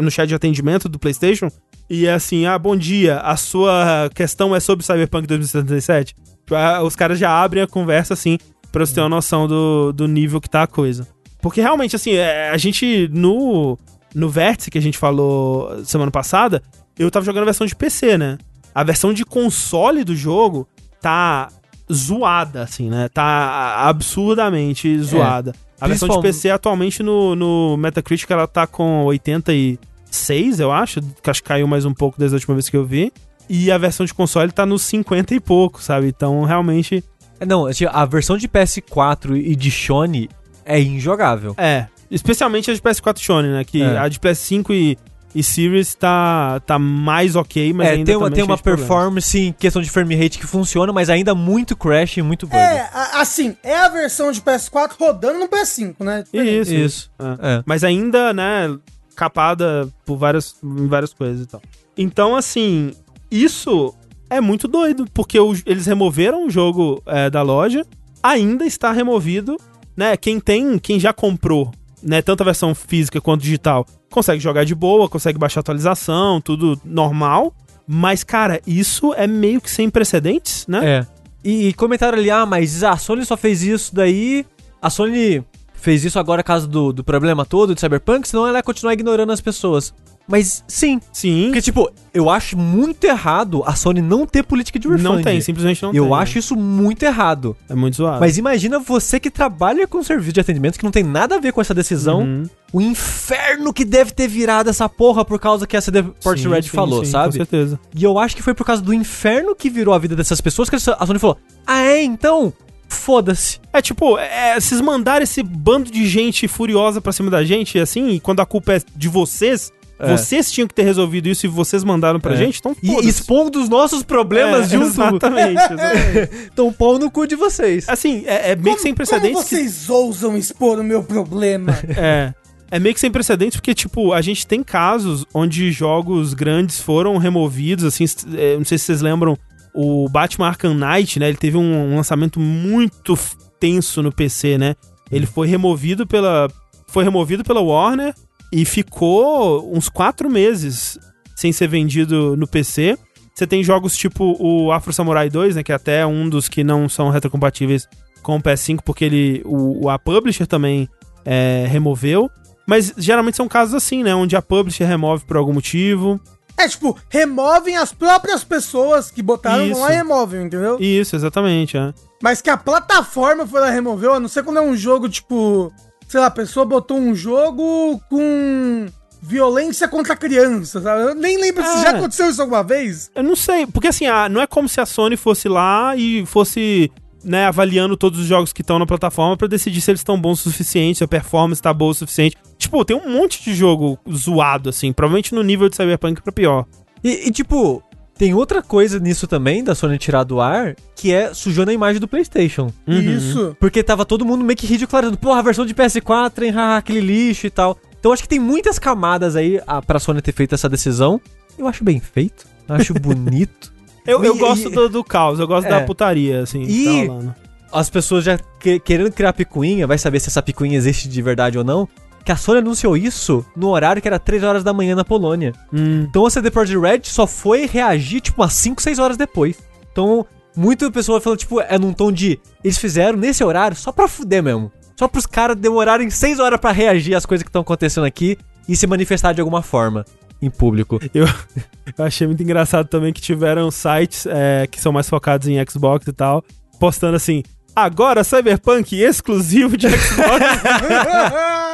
no 0.00 0.10
chat 0.10 0.26
de 0.26 0.34
atendimento 0.34 0.88
do 0.88 0.98
PlayStation, 0.98 1.48
e 1.90 2.06
é 2.06 2.14
assim: 2.14 2.46
ah, 2.46 2.58
bom 2.58 2.74
dia, 2.74 3.18
a 3.18 3.36
sua 3.36 4.10
questão 4.14 4.56
é 4.56 4.60
sobre 4.60 4.84
Cyberpunk 4.84 5.26
2077. 5.26 6.14
Tipo, 6.14 6.54
os 6.84 6.96
caras 6.96 7.18
já 7.18 7.30
abrem 7.30 7.62
a 7.62 7.66
conversa 7.66 8.14
assim, 8.14 8.38
pra 8.72 8.84
você 8.84 8.94
ter 8.94 9.00
uma 9.00 9.08
noção 9.08 9.46
do, 9.46 9.92
do 9.92 10.08
nível 10.08 10.40
que 10.40 10.48
tá 10.48 10.62
a 10.62 10.66
coisa. 10.66 11.06
Porque 11.40 11.60
realmente, 11.60 11.94
assim, 11.94 12.12
é, 12.12 12.50
a 12.50 12.56
gente 12.56 13.08
no, 13.12 13.78
no 14.14 14.28
Vértice 14.28 14.70
que 14.70 14.78
a 14.78 14.82
gente 14.82 14.96
falou 14.96 15.84
semana 15.84 16.10
passada, 16.10 16.62
eu 16.98 17.10
tava 17.10 17.24
jogando 17.24 17.42
a 17.42 17.46
versão 17.46 17.66
de 17.66 17.76
PC, 17.76 18.16
né? 18.16 18.38
A 18.74 18.82
versão 18.82 19.12
de 19.12 19.24
console 19.24 20.04
do 20.04 20.16
jogo 20.16 20.66
tá 21.00 21.48
zoada, 21.92 22.62
assim, 22.62 22.88
né? 22.88 23.08
Tá 23.08 23.88
absurdamente 23.88 24.98
zoada. 25.00 25.50
É. 25.50 25.72
A 25.84 25.88
versão 25.88 26.08
de 26.08 26.20
PC 26.20 26.48
atualmente 26.48 27.02
no, 27.02 27.34
no 27.34 27.76
Metacritic 27.76 28.30
ela 28.30 28.46
tá 28.46 28.66
com 28.66 29.04
86, 29.04 30.60
eu 30.60 30.70
acho. 30.70 31.00
Acho 31.26 31.42
que 31.42 31.48
caiu 31.48 31.66
mais 31.66 31.84
um 31.84 31.92
pouco 31.92 32.18
desde 32.18 32.36
a 32.36 32.38
última 32.38 32.54
vez 32.54 32.68
que 32.68 32.76
eu 32.76 32.86
vi. 32.86 33.12
E 33.48 33.70
a 33.70 33.76
versão 33.76 34.06
de 34.06 34.14
console 34.14 34.52
tá 34.52 34.64
nos 34.64 34.82
50 34.82 35.34
e 35.34 35.40
pouco, 35.40 35.82
sabe? 35.82 36.06
Então 36.06 36.44
realmente. 36.44 37.04
Não, 37.46 37.66
assim, 37.66 37.86
a 37.90 38.04
versão 38.04 38.36
de 38.36 38.48
PS4 38.48 39.36
e 39.36 39.54
de 39.54 39.70
Sony 39.70 40.28
é 40.64 40.80
injogável. 40.80 41.54
É. 41.56 41.86
Especialmente 42.10 42.70
a 42.70 42.74
de 42.74 42.80
PS4 42.80 43.18
Sony, 43.18 43.48
né? 43.48 43.64
Que 43.64 43.82
é. 43.82 43.98
a 43.98 44.08
de 44.08 44.18
PS5 44.18 44.70
e 44.70 44.98
e 45.34 45.42
Series 45.42 45.94
tá, 45.94 46.60
tá 46.60 46.78
mais 46.78 47.36
ok, 47.36 47.72
mas 47.72 47.88
é, 47.88 47.90
ainda 47.92 48.04
tem 48.04 48.16
uma, 48.16 48.30
tem 48.30 48.44
uma 48.44 48.58
performance 48.58 49.38
em 49.38 49.52
questão 49.52 49.80
de 49.80 49.90
frame 49.90 50.14
rate 50.14 50.38
que 50.38 50.46
funciona, 50.46 50.92
mas 50.92 51.08
ainda 51.08 51.34
muito 51.34 51.74
crash 51.74 52.18
e 52.18 52.22
muito 52.22 52.46
bug. 52.46 52.58
É, 52.58 52.88
assim, 53.14 53.56
é 53.62 53.76
a 53.76 53.88
versão 53.88 54.30
de 54.30 54.40
PS4 54.42 54.92
rodando 54.98 55.38
no 55.38 55.48
PS5, 55.48 55.94
né? 56.00 56.24
Isso, 56.32 56.74
isso. 56.74 57.10
É. 57.18 57.56
É. 57.56 57.62
Mas 57.64 57.82
ainda, 57.82 58.32
né, 58.32 58.76
capada 59.16 59.88
por 60.04 60.16
várias, 60.16 60.54
várias 60.62 61.14
coisas 61.14 61.44
e 61.44 61.46
tal. 61.46 61.62
Então, 61.96 62.36
assim, 62.36 62.92
isso 63.30 63.94
é 64.36 64.40
muito 64.40 64.66
doido, 64.66 65.06
porque 65.12 65.38
o, 65.38 65.54
eles 65.66 65.86
removeram 65.86 66.46
o 66.46 66.50
jogo 66.50 67.02
é, 67.06 67.28
da 67.28 67.42
loja, 67.42 67.84
ainda 68.22 68.64
está 68.64 68.92
removido, 68.92 69.56
né? 69.96 70.16
Quem 70.16 70.40
tem, 70.40 70.78
quem 70.78 70.98
já 70.98 71.12
comprou, 71.12 71.70
né, 72.02 72.22
tanto 72.22 72.42
a 72.42 72.44
versão 72.44 72.74
física 72.74 73.20
quanto 73.20 73.42
digital, 73.42 73.86
consegue 74.10 74.40
jogar 74.40 74.64
de 74.64 74.74
boa, 74.74 75.08
consegue 75.08 75.38
baixar 75.38 75.60
atualização, 75.60 76.40
tudo 76.40 76.80
normal. 76.84 77.54
Mas, 77.86 78.22
cara, 78.22 78.60
isso 78.66 79.12
é 79.14 79.26
meio 79.26 79.60
que 79.60 79.70
sem 79.70 79.90
precedentes, 79.90 80.66
né? 80.66 80.80
É. 80.84 81.06
E, 81.44 81.68
e 81.68 81.72
comentaram 81.74 82.16
ali, 82.16 82.30
ah, 82.30 82.46
mas 82.46 82.84
a 82.84 82.96
Sony 82.96 83.24
só 83.24 83.36
fez 83.36 83.62
isso 83.62 83.94
daí. 83.94 84.46
A 84.80 84.88
Sony 84.88 85.44
fez 85.74 86.04
isso 86.04 86.18
agora 86.18 86.42
causa 86.42 86.66
do, 86.66 86.92
do 86.92 87.02
problema 87.02 87.44
todo 87.44 87.74
de 87.74 87.80
Cyberpunk, 87.80 88.28
senão 88.28 88.46
ela 88.46 88.58
ia 88.58 88.62
continuar 88.62 88.92
ignorando 88.92 89.32
as 89.32 89.40
pessoas. 89.40 89.92
Mas 90.32 90.64
sim. 90.66 90.98
Sim. 91.12 91.44
Porque, 91.48 91.60
tipo, 91.60 91.92
eu 92.14 92.30
acho 92.30 92.56
muito 92.56 93.04
errado 93.04 93.62
a 93.66 93.74
Sony 93.74 94.00
não 94.00 94.24
ter 94.24 94.42
política 94.42 94.78
de 94.78 94.88
refund. 94.88 95.04
Não 95.04 95.22
tem, 95.22 95.42
simplesmente 95.42 95.82
não 95.82 95.90
eu 95.90 95.92
tem. 95.92 96.02
Eu 96.02 96.14
acho 96.14 96.38
isso 96.38 96.56
muito 96.56 97.02
errado. 97.02 97.54
É 97.68 97.74
muito 97.74 97.98
zoado. 97.98 98.18
Mas 98.18 98.38
imagina 98.38 98.78
você 98.78 99.20
que 99.20 99.30
trabalha 99.30 99.86
com 99.86 100.02
serviço 100.02 100.32
de 100.32 100.40
atendimento 100.40 100.78
que 100.78 100.84
não 100.84 100.90
tem 100.90 101.02
nada 101.02 101.36
a 101.36 101.38
ver 101.38 101.52
com 101.52 101.60
essa 101.60 101.74
decisão. 101.74 102.22
Uhum. 102.22 102.44
O 102.72 102.80
inferno 102.80 103.74
que 103.74 103.84
deve 103.84 104.12
ter 104.12 104.26
virado 104.26 104.70
essa 104.70 104.88
porra 104.88 105.22
por 105.22 105.38
causa 105.38 105.66
que 105.66 105.76
a 105.76 105.80
CD 105.82 106.02
Port 106.02 106.42
Red 106.42 106.62
falou, 106.62 107.04
sim, 107.04 107.10
sabe? 107.10 107.32
Com 107.32 107.44
certeza. 107.44 107.78
E 107.94 108.02
eu 108.02 108.18
acho 108.18 108.34
que 108.34 108.42
foi 108.42 108.54
por 108.54 108.64
causa 108.64 108.80
do 108.80 108.94
inferno 108.94 109.54
que 109.54 109.68
virou 109.68 109.92
a 109.92 109.98
vida 109.98 110.16
dessas 110.16 110.40
pessoas 110.40 110.70
que 110.70 110.76
a 110.76 110.78
Sony 110.78 111.18
falou: 111.18 111.36
Ah, 111.66 111.82
é? 111.82 112.02
Então, 112.02 112.54
foda-se. 112.88 113.60
É 113.70 113.82
tipo, 113.82 114.16
é, 114.16 114.58
vocês 114.58 114.80
mandaram 114.80 115.24
esse 115.24 115.42
bando 115.42 115.90
de 115.90 116.06
gente 116.06 116.48
furiosa 116.48 117.02
pra 117.02 117.12
cima 117.12 117.30
da 117.30 117.44
gente, 117.44 117.78
assim, 117.78 118.08
e 118.08 118.18
quando 118.18 118.40
a 118.40 118.46
culpa 118.46 118.72
é 118.72 118.82
de 118.96 119.08
vocês, 119.08 119.70
é. 119.98 120.16
Vocês 120.16 120.50
tinham 120.50 120.66
que 120.66 120.74
ter 120.74 120.82
resolvido 120.82 121.28
isso 121.28 121.46
e 121.46 121.48
vocês 121.48 121.84
mandaram 121.84 122.18
pra 122.18 122.34
é. 122.34 122.36
gente, 122.36 122.58
então 122.58 122.74
E 122.82 123.08
expondo 123.08 123.60
os 123.60 123.68
nossos 123.68 124.02
problemas 124.02 124.66
é, 124.66 124.76
junto. 124.76 124.86
Exatamente. 124.86 125.60
exatamente. 125.72 126.50
então 126.52 126.72
pau 126.72 126.98
no 126.98 127.10
cu 127.10 127.26
de 127.26 127.36
vocês. 127.36 127.88
Assim, 127.88 128.24
é, 128.26 128.50
é 128.50 128.56
meio 128.56 128.64
como, 128.64 128.76
que 128.76 128.82
sem 128.82 128.94
precedentes. 128.94 129.34
Como 129.34 129.46
vocês 129.46 129.86
que... 129.86 129.92
ousam 129.92 130.36
expor 130.36 130.80
o 130.80 130.84
meu 130.84 131.02
problema? 131.02 131.72
é. 131.96 132.34
É 132.70 132.78
meio 132.78 132.94
que 132.94 133.00
sem 133.00 133.10
precedentes, 133.10 133.60
porque, 133.60 133.74
tipo, 133.74 134.14
a 134.14 134.22
gente 134.22 134.46
tem 134.46 134.62
casos 134.62 135.26
onde 135.34 135.70
jogos 135.70 136.32
grandes 136.32 136.80
foram 136.80 137.18
removidos, 137.18 137.84
assim, 137.84 138.06
é, 138.34 138.56
não 138.56 138.64
sei 138.64 138.78
se 138.78 138.86
vocês 138.86 139.02
lembram, 139.02 139.36
o 139.74 140.08
Batman 140.08 140.48
Arkham 140.48 140.72
Knight, 140.72 141.20
né, 141.20 141.28
ele 141.28 141.36
teve 141.36 141.58
um, 141.58 141.92
um 141.92 141.96
lançamento 141.96 142.40
muito 142.40 143.14
tenso 143.60 144.02
no 144.02 144.10
PC, 144.10 144.56
né? 144.56 144.74
Ele 145.10 145.26
foi 145.26 145.46
removido 145.46 146.06
pela, 146.06 146.48
foi 146.86 147.04
removido 147.04 147.44
pela 147.44 147.60
Warner 147.60 148.14
e 148.52 148.64
ficou 148.66 149.74
uns 149.74 149.88
quatro 149.88 150.28
meses 150.30 150.98
sem 151.34 151.50
ser 151.50 151.66
vendido 151.66 152.36
no 152.36 152.46
PC. 152.46 152.98
Você 153.34 153.46
tem 153.46 153.64
jogos 153.64 153.96
tipo 153.96 154.36
o 154.38 154.70
Afro 154.70 154.92
Samurai 154.92 155.30
2, 155.30 155.56
né, 155.56 155.62
que 155.62 155.72
é 155.72 155.74
até 155.74 156.06
um 156.06 156.28
dos 156.28 156.48
que 156.48 156.62
não 156.62 156.88
são 156.88 157.08
retrocompatíveis 157.08 157.88
com 158.22 158.36
o 158.36 158.42
PS5, 158.42 158.80
porque 158.84 159.06
ele 159.06 159.42
o, 159.46 159.88
a 159.88 159.98
publisher 159.98 160.46
também 160.46 160.88
é, 161.24 161.66
removeu. 161.68 162.30
Mas 162.66 162.92
geralmente 162.96 163.36
são 163.36 163.48
casos 163.48 163.74
assim, 163.74 164.02
né, 164.04 164.14
onde 164.14 164.36
a 164.36 164.42
publisher 164.42 164.84
remove 164.84 165.24
por 165.24 165.36
algum 165.36 165.54
motivo. 165.54 166.20
É, 166.56 166.68
tipo, 166.68 166.96
removem 167.08 167.76
as 167.76 167.92
próprias 167.92 168.44
pessoas 168.44 169.10
que 169.10 169.22
botaram 169.22 169.66
Isso. 169.66 169.80
lá 169.80 169.92
e 169.92 169.96
removem, 169.96 170.42
entendeu? 170.42 170.76
Isso, 170.78 171.16
exatamente, 171.16 171.76
é. 171.76 171.92
Mas 172.22 172.40
que 172.40 172.50
a 172.50 172.56
plataforma 172.56 173.46
foi 173.46 173.62
lá 173.62 173.70
e 173.70 173.74
removeu, 173.74 174.12
a 174.12 174.20
não 174.20 174.28
ser 174.28 174.44
quando 174.44 174.58
é 174.58 174.62
um 174.62 174.76
jogo, 174.76 175.08
tipo, 175.08 175.72
sei 176.12 176.20
lá, 176.20 176.26
a 176.26 176.30
pessoa 176.30 176.66
botou 176.66 176.98
um 176.98 177.14
jogo 177.14 177.98
com 178.10 178.86
violência 179.22 179.88
contra 179.88 180.14
crianças? 180.14 180.84
Eu 180.84 181.14
nem 181.14 181.40
lembro 181.40 181.62
é. 181.62 181.66
se 181.66 181.80
já 181.80 181.90
aconteceu 181.92 182.28
isso 182.28 182.42
alguma 182.42 182.62
vez. 182.62 183.10
Eu 183.14 183.22
não 183.22 183.34
sei, 183.34 183.66
porque 183.66 183.88
assim, 183.88 184.04
a, 184.04 184.28
não 184.28 184.42
é 184.42 184.46
como 184.46 184.68
se 184.68 184.78
a 184.78 184.84
Sony 184.84 185.16
fosse 185.16 185.48
lá 185.48 185.96
e 185.96 186.26
fosse, 186.26 186.92
né, 187.24 187.46
avaliando 187.46 187.96
todos 187.96 188.20
os 188.20 188.26
jogos 188.26 188.52
que 188.52 188.60
estão 188.60 188.78
na 188.78 188.84
plataforma 188.84 189.38
para 189.38 189.48
decidir 189.48 189.80
se 189.80 189.90
eles 189.90 190.00
estão 190.00 190.20
bons 190.20 190.44
o 190.44 190.50
suficiente, 190.50 190.98
se 190.98 191.04
a 191.04 191.08
performance 191.08 191.62
tá 191.62 191.72
boa 191.72 191.92
o 191.92 191.94
suficiente. 191.94 192.36
Tipo, 192.58 192.84
tem 192.84 192.94
um 192.94 193.10
monte 193.10 193.42
de 193.42 193.54
jogo 193.54 193.98
zoado, 194.12 194.68
assim, 194.68 194.92
provavelmente 194.92 195.34
no 195.34 195.42
nível 195.42 195.70
de 195.70 195.76
Cyberpunk 195.76 196.20
pra 196.20 196.30
pior. 196.30 196.66
E, 197.02 197.28
e 197.28 197.30
tipo, 197.30 197.82
tem 198.22 198.34
outra 198.34 198.62
coisa 198.62 199.00
nisso 199.00 199.26
também, 199.26 199.64
da 199.64 199.74
Sony 199.74 199.98
tirar 199.98 200.22
do 200.22 200.40
ar, 200.40 200.76
que 200.94 201.12
é 201.12 201.34
sujando 201.34 201.72
a 201.72 201.74
imagem 201.74 202.00
do 202.00 202.06
PlayStation. 202.06 202.72
Uhum. 202.86 203.00
Isso. 203.00 203.56
Porque 203.58 203.82
tava 203.82 204.04
todo 204.04 204.24
mundo 204.24 204.44
meio 204.44 204.56
que 204.56 204.64
ridicularizando, 204.64 205.18
porra, 205.18 205.40
a 205.40 205.42
versão 205.42 205.66
de 205.66 205.74
PS4, 205.74 206.44
hein, 206.44 206.50
haha, 206.52 206.76
aquele 206.76 207.00
lixo 207.00 207.48
e 207.48 207.50
tal. 207.50 207.76
Então 207.98 208.12
acho 208.12 208.22
que 208.22 208.28
tem 208.28 208.38
muitas 208.38 208.78
camadas 208.78 209.34
aí 209.34 209.60
a, 209.66 209.82
pra 209.82 209.98
Sony 209.98 210.22
ter 210.22 210.30
feito 210.30 210.54
essa 210.54 210.68
decisão. 210.68 211.20
Eu 211.58 211.66
acho 211.66 211.82
bem 211.82 211.98
feito, 211.98 212.46
eu 212.68 212.76
acho 212.76 212.94
bonito. 213.02 213.72
eu, 214.06 214.22
eu 214.22 214.36
e, 214.36 214.38
gosto 214.38 214.70
do, 214.70 214.88
do, 214.88 215.02
caos, 215.02 215.40
eu 215.40 215.46
gosto 215.48 215.66
é. 215.66 215.70
da 215.70 215.80
putaria, 215.80 216.42
assim, 216.44 216.62
e 216.62 217.08
tá 217.08 217.34
as 217.72 217.90
pessoas 217.90 218.22
já 218.22 218.38
que, 218.60 218.78
querendo 218.78 219.10
criar 219.10 219.32
picuinha, 219.32 219.84
vai 219.84 219.98
saber 219.98 220.20
se 220.20 220.28
essa 220.28 220.40
picuinha 220.40 220.76
existe 220.76 221.08
de 221.08 221.20
verdade 221.20 221.58
ou 221.58 221.64
não 221.64 221.88
que 222.24 222.32
a 222.32 222.36
Sony 222.36 222.58
anunciou 222.58 222.96
isso 222.96 223.44
no 223.56 223.68
horário 223.68 224.00
que 224.00 224.08
era 224.08 224.18
3 224.18 224.42
horas 224.42 224.64
da 224.64 224.72
manhã 224.72 224.94
na 224.94 225.04
Polônia. 225.04 225.52
Hum. 225.72 226.06
Então 226.08 226.24
a 226.24 226.30
CD 226.30 226.50
Projekt 226.50 226.80
Red 226.80 227.00
só 227.04 227.26
foi 227.26 227.66
reagir, 227.66 228.20
tipo, 228.20 228.40
umas 228.40 228.52
5, 228.54 228.80
6 228.80 228.98
horas 228.98 229.16
depois. 229.16 229.58
Então, 229.90 230.26
muita 230.56 230.90
pessoa 230.90 231.20
falando, 231.20 231.38
tipo, 231.38 231.60
é 231.60 231.78
num 231.78 231.92
tom 231.92 232.12
de. 232.12 232.38
Eles 232.62 232.78
fizeram 232.78 233.18
nesse 233.18 233.42
horário 233.42 233.76
só 233.76 233.92
pra 233.92 234.08
fuder 234.08 234.42
mesmo. 234.42 234.70
Só 234.98 235.08
pros 235.08 235.26
caras 235.26 235.56
demorarem 235.56 236.08
6 236.10 236.38
horas 236.38 236.60
para 236.60 236.70
reagir 236.70 237.14
às 237.14 237.26
coisas 237.26 237.42
que 237.42 237.48
estão 237.48 237.62
acontecendo 237.62 238.04
aqui 238.04 238.38
e 238.68 238.76
se 238.76 238.86
manifestar 238.86 239.32
de 239.32 239.40
alguma 239.40 239.62
forma 239.62 240.04
em 240.40 240.50
público. 240.50 241.00
Eu, 241.14 241.26
eu 241.96 242.04
achei 242.04 242.26
muito 242.26 242.42
engraçado 242.42 242.88
também 242.88 243.12
que 243.12 243.20
tiveram 243.20 243.70
sites 243.70 244.26
é, 244.26 244.66
que 244.66 244.80
são 244.80 244.92
mais 244.92 245.08
focados 245.08 245.46
em 245.48 245.56
Xbox 245.68 246.06
e 246.06 246.12
tal, 246.12 246.44
postando 246.78 247.16
assim: 247.16 247.42
agora 247.74 248.24
Cyberpunk 248.24 249.00
exclusivo 249.00 249.76
de 249.76 249.88
Xbox. 249.88 250.44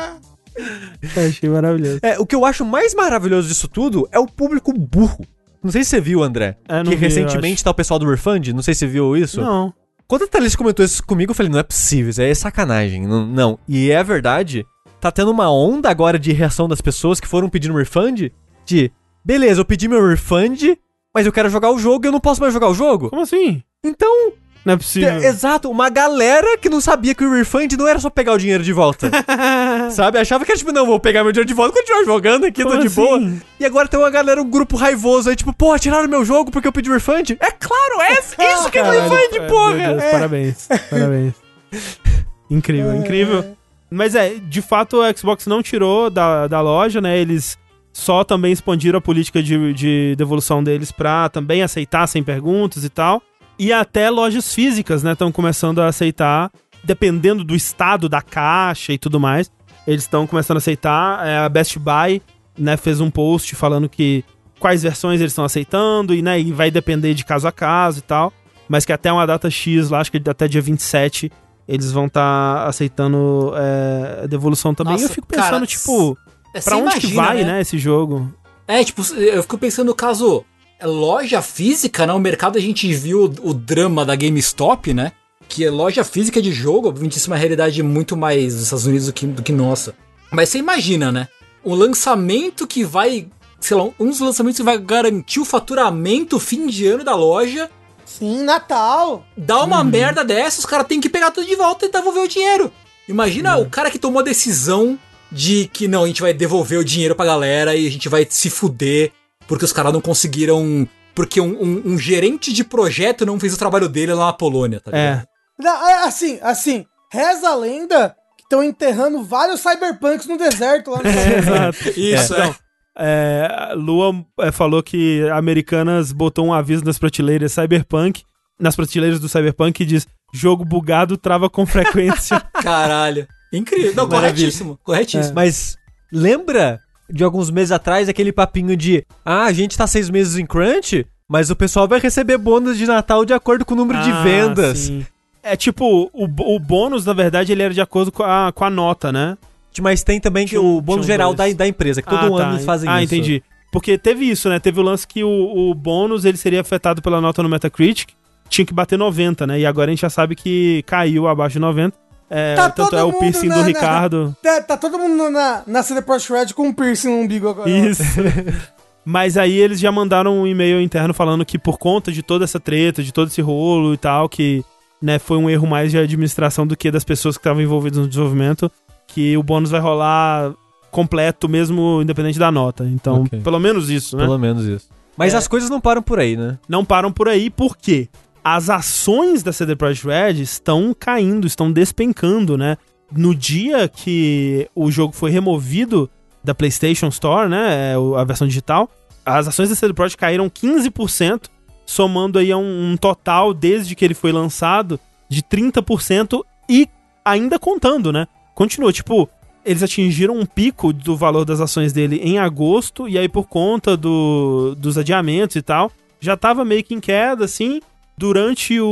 Eu 1.16 1.28
achei 1.28 1.48
maravilhoso. 1.48 1.98
É, 2.02 2.18
o 2.18 2.26
que 2.26 2.34
eu 2.34 2.44
acho 2.44 2.64
mais 2.64 2.94
maravilhoso 2.94 3.48
disso 3.48 3.68
tudo 3.68 4.08
é 4.12 4.18
o 4.18 4.26
público 4.26 4.72
burro. 4.72 5.24
Não 5.62 5.70
sei 5.70 5.82
se 5.84 5.90
você 5.90 6.00
viu, 6.00 6.22
André. 6.22 6.56
É, 6.68 6.82
que 6.82 6.90
vi, 6.90 6.96
recentemente 6.96 7.62
tá 7.62 7.70
o 7.70 7.74
pessoal 7.74 7.98
do 7.98 8.08
Refund, 8.08 8.52
não 8.52 8.62
sei 8.62 8.74
se 8.74 8.80
você 8.80 8.86
viu 8.86 9.16
isso. 9.16 9.40
Não. 9.40 9.72
Quando 10.06 10.24
a 10.24 10.26
Thalys 10.26 10.56
comentou 10.56 10.84
isso 10.84 11.04
comigo, 11.04 11.32
eu 11.32 11.34
falei, 11.34 11.52
não 11.52 11.58
é 11.58 11.62
possível, 11.62 12.10
isso 12.10 12.20
aí 12.20 12.30
é 12.30 12.34
sacanagem. 12.34 13.06
Não, 13.06 13.26
não. 13.26 13.58
E 13.68 13.90
é 13.90 14.02
verdade, 14.02 14.64
tá 15.00 15.10
tendo 15.10 15.30
uma 15.30 15.50
onda 15.52 15.90
agora 15.90 16.18
de 16.18 16.32
reação 16.32 16.66
das 16.66 16.80
pessoas 16.80 17.20
que 17.20 17.28
foram 17.28 17.48
pedindo 17.48 17.76
refund 17.76 18.30
de, 18.64 18.90
beleza, 19.24 19.60
eu 19.60 19.64
pedi 19.64 19.86
meu 19.86 20.06
refund, 20.06 20.78
mas 21.14 21.26
eu 21.26 21.32
quero 21.32 21.50
jogar 21.50 21.70
o 21.70 21.78
jogo 21.78 22.06
e 22.06 22.08
eu 22.08 22.12
não 22.12 22.20
posso 22.20 22.40
mais 22.40 22.54
jogar 22.54 22.68
o 22.68 22.74
jogo. 22.74 23.10
Como 23.10 23.22
assim? 23.22 23.62
Então, 23.84 24.32
Não 24.64 24.74
é 24.74 24.76
possível. 24.76 25.08
é, 25.08 25.26
exato, 25.26 25.70
uma 25.70 25.88
galera 25.88 26.58
que 26.58 26.68
não 26.68 26.80
sabia 26.80 27.14
que 27.14 27.24
o 27.24 27.32
refund 27.32 27.72
não 27.76 27.88
era 27.88 27.98
só 27.98 28.10
pegar 28.10 28.32
o 28.34 28.38
dinheiro 28.38 28.62
de 28.62 28.72
volta. 28.72 29.10
Sabe? 29.90 30.18
Achava 30.18 30.44
que 30.44 30.50
era 30.50 30.58
tipo, 30.58 30.72
não, 30.72 30.84
vou 30.84 31.00
pegar 31.00 31.22
meu 31.22 31.32
dinheiro 31.32 31.48
de 31.48 31.54
volta 31.54 31.74
e 31.74 31.80
continuar 31.80 32.04
jogando 32.04 32.44
aqui, 32.44 32.62
tô 32.62 32.68
Como 32.68 32.80
de 32.80 32.86
assim? 32.88 32.96
boa. 32.96 33.32
E 33.58 33.64
agora 33.64 33.88
tem 33.88 33.98
uma 33.98 34.10
galera, 34.10 34.42
um 34.42 34.48
grupo 34.50 34.76
raivoso 34.76 35.30
aí, 35.30 35.36
tipo, 35.36 35.52
porra, 35.52 35.78
tiraram 35.78 36.08
meu 36.08 36.24
jogo 36.24 36.50
porque 36.50 36.68
eu 36.68 36.72
pedi 36.72 36.90
refund? 36.90 37.30
É 37.40 37.50
claro, 37.50 38.02
é 38.02 38.12
isso 38.20 38.70
que 38.70 38.78
é 38.78 38.82
Caralho, 38.82 39.02
refund, 39.02 39.34
é, 39.36 39.46
porra! 39.46 39.74
Deus, 39.76 40.04
Parabéns. 40.10 40.68
Parabéns. 40.90 41.34
Incrível, 42.50 42.94
incrível. 42.94 43.44
Mas 43.90 44.14
é, 44.14 44.34
de 44.34 44.62
fato 44.62 44.98
o 45.02 45.16
Xbox 45.18 45.46
não 45.46 45.62
tirou 45.62 46.10
da, 46.10 46.46
da 46.46 46.60
loja, 46.60 47.00
né? 47.00 47.18
Eles 47.18 47.58
só 47.92 48.22
também 48.24 48.52
expandiram 48.52 48.98
a 48.98 49.02
política 49.02 49.42
de, 49.42 49.72
de 49.74 50.14
devolução 50.16 50.62
deles 50.62 50.92
pra 50.92 51.28
também 51.28 51.62
aceitar 51.62 52.06
sem 52.06 52.22
perguntas 52.22 52.84
e 52.84 52.88
tal. 52.88 53.22
E 53.58 53.72
até 53.72 54.08
lojas 54.08 54.54
físicas, 54.54 55.02
né? 55.02 55.12
Estão 55.12 55.32
começando 55.32 55.80
a 55.80 55.86
aceitar, 55.88 56.50
dependendo 56.84 57.42
do 57.42 57.56
estado 57.56 58.08
da 58.08 58.22
caixa 58.22 58.92
e 58.92 58.98
tudo 58.98 59.18
mais. 59.18 59.50
Eles 59.86 60.04
estão 60.04 60.26
começando 60.26 60.56
a 60.56 60.58
aceitar. 60.58 61.26
É, 61.26 61.38
a 61.38 61.48
Best 61.48 61.78
Buy, 61.78 62.22
né, 62.56 62.76
fez 62.76 63.00
um 63.00 63.10
post 63.10 63.54
falando 63.56 63.88
que 63.88 64.24
quais 64.58 64.82
versões 64.82 65.20
eles 65.20 65.32
estão 65.32 65.44
aceitando 65.44 66.14
e, 66.14 66.20
né, 66.20 66.38
e 66.38 66.52
vai 66.52 66.70
depender 66.70 67.14
de 67.14 67.24
caso 67.24 67.48
a 67.48 67.52
caso 67.52 68.00
e 68.00 68.02
tal. 68.02 68.32
Mas 68.68 68.84
que 68.84 68.92
até 68.92 69.10
uma 69.10 69.26
data 69.26 69.48
X 69.50 69.88
lá, 69.88 70.00
acho 70.00 70.12
que 70.12 70.22
até 70.28 70.46
dia 70.46 70.60
27, 70.60 71.32
eles 71.66 71.90
vão 71.90 72.06
estar 72.06 72.66
aceitando 72.66 73.52
é, 73.56 74.24
a 74.24 74.26
devolução 74.26 74.74
também. 74.74 74.92
Nossa, 74.92 75.04
e 75.04 75.08
eu 75.08 75.14
fico 75.14 75.26
pensando, 75.26 75.50
cara, 75.50 75.66
tipo, 75.66 76.18
pra 76.64 76.76
onde 76.76 77.00
que 77.00 77.06
imagina, 77.06 77.26
vai, 77.26 77.44
né? 77.44 77.60
esse 77.60 77.78
jogo? 77.78 78.32
É, 78.66 78.84
tipo, 78.84 79.02
eu 79.14 79.42
fico 79.42 79.58
pensando 79.58 79.88
no 79.88 79.94
caso. 79.94 80.44
É 80.78 80.86
Loja 80.86 81.42
física, 81.42 82.06
né? 82.06 82.12
O 82.12 82.18
mercado 82.18 82.56
a 82.56 82.60
gente 82.60 82.92
viu 82.94 83.24
o, 83.24 83.50
o 83.50 83.54
drama 83.54 84.04
da 84.04 84.14
GameStop, 84.14 84.94
né? 84.94 85.12
Que 85.48 85.64
é 85.64 85.70
loja 85.70 86.04
física 86.04 86.42
de 86.42 86.52
jogo, 86.52 86.88
obviamente 86.88 87.16
isso 87.16 87.28
é 87.28 87.32
uma 87.32 87.38
realidade 87.38 87.82
muito 87.82 88.16
mais 88.16 88.54
dos 88.54 88.64
Estados 88.64 88.84
Unidos 88.86 89.06
do 89.06 89.12
que, 89.12 89.26
do 89.26 89.42
que 89.42 89.50
nossa. 89.50 89.94
Mas 90.30 90.50
você 90.50 90.58
imagina, 90.58 91.10
né? 91.10 91.26
O 91.64 91.74
lançamento 91.74 92.66
que 92.66 92.84
vai. 92.84 93.28
Sei 93.58 93.76
lá, 93.76 93.84
um 93.98 94.10
dos 94.10 94.20
lançamentos 94.20 94.58
que 94.58 94.64
vai 94.64 94.78
garantir 94.78 95.40
o 95.40 95.44
faturamento 95.44 96.38
fim 96.38 96.66
de 96.66 96.86
ano 96.86 97.02
da 97.02 97.16
loja. 97.16 97.68
Sim, 98.04 98.42
Natal. 98.44 99.26
Dá 99.36 99.64
uma 99.64 99.82
merda 99.82 100.24
dessa, 100.24 100.60
os 100.60 100.66
caras 100.66 100.86
têm 100.86 101.00
que 101.00 101.08
pegar 101.08 101.30
tudo 101.30 101.46
de 101.46 101.56
volta 101.56 101.86
e 101.86 101.90
devolver 101.90 102.22
o 102.22 102.28
dinheiro. 102.28 102.70
Imagina 103.08 103.56
o 103.56 103.68
cara 103.68 103.90
que 103.90 103.98
tomou 103.98 104.20
a 104.20 104.24
decisão 104.24 104.98
de 105.32 105.68
que 105.72 105.88
não, 105.88 106.04
a 106.04 106.06
gente 106.06 106.22
vai 106.22 106.32
devolver 106.32 106.78
o 106.78 106.84
dinheiro 106.84 107.14
pra 107.14 107.26
galera 107.26 107.74
e 107.74 107.86
a 107.86 107.90
gente 107.90 108.08
vai 108.08 108.26
se 108.28 108.48
fuder 108.48 109.12
porque 109.48 109.64
os 109.64 109.72
caras 109.72 109.92
não 109.92 110.00
conseguiram. 110.00 110.86
Porque 111.14 111.40
um, 111.40 111.60
um- 111.60 111.82
um 111.94 111.98
gerente 111.98 112.52
de 112.52 112.62
projeto 112.62 113.26
não 113.26 113.40
fez 113.40 113.52
o 113.52 113.58
trabalho 113.58 113.88
dele 113.88 114.14
lá 114.14 114.26
na 114.26 114.32
Polônia, 114.32 114.78
tá 114.78 114.92
É. 114.96 115.24
ligado? 115.58 115.88
É 115.88 116.04
Assim, 116.06 116.38
assim, 116.40 116.86
reza 117.12 117.48
a 117.48 117.54
lenda 117.56 118.14
que 118.36 118.44
estão 118.44 118.62
enterrando 118.62 119.24
vários 119.24 119.58
cyberpunks 119.60 120.26
no 120.28 120.38
deserto 120.38 120.92
lá 120.92 120.98
no 121.02 121.08
Exato. 121.08 121.88
Isso, 121.98 122.34
é. 122.36 122.54
É, 123.00 123.48
a 123.50 123.74
Lua 123.74 124.12
é, 124.40 124.50
falou 124.52 124.82
que 124.82 125.28
Americanas 125.30 126.12
botou 126.12 126.44
um 126.46 126.52
aviso 126.52 126.84
nas 126.84 126.98
prateleiras 126.98 127.52
Cyberpunk, 127.52 128.22
nas 128.58 128.74
prateleiras 128.76 129.18
do 129.20 129.28
Cyberpunk, 129.28 129.80
e 129.82 129.86
diz: 129.86 130.06
jogo 130.32 130.64
bugado 130.64 131.16
trava 131.16 131.48
com 131.48 131.64
frequência. 131.66 132.40
Caralho. 132.62 133.26
Incrível. 133.52 133.94
Não, 133.94 134.06
Maravilha. 134.06 134.32
corretíssimo. 134.34 134.78
Corretíssimo. 134.84 135.34
Mas 135.34 135.76
lembra 136.12 136.80
de 137.10 137.24
alguns 137.24 137.50
meses 137.50 137.72
atrás 137.72 138.08
aquele 138.08 138.32
papinho 138.32 138.76
de 138.76 139.04
ah, 139.24 139.44
a 139.44 139.52
gente 139.52 139.76
tá 139.76 139.86
seis 139.86 140.10
meses 140.10 140.36
em 140.36 140.46
crunch, 140.46 141.06
mas 141.28 141.50
o 141.50 141.56
pessoal 141.56 141.86
vai 141.88 141.98
receber 142.00 142.36
bônus 142.38 142.76
de 142.78 142.86
Natal 142.86 143.24
de 143.24 143.32
acordo 143.32 143.64
com 143.64 143.74
o 143.74 143.76
número 143.76 144.00
de 144.02 144.10
Ah, 144.10 144.22
vendas. 144.22 144.78
sim. 144.78 145.06
É 145.42 145.56
tipo, 145.56 146.10
o, 146.12 146.24
o 146.24 146.58
bônus, 146.58 147.04
na 147.06 147.12
verdade, 147.12 147.52
ele 147.52 147.62
era 147.62 147.72
de 147.72 147.80
acordo 147.80 148.12
com 148.12 148.22
a, 148.22 148.52
com 148.52 148.64
a 148.64 148.70
nota, 148.70 149.10
né? 149.12 149.38
Mas 149.80 150.02
tem 150.02 150.20
também 150.20 150.46
que 150.46 150.58
o 150.58 150.80
bônus 150.80 151.06
geral 151.06 151.32
da, 151.32 151.44
dois. 151.44 151.54
da 151.54 151.66
empresa, 151.68 152.02
que 152.02 152.08
todo 152.08 152.18
Ah, 152.18 152.24
ano 152.26 152.36
tá. 152.36 152.50
eles 152.52 152.64
fazem 152.64 152.90
ah, 152.90 153.02
isso. 153.02 153.14
entendi. 153.14 153.42
Porque 153.70 153.96
teve 153.96 154.24
isso, 154.28 154.48
né? 154.48 154.58
Teve 154.58 154.80
o 154.80 154.82
lance 154.82 155.06
que 155.06 155.22
o, 155.22 155.28
o 155.70 155.74
bônus 155.74 156.24
ele 156.24 156.36
seria 156.36 156.60
afetado 156.60 157.00
pela 157.00 157.20
nota 157.20 157.42
no 157.42 157.48
Metacritic, 157.48 158.10
tinha 158.48 158.64
que 158.66 158.74
bater 158.74 158.98
90, 158.98 159.46
né? 159.46 159.60
E 159.60 159.66
agora 159.66 159.90
a 159.90 159.92
gente 159.92 160.00
já 160.00 160.10
sabe 160.10 160.34
que 160.34 160.82
caiu 160.86 161.28
abaixo 161.28 161.52
de 161.54 161.58
90. 161.60 161.96
É, 162.30 162.54
Tá 162.54 162.68
tanto 162.70 162.90
todo 162.90 162.98
é 162.98 163.04
o 163.04 163.08
mundo 163.10 163.18
piercing 163.20 163.46
na- 163.48 163.54
do 163.54 163.60
na- 163.62 163.66
Ricardo. 163.66 164.36
Tá, 164.42 164.60
tá 164.62 164.76
todo 164.76 164.98
mundo 164.98 165.30
na, 165.30 165.62
na 165.66 165.82
CD 165.82 166.02
Projekt 166.02 166.32
Red 166.32 166.54
com 166.54 166.68
um 166.68 166.72
piercing 166.72 167.08
no 167.08 167.20
umbigo 167.22 167.48
agora. 167.48 167.70
Isso. 167.70 168.02
Mas 169.04 169.38
aí 169.38 169.56
eles 169.58 169.80
já 169.80 169.90
mandaram 169.90 170.38
um 170.42 170.46
e-mail 170.46 170.80
interno 170.82 171.14
falando 171.14 171.44
que 171.44 171.58
por 171.58 171.78
conta 171.78 172.12
de 172.12 172.22
toda 172.22 172.44
essa 172.44 172.60
treta, 172.60 173.02
de 173.02 173.12
todo 173.12 173.28
esse 173.28 173.40
rolo 173.40 173.94
e 173.94 173.96
tal, 173.96 174.28
que 174.28 174.62
né, 175.00 175.18
foi 175.18 175.38
um 175.38 175.48
erro 175.48 175.66
mais 175.66 175.90
de 175.90 175.96
administração 175.98 176.66
do 176.66 176.76
que 176.76 176.90
das 176.90 177.04
pessoas 177.04 177.36
que 177.36 177.40
estavam 177.40 177.62
envolvidas 177.62 177.98
no 177.98 178.06
desenvolvimento, 178.08 178.70
que 179.06 179.34
o 179.36 179.42
bônus 179.42 179.70
vai 179.70 179.80
rolar 179.80 180.52
completo 180.90 181.48
mesmo 181.48 182.00
independente 182.02 182.38
da 182.38 182.50
nota. 182.52 182.84
Então, 182.84 183.22
Ok. 183.22 183.40
pelo 183.40 183.58
menos 183.58 183.88
isso, 183.88 184.16
né? 184.16 184.24
Pelo 184.24 184.38
menos 184.38 184.66
isso. 184.66 184.86
Mas 185.16 185.32
É. 185.32 185.38
as 185.38 185.48
coisas 185.48 185.70
não 185.70 185.80
param 185.80 186.02
por 186.02 186.18
aí, 186.20 186.36
né? 186.36 186.58
Não 186.68 186.84
param 186.84 187.10
por 187.10 187.28
aí 187.28 187.48
porque 187.48 188.08
as 188.44 188.70
ações 188.70 189.42
da 189.42 189.52
CD 189.52 189.76
Projekt 189.76 190.06
Red 190.06 190.42
estão 190.42 190.94
caindo, 190.98 191.46
estão 191.46 191.70
despencando, 191.70 192.56
né? 192.56 192.76
No 193.10 193.34
dia 193.34 193.88
que 193.88 194.68
o 194.74 194.90
jogo 194.90 195.12
foi 195.12 195.30
removido 195.30 196.10
da 196.42 196.54
PlayStation 196.54 197.08
Store, 197.08 197.48
né, 197.48 197.92
é, 197.92 197.94
a 198.18 198.24
versão 198.24 198.46
digital, 198.46 198.90
as 199.24 199.48
ações 199.48 199.68
da 199.68 199.74
CD 199.74 199.92
Projekt 199.92 200.18
caíram 200.18 200.48
15%, 200.48 201.46
somando 201.84 202.38
aí 202.38 202.50
a 202.52 202.56
um, 202.56 202.92
um 202.92 202.96
total 202.96 203.52
desde 203.52 203.94
que 203.94 204.04
ele 204.04 204.14
foi 204.14 204.32
lançado 204.32 204.98
de 205.28 205.42
30% 205.42 206.42
e 206.68 206.88
ainda 207.24 207.58
contando, 207.58 208.12
né? 208.12 208.26
Continua, 208.54 208.92
tipo, 208.92 209.28
eles 209.64 209.82
atingiram 209.82 210.34
um 210.34 210.46
pico 210.46 210.92
do 210.92 211.16
valor 211.16 211.44
das 211.44 211.60
ações 211.60 211.92
dele 211.92 212.20
em 212.22 212.38
agosto, 212.38 213.08
e 213.08 213.18
aí 213.18 213.28
por 213.28 213.46
conta 213.46 213.96
do, 213.96 214.74
dos 214.76 214.96
adiamentos 214.96 215.56
e 215.56 215.62
tal, 215.62 215.92
já 216.20 216.36
tava 216.36 216.64
meio 216.64 216.82
que 216.82 216.94
em 216.94 217.00
queda, 217.00 217.44
assim. 217.44 217.80
Durante 218.18 218.80
o, 218.80 218.88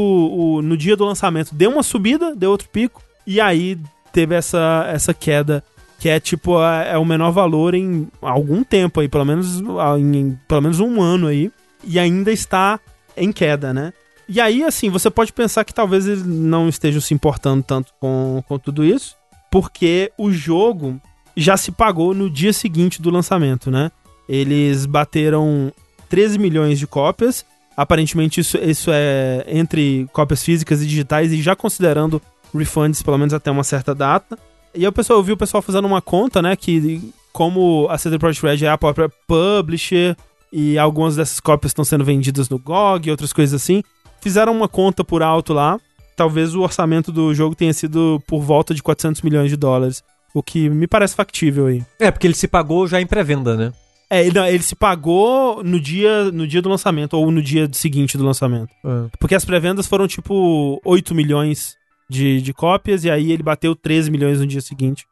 o- 0.59 0.63
No 0.63 0.77
dia 0.77 0.97
do 0.97 1.05
lançamento, 1.05 1.55
deu 1.55 1.71
uma 1.71 1.83
subida, 1.83 2.35
deu 2.35 2.51
outro 2.51 2.69
pico, 2.69 3.03
e 3.27 3.41
aí 3.41 3.77
teve 4.13 4.35
essa, 4.35 4.87
essa 4.89 5.13
queda, 5.13 5.63
que 5.99 6.09
é 6.09 6.21
tipo, 6.21 6.57
a- 6.59 6.83
é 6.85 6.97
o 6.97 7.05
menor 7.05 7.33
valor 7.33 7.75
em 7.75 8.07
algum 8.23 8.63
tempo 8.63 9.01
aí, 9.01 9.09
pelo 9.09 9.25
menos, 9.25 9.61
ah, 9.81 9.99
em, 9.99 10.39
pelo 10.47 10.63
menos 10.63 10.79
um 10.81 11.03
ano 11.03 11.27
aí, 11.27 11.51
e 11.85 11.99
ainda 11.99 12.31
está 12.33 12.79
em 13.17 13.33
queda, 13.33 13.75
né? 13.75 13.93
E 14.29 14.41
aí, 14.41 14.63
assim, 14.65 14.91
você 14.91 15.09
pode 15.11 15.33
pensar 15.33 15.65
que 15.65 15.75
talvez 15.75 16.07
eles 16.07 16.25
não 16.25 16.69
estejam 16.69 17.01
se 17.01 17.13
importando 17.15 17.63
tanto 17.63 17.93
com, 18.01 18.43
com 18.47 18.59
tudo 18.59 18.85
isso, 18.85 19.15
porque 19.51 20.13
o 20.19 20.31
jogo 20.33 21.01
já 21.37 21.57
se 21.57 21.71
pagou 21.73 22.13
no 22.15 22.29
dia 22.31 22.53
seguinte 22.53 23.01
do 23.03 23.11
lançamento, 23.11 23.71
né? 23.71 23.91
Eles 24.29 24.85
bateram 24.87 25.73
13 26.09 26.39
milhões 26.39 26.79
de 26.79 26.87
cópias. 26.87 27.45
Aparentemente, 27.77 28.41
isso, 28.41 28.57
isso 28.59 28.91
é 28.93 29.45
entre 29.49 30.09
cópias 30.13 30.43
físicas 30.43 30.83
e 30.83 30.87
digitais, 30.87 31.33
e 31.33 31.43
já 31.43 31.55
considerando 31.55 32.23
refunds, 32.55 33.03
pelo 33.03 33.19
menos 33.19 33.35
até 33.35 33.51
uma 33.51 33.65
certa 33.65 33.95
data. 33.95 34.39
E 34.75 34.87
o 34.87 34.93
pessoal 34.93 35.19
eu 35.19 35.23
vi 35.23 35.33
o 35.33 35.37
pessoal 35.37 35.63
fazendo 35.63 35.85
uma 35.87 36.01
conta, 36.01 36.41
né? 36.41 36.57
Que 36.57 37.13
como 37.33 37.87
a 37.91 37.99
CD 37.99 38.19
Projekt 38.19 38.47
Red 38.47 38.67
é 38.67 38.71
a 38.71 38.79
própria 38.79 39.11
publisher, 39.27 40.17
e 40.53 40.79
algumas 40.79 41.17
dessas 41.17 41.41
cópias 41.41 41.71
estão 41.71 41.85
sendo 41.85 42.05
vendidas 42.05 42.49
no 42.49 42.59
GOG 42.59 43.09
e 43.09 43.11
outras 43.11 43.33
coisas 43.33 43.61
assim, 43.61 43.83
fizeram 44.21 44.57
uma 44.57 44.69
conta 44.69 45.05
por 45.05 45.23
alto 45.23 45.53
lá. 45.53 45.79
Talvez 46.17 46.55
o 46.55 46.63
orçamento 46.63 47.13
do 47.13 47.35
jogo 47.35 47.55
tenha 47.55 47.75
sido 47.75 48.23
por 48.27 48.41
volta 48.41 48.73
de 48.73 48.83
400 48.83 49.21
milhões 49.21 49.51
de 49.51 49.57
dólares. 49.57 50.03
O 50.33 50.43
que 50.43 50.71
me 50.71 50.87
parece 50.87 51.15
factível 51.15 51.67
aí. 51.67 51.85
É, 51.99 52.11
porque 52.11 52.27
ele 52.27 52.35
se 52.35 52.49
pagou 52.49 52.87
já 52.87 53.01
em 53.01 53.07
pré-venda, 53.07 53.55
né? 53.55 53.73
É, 54.09 54.25
ele, 54.25 54.39
não, 54.39 54.47
ele 54.47 54.63
se 54.63 54.77
pagou 54.77 55.63
no 55.65 55.81
dia, 55.81 56.31
no 56.31 56.47
dia 56.47 56.63
do 56.63 56.69
lançamento, 56.69 57.15
ou 57.15 57.31
no 57.31 57.43
dia 57.43 57.69
seguinte 57.73 58.17
do 58.17 58.25
lançamento. 58.25 58.73
Porque 59.19 59.35
as 59.35 59.45
pré-vendas 59.45 59.87
foram 59.87 60.07
tipo 60.07 60.81
8 60.85 61.15
milhões 61.15 61.75
de, 62.09 62.41
de 62.41 62.53
cópias, 62.53 63.05
e 63.05 63.11
aí 63.11 63.33
ele 63.33 63.43
bateu 63.43 63.75
13 63.75 64.11
milhões 64.11 64.39
no 64.39 64.47
dia 64.47 64.61
seguinte. 64.61 65.05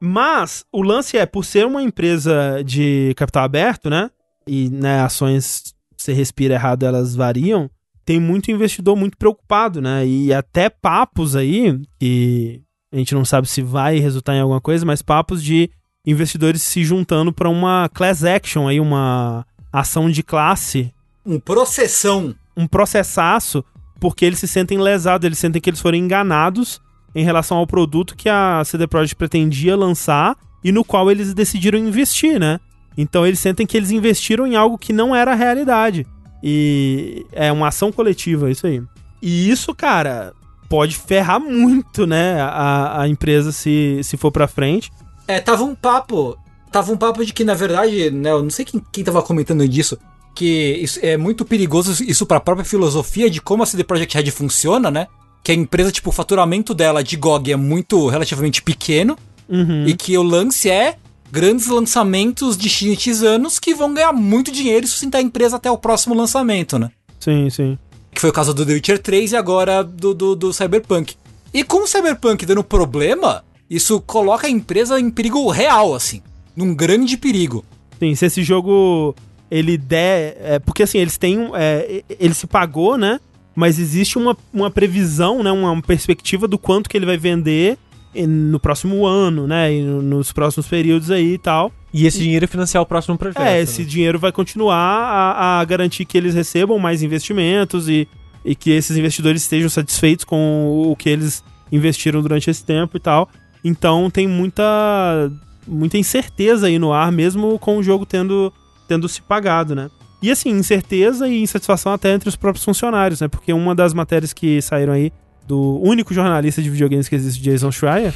Mas 0.00 0.64
o 0.72 0.82
lance 0.82 1.16
é, 1.16 1.26
por 1.26 1.44
ser 1.44 1.66
uma 1.66 1.82
empresa 1.82 2.62
de 2.64 3.12
capital 3.16 3.44
aberto, 3.44 3.90
né? 3.90 4.10
E 4.46 4.68
né, 4.68 5.00
ações, 5.00 5.74
se 5.96 6.12
respira 6.12 6.54
errado, 6.54 6.84
elas 6.84 7.14
variam. 7.14 7.70
tem 8.04 8.18
muito 8.18 8.50
investidor 8.50 8.96
muito 8.96 9.16
preocupado, 9.16 9.80
né? 9.80 10.06
E 10.06 10.32
até 10.32 10.70
papos 10.70 11.36
aí, 11.36 11.80
que 12.00 12.62
a 12.92 12.96
gente 12.96 13.14
não 13.14 13.24
sabe 13.24 13.46
se 13.48 13.60
vai 13.60 13.98
resultar 13.98 14.34
em 14.34 14.40
alguma 14.40 14.60
coisa, 14.60 14.86
mas 14.86 15.02
papos 15.02 15.42
de 15.42 15.70
investidores 16.10 16.62
se 16.62 16.84
juntando 16.84 17.32
para 17.32 17.48
uma 17.48 17.88
class 17.92 18.24
action 18.24 18.68
aí, 18.68 18.80
uma 18.80 19.44
ação 19.72 20.10
de 20.10 20.22
classe, 20.22 20.92
Um 21.26 21.38
processão. 21.38 22.34
um 22.56 22.66
processaço, 22.66 23.64
porque 24.00 24.24
eles 24.24 24.38
se 24.38 24.48
sentem 24.48 24.78
lesados, 24.78 25.24
eles 25.26 25.38
sentem 25.38 25.60
que 25.60 25.68
eles 25.68 25.80
foram 25.80 25.98
enganados 25.98 26.80
em 27.14 27.24
relação 27.24 27.58
ao 27.58 27.66
produto 27.66 28.16
que 28.16 28.28
a 28.28 28.62
CD 28.64 28.86
Projekt 28.86 29.16
pretendia 29.16 29.76
lançar 29.76 30.36
e 30.62 30.72
no 30.72 30.84
qual 30.84 31.10
eles 31.10 31.34
decidiram 31.34 31.78
investir, 31.78 32.38
né? 32.38 32.58
Então 32.96 33.26
eles 33.26 33.38
sentem 33.38 33.66
que 33.66 33.76
eles 33.76 33.90
investiram 33.90 34.46
em 34.46 34.56
algo 34.56 34.76
que 34.78 34.92
não 34.92 35.14
era 35.14 35.32
a 35.32 35.34
realidade. 35.36 36.06
E 36.42 37.26
é 37.32 37.50
uma 37.52 37.68
ação 37.68 37.90
coletiva, 37.92 38.50
isso 38.50 38.66
aí. 38.66 38.82
E 39.20 39.50
isso, 39.50 39.74
cara, 39.74 40.32
pode 40.68 40.96
ferrar 40.96 41.40
muito, 41.40 42.06
né, 42.06 42.40
a, 42.40 43.02
a 43.02 43.08
empresa 43.08 43.50
se, 43.52 44.00
se 44.02 44.16
for 44.16 44.30
pra 44.30 44.46
frente. 44.48 44.90
É, 45.28 45.40
tava 45.40 45.62
um 45.62 45.74
papo. 45.74 46.36
Tava 46.72 46.90
um 46.90 46.96
papo 46.96 47.24
de 47.24 47.32
que, 47.32 47.44
na 47.44 47.54
verdade, 47.54 48.10
né, 48.10 48.30
eu 48.30 48.42
não 48.42 48.50
sei 48.50 48.64
quem, 48.64 48.82
quem 48.92 49.04
tava 49.04 49.22
comentando 49.22 49.66
disso, 49.68 49.96
que 50.34 50.78
isso 50.82 50.98
é 51.02 51.16
muito 51.16 51.44
perigoso 51.44 52.02
isso 52.04 52.26
pra 52.26 52.40
própria 52.40 52.64
filosofia 52.64 53.30
de 53.30 53.40
como 53.40 53.62
a 53.62 53.66
CD 53.66 53.84
Projekt 53.84 54.16
Red 54.16 54.30
funciona, 54.30 54.90
né? 54.90 55.06
Que 55.44 55.52
a 55.52 55.54
empresa, 55.54 55.92
tipo, 55.92 56.10
o 56.10 56.12
faturamento 56.12 56.74
dela 56.74 57.02
de 57.02 57.16
GOG 57.16 57.52
é 57.52 57.56
muito 57.56 58.08
relativamente 58.08 58.60
pequeno 58.62 59.16
Uhum. 59.48 59.86
e 59.86 59.94
que 59.94 60.16
o 60.18 60.22
lance 60.22 60.68
é 60.68 60.96
grandes 61.32 61.68
lançamentos 61.68 62.54
de 62.56 62.68
X 62.68 63.22
anos 63.22 63.58
que 63.58 63.74
vão 63.74 63.94
ganhar 63.94 64.12
muito 64.12 64.52
dinheiro 64.52 64.84
e 64.84 64.88
sustentar 64.88 65.18
a 65.18 65.22
empresa 65.22 65.56
até 65.56 65.70
o 65.70 65.78
próximo 65.78 66.14
lançamento, 66.14 66.78
né? 66.78 66.90
Sim, 67.18 67.48
sim. 67.48 67.78
Que 68.12 68.20
foi 68.20 68.28
o 68.28 68.32
caso 68.32 68.52
do 68.52 68.66
The 68.66 68.74
Witcher 68.74 68.98
3 68.98 69.32
e 69.32 69.36
agora 69.36 69.82
do, 69.82 70.12
do, 70.12 70.36
do 70.36 70.52
Cyberpunk. 70.52 71.14
E 71.54 71.64
com 71.64 71.82
o 71.84 71.86
Cyberpunk 71.86 72.44
dando 72.44 72.62
problema, 72.62 73.42
isso 73.70 74.00
coloca 74.00 74.46
a 74.46 74.50
empresa 74.50 74.98
em 74.98 75.10
perigo 75.10 75.48
real, 75.50 75.94
assim. 75.94 76.22
Num 76.56 76.74
grande 76.74 77.16
perigo. 77.16 77.64
Sim, 77.98 78.14
se 78.14 78.26
esse 78.26 78.42
jogo 78.42 79.14
ele 79.50 79.76
der. 79.76 80.36
É, 80.40 80.58
porque 80.58 80.82
assim, 80.82 80.98
eles 80.98 81.16
têm. 81.16 81.50
É, 81.54 82.02
ele 82.18 82.34
se 82.34 82.46
pagou, 82.46 82.96
né? 82.96 83.20
Mas 83.54 83.78
existe 83.78 84.16
uma, 84.18 84.36
uma 84.52 84.70
previsão, 84.70 85.42
né? 85.42 85.50
Uma 85.50 85.80
perspectiva 85.82 86.46
do 86.46 86.58
quanto 86.58 86.88
que 86.88 86.96
ele 86.96 87.06
vai 87.06 87.16
vender 87.18 87.76
no 88.14 88.58
próximo 88.58 89.04
ano, 89.06 89.46
né? 89.46 89.72
E 89.72 89.82
no- 89.82 90.02
nos 90.02 90.32
próximos 90.32 90.66
períodos 90.66 91.10
aí 91.10 91.34
e 91.34 91.38
tal. 91.38 91.72
E 91.92 92.06
esse 92.06 92.18
dinheiro 92.18 92.44
é 92.44 92.48
financiar 92.48 92.82
o 92.82 92.86
próximo 92.86 93.16
projeto. 93.16 93.42
É, 93.42 93.60
esse 93.60 93.82
né? 93.82 93.88
dinheiro 93.88 94.18
vai 94.18 94.30
continuar 94.32 94.76
a, 94.76 95.60
a 95.60 95.64
garantir 95.64 96.04
que 96.04 96.16
eles 96.18 96.34
recebam 96.34 96.78
mais 96.78 97.02
investimentos 97.02 97.88
e, 97.88 98.06
e 98.44 98.54
que 98.54 98.70
esses 98.70 98.96
investidores 98.96 99.42
estejam 99.42 99.68
satisfeitos 99.70 100.24
com 100.24 100.84
o 100.90 100.94
que 100.96 101.08
eles 101.08 101.42
investiram 101.72 102.20
durante 102.22 102.50
esse 102.50 102.64
tempo 102.64 102.96
e 102.96 103.00
tal. 103.00 103.28
Então 103.64 104.10
tem 104.10 104.26
muita 104.26 105.30
muita 105.66 105.98
incerteza 105.98 106.66
aí 106.66 106.78
no 106.78 106.92
ar, 106.92 107.12
mesmo 107.12 107.58
com 107.58 107.76
o 107.76 107.82
jogo 107.82 108.06
tendo, 108.06 108.52
tendo 108.88 109.06
se 109.08 109.20
pagado, 109.20 109.74
né? 109.74 109.90
E 110.22 110.30
assim, 110.30 110.50
incerteza 110.50 111.28
e 111.28 111.42
insatisfação 111.42 111.92
até 111.92 112.12
entre 112.12 112.28
os 112.28 112.36
próprios 112.36 112.64
funcionários, 112.64 113.20
né? 113.20 113.28
Porque 113.28 113.52
uma 113.52 113.74
das 113.74 113.92
matérias 113.92 114.32
que 114.32 114.60
saíram 114.62 114.92
aí 114.94 115.12
do 115.46 115.78
único 115.82 116.12
jornalista 116.14 116.62
de 116.62 116.70
videogames 116.70 117.08
que 117.08 117.14
existe, 117.14 117.42
Jason 117.42 117.70
Schreier, 117.70 118.14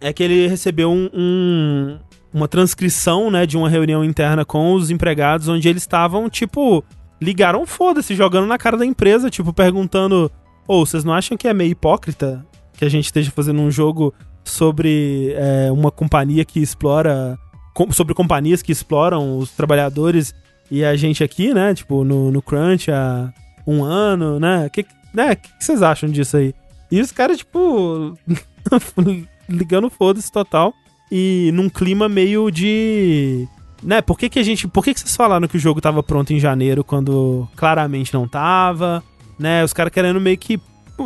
é 0.00 0.12
que 0.12 0.22
ele 0.22 0.46
recebeu 0.48 0.90
um, 0.90 1.08
um- 1.14 1.98
uma 2.32 2.48
transcrição, 2.48 3.30
né, 3.30 3.46
de 3.46 3.56
uma 3.56 3.68
reunião 3.68 4.04
interna 4.04 4.44
com 4.44 4.74
os 4.74 4.90
empregados, 4.90 5.48
onde 5.48 5.68
eles 5.68 5.82
estavam, 5.82 6.28
tipo, 6.28 6.84
ligaram 7.20 7.64
foda-se, 7.66 8.14
jogando 8.14 8.46
na 8.46 8.58
cara 8.58 8.76
da 8.76 8.84
empresa, 8.84 9.30
tipo, 9.30 9.52
perguntando: 9.52 10.30
Ô, 10.66 10.84
vocês 10.84 11.04
não 11.04 11.12
acham 11.14 11.36
que 11.36 11.46
é 11.48 11.54
meio 11.54 11.70
hipócrita 11.72 12.44
que 12.76 12.84
a 12.84 12.88
gente 12.90 13.04
esteja 13.06 13.30
fazendo 13.30 13.60
um 13.60 13.70
jogo 13.70 14.12
sobre 14.48 15.32
é, 15.36 15.70
uma 15.72 15.90
companhia 15.90 16.44
que 16.44 16.60
explora. 16.60 17.38
com- 17.74 17.92
sobre 17.92 18.14
companhias 18.14 18.62
que 18.62 18.72
exploram 18.72 19.38
os 19.38 19.50
trabalhadores 19.50 20.34
e 20.70 20.82
a 20.84 20.96
gente 20.96 21.22
aqui, 21.22 21.52
né, 21.52 21.74
tipo, 21.74 22.04
no, 22.04 22.30
no 22.32 22.40
Crunch 22.42 22.90
há 22.90 23.32
um 23.66 23.84
ano, 23.84 24.40
né? 24.40 24.68
Que, 24.72 24.84
né, 25.12 25.34
que, 25.34 25.48
que 25.58 25.64
vocês 25.64 25.82
acham 25.82 26.08
disso 26.08 26.36
aí? 26.38 26.54
E 26.90 27.00
os 27.00 27.12
caras, 27.12 27.36
tipo, 27.38 28.16
ligando 29.48 29.90
foda-se 29.90 30.30
total. 30.30 30.72
E 31.10 31.50
num 31.54 31.68
clima 31.68 32.08
meio 32.08 32.50
de. 32.50 33.46
Né, 33.82 34.00
por 34.02 34.18
que, 34.18 34.28
que 34.28 34.38
a 34.38 34.42
gente. 34.42 34.66
Por 34.66 34.82
que, 34.82 34.92
que 34.94 35.00
vocês 35.00 35.14
falaram 35.14 35.46
que 35.46 35.56
o 35.56 35.60
jogo 35.60 35.80
tava 35.80 36.02
pronto 36.02 36.32
em 36.32 36.40
janeiro 36.40 36.82
quando 36.82 37.46
claramente 37.54 38.12
não 38.12 38.26
tava? 38.26 39.02
Né, 39.38 39.62
os 39.62 39.72
caras 39.72 39.92
querendo 39.92 40.20
meio 40.20 40.36
que. 40.38 40.58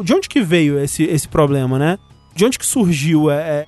De 0.05 0.15
onde 0.15 0.29
que 0.29 0.41
veio 0.41 0.79
esse, 0.79 1.03
esse 1.03 1.27
problema, 1.29 1.79
né? 1.79 1.99
De 2.35 2.45
onde 2.45 2.59
que 2.59 2.67
surgiu 2.67 3.31
é, 3.31 3.37
é, 3.37 3.67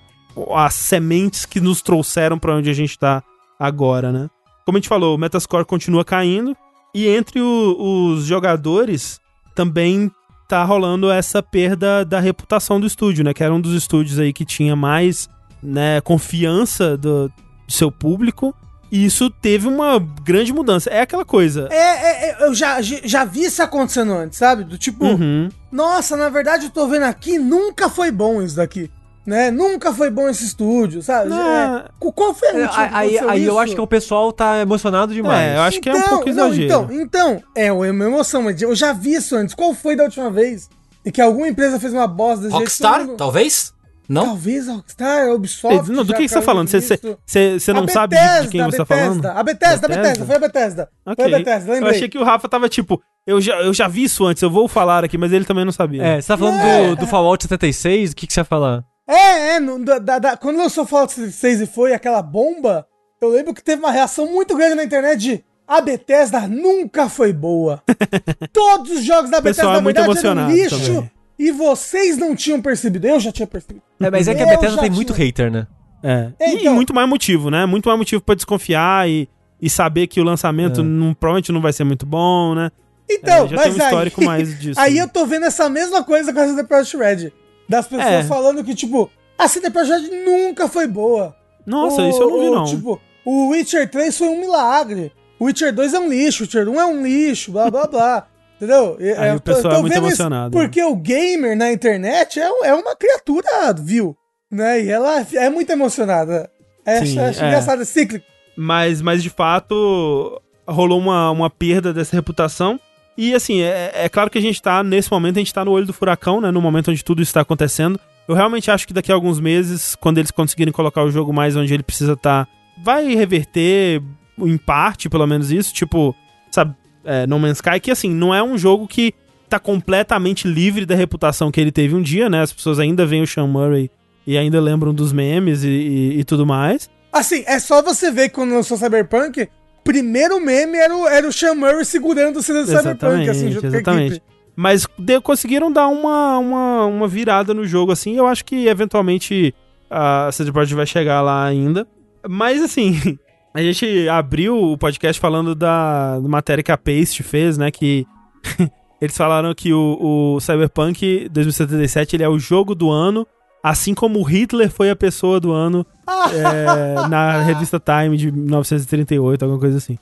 as 0.54 0.74
sementes 0.74 1.44
que 1.44 1.60
nos 1.60 1.82
trouxeram 1.82 2.38
pra 2.38 2.54
onde 2.56 2.70
a 2.70 2.74
gente 2.74 2.98
tá 2.98 3.22
agora, 3.58 4.10
né? 4.12 4.28
Como 4.64 4.76
a 4.76 4.80
gente 4.80 4.88
falou, 4.88 5.14
o 5.14 5.18
Metascore 5.18 5.64
continua 5.64 6.04
caindo. 6.04 6.56
E 6.94 7.06
entre 7.08 7.40
o- 7.40 8.12
os 8.14 8.24
jogadores 8.26 9.20
também 9.54 10.10
tá 10.48 10.62
rolando 10.64 11.10
essa 11.10 11.42
perda 11.42 12.04
da 12.04 12.20
reputação 12.20 12.78
do 12.78 12.86
estúdio, 12.86 13.24
né? 13.24 13.32
Que 13.34 13.42
era 13.42 13.52
um 13.54 13.60
dos 13.60 13.72
estúdios 13.74 14.18
aí 14.18 14.32
que 14.32 14.44
tinha 14.44 14.76
mais 14.76 15.28
né, 15.62 16.00
confiança 16.00 16.96
do, 16.96 17.28
do 17.28 17.72
seu 17.72 17.90
público. 17.90 18.54
E 18.92 19.06
isso 19.06 19.30
teve 19.30 19.66
uma 19.66 19.98
grande 20.22 20.52
mudança. 20.52 20.90
É 20.90 21.00
aquela 21.00 21.24
coisa. 21.24 21.66
É, 21.70 21.76
é, 21.76 22.30
é, 22.30 22.44
eu 22.46 22.54
já, 22.54 22.76
já 22.82 23.24
vi 23.24 23.44
isso 23.44 23.62
acontecendo 23.62 24.12
antes, 24.12 24.38
sabe? 24.38 24.64
Do 24.64 24.76
tipo, 24.76 25.06
Uhum. 25.06 25.48
nossa, 25.72 26.14
na 26.14 26.28
verdade 26.28 26.66
eu 26.66 26.70
tô 26.70 26.86
vendo 26.86 27.04
aqui, 27.04 27.38
nunca 27.38 27.88
foi 27.88 28.10
bom 28.10 28.42
isso 28.42 28.56
daqui. 28.56 28.90
Né? 29.24 29.52
Nunca 29.52 29.94
foi 29.94 30.10
bom 30.10 30.28
esse 30.28 30.44
estúdio, 30.44 31.00
sabe? 31.00 31.30
Não. 31.30 31.40
É, 31.40 31.84
qu- 31.98 32.12
qual 32.12 32.34
foi 32.34 32.48
a 32.48 32.52
É, 32.58 32.62
última 32.64 32.88
que 32.88 32.94
aí 32.96 33.18
aí 33.20 33.44
eu 33.44 33.56
acho 33.58 33.72
que 33.72 33.80
o 33.80 33.86
pessoal 33.86 34.32
tá 34.32 34.58
emocionado 34.58 35.14
demais. 35.14 35.52
É, 35.52 35.56
eu 35.56 35.62
acho 35.62 35.80
que 35.80 35.88
é 35.88 35.94
um 35.94 36.02
pouco 36.02 36.24
não, 36.26 36.48
exagero. 36.48 36.64
Então, 36.64 36.88
então, 36.92 37.42
é 37.54 37.72
uma 37.72 37.86
emoção, 37.86 38.42
mas 38.42 38.60
eu 38.60 38.74
já 38.74 38.92
vi 38.92 39.14
isso 39.14 39.36
antes. 39.36 39.54
Qual 39.54 39.72
foi 39.74 39.94
da 39.94 40.02
última 40.04 40.28
vez? 40.28 40.68
E 41.04 41.12
que 41.12 41.20
alguma 41.22 41.46
empresa 41.48 41.78
fez 41.78 41.92
uma 41.92 42.06
bosta 42.08 42.42
desse 42.46 42.54
Rockstar, 42.56 42.94
jeito? 42.96 43.08
mundo- 43.10 43.16
talvez? 43.16 43.72
Não? 44.08 44.26
Talvez 44.26 44.68
a 44.68 44.72
Rockstar, 44.74 45.26
a 45.28 45.32
Ubisoft. 45.34 45.90
Não, 45.90 46.04
do 46.04 46.12
que, 46.12 46.22
que 46.22 46.28
você 46.28 46.34
tá 46.34 46.42
falando? 46.42 46.68
Você- 46.68 46.76
nisso. 46.78 47.18
Você 47.24 47.58
você 47.60 47.72
não 47.72 47.84
A 47.84 47.88
sabe 47.88 48.16
de- 48.16 48.42
de, 48.42 48.48
quem 48.48 48.62
você 48.64 48.76
tá 48.78 48.84
Bethesda, 48.84 49.22
falando? 49.22 49.26
A 49.38 49.42
Bethesda, 49.42 49.86
a 49.86 49.88
Bethesda? 49.88 50.02
Bethesda, 50.02 50.26
foi 50.26 50.34
a 50.34 50.38
Bethesda. 50.38 50.88
Ok. 51.06 51.24
Foi 51.24 51.34
a 51.34 51.38
Bethesda, 51.38 51.70
Eu 51.70 51.74
lembrei. 51.74 51.94
achei 51.96 52.08
que 52.08 52.18
o 52.18 52.24
Rafa 52.24 52.48
tava 52.48 52.68
tipo, 52.68 53.00
eu 53.26 53.40
já, 53.40 53.60
eu 53.62 53.72
já 53.72 53.88
vi 53.88 54.04
isso 54.04 54.24
antes, 54.26 54.42
eu 54.42 54.50
vou 54.50 54.66
falar 54.68 55.04
aqui, 55.04 55.16
mas 55.16 55.32
ele 55.32 55.44
também 55.44 55.64
não 55.64 55.72
sabia. 55.72 56.02
É, 56.02 56.20
você 56.20 56.28
tá 56.28 56.36
falando 56.36 56.60
É. 56.60 56.88
do, 56.88 56.96
do 56.96 57.06
Fallout 57.06 57.42
76, 57.44 58.10
o 58.12 58.16
que, 58.16 58.26
que 58.26 58.32
você 58.32 58.40
ia 58.40 58.44
falar? 58.44 58.84
É, 59.08 59.54
é, 59.56 59.60
no- 59.60 59.84
da- 59.84 60.18
da- 60.18 60.36
quando 60.36 60.58
lançou 60.58 60.84
Fallout 60.86 61.12
76 61.12 61.60
e 61.62 61.66
foi 61.66 61.92
aquela 61.94 62.22
bomba, 62.22 62.86
eu 63.20 63.28
lembro 63.30 63.54
que 63.54 63.62
teve 63.62 63.80
uma 63.80 63.90
reação 63.92 64.26
muito 64.30 64.56
grande 64.56 64.74
na 64.74 64.84
internet 64.84 65.18
de 65.18 65.44
a 65.66 65.80
Bethesda 65.80 66.40
nunca 66.48 67.08
foi 67.08 67.32
boa. 67.32 67.82
Todos 68.52 68.90
os 68.92 69.04
jogos 69.04 69.30
da 69.30 69.40
Bethesda, 69.40 69.62
pessoal 69.62 69.72
é 69.74 69.76
na 69.76 69.82
muito 69.82 69.96
verdade, 69.96 70.18
eram 70.26 70.32
emocionado 70.42 70.52
lixo 70.52 70.94
também. 70.94 71.10
e 71.38 71.50
vocês 71.52 72.16
não 72.18 72.34
tinham 72.36 72.60
percebido. 72.60 73.06
Eu 73.06 73.18
já 73.20 73.32
tinha 73.32 73.46
percebido. 73.46 73.82
É, 74.06 74.10
mas 74.10 74.28
é 74.28 74.34
que 74.34 74.40
a 74.42 74.44
Eu 74.44 74.48
Bethesda 74.50 74.76
já 74.76 74.82
tem 74.82 74.90
muito 74.90 75.12
tinha- 75.12 75.26
hater, 75.26 75.50
né? 75.50 75.66
É. 76.02 76.32
É, 76.38 76.50
E 76.50 76.56
então- 76.62 76.74
muito 76.74 76.92
mais 76.94 77.08
motivo, 77.08 77.50
né? 77.50 77.64
Muito 77.66 77.86
mais 77.88 77.98
motivo 77.98 78.20
pra 78.22 78.34
desconfiar 78.34 79.08
e, 79.08 79.28
e 79.60 79.70
saber 79.70 80.06
que 80.08 80.20
o 80.20 80.24
lançamento 80.24 80.80
É. 80.80 80.84
não, 80.84 81.14
provavelmente 81.14 81.52
não 81.52 81.60
vai 81.60 81.72
ser 81.72 81.84
muito 81.84 82.04
bom, 82.04 82.54
né? 82.54 82.70
Então, 83.10 83.44
É, 83.44 83.48
já 83.48 83.56
mas 83.56 83.62
tem 83.64 83.72
um 83.72 83.84
histórico 83.84 84.20
aí, 84.20 84.26
mais 84.26 84.58
disso. 84.60 84.80
Aí 84.80 84.98
eu 84.98 85.08
tô 85.08 85.26
vendo 85.26 85.44
essa 85.46 85.68
mesma 85.68 86.02
coisa 86.02 86.32
com 86.32 86.40
a 86.40 86.46
CD 86.46 86.64
Projekt 86.64 86.96
Red. 86.96 87.32
Das 87.68 87.86
pessoas 87.86 88.06
É. 88.06 88.22
falando 88.24 88.64
que, 88.64 88.74
tipo, 88.74 89.10
a 89.38 89.46
CD 89.48 89.70
Projekt 89.70 90.10
nunca 90.24 90.68
foi 90.68 90.86
boa. 90.86 91.34
Nossa, 91.64 92.02
O- 92.02 92.08
isso 92.08 92.20
eu 92.22 92.30
não 92.30 92.40
vi, 92.40 92.48
o- 92.48 92.54
não. 92.54 92.64
Tipo, 92.64 93.00
o 93.24 93.48
Witcher 93.50 93.88
3 93.90 94.16
foi 94.18 94.28
um 94.28 94.40
milagre. 94.40 95.12
O 95.38 95.44
Witcher 95.46 95.72
2 95.72 95.94
é 95.94 95.98
um 96.00 96.08
lixo, 96.08 96.42
o 96.42 96.46
Witcher 96.46 96.68
1 96.68 96.80
é 96.80 96.86
um 96.86 97.02
lixo, 97.02 97.52
blá 97.52 97.70
blá 97.70 97.86
blá. 97.86 98.26
Entendeu? 98.62 98.96
Aí 99.18 99.30
eu 99.30 99.36
o 99.36 99.40
pessoal 99.40 99.74
é 99.74 99.80
muito 99.80 99.96
emocionado, 99.96 100.56
né? 100.56 100.62
Porque 100.62 100.80
o 100.84 100.94
gamer 100.94 101.56
na 101.56 101.72
internet 101.72 102.38
é, 102.38 102.48
é 102.62 102.72
uma 102.72 102.94
criatura 102.94 103.72
vil, 103.76 104.16
né? 104.48 104.84
E 104.84 104.88
ela 104.88 105.26
é 105.34 105.50
muito 105.50 105.70
emocionada. 105.70 106.48
É, 106.86 107.04
Sim, 107.04 107.18
acho 107.18 107.42
é. 107.42 107.48
engraçado, 107.48 107.82
é 107.82 107.84
cíclico. 107.84 108.24
Mas, 108.56 109.02
mas 109.02 109.20
de 109.20 109.30
fato, 109.30 110.40
rolou 110.64 111.00
uma, 111.00 111.32
uma 111.32 111.50
perda 111.50 111.92
dessa 111.92 112.14
reputação. 112.14 112.78
E 113.18 113.34
assim, 113.34 113.62
é, 113.62 113.90
é 113.94 114.08
claro 114.08 114.30
que 114.30 114.38
a 114.38 114.42
gente 114.42 114.62
tá, 114.62 114.80
nesse 114.84 115.10
momento, 115.10 115.38
a 115.38 115.40
gente 115.40 115.52
tá 115.52 115.64
no 115.64 115.72
olho 115.72 115.86
do 115.86 115.92
furacão, 115.92 116.40
né? 116.40 116.52
No 116.52 116.60
momento 116.60 116.92
onde 116.92 117.04
tudo 117.04 117.20
isso 117.20 117.34
tá 117.34 117.40
acontecendo. 117.40 117.98
Eu 118.28 118.36
realmente 118.36 118.70
acho 118.70 118.86
que 118.86 118.94
daqui 118.94 119.10
a 119.10 119.14
alguns 119.16 119.40
meses, 119.40 119.96
quando 119.96 120.18
eles 120.18 120.30
conseguirem 120.30 120.72
colocar 120.72 121.02
o 121.02 121.10
jogo 121.10 121.32
mais 121.32 121.56
onde 121.56 121.74
ele 121.74 121.82
precisa 121.82 122.12
estar, 122.12 122.46
vai 122.80 123.12
reverter, 123.12 124.00
em 124.38 124.56
parte, 124.56 125.10
pelo 125.10 125.26
menos 125.26 125.50
isso. 125.50 125.74
Tipo, 125.74 126.14
sabe, 126.48 126.76
é, 127.04 127.26
No 127.26 127.38
Man's 127.38 127.58
Sky, 127.58 127.80
que 127.80 127.90
assim, 127.90 128.10
não 128.10 128.34
é 128.34 128.42
um 128.42 128.56
jogo 128.58 128.86
que 128.86 129.14
tá 129.48 129.58
completamente 129.58 130.48
livre 130.48 130.86
da 130.86 130.94
reputação 130.94 131.50
que 131.50 131.60
ele 131.60 131.70
teve 131.72 131.94
um 131.94 132.00
dia, 132.02 132.28
né? 132.30 132.40
As 132.42 132.52
pessoas 132.52 132.78
ainda 132.78 133.04
veem 133.04 133.22
o 133.22 133.26
Sean 133.26 133.46
Murray 133.46 133.90
e 134.26 134.38
ainda 134.38 134.60
lembram 134.60 134.94
dos 134.94 135.12
memes 135.12 135.62
e, 135.64 135.68
e- 135.68 136.20
e 136.20 136.24
tudo 136.24 136.46
mais. 136.46 136.88
Assim, 137.12 137.44
é 137.46 137.58
só 137.58 137.82
você 137.82 138.10
ver 138.10 138.28
que 138.30 138.34
quando 138.36 138.54
lançou 138.54 138.76
Cyberpunk, 138.78 139.46
primeiro 139.84 140.40
meme 140.40 140.78
era 140.78 140.96
o, 140.96 141.06
era 141.06 141.28
o 141.28 141.32
Sean 141.32 141.54
Murray 141.54 141.84
segurando 141.84 142.38
o 142.38 142.42
CD 142.42 142.60
do 142.60 142.66
Cyberpunk, 142.66 143.28
assim, 143.28 143.50
junto 143.50 143.62
com 143.62 143.66
a 143.66 143.78
exatamente. 143.78 144.12
equipe. 144.12 144.26
Mas 144.56 144.86
de- 144.98 145.20
conseguiram 145.20 145.70
dar 145.72 145.88
uma, 145.88 146.38
uma, 146.38 146.86
uma 146.86 147.08
virada 147.08 147.52
no 147.52 147.66
jogo, 147.66 147.92
assim. 147.92 148.16
Eu 148.16 148.26
acho 148.26 148.44
que 148.44 148.66
eventualmente 148.68 149.54
a 149.90 150.30
CD 150.32 150.50
Projekt 150.52 150.74
vai 150.76 150.86
chegar 150.86 151.20
lá 151.20 151.44
ainda. 151.44 151.86
Mas 152.26 152.62
assim, 152.62 153.18
a 153.54 153.62
gente 153.62 154.08
abriu 154.08 154.56
o 154.56 154.78
podcast 154.78 155.20
falando 155.20 155.54
da 155.54 156.18
matéria 156.22 156.64
que 156.64 156.72
a 156.72 156.78
Paste 156.78 157.22
fez, 157.22 157.58
né? 157.58 157.70
Que 157.70 158.06
eles 159.00 159.16
falaram 159.16 159.54
que 159.54 159.72
o, 159.72 160.36
o 160.36 160.40
Cyberpunk 160.40 161.28
2077 161.28 162.16
ele 162.16 162.22
é 162.22 162.28
o 162.28 162.38
jogo 162.38 162.74
do 162.74 162.90
ano, 162.90 163.26
assim 163.62 163.94
como 163.94 164.18
o 164.20 164.22
Hitler 164.22 164.70
foi 164.70 164.90
a 164.90 164.96
pessoa 164.96 165.38
do 165.38 165.52
ano 165.52 165.86
é, 166.32 167.08
na 167.08 167.42
revista 167.42 167.80
Time 167.80 168.16
de 168.16 168.32
1938, 168.32 169.42
alguma 169.42 169.60
coisa 169.60 169.78
assim. 169.78 169.98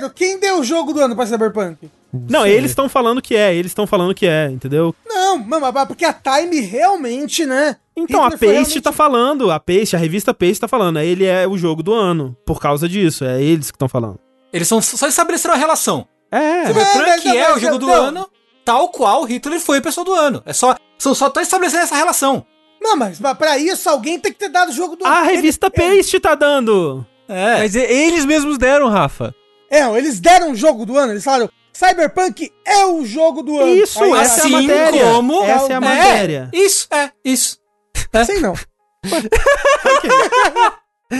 Primeiro, 0.00 0.14
quem 0.14 0.38
deu 0.40 0.60
o 0.60 0.64
jogo 0.64 0.92
do 0.92 1.00
ano 1.00 1.14
pra 1.14 1.26
Cyberpunk? 1.26 1.90
Não, 2.12 2.46
eles 2.46 2.70
estão 2.70 2.88
falando 2.88 3.20
que 3.22 3.36
é, 3.36 3.54
eles 3.54 3.70
estão 3.70 3.86
falando 3.86 4.14
que 4.14 4.26
é, 4.26 4.46
entendeu? 4.50 4.94
Não, 5.06 5.38
mano, 5.38 5.70
mas 5.72 5.86
porque 5.86 6.04
a 6.04 6.12
Time 6.12 6.60
realmente, 6.60 7.44
né? 7.46 7.76
Então 7.96 8.22
a 8.22 8.30
Hitler 8.30 8.38
foi 8.38 8.48
Paste 8.48 8.62
realmente- 8.62 8.80
tá 8.80 8.92
falando, 8.92 9.50
a 9.50 9.60
Paste, 9.60 9.94
a 9.94 9.98
revista 9.98 10.32
Paste 10.34 10.60
tá 10.60 10.68
falando, 10.68 10.98
ele 10.98 11.24
é 11.24 11.46
o 11.46 11.56
jogo 11.56 11.82
do 11.82 11.92
ano, 11.92 12.36
por 12.46 12.60
causa 12.60 12.88
disso, 12.88 13.24
é 13.24 13.40
eles 13.42 13.70
que 13.70 13.76
estão 13.76 13.88
falando. 13.88 14.18
Eles 14.52 14.66
são, 14.66 14.80
só 14.82 15.06
estabeleceram 15.06 15.54
a 15.54 15.58
relação. 15.58 16.06
É, 16.32 16.66
Cyberpunk 16.66 17.28
não, 17.28 17.34
é 17.36 17.54
o 17.54 17.58
jogo 17.58 17.78
do 17.78 17.86
não. 17.86 17.94
ano, 17.94 18.30
tal 18.64 18.88
qual 18.88 19.22
Hitler 19.24 19.60
foi 19.60 19.78
a 19.78 19.82
pessoa 19.82 20.04
do 20.04 20.12
ano. 20.14 20.42
É 20.46 20.52
só, 20.52 20.74
são 20.98 21.14
só 21.14 21.28
tão 21.30 21.42
estabelecendo 21.42 21.84
essa 21.84 21.96
relação. 21.96 22.44
Não, 22.80 22.96
mas 22.96 23.20
pra 23.38 23.58
isso 23.58 23.88
alguém 23.88 24.18
tem 24.18 24.32
que 24.32 24.38
ter 24.38 24.48
dado 24.48 24.70
o 24.70 24.72
jogo 24.72 24.96
do 24.96 25.06
a 25.06 25.22
revista 25.22 25.70
Ele- 25.72 25.96
Paste 25.96 26.18
tá 26.18 26.34
dando. 26.34 27.06
É. 27.28 27.58
Mas 27.58 27.76
eles 27.76 28.24
mesmos 28.24 28.58
deram, 28.58 28.88
Rafa. 28.88 29.32
É, 29.70 29.82
eles 29.96 30.18
deram 30.20 30.50
o 30.50 30.54
jogo 30.56 30.84
do 30.84 30.98
ano, 30.98 31.12
eles 31.12 31.22
falaram, 31.24 31.48
Cyberpunk 31.72 32.50
é 32.66 32.84
o 32.86 33.04
jogo 33.06 33.42
do 33.42 33.58
ano. 33.58 33.72
Isso, 33.74 34.02
Aí, 34.02 34.10
essa 34.12 34.40
é 34.40 34.42
a 34.42 34.44
assim 34.44 34.66
matéria. 34.66 35.04
como- 35.12 35.44
Essa 35.44 35.66
é 35.66 35.72
a 35.72 35.76
É. 35.76 35.80
matéria. 35.80 36.50
Isso, 36.52 36.88
é, 36.90 37.10
isso. 37.24 37.58
Sei 38.26 38.40
não. 38.40 38.54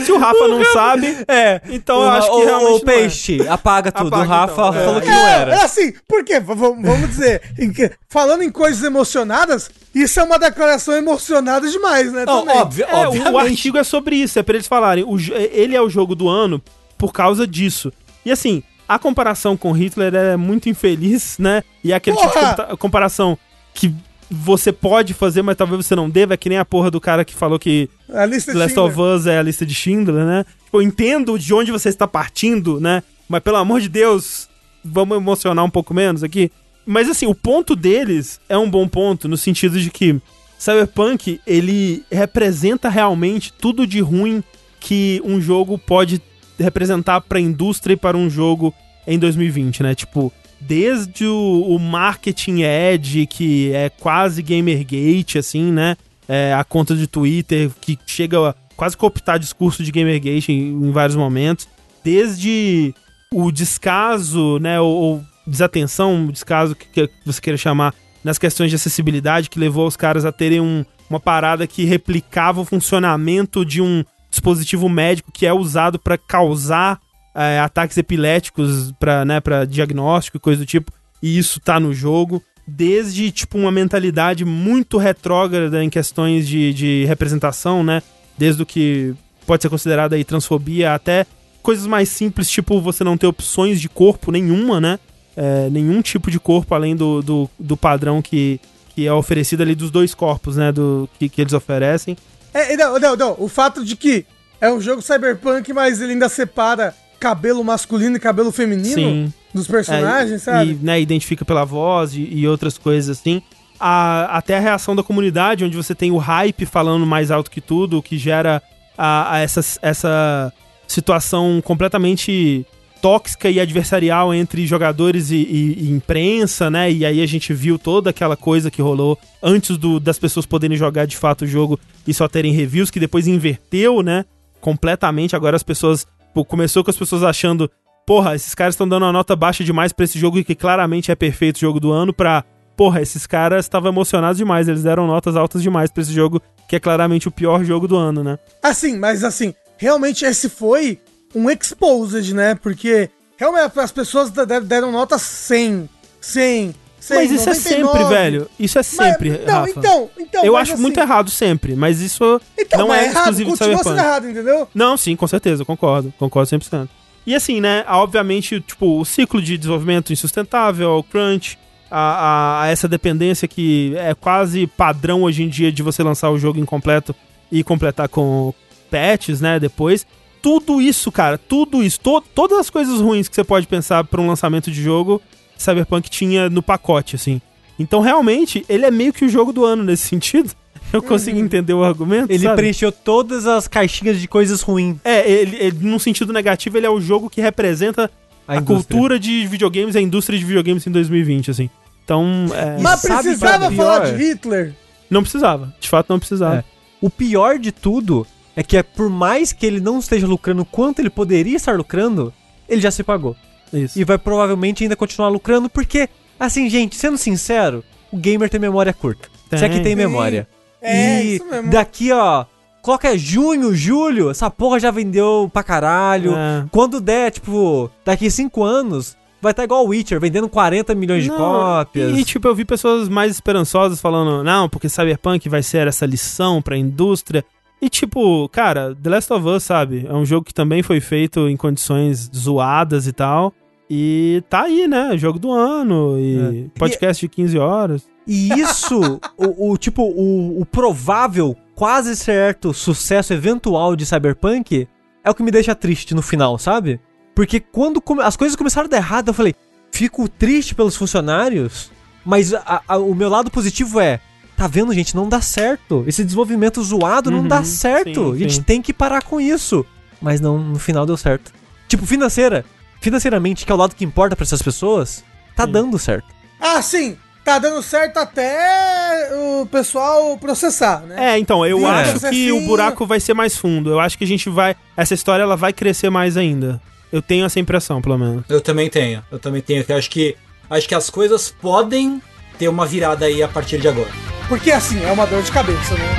Se 0.05 0.09
o 0.09 0.17
Rafa 0.17 0.47
não 0.47 0.63
sabe, 0.71 1.17
É. 1.27 1.59
então 1.69 1.99
o, 1.99 2.03
eu 2.03 2.09
acho 2.11 2.27
que 2.29 2.35
o, 2.37 2.45
realmente 2.45 2.71
o 2.71 2.77
é. 2.77 2.93
peixe, 2.93 3.47
apaga 3.49 3.91
tudo. 3.91 4.07
Apaga, 4.07 4.23
o 4.23 4.27
Rafa 4.27 4.53
então. 4.53 4.73
É. 4.73 4.85
falou 4.85 5.01
que 5.01 5.07
É, 5.09 5.11
não 5.11 5.27
era. 5.27 5.51
é 5.55 5.63
assim, 5.63 5.93
por 6.07 6.23
quê? 6.23 6.39
V- 6.39 6.55
v- 6.55 6.75
vamos 6.81 7.09
dizer, 7.09 7.41
em 7.59 7.73
que- 7.73 7.91
falando 8.07 8.41
em 8.41 8.49
coisas 8.49 8.81
emocionadas, 8.85 9.69
isso 9.93 10.17
é 10.17 10.23
uma 10.23 10.39
declaração 10.39 10.93
emocionada 10.95 11.69
demais, 11.69 12.09
né? 12.13 12.23
Não, 12.25 12.47
óbvio, 12.47 12.85
É, 12.85 13.07
o- 13.29 13.37
artigo 13.37 13.77
é 13.77 13.83
sobre 13.83 14.15
isso, 14.15 14.39
é 14.39 14.43
pra 14.43 14.55
eles 14.55 14.67
falarem, 14.67 15.03
o 15.03 15.17
ele 15.51 15.75
é 15.75 15.81
o 15.81 15.89
jogo 15.89 16.15
do 16.15 16.29
ano 16.29 16.61
por 16.97 17.11
causa 17.11 17.45
disso. 17.45 17.91
E 18.25 18.31
assim, 18.31 18.61
a 18.87 18.99
comparação 18.99 19.55
com 19.57 19.71
Hitler 19.71 20.13
é 20.15 20.37
muito 20.37 20.69
infeliz, 20.69 21.37
né? 21.39 21.63
E 21.83 21.91
é 21.91 21.95
aquele 21.95 22.17
tipo 22.17 22.27
de 22.29 22.33
Porra! 22.33 22.55
compa- 22.55 22.77
comparação 22.77 23.37
que 23.73 23.93
você 24.29 24.71
pode 24.71 25.13
fazer, 25.13 25.41
mas 25.41 25.57
talvez 25.57 25.85
você 25.85 25.95
não 25.95 26.09
deva, 26.09 26.33
é 26.33 26.37
que 26.37 26.47
nem 26.49 26.57
a 26.57 26.63
porra 26.65 26.89
do 26.89 27.01
cara 27.01 27.25
que 27.25 27.33
falou 27.33 27.59
que 27.59 27.89
A 28.13 28.25
lista 28.25 28.53
The 28.53 28.57
Last 28.59 28.75
Schindler. 28.75 28.91
of 28.99 29.01
Us 29.19 29.25
é 29.27 29.37
a 29.37 29.41
lista 29.41 29.65
de 29.65 29.73
Schindler, 29.75 30.25
né? 30.25 30.45
Tipo, 30.65 30.77
eu 30.77 30.81
entendo 30.81 31.37
de 31.37 31.53
onde 31.53 31.71
você 31.71 31.89
está 31.89 32.07
partindo, 32.07 32.79
né? 32.79 33.03
Mas 33.27 33.41
pelo 33.41 33.57
amor 33.57 33.81
de 33.81 33.89
Deus, 33.89 34.47
vamos 34.83 35.17
emocionar 35.17 35.65
um 35.65 35.69
pouco 35.69 35.93
menos 35.93 36.23
aqui. 36.23 36.49
Mas 36.85 37.09
assim, 37.09 37.25
o 37.27 37.35
ponto 37.35 37.75
deles 37.75 38.39
é 38.47 38.57
um 38.57 38.69
bom 38.69 38.87
ponto 38.87 39.27
no 39.27 39.35
sentido 39.37 39.79
de 39.79 39.89
que 39.91 40.19
Cyberpunk, 40.57 41.41
ele 41.45 42.03
representa 42.11 42.87
realmente 42.87 43.51
tudo 43.51 43.85
de 43.87 43.99
ruim 43.99 44.43
que 44.79 45.21
um 45.25 45.41
jogo 45.41 45.77
pode 45.77 46.21
representar 46.61 47.21
para 47.21 47.37
a 47.37 47.41
indústria 47.41 47.93
e 47.93 47.97
para 47.97 48.15
um 48.17 48.29
jogo 48.29 48.73
em 49.07 49.17
2020, 49.19 49.83
né? 49.83 49.95
Tipo, 49.95 50.31
desde 50.59 51.25
o, 51.25 51.65
o 51.67 51.79
marketing 51.79 52.61
edge, 52.61 53.25
que 53.25 53.71
é 53.73 53.89
quase 53.89 54.41
Gamergate, 54.41 55.37
assim, 55.37 55.71
né? 55.71 55.95
É, 56.27 56.53
a 56.53 56.63
conta 56.63 56.95
de 56.95 57.07
Twitter 57.07 57.69
que 57.81 57.97
chega 58.05 58.49
a 58.49 58.55
quase 58.75 58.95
cooptar 58.95 59.37
discurso 59.39 59.83
de 59.83 59.91
Gamergate 59.91 60.51
em, 60.51 60.69
em 60.87 60.91
vários 60.91 61.15
momentos. 61.15 61.67
Desde 62.03 62.93
o 63.33 63.51
descaso, 63.51 64.59
né? 64.59 64.79
Ou, 64.79 64.91
ou 64.93 65.23
desatenção, 65.47 66.27
descaso 66.27 66.75
que, 66.75 67.07
que 67.07 67.09
você 67.25 67.41
queira 67.41 67.57
chamar, 67.57 67.93
nas 68.23 68.37
questões 68.37 68.69
de 68.69 68.75
acessibilidade, 68.75 69.49
que 69.49 69.59
levou 69.59 69.87
os 69.87 69.97
caras 69.97 70.25
a 70.25 70.31
terem 70.31 70.61
um- 70.61 70.85
uma 71.09 71.19
parada 71.19 71.65
que 71.67 71.83
replicava 71.83 72.61
o 72.61 72.65
funcionamento 72.65 73.65
de 73.65 73.81
um 73.81 74.03
dispositivo 74.31 74.89
médico 74.89 75.31
que 75.31 75.45
é 75.45 75.53
usado 75.53 75.99
para 75.99 76.17
causar 76.17 76.99
é, 77.35 77.59
ataques 77.59 77.97
epiléticos 77.97 78.91
para 78.93 79.23
né, 79.23 79.39
pra 79.39 79.65
diagnóstico 79.65 80.37
e 80.37 80.39
coisa 80.39 80.61
do 80.61 80.65
tipo, 80.65 80.91
e 81.21 81.37
isso 81.37 81.59
tá 81.59 81.79
no 81.79 81.93
jogo. 81.93 82.41
Desde, 82.65 83.31
tipo, 83.31 83.57
uma 83.57 83.71
mentalidade 83.71 84.45
muito 84.45 84.97
retrógrada 84.97 85.83
em 85.83 85.89
questões 85.89 86.47
de, 86.47 86.73
de 86.73 87.05
representação, 87.05 87.83
né? 87.83 88.01
Desde 88.37 88.61
o 88.61 88.65
que 88.65 89.13
pode 89.45 89.61
ser 89.63 89.69
considerado 89.69 90.13
aí 90.13 90.23
transfobia 90.23 90.93
até 90.93 91.25
coisas 91.61 91.85
mais 91.85 92.07
simples, 92.09 92.49
tipo 92.49 92.79
você 92.79 93.03
não 93.03 93.17
ter 93.17 93.27
opções 93.27 93.81
de 93.81 93.89
corpo 93.89 94.31
nenhuma, 94.31 94.79
né? 94.79 94.99
É, 95.35 95.69
nenhum 95.69 96.01
tipo 96.01 96.29
de 96.29 96.39
corpo 96.39 96.73
além 96.73 96.95
do, 96.95 97.21
do, 97.21 97.49
do 97.59 97.75
padrão 97.75 98.21
que, 98.21 98.59
que 98.93 99.07
é 99.07 99.13
oferecido 99.13 99.61
ali 99.61 99.75
dos 99.75 99.91
dois 99.91 100.13
corpos, 100.13 100.55
né? 100.55 100.71
Do, 100.71 101.09
que, 101.19 101.27
que 101.27 101.41
eles 101.41 101.53
oferecem. 101.53 102.15
É, 102.53 102.75
não, 102.77 102.99
não, 102.99 103.15
não. 103.15 103.35
O 103.37 103.47
fato 103.47 103.83
de 103.85 103.95
que 103.95 104.25
é 104.59 104.69
um 104.71 104.79
jogo 104.81 105.01
cyberpunk, 105.01 105.71
mas 105.73 106.01
ele 106.01 106.13
ainda 106.13 106.27
separa 106.29 106.93
cabelo 107.19 107.63
masculino 107.63 108.17
e 108.17 108.19
cabelo 108.19 108.51
feminino 108.51 108.93
Sim. 108.95 109.33
dos 109.53 109.67
personagens, 109.67 110.41
É, 110.47 110.51
sabe? 110.51 110.71
E 110.71 110.73
né, 110.75 110.99
identifica 110.99 111.45
pela 111.45 111.63
voz 111.65 112.13
e, 112.15 112.21
e 112.21 112.47
outras 112.47 112.77
coisas 112.77 113.17
assim. 113.19 113.41
A- 113.79 114.37
até 114.37 114.57
a 114.57 114.59
reação 114.59 114.95
da 114.95 115.03
comunidade, 115.03 115.63
onde 115.63 115.75
você 115.77 115.95
tem 115.95 116.11
o 116.11 116.17
hype 116.17 116.65
falando 116.65 117.05
mais 117.05 117.31
alto 117.31 117.49
que 117.49 117.61
tudo, 117.61 117.97
o 117.97 118.03
que 118.03 118.17
gera 118.17 118.61
a, 118.97 119.35
a 119.35 119.39
essa, 119.39 119.61
essa 119.81 120.53
situação 120.87 121.61
completamente 121.63 122.65
tóxica 123.01 123.49
e 123.49 123.59
adversarial 123.59 124.33
entre 124.33 124.65
jogadores 124.67 125.31
e, 125.31 125.35
e- 125.37 125.77
e 125.85 125.91
imprensa, 125.91 126.69
né? 126.69 126.91
E 126.91 127.05
aí 127.05 127.21
a 127.21 127.25
gente 127.25 127.53
viu 127.53 127.79
toda 127.79 128.09
aquela 128.11 128.37
coisa 128.37 128.69
que 128.69 128.81
rolou 128.81 129.17
antes 129.41 129.75
do- 129.77 129.99
das 129.99 130.19
pessoas 130.19 130.45
poderem 130.45 130.77
jogar 130.77 131.05
de 131.05 131.17
fato 131.17 131.43
o 131.43 131.47
jogo 131.47 131.79
e 132.07 132.13
só 132.13 132.27
terem 132.27 132.53
reviews, 132.53 132.91
que 132.91 132.99
depois 132.99 133.27
inverteu, 133.27 134.01
né? 134.01 134.23
Completamente. 134.59 135.35
Agora 135.35 135.55
as 135.55 135.63
pessoas. 135.63 136.05
pô, 136.33 136.45
começou 136.45 136.81
com 136.81 136.89
as 136.89 136.95
pessoas 136.97 137.23
achando 137.23 137.69
porra, 138.07 138.35
esses 138.35 138.55
caras 138.55 138.73
estão 138.75 138.87
dando 138.87 139.03
uma 139.03 139.11
nota 139.11 139.35
baixa 139.35 139.63
demais 139.65 139.91
pra 139.91 140.05
esse 140.05 140.17
jogo 140.17 140.41
que 140.43 140.55
claramente 140.55 141.11
é 141.11 141.15
perfeito 141.15 141.59
jogo 141.59 141.77
do 141.79 141.91
ano 141.91 142.13
pra, 142.13 142.43
porra, 142.77 143.01
esses 143.01 143.27
caras 143.27 143.65
estavam 143.65 143.91
emocionados 143.91 144.37
demais, 144.37 144.67
eles 144.69 144.81
deram 144.83 145.05
notas 145.07 145.35
altas 145.35 145.61
demais 145.61 145.91
pra 145.91 146.01
esse 146.03 146.13
jogo 146.13 146.41
que 146.69 146.75
é 146.75 146.79
claramente 146.79 147.27
o 147.27 147.31
pior 147.31 147.63
jogo 147.65 147.85
do 147.87 147.97
ano, 147.97 148.23
né? 148.23 148.39
Assim, 148.63 148.97
mas 148.97 149.23
assim, 149.25 149.53
realmente 149.77 150.23
esse 150.25 150.47
foi 150.49 150.99
um 151.35 151.49
exposed, 151.49 152.33
né? 152.33 152.55
Porque 152.55 153.09
realmente 153.37 153.79
as 153.79 153.91
pessoas 153.91 154.29
de- 154.29 154.45
de- 154.45 154.61
deram 154.61 154.91
nota 154.91 155.17
100, 155.17 155.89
100, 156.19 156.75
100 156.99 157.17
mas 157.17 157.31
isso 157.31 157.49
é 157.49 157.53
99. 157.53 157.97
sempre, 157.97 158.03
velho. 158.15 158.49
Isso 158.59 158.79
é 158.79 158.83
sempre, 158.83 159.29
Mas- 159.31 159.45
não, 159.45 159.53
Rafa. 159.53 159.69
então, 159.71 160.09
então, 160.19 160.45
Eu 160.45 160.55
acho 160.57 160.73
assim- 160.73 160.81
muito 160.81 160.99
errado 160.99 161.29
sempre, 161.31 161.75
mas 161.75 161.99
isso 162.01 162.39
Então, 162.57 162.79
não 162.81 162.87
mas 162.89 163.01
é 163.01 163.05
errado, 163.05 163.17
exclusivo 163.17 163.51
de 163.51 163.57
continua 163.57 163.83
sendo 163.83 163.97
errado, 163.97 164.29
entendeu? 164.29 164.67
Não, 164.73 164.95
sim, 164.97 165.15
com 165.15 165.27
certeza, 165.27 165.65
concordo. 165.65 166.13
Concordo 166.19 166.47
100%. 166.49 166.89
E 167.25 167.35
assim, 167.35 167.59
né, 167.61 167.83
obviamente, 167.87 168.59
tipo, 168.61 168.99
o 168.99 169.05
ciclo 169.05 169.41
de 169.41 169.57
desenvolvimento 169.57 170.11
insustentável, 170.11 170.89
ao 170.89 171.03
crunch, 171.03 171.57
a, 171.89 171.99
a- 171.99 172.63
a 172.63 172.67
essa 172.67 172.87
dependência 172.87 173.47
que 173.47 173.93
é 173.97 174.13
quase 174.15 174.65
padrão 174.65 175.23
hoje 175.23 175.43
em 175.43 175.49
dia 175.49 175.71
de 175.71 175.83
você 175.83 176.01
lançar 176.03 176.29
o 176.31 176.37
jogo 176.39 176.59
incompleto 176.59 177.13
e 177.51 177.63
completar 177.63 178.07
com 178.09 178.53
patches, 178.89 179.41
né, 179.41 179.59
depois. 179.59 180.05
Tudo 180.41 180.81
isso, 180.81 181.11
cara, 181.11 181.37
tudo 181.37 181.83
isso, 181.83 181.99
to- 181.99 182.23
todas 182.33 182.57
as 182.57 182.69
coisas 182.69 182.99
ruins 182.99 183.27
que 183.27 183.35
você 183.35 183.43
pode 183.43 183.67
pensar 183.67 184.03
para 184.03 184.19
um 184.19 184.27
lançamento 184.27 184.71
de 184.71 184.81
jogo, 184.81 185.21
Cyberpunk 185.57 186.09
tinha 186.09 186.49
no 186.49 186.63
pacote, 186.63 187.15
assim. 187.15 187.39
Então, 187.77 187.99
realmente, 188.01 188.65
ele 188.69 188.85
é 188.85 188.91
meio 188.91 189.13
que 189.13 189.25
o 189.25 189.29
jogo 189.29 189.51
do 189.53 189.63
ano 189.65 189.83
nesse 189.83 190.07
sentido. 190.09 190.51
Eu 190.91 191.01
consigo 191.01 191.39
entender 191.39 191.73
o 191.73 191.83
argumento, 191.83 192.31
Ele 192.31 192.43
sabe? 192.43 192.55
preencheu 192.57 192.91
todas 192.91 193.45
as 193.47 193.67
caixinhas 193.67 194.19
de 194.19 194.27
coisas 194.27 194.61
ruins. 194.61 194.97
É, 195.05 195.29
ele, 195.29 195.55
ele, 195.57 195.77
num 195.81 195.97
sentido 195.99 196.33
negativo, 196.33 196.77
ele 196.77 196.85
é 196.85 196.89
o 196.89 196.99
jogo 196.99 197.29
que 197.29 197.39
representa 197.39 198.11
a, 198.47 198.57
indústria. 198.57 198.75
cultura 198.97 199.19
de 199.19 199.47
videogames, 199.47 199.95
a 199.95 200.01
indústria 200.01 200.37
de 200.37 200.43
videogames 200.43 200.85
em 200.85 200.91
2020, 200.91 201.51
assim. 201.51 201.69
Então, 202.03 202.45
é, 202.53 202.81
Mas 202.81 202.99
sabe 203.01 203.23
precisava 203.23 203.71
falar 203.71 204.01
pior? 204.01 204.17
de 204.17 204.23
Hitler? 204.23 204.73
não 205.09 205.21
precisava. 205.21 205.73
De 205.79 205.87
fato, 205.87 206.09
não 206.09 206.19
precisava. 206.19 206.55
É. 206.57 206.63
O 206.99 207.09
pior 207.09 207.57
de 207.57 207.71
tudo 207.71 208.27
é 208.55 208.63
que 208.63 208.77
é 208.77 208.83
por 208.83 209.09
mais 209.09 209.51
que 209.53 209.65
ele 209.65 209.79
não 209.79 209.99
esteja 209.99 210.27
lucrando 210.27 210.65
quanto 210.65 210.99
ele 210.99 211.09
poderia 211.09 211.55
estar 211.55 211.75
lucrando, 211.77 212.33
ele 212.67 212.81
já 212.81 212.91
se 212.91 213.03
pagou. 213.03 213.35
Isso. 213.73 213.99
E 213.99 214.03
vai 214.03 214.17
provavelmente 214.17 214.83
ainda 214.83 214.95
continuar 214.95 215.29
lucrando, 215.29 215.69
porque, 215.69 216.09
assim, 216.39 216.69
gente, 216.69 216.95
sendo 216.95 217.17
sincero, 217.17 217.83
o 218.11 218.17
gamer 218.17 218.49
tem 218.49 218.59
memória 218.59 218.93
curta. 218.93 219.29
Se 219.49 219.63
é 219.63 219.69
que 219.69 219.75
Tem. 219.75 219.83
tem 219.83 219.91
Sim. 219.93 219.95
memória. 219.97 220.47
É, 220.81 221.23
e 221.23 221.35
isso 221.35 221.45
mesmo. 221.45 221.69
daqui, 221.71 222.11
ó, 222.11 222.45
coloca 222.81 223.17
junho, 223.17 223.73
julho, 223.75 224.29
essa 224.29 224.49
porra 224.49 224.79
já 224.79 224.91
vendeu 224.91 225.49
pra 225.53 225.63
caralho. 225.63 226.33
É. 226.35 226.65
Quando 226.71 226.99
der, 226.99 227.31
tipo, 227.31 227.89
daqui 228.03 228.29
cinco 228.31 228.63
anos, 228.63 229.15
vai 229.41 229.51
estar 229.51 229.63
igual 229.63 229.85
o 229.85 229.89
Witcher, 229.89 230.19
vendendo 230.19 230.49
40 230.49 230.93
milhões 230.95 231.23
de 231.23 231.29
Não, 231.29 231.37
cópias. 231.37 232.17
E, 232.17 232.23
tipo, 232.25 232.47
eu 232.47 232.55
vi 232.55 232.65
pessoas 232.65 233.07
mais 233.07 233.31
esperançosas 233.31 234.01
falando, 234.01 234.43
não, 234.43 234.67
porque 234.67 234.89
Cyberpunk 234.89 235.47
vai 235.49 235.63
ser 235.63 235.87
essa 235.87 236.05
lição 236.05 236.61
pra 236.61 236.77
indústria. 236.77 237.45
E, 237.81 237.89
tipo, 237.89 238.47
cara, 238.49 238.95
The 239.01 239.09
Last 239.09 239.33
of 239.33 239.47
Us, 239.47 239.63
sabe? 239.63 240.05
É 240.07 240.13
um 240.13 240.25
jogo 240.25 240.45
que 240.45 240.53
também 240.53 240.83
foi 240.83 240.99
feito 240.99 241.47
em 241.49 241.57
condições 241.57 242.29
zoadas 242.35 243.07
e 243.07 243.11
tal. 243.13 243.53
E 243.89 244.43
tá 244.49 244.61
aí, 244.63 244.87
né? 244.87 245.17
Jogo 245.17 245.39
do 245.39 245.51
ano 245.51 246.17
e 246.19 246.69
podcast 246.77 247.19
de 247.25 247.27
15 247.27 247.57
horas. 247.57 248.07
E 248.27 248.53
isso, 248.53 249.19
o, 249.35 249.71
o 249.71 249.77
tipo, 249.77 250.03
o, 250.03 250.61
o 250.61 250.65
provável, 250.65 251.57
quase 251.75 252.15
certo 252.15 252.71
sucesso 252.73 253.33
eventual 253.33 253.95
de 253.95 254.05
Cyberpunk 254.05 254.87
é 255.23 255.29
o 255.29 255.33
que 255.35 255.43
me 255.43 255.51
deixa 255.51 255.73
triste 255.75 256.13
no 256.13 256.21
final, 256.21 256.57
sabe? 256.59 256.99
Porque 257.35 257.59
quando 257.59 258.01
as 258.21 258.37
coisas 258.37 258.55
começaram 258.55 258.85
a 258.85 258.89
dar 258.89 258.97
errado, 258.97 259.29
eu 259.29 259.33
falei, 259.33 259.55
fico 259.91 260.29
triste 260.29 260.75
pelos 260.75 260.95
funcionários, 260.95 261.91
mas 262.23 262.53
a- 262.53 262.81
a- 262.87 262.97
o 262.97 263.15
meu 263.15 263.29
lado 263.29 263.49
positivo 263.49 263.99
é, 263.99 264.19
tá 264.61 264.67
vendo, 264.67 264.93
gente, 264.93 265.15
não 265.15 265.27
dá 265.27 265.41
certo. 265.41 266.03
Esse 266.05 266.23
desenvolvimento 266.23 266.83
zoado 266.83 267.31
não 267.31 267.39
Uhum, 267.39 267.47
dá 267.47 267.63
certo. 267.63 268.29
sim, 268.29 268.35
a 268.35 268.37
gente 268.37 268.53
sim. 268.55 268.61
tem 268.61 268.79
que 268.81 268.93
parar 268.93 269.23
com 269.23 269.41
isso. 269.41 269.83
Mas 270.21 270.39
não, 270.39 270.59
no 270.59 270.77
final 270.77 271.03
deu 271.03 271.17
certo. 271.17 271.51
Tipo, 271.87 272.05
financeira, 272.05 272.63
financeiramente, 273.01 273.65
que 273.65 273.71
é 273.71 273.75
o 273.75 273.77
lado 273.77 273.95
que 273.95 274.05
importa 274.05 274.35
pra 274.35 274.43
essas 274.43 274.61
pessoas, 274.61 275.23
tá 275.55 275.65
Sim. 275.65 275.71
dando 275.71 275.97
certo. 275.97 276.27
Ah, 276.59 276.79
sim. 276.81 277.17
Tá 277.43 277.57
dando 277.57 277.81
certo 277.81 278.17
até 278.17 279.29
o 279.33 279.65
pessoal 279.65 280.37
processar, 280.37 281.01
né? 281.01 281.33
É, 281.33 281.39
então, 281.39 281.65
eu 281.65 281.79
Sim, 281.79 281.85
acho 281.85 282.13
que 282.13 282.19
processinho. 282.19 282.57
o 282.57 282.67
buraco 282.67 283.05
vai 283.07 283.19
ser 283.19 283.33
mais 283.33 283.57
fundo. 283.57 283.89
Eu 283.89 283.99
acho 283.99 284.15
que 284.15 284.23
a 284.23 284.27
gente 284.27 284.47
vai. 284.47 284.75
Essa 284.95 285.15
história 285.15 285.41
ela 285.41 285.57
vai 285.57 285.73
crescer 285.73 286.11
mais 286.11 286.37
ainda. 286.37 286.79
Eu 287.11 287.19
tenho 287.19 287.43
essa 287.45 287.59
impressão, 287.59 287.99
pelo 287.99 288.15
menos. 288.19 288.43
Eu 288.47 288.61
também 288.61 288.91
tenho. 288.91 289.23
Eu 289.31 289.39
também 289.39 289.59
tenho. 289.61 289.83
Eu 289.87 289.97
acho 289.97 290.07
que 290.09 290.35
acho 290.69 290.87
que 290.87 290.93
as 290.93 291.09
coisas 291.09 291.49
podem 291.59 292.21
ter 292.61 292.67
uma 292.67 292.85
virada 292.85 293.25
aí 293.25 293.41
a 293.41 293.47
partir 293.47 293.79
de 293.79 293.87
agora. 293.87 294.11
Porque 294.47 294.71
assim, 294.71 295.03
é 295.03 295.11
uma 295.11 295.25
dor 295.25 295.41
de 295.41 295.51
cabeça, 295.51 295.95
né? 295.95 296.15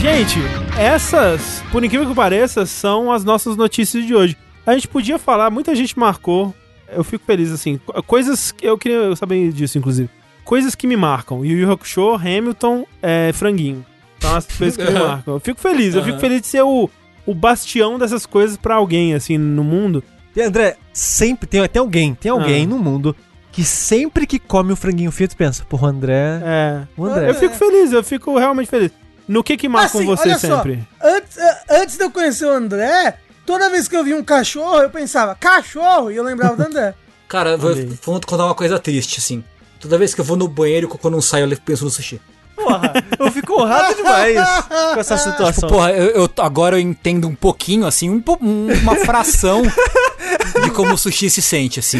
Gente, 0.00 0.40
essas, 0.76 1.62
por 1.70 1.84
incrível 1.84 2.08
que 2.08 2.14
pareça, 2.14 2.66
são 2.66 3.12
as 3.12 3.22
nossas 3.24 3.56
notícias 3.56 4.04
de 4.04 4.12
hoje. 4.12 4.36
A 4.66 4.72
gente 4.72 4.88
podia 4.88 5.16
falar, 5.16 5.48
muita 5.48 5.76
gente 5.76 5.96
marcou. 5.96 6.52
Eu 6.92 7.02
fico 7.04 7.24
feliz, 7.24 7.50
assim. 7.52 7.78
co- 7.84 8.02
Coisas 8.02 8.52
que 8.52 8.66
eu 8.66 8.76
queria 8.78 9.14
saber 9.16 9.52
disso, 9.52 9.78
inclusive. 9.78 10.08
Coisas 10.44 10.74
que 10.74 10.86
me 10.86 10.96
marcam. 10.96 11.44
Yu 11.44 11.58
Yu 11.58 11.72
Hakusho, 11.72 12.14
Hamilton, 12.14 12.86
é, 13.02 13.32
Franguinho. 13.32 13.84
São 14.20 14.36
as 14.36 14.46
coisas 14.46 14.76
que 14.76 14.84
me 14.92 14.98
marcam. 14.98 15.34
Eu 15.34 15.40
fico 15.40 15.60
feliz. 15.60 15.94
Eu 15.94 16.04
fico 16.04 16.18
feliz 16.18 16.40
de 16.42 16.46
ser 16.46 16.62
o, 16.62 16.88
o 17.26 17.34
bastião 17.34 17.98
dessas 17.98 18.24
coisas 18.26 18.56
pra 18.56 18.76
alguém, 18.76 19.14
assim, 19.14 19.36
no 19.36 19.64
mundo. 19.64 20.02
E 20.34 20.40
André, 20.42 20.76
sempre 20.92 21.46
tem, 21.48 21.66
tem 21.68 21.80
alguém, 21.80 22.14
tem 22.14 22.30
alguém 22.30 22.64
Ah. 22.64 22.68
no 22.68 22.78
mundo 22.78 23.16
que 23.50 23.64
sempre 23.64 24.26
que 24.26 24.38
come 24.38 24.70
o 24.72 24.76
franguinho 24.76 25.10
frito 25.10 25.34
pensa, 25.36 25.64
porra, 25.64 25.86
o 25.86 25.90
André. 25.90 26.40
É. 26.44 26.82
O 26.96 27.06
André. 27.06 27.30
Eu 27.30 27.34
fico 27.34 27.54
feliz, 27.54 27.90
eu 27.92 28.04
fico 28.04 28.38
realmente 28.38 28.68
feliz. 28.68 28.90
No 29.26 29.42
que 29.42 29.56
que 29.56 29.68
marcam 29.68 29.98
Assim, 30.00 30.06
você 30.06 30.28
olha 30.28 30.38
só. 30.38 30.56
sempre? 30.58 30.84
Antes, 31.02 31.36
eh, 31.38 31.60
antes 31.70 31.96
de 31.96 32.04
eu 32.04 32.10
conhecer 32.10 32.44
o 32.44 32.50
André, 32.50 33.16
toda 33.46 33.70
vez 33.70 33.86
que 33.88 33.96
eu 33.96 34.04
vi 34.04 34.12
um 34.14 34.22
cachorro, 34.24 34.78
eu 34.82 34.90
pensava, 34.90 35.34
cachorro! 35.34 36.10
E 36.10 36.16
eu 36.16 36.24
lembrava 36.24 36.56
do 36.56 36.62
André. 36.64 36.94
Cara, 37.28 37.56
vou, 37.56 37.74
vou 38.04 38.20
contar 38.20 38.44
uma 38.44 38.54
coisa 38.54 38.78
triste, 38.78 39.18
assim. 39.18 39.42
Toda 39.80 39.96
vez 39.98 40.14
que 40.14 40.20
eu 40.20 40.24
vou 40.24 40.36
no 40.36 40.48
banheiro 40.48 40.84
e 40.84 40.88
o 40.88 40.90
cocô 40.90 41.08
não 41.10 41.20
sai, 41.20 41.42
eu 41.42 41.48
penso 41.64 41.84
no 41.84 41.90
sushi. 41.90 42.20
Porra, 42.54 42.90
eu 43.18 43.30
fico 43.30 43.52
honrado 43.60 43.94
demais 43.94 44.38
com 44.94 45.00
essa 45.00 45.16
situação. 45.18 45.68
Porra, 45.68 45.92
eu, 45.92 46.22
eu- 46.22 46.30
agora 46.38 46.76
eu 46.76 46.80
entendo 46.80 47.28
um 47.28 47.34
pouquinho, 47.34 47.84
assim, 47.86 48.08
um 48.08 48.22
um- 48.40 48.72
uma 48.80 48.96
fração 49.04 49.60
de 50.62 50.70
como 50.70 50.94
o 50.94 50.98
sushi 50.98 51.28
se 51.28 51.42
sente, 51.42 51.78
assim. 51.80 51.98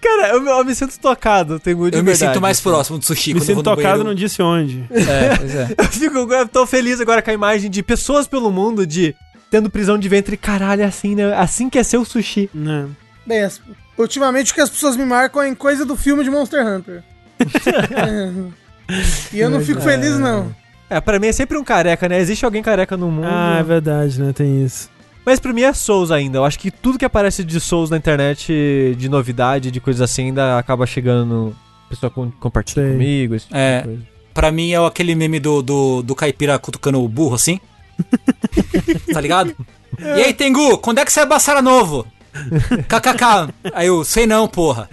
Cara, 0.00 0.28
eu, 0.28 0.46
eu 0.46 0.64
me 0.64 0.74
sinto 0.74 0.96
tocado, 1.00 1.58
tenho 1.58 1.76
de 1.90 1.96
Eu 1.96 2.02
me 2.04 2.10
verdade, 2.10 2.32
sinto 2.32 2.40
mais 2.40 2.58
assim. 2.58 2.68
próximo 2.70 2.98
do 2.98 3.04
sushi 3.04 3.34
Me 3.34 3.40
quando 3.40 3.42
eu 3.42 3.46
sinto 3.46 3.54
vou 3.56 3.62
no 3.64 3.76
tocado, 3.76 3.82
banheiro. 3.88 4.04
não 4.08 4.14
disse 4.14 4.40
onde. 4.40 4.84
É, 4.90 5.36
pois 5.36 5.54
é. 5.54 5.68
Eu 5.76 5.84
fico, 5.86 6.16
eu 6.32 6.48
tô 6.48 6.66
feliz 6.66 7.00
agora 7.00 7.20
com 7.20 7.30
a 7.30 7.34
imagem 7.34 7.68
de 7.68 7.82
pessoas 7.82 8.26
pelo 8.28 8.50
mundo 8.52 8.86
de 8.86 9.14
tendo 9.50 9.68
prisão 9.68 9.98
de 9.98 10.08
ventre. 10.08 10.36
Caralho, 10.36 10.82
é 10.82 10.84
assim, 10.86 11.14
né? 11.14 11.34
Assim 11.34 11.68
que 11.68 11.78
é 11.78 11.82
ser 11.82 11.96
o 11.98 12.04
sushi. 12.04 12.48
Né? 12.54 12.86
Bem, 13.26 13.42
as- 13.42 13.60
ultimamente 13.98 14.52
o 14.52 14.54
que 14.54 14.60
as 14.60 14.70
pessoas 14.70 14.96
me 14.96 15.04
marcam 15.04 15.42
é 15.42 15.48
em 15.48 15.54
coisa 15.54 15.84
do 15.84 15.96
filme 15.96 16.22
de 16.24 16.30
Monster 16.30 16.66
Hunter. 16.66 17.02
e 19.32 19.38
eu 19.40 19.50
não 19.50 19.60
fico 19.60 19.80
feliz, 19.80 20.18
não. 20.18 20.54
É, 20.88 21.00
pra 21.00 21.18
mim 21.20 21.28
é 21.28 21.32
sempre 21.32 21.56
um 21.56 21.62
careca, 21.64 22.08
né? 22.08 22.18
Existe 22.18 22.44
alguém 22.44 22.62
careca 22.62 22.96
no 22.96 23.10
mundo. 23.10 23.28
Ah, 23.30 23.58
é 23.60 23.62
verdade, 23.62 24.20
né? 24.20 24.32
Tem 24.32 24.64
isso. 24.64 24.90
Mas 25.24 25.38
pra 25.38 25.52
mim 25.52 25.62
é 25.62 25.72
Souls 25.72 26.10
ainda. 26.10 26.38
Eu 26.38 26.44
acho 26.44 26.58
que 26.58 26.70
tudo 26.70 26.98
que 26.98 27.04
aparece 27.04 27.44
de 27.44 27.60
Souls 27.60 27.90
na 27.90 27.96
internet, 27.96 28.94
de 28.98 29.08
novidade, 29.08 29.70
de 29.70 29.80
coisas 29.80 30.00
assim, 30.02 30.26
ainda 30.26 30.58
acaba 30.58 30.86
chegando. 30.86 31.54
A 31.86 31.90
pessoa 31.90 32.10
com, 32.10 32.30
compartilha 32.32 32.82
Sei. 32.84 32.92
comigo, 32.92 33.34
esse 33.34 33.46
tipo 33.46 33.56
É. 33.58 33.78
de 33.80 33.84
coisa. 33.86 34.02
Pra 34.34 34.50
mim 34.50 34.72
é 34.72 34.84
aquele 34.84 35.14
meme 35.14 35.38
do, 35.40 35.60
do, 35.60 36.02
do 36.02 36.14
caipira 36.14 36.58
cutucando 36.58 37.02
o 37.02 37.08
burro, 37.08 37.34
assim. 37.34 37.60
tá 39.12 39.20
ligado? 39.20 39.54
E 39.98 40.22
aí, 40.22 40.32
Tengu, 40.32 40.78
quando 40.78 40.98
é 40.98 41.04
que 41.04 41.12
sai 41.12 41.26
Bassara 41.26 41.60
novo? 41.60 42.06
KKK. 42.88 43.52
Aí 43.72 43.88
eu, 43.88 44.04
sei 44.04 44.26
não, 44.26 44.46
porra. 44.46 44.88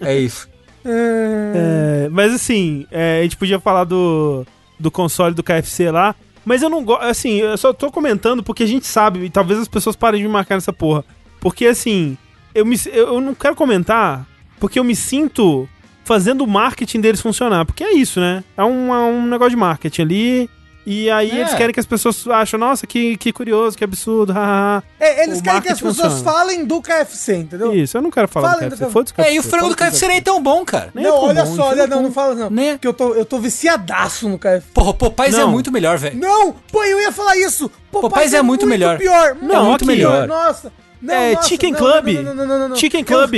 é 0.00 0.18
isso. 0.18 0.48
É, 0.84 2.08
mas 2.10 2.34
assim, 2.34 2.86
é, 2.90 3.20
a 3.20 3.22
gente 3.22 3.36
podia 3.36 3.60
falar 3.60 3.84
do, 3.84 4.46
do 4.78 4.90
console 4.90 5.34
do 5.34 5.42
KFC 5.42 5.90
lá. 5.90 6.14
Mas 6.44 6.62
eu 6.62 6.68
não 6.68 6.84
gosto. 6.84 7.04
Assim, 7.04 7.36
eu 7.36 7.56
só 7.56 7.72
tô 7.72 7.90
comentando 7.90 8.42
porque 8.42 8.64
a 8.64 8.66
gente 8.66 8.86
sabe, 8.86 9.24
e 9.24 9.30
talvez 9.30 9.60
as 9.60 9.68
pessoas 9.68 9.96
parem 9.96 10.20
de 10.20 10.26
me 10.26 10.32
marcar 10.32 10.56
nessa 10.56 10.72
porra. 10.72 11.04
Porque 11.40 11.66
assim, 11.66 12.16
eu, 12.54 12.66
me, 12.66 12.76
eu 12.92 13.20
não 13.20 13.34
quero 13.34 13.54
comentar 13.54 14.26
porque 14.58 14.78
eu 14.78 14.84
me 14.84 14.94
sinto 14.94 15.68
fazendo 16.04 16.44
o 16.44 16.46
marketing 16.46 17.00
deles 17.00 17.20
funcionar. 17.20 17.64
Porque 17.64 17.84
é 17.84 17.94
isso, 17.94 18.20
né? 18.20 18.42
É 18.56 18.64
um, 18.64 18.92
é 18.92 18.98
um 18.98 19.26
negócio 19.26 19.50
de 19.50 19.56
marketing 19.56 20.02
ali. 20.02 20.50
E 20.84 21.08
aí 21.08 21.30
É. 21.30 21.40
eles 21.42 21.54
querem 21.54 21.72
que 21.72 21.78
as 21.78 21.86
pessoas 21.86 22.26
acham, 22.26 22.58
nossa, 22.58 22.86
que, 22.88 23.16
que 23.16 23.32
curioso, 23.32 23.78
que 23.78 23.84
absurdo, 23.84 24.32
hahaha. 24.34 24.82
É, 24.98 25.22
eles 25.22 25.38
O 25.38 25.42
querem 25.42 25.62
que 25.62 25.68
as 25.68 25.80
pessoas 25.80 26.12
funciona. 26.14 26.24
falem 26.24 26.64
do 26.64 26.82
KFC, 26.82 27.36
entendeu? 27.36 27.72
Isso, 27.72 27.96
eu 27.96 28.02
não 28.02 28.10
quero 28.10 28.26
falar 28.26 28.48
Fala 28.54 28.62
do 28.62 28.70
do 28.70 28.76
KFC. 28.76 29.12
KFC. 29.14 29.22
É, 29.22 29.34
e 29.34 29.38
o 29.38 29.42
KFC, 29.42 29.50
frango 29.50 29.68
do 29.68 29.76
KFC 29.76 30.08
nem 30.08 30.16
é 30.16 30.20
tão 30.20 30.42
bom, 30.42 30.64
cara. 30.64 30.90
Nem 30.94 31.04
é 31.04 31.08
não, 31.08 31.20
tão 31.20 31.28
olha 31.28 31.44
bom, 31.44 31.54
só, 31.56 31.68
olha, 31.68 31.86
no 31.86 31.94
não, 31.96 32.02
não 32.02 32.12
fala 32.12 32.34
não. 32.34 32.50
Nem 32.50 32.70
é. 32.70 32.72
Porque 32.72 32.88
eu 32.88 32.92
tô, 32.92 33.14
eu 33.14 33.24
tô 33.24 33.38
viciadaço 33.38 34.28
no 34.28 34.38
KFC. 34.38 34.66
Porra, 34.74 34.92
Popeyes 34.94 35.34
é 35.38 35.44
muito 35.44 35.70
melhor, 35.70 35.98
velho. 35.98 36.18
Não, 36.18 36.52
pô, 36.70 36.82
eu 36.82 37.00
ia 37.00 37.12
falar 37.12 37.36
isso. 37.36 37.70
Popeyes 37.90 38.32
é 38.34 38.42
muito 38.42 38.66
melhor. 38.66 38.98
pior. 38.98 39.36
Não, 39.40 39.66
muito 39.66 39.84
aqui, 39.84 39.92
melhor. 39.92 40.26
Nossa. 40.26 40.72
Não, 41.00 41.14
É, 41.14 41.34
nossa, 41.34 41.48
Chicken 41.48 41.72
não, 41.72 41.78
Club. 41.78 42.06
Não, 42.08 42.22
não, 42.22 42.34
não, 42.34 42.46
não, 42.46 42.58
não, 42.58 42.68
não. 42.70 42.76
Chicken 42.76 43.04
Club. 43.04 43.34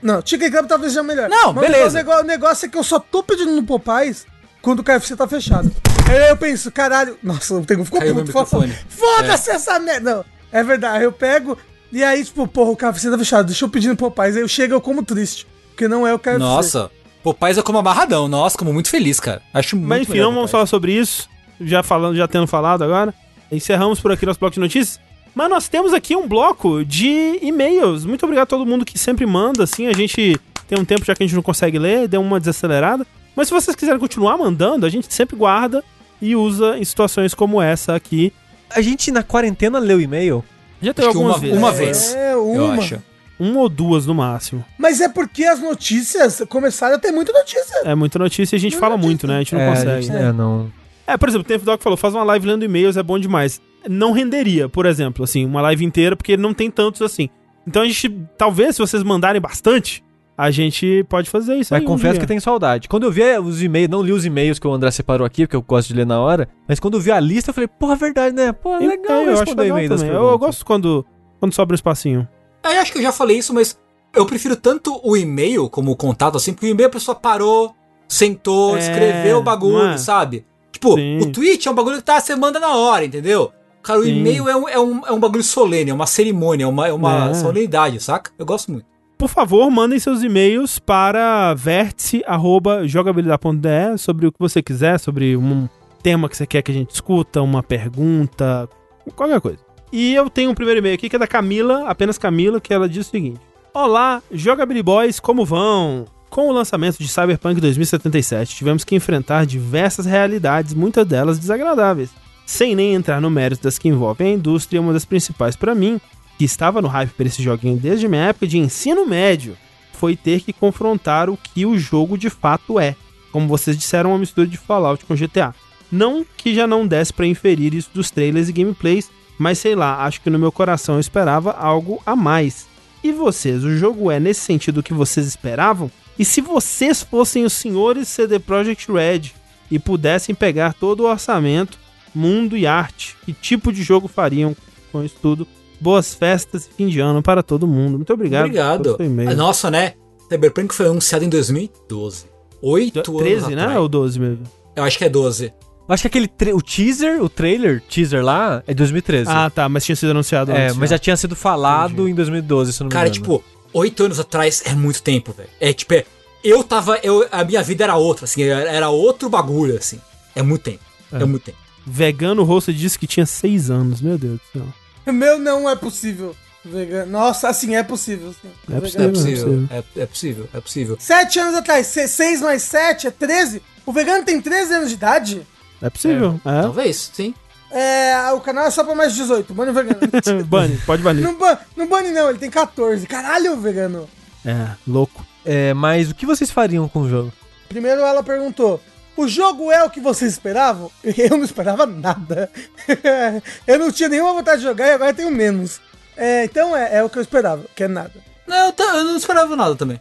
Não, 0.00 0.22
Chicken 0.24 0.50
Club 0.50 0.66
talvez 0.66 0.92
seja 0.92 1.02
melhor. 1.02 1.28
Não, 1.28 1.52
Mas 1.52 1.64
o 1.64 1.66
beleza. 1.66 1.98
negócio- 1.98 2.22
O 2.22 2.26
negócio 2.26 2.66
é 2.66 2.68
que 2.68 2.78
eu 2.78 2.84
só 2.84 2.98
tô 2.98 3.22
pedindo 3.22 3.50
no 3.52 3.62
Popeyes 3.64 4.26
quando 4.62 4.80
o 4.80 4.84
KFC 4.84 5.16
tá 5.16 5.26
fechado. 5.26 5.70
Aí 6.08 6.30
eu 6.30 6.36
penso, 6.36 6.70
caralho. 6.70 7.18
Nossa, 7.22 7.54
o 7.54 7.64
Tengu 7.64 7.84
ficou 7.84 8.00
Caiu 8.00 8.14
puto. 8.14 8.68
Foda-se 8.88 9.50
essa 9.50 9.78
merda. 9.78 10.16
Não, 10.16 10.24
é 10.50 10.62
verdade. 10.62 11.04
Eu 11.04 11.12
pego 11.12 11.56
e 11.92 12.04
aí, 12.04 12.24
tipo, 12.24 12.46
porra, 12.46 12.70
o 12.70 12.76
KFC 12.76 13.10
tá 13.10 13.18
fechado. 13.18 13.46
Deixa 13.46 13.64
eu 13.64 13.68
pedir 13.68 13.88
no 13.88 13.96
Popeyes. 13.96 14.36
Aí 14.36 14.42
eu 14.42 14.48
chego 14.48 14.74
eu 14.74 14.80
como 14.80 15.02
triste. 15.02 15.46
Porque 15.70 15.88
não 15.88 16.06
é 16.06 16.12
o 16.12 16.18
KFC. 16.18 16.38
Nossa, 16.38 16.90
Popeyes 17.22 17.56
eu 17.56 17.62
como 17.62 17.78
amarradão. 17.78 18.28
Nossa, 18.28 18.58
como 18.58 18.72
muito 18.72 18.90
feliz, 18.90 19.18
cara. 19.20 19.40
Acho 19.52 19.76
muito 19.76 19.88
Mas 19.88 20.02
enfim, 20.02 20.18
não 20.18 20.34
vamos 20.34 20.50
falar 20.50 20.66
sobre 20.66 20.92
isso. 20.92 21.28
Já 21.60 21.82
falando, 21.82 22.16
já 22.16 22.28
tendo 22.28 22.46
falado 22.46 22.84
agora. 22.84 23.14
Encerramos 23.50 24.00
por 24.00 24.12
aqui 24.12 24.26
nosso 24.26 24.38
bloco 24.38 24.54
de 24.54 24.60
notícias. 24.60 25.00
Mas 25.34 25.48
nós 25.48 25.68
temos 25.68 25.94
aqui 25.94 26.16
um 26.16 26.26
bloco 26.26 26.84
de 26.84 27.38
e-mails. 27.40 28.04
Muito 28.04 28.24
obrigado 28.24 28.44
a 28.44 28.46
todo 28.46 28.66
mundo 28.66 28.84
que 28.84 28.98
sempre 28.98 29.24
manda, 29.24 29.64
assim. 29.64 29.86
A 29.86 29.92
gente 29.92 30.38
tem 30.66 30.78
um 30.78 30.84
tempo 30.84 31.04
já 31.04 31.14
que 31.14 31.22
a 31.22 31.26
gente 31.26 31.34
não 31.34 31.42
consegue 31.42 31.78
ler, 31.78 32.08
deu 32.08 32.20
uma 32.20 32.38
desacelerada. 32.38 33.06
Mas 33.38 33.46
se 33.48 33.54
vocês 33.54 33.76
quiserem 33.76 34.00
continuar 34.00 34.36
mandando, 34.36 34.84
a 34.84 34.88
gente 34.88 35.14
sempre 35.14 35.36
guarda 35.36 35.82
e 36.20 36.34
usa 36.34 36.76
em 36.76 36.84
situações 36.84 37.32
como 37.34 37.62
essa 37.62 37.94
aqui. 37.94 38.32
A 38.68 38.80
gente 38.82 39.12
na 39.12 39.22
quarentena 39.22 39.78
leu 39.78 40.00
e-mail. 40.00 40.44
Já 40.82 40.92
teve 40.92 41.08
que 41.08 41.16
algumas 41.16 41.36
uma- 41.36 41.40
vezes. 41.40 41.56
uma 41.58 41.72
vez. 41.72 42.14
É, 42.14 42.32
Eu 42.34 42.44
uma. 42.52 42.74
acho. 42.74 43.00
Uma 43.38 43.60
ou 43.60 43.68
duas 43.68 44.04
no 44.04 44.14
máximo. 44.16 44.64
Mas 44.76 45.00
é 45.00 45.08
porque 45.08 45.44
as 45.44 45.60
notícias 45.60 46.42
começaram 46.48 46.96
a 46.96 46.98
ter 46.98 47.12
muita 47.12 47.32
notícia. 47.32 47.82
É 47.84 47.94
muita 47.94 48.18
notícia 48.18 48.56
e 48.56 48.58
a 48.58 48.60
gente 48.60 48.72
Muita 48.72 48.80
fala 48.84 48.96
notícia. 48.96 49.08
muito, 49.08 49.26
né? 49.28 49.36
A 49.36 49.38
gente 49.38 49.54
não 49.54 49.60
é, 49.60 49.70
consegue. 49.70 50.02
gente- 50.02 50.16
é, 50.16 50.32
não. 50.32 50.72
É, 51.06 51.16
por 51.16 51.28
exemplo, 51.28 51.46
tem 51.46 51.56
o 51.56 51.60
Doc 51.60 51.80
falou, 51.80 51.96
faz 51.96 52.12
uma 52.14 52.24
live 52.24 52.44
lendo 52.48 52.64
e-mails, 52.64 52.96
é 52.96 53.02
bom 53.04 53.16
demais. 53.18 53.60
Não 53.88 54.10
renderia, 54.10 54.68
por 54.68 54.84
exemplo, 54.84 55.22
assim, 55.22 55.46
uma 55.46 55.62
live 55.62 55.84
inteira, 55.84 56.16
porque 56.16 56.36
não 56.36 56.52
tem 56.52 56.68
tantos 56.68 57.00
assim. 57.00 57.30
Então 57.64 57.82
a 57.82 57.86
gente, 57.86 58.10
talvez, 58.36 58.74
se 58.74 58.80
vocês 58.82 59.04
mandarem 59.04 59.40
bastante, 59.40 60.02
a 60.38 60.52
gente 60.52 61.04
pode 61.08 61.28
fazer 61.28 61.56
isso 61.56 61.74
Mas 61.74 61.80
aí. 61.80 61.84
um 61.84 61.88
confesso 61.90 62.12
dia. 62.12 62.20
que 62.20 62.26
tenho 62.28 62.40
saudade. 62.40 62.88
Quando 62.88 63.02
eu 63.02 63.10
vi 63.10 63.22
os 63.38 63.60
e-mails, 63.60 63.90
não 63.90 64.00
li 64.00 64.12
os 64.12 64.24
e-mails 64.24 64.60
que 64.60 64.66
o 64.68 64.72
André 64.72 64.88
separou 64.92 65.26
aqui, 65.26 65.44
porque 65.44 65.56
eu 65.56 65.62
gosto 65.62 65.88
de 65.88 65.94
ler 65.94 66.06
na 66.06 66.20
hora, 66.20 66.48
mas 66.68 66.78
quando 66.78 66.94
eu 66.96 67.00
vi 67.00 67.10
a 67.10 67.18
lista, 67.18 67.50
eu 67.50 67.54
falei, 67.54 67.66
porra, 67.66 67.94
é 67.94 67.96
verdade, 67.96 68.36
né? 68.36 68.52
Pô, 68.52 68.76
é 68.76 68.78
legal 68.86 69.22
eu 69.22 69.32
acho 69.32 69.40
responder 69.40 69.62
legal 69.64 69.76
e-mail 69.78 69.88
das. 69.90 70.02
Eu, 70.02 70.12
eu 70.12 70.38
gosto 70.38 70.64
quando, 70.64 71.04
quando 71.40 71.52
sobra 71.52 71.74
um 71.74 71.76
espacinho. 71.76 72.28
É, 72.62 72.76
eu 72.76 72.80
acho 72.80 72.92
que 72.92 72.98
eu 72.98 73.02
já 73.02 73.10
falei 73.10 73.36
isso, 73.38 73.52
mas 73.52 73.76
eu 74.14 74.24
prefiro 74.24 74.54
tanto 74.54 75.00
o 75.02 75.16
e-mail 75.16 75.68
como 75.68 75.90
o 75.90 75.96
contato, 75.96 76.36
assim, 76.36 76.52
porque 76.52 76.66
o 76.66 76.70
e-mail 76.70 76.86
a 76.88 76.92
pessoa 76.92 77.14
parou, 77.16 77.74
sentou, 78.06 78.76
É, 78.76 78.80
escreveu 78.80 79.38
o 79.38 79.42
bagulho, 79.42 79.88
é? 79.90 79.98
sabe? 79.98 80.46
Tipo, 80.70 80.94
Sim. 80.94 81.18
o 81.18 81.32
tweet 81.32 81.66
é 81.66 81.70
um 81.70 81.74
bagulho 81.74 81.96
que 81.96 82.02
tá, 82.04 82.20
você 82.20 82.36
manda 82.36 82.60
na 82.60 82.74
hora, 82.76 83.04
entendeu? 83.04 83.50
Cara, 83.82 84.00
o 84.00 84.06
e-mail 84.06 84.48
é 84.48 84.56
um, 84.56 84.68
é, 84.68 84.78
um, 84.78 85.06
é 85.06 85.12
um 85.12 85.18
bagulho 85.18 85.42
solene, 85.42 85.90
é 85.90 85.94
uma 85.94 86.06
cerimônia, 86.06 86.64
é 86.64 86.66
uma, 86.66 86.88
é 86.88 86.92
uma 86.92 87.30
É. 87.30 87.34
solenidade, 87.34 87.98
saca? 88.00 88.30
Eu 88.38 88.44
gosto 88.46 88.70
muito. 88.70 88.86
Por 89.18 89.28
favor, 89.28 89.68
mandem 89.68 89.98
seus 89.98 90.22
e-mails 90.22 90.78
para 90.78 91.52
vértice.jogabilidade.de 91.52 93.98
sobre 93.98 94.28
o 94.28 94.32
que 94.32 94.38
você 94.38 94.62
quiser, 94.62 95.00
sobre 95.00 95.36
um 95.36 95.68
tema 96.00 96.28
que 96.28 96.36
você 96.36 96.46
quer 96.46 96.62
que 96.62 96.70
a 96.70 96.74
gente 96.74 96.90
discuta, 96.90 97.42
uma 97.42 97.60
pergunta, 97.60 98.68
qualquer 99.16 99.40
coisa. 99.40 99.58
E 99.90 100.14
eu 100.14 100.30
tenho 100.30 100.52
um 100.52 100.54
primeiro 100.54 100.78
e-mail 100.78 100.94
aqui 100.94 101.08
que 101.08 101.16
é 101.16 101.18
da 101.18 101.26
Camila, 101.26 101.88
apenas 101.88 102.16
Camila, 102.16 102.60
que 102.60 102.72
ela 102.72 102.88
diz 102.88 103.08
o 103.08 103.10
seguinte: 103.10 103.40
Olá, 103.74 104.22
Jogability 104.30 104.84
Boys, 104.84 105.18
como 105.18 105.44
vão? 105.44 106.04
Com 106.30 106.48
o 106.48 106.52
lançamento 106.52 106.98
de 106.98 107.08
Cyberpunk 107.08 107.60
2077, 107.60 108.54
tivemos 108.54 108.84
que 108.84 108.94
enfrentar 108.94 109.46
diversas 109.46 110.06
realidades, 110.06 110.74
muitas 110.74 111.04
delas 111.04 111.40
desagradáveis. 111.40 112.10
Sem 112.46 112.76
nem 112.76 112.94
entrar 112.94 113.20
no 113.20 113.30
mérito 113.30 113.64
das 113.64 113.78
que 113.78 113.88
envolvem 113.88 114.28
a 114.28 114.34
indústria, 114.34 114.80
uma 114.80 114.92
das 114.92 115.04
principais 115.04 115.56
para 115.56 115.74
mim, 115.74 116.00
que 116.38 116.44
estava 116.44 116.80
no 116.80 116.86
hype 116.86 117.10
por 117.10 117.26
esse 117.26 117.42
joguinho 117.42 117.76
desde 117.76 118.06
minha 118.06 118.26
época 118.26 118.46
de 118.46 118.56
ensino 118.56 119.04
médio, 119.04 119.56
foi 119.92 120.16
ter 120.16 120.40
que 120.40 120.52
confrontar 120.52 121.28
o 121.28 121.36
que 121.36 121.66
o 121.66 121.76
jogo 121.76 122.16
de 122.16 122.30
fato 122.30 122.78
é. 122.78 122.94
Como 123.32 123.48
vocês 123.48 123.76
disseram, 123.76 124.10
uma 124.10 124.18
mistura 124.18 124.46
de 124.46 124.56
Fallout 124.56 125.04
com 125.04 125.16
GTA. 125.16 125.52
Não 125.90 126.24
que 126.36 126.54
já 126.54 126.66
não 126.66 126.86
desse 126.86 127.12
pra 127.12 127.26
inferir 127.26 127.74
isso 127.74 127.90
dos 127.92 128.10
trailers 128.10 128.48
e 128.48 128.52
gameplays, 128.52 129.10
mas 129.36 129.58
sei 129.58 129.74
lá, 129.74 130.04
acho 130.04 130.20
que 130.20 130.30
no 130.30 130.38
meu 130.38 130.52
coração 130.52 130.94
eu 130.94 131.00
esperava 131.00 131.50
algo 131.50 132.00
a 132.06 132.14
mais. 132.14 132.66
E 133.02 133.10
vocês, 133.10 133.64
o 133.64 133.76
jogo 133.76 134.10
é 134.10 134.20
nesse 134.20 134.40
sentido 134.40 134.82
que 134.82 134.94
vocês 134.94 135.26
esperavam? 135.26 135.90
E 136.16 136.24
se 136.24 136.40
vocês 136.40 137.02
fossem 137.02 137.44
os 137.44 137.52
senhores 137.52 138.08
CD 138.08 138.38
Projekt 138.38 138.90
Red 138.90 139.32
e 139.70 139.78
pudessem 139.78 140.34
pegar 140.34 140.72
todo 140.72 141.00
o 141.00 141.10
orçamento, 141.10 141.78
mundo 142.14 142.56
e 142.56 142.66
arte, 142.66 143.16
que 143.24 143.32
tipo 143.32 143.72
de 143.72 143.82
jogo 143.82 144.06
fariam 144.08 144.56
com 144.92 145.04
isso 145.04 145.16
tudo? 145.20 145.46
Boas 145.80 146.14
festas 146.14 146.66
e 146.66 146.74
fim 146.74 146.88
de 146.88 147.00
ano 147.00 147.22
para 147.22 147.42
todo 147.42 147.66
mundo. 147.66 147.96
Muito 147.96 148.12
obrigado. 148.12 148.46
Obrigado. 148.46 148.82
pelo 148.82 148.96
seu 148.96 149.06
e-mail. 149.06 149.36
Nossa, 149.36 149.70
né? 149.70 149.94
Cyberpunk 150.28 150.74
foi 150.74 150.86
anunciado 150.86 151.24
em 151.24 151.28
2012. 151.28 152.26
Oito 152.60 152.98
anos 152.98 153.22
13, 153.22 153.54
né? 153.54 153.62
atrás. 153.62 153.78
Ou 153.78 153.88
12 153.88 154.20
mesmo? 154.20 154.44
Eu 154.74 154.84
acho 154.84 154.98
que 154.98 155.04
é 155.04 155.08
12. 155.08 155.46
Eu 155.88 155.94
Acho 155.94 156.02
que 156.02 156.08
aquele 156.08 156.30
o 156.52 156.60
teaser, 156.60 157.22
o 157.22 157.28
trailer, 157.28 157.80
teaser 157.88 158.22
lá, 158.22 158.62
é 158.66 158.74
2013. 158.74 159.30
Ah, 159.30 159.48
tá, 159.48 159.68
mas 159.68 159.84
tinha 159.84 159.96
sido 159.96 160.10
anunciado 160.10 160.52
é, 160.52 160.66
antes. 160.66 160.76
mas 160.76 160.90
já 160.90 160.98
tinha 160.98 161.16
sido 161.16 161.34
falado 161.34 161.94
Entendi. 161.94 162.10
em 162.10 162.14
2012, 162.14 162.72
se 162.72 162.80
eu 162.80 162.84
não 162.84 162.88
me 162.88 162.92
Cara, 162.92 163.08
engano. 163.08 163.22
tipo, 163.22 163.44
oito 163.72 164.04
anos 164.04 164.20
atrás 164.20 164.62
é 164.66 164.74
muito 164.74 165.02
tempo, 165.02 165.32
velho. 165.32 165.48
É 165.58 165.72
tipo, 165.72 165.94
é, 165.94 166.04
eu 166.44 166.62
tava. 166.62 166.98
Eu, 167.02 167.26
a 167.32 167.42
minha 167.42 167.62
vida 167.62 167.84
era 167.84 167.96
outra, 167.96 168.26
assim, 168.26 168.42
era, 168.42 168.90
outro 168.90 169.30
bagulho, 169.30 169.76
assim. 169.76 169.98
É 170.34 170.42
muito 170.42 170.62
tempo. 170.62 170.80
É, 171.10 171.24
muito 171.24 171.44
tempo. 171.44 171.58
Vegano 171.86 172.44
Rosto 172.44 172.70
disse 172.70 172.98
que 172.98 173.06
tinha 173.06 173.24
6 173.24 173.70
anos, 173.70 174.02
meu 174.02 174.18
Deus 174.18 174.38
do 174.38 174.60
céu. 174.60 174.66
Meu 175.14 175.38
não 175.38 175.68
é 175.68 175.76
possível. 175.76 176.34
Vegano. 176.64 177.10
Nossa, 177.10 177.48
assim, 177.48 177.76
é 177.76 177.82
possível. 177.82 178.32
Sim. 178.42 178.50
É 178.70 178.76
É 178.76 178.80
possível. 178.80 179.10
possível, 179.10 179.64
é, 179.70 180.02
é 180.02 180.06
possível, 180.06 180.48
é 180.52 180.60
possível. 180.60 180.96
Sete 181.00 181.38
anos 181.38 181.54
atrás, 181.54 181.86
6 181.86 182.40
mais 182.42 182.62
7 182.62 183.06
é 183.06 183.10
13? 183.10 183.62
O 183.86 183.92
vegano 183.92 184.24
tem 184.24 184.40
13 184.40 184.74
anos 184.74 184.88
de 184.88 184.94
idade? 184.96 185.46
É 185.80 185.88
possível. 185.88 186.38
É. 186.44 186.62
Talvez, 186.62 187.10
sim. 187.14 187.32
É, 187.70 188.32
o 188.32 188.40
canal 188.40 188.66
é 188.66 188.70
só 188.70 188.82
pra 188.82 188.94
mais 188.94 189.12
de 189.12 189.20
18, 189.20 189.54
mano 189.54 189.72
vegano. 189.72 190.00
Bunny, 190.46 190.78
pode 190.84 191.02
banir. 191.02 191.22
não, 191.22 191.38
ban, 191.38 191.56
não 191.76 191.86
bane 191.86 192.10
não, 192.10 192.28
ele 192.30 192.38
tem 192.38 192.50
14. 192.50 193.06
Caralho, 193.06 193.56
vegano. 193.58 194.08
É, 194.44 194.68
louco. 194.86 195.24
É, 195.46 195.72
mas 195.74 196.10
o 196.10 196.14
que 196.14 196.26
vocês 196.26 196.50
fariam 196.50 196.88
com 196.88 197.00
o 197.02 197.08
jogo? 197.08 197.32
Primeiro 197.68 198.00
ela 198.00 198.22
perguntou: 198.22 198.80
O 199.18 199.26
jogo 199.26 199.72
é 199.72 199.82
o 199.82 199.90
que 199.90 199.98
vocês 199.98 200.30
esperavam? 200.30 200.92
Eu 201.18 201.36
não 201.36 201.44
esperava 201.44 201.84
nada. 201.84 202.48
eu 203.66 203.76
não 203.76 203.90
tinha 203.90 204.08
nenhuma 204.08 204.32
vontade 204.32 204.58
de 204.58 204.62
jogar 204.68 204.86
e 204.86 204.92
agora 204.92 205.12
tenho 205.12 205.32
menos. 205.32 205.80
É, 206.16 206.44
então 206.44 206.76
é, 206.76 206.98
é 206.98 207.02
o 207.02 207.10
que 207.10 207.18
eu 207.18 207.22
esperava, 207.22 207.64
que 207.74 207.82
é 207.82 207.88
nada. 207.88 208.12
Não, 208.46 208.72
eu, 208.78 209.04
não 209.04 209.16
esperava 209.16 209.56
nada 209.56 209.74
também. 209.74 210.00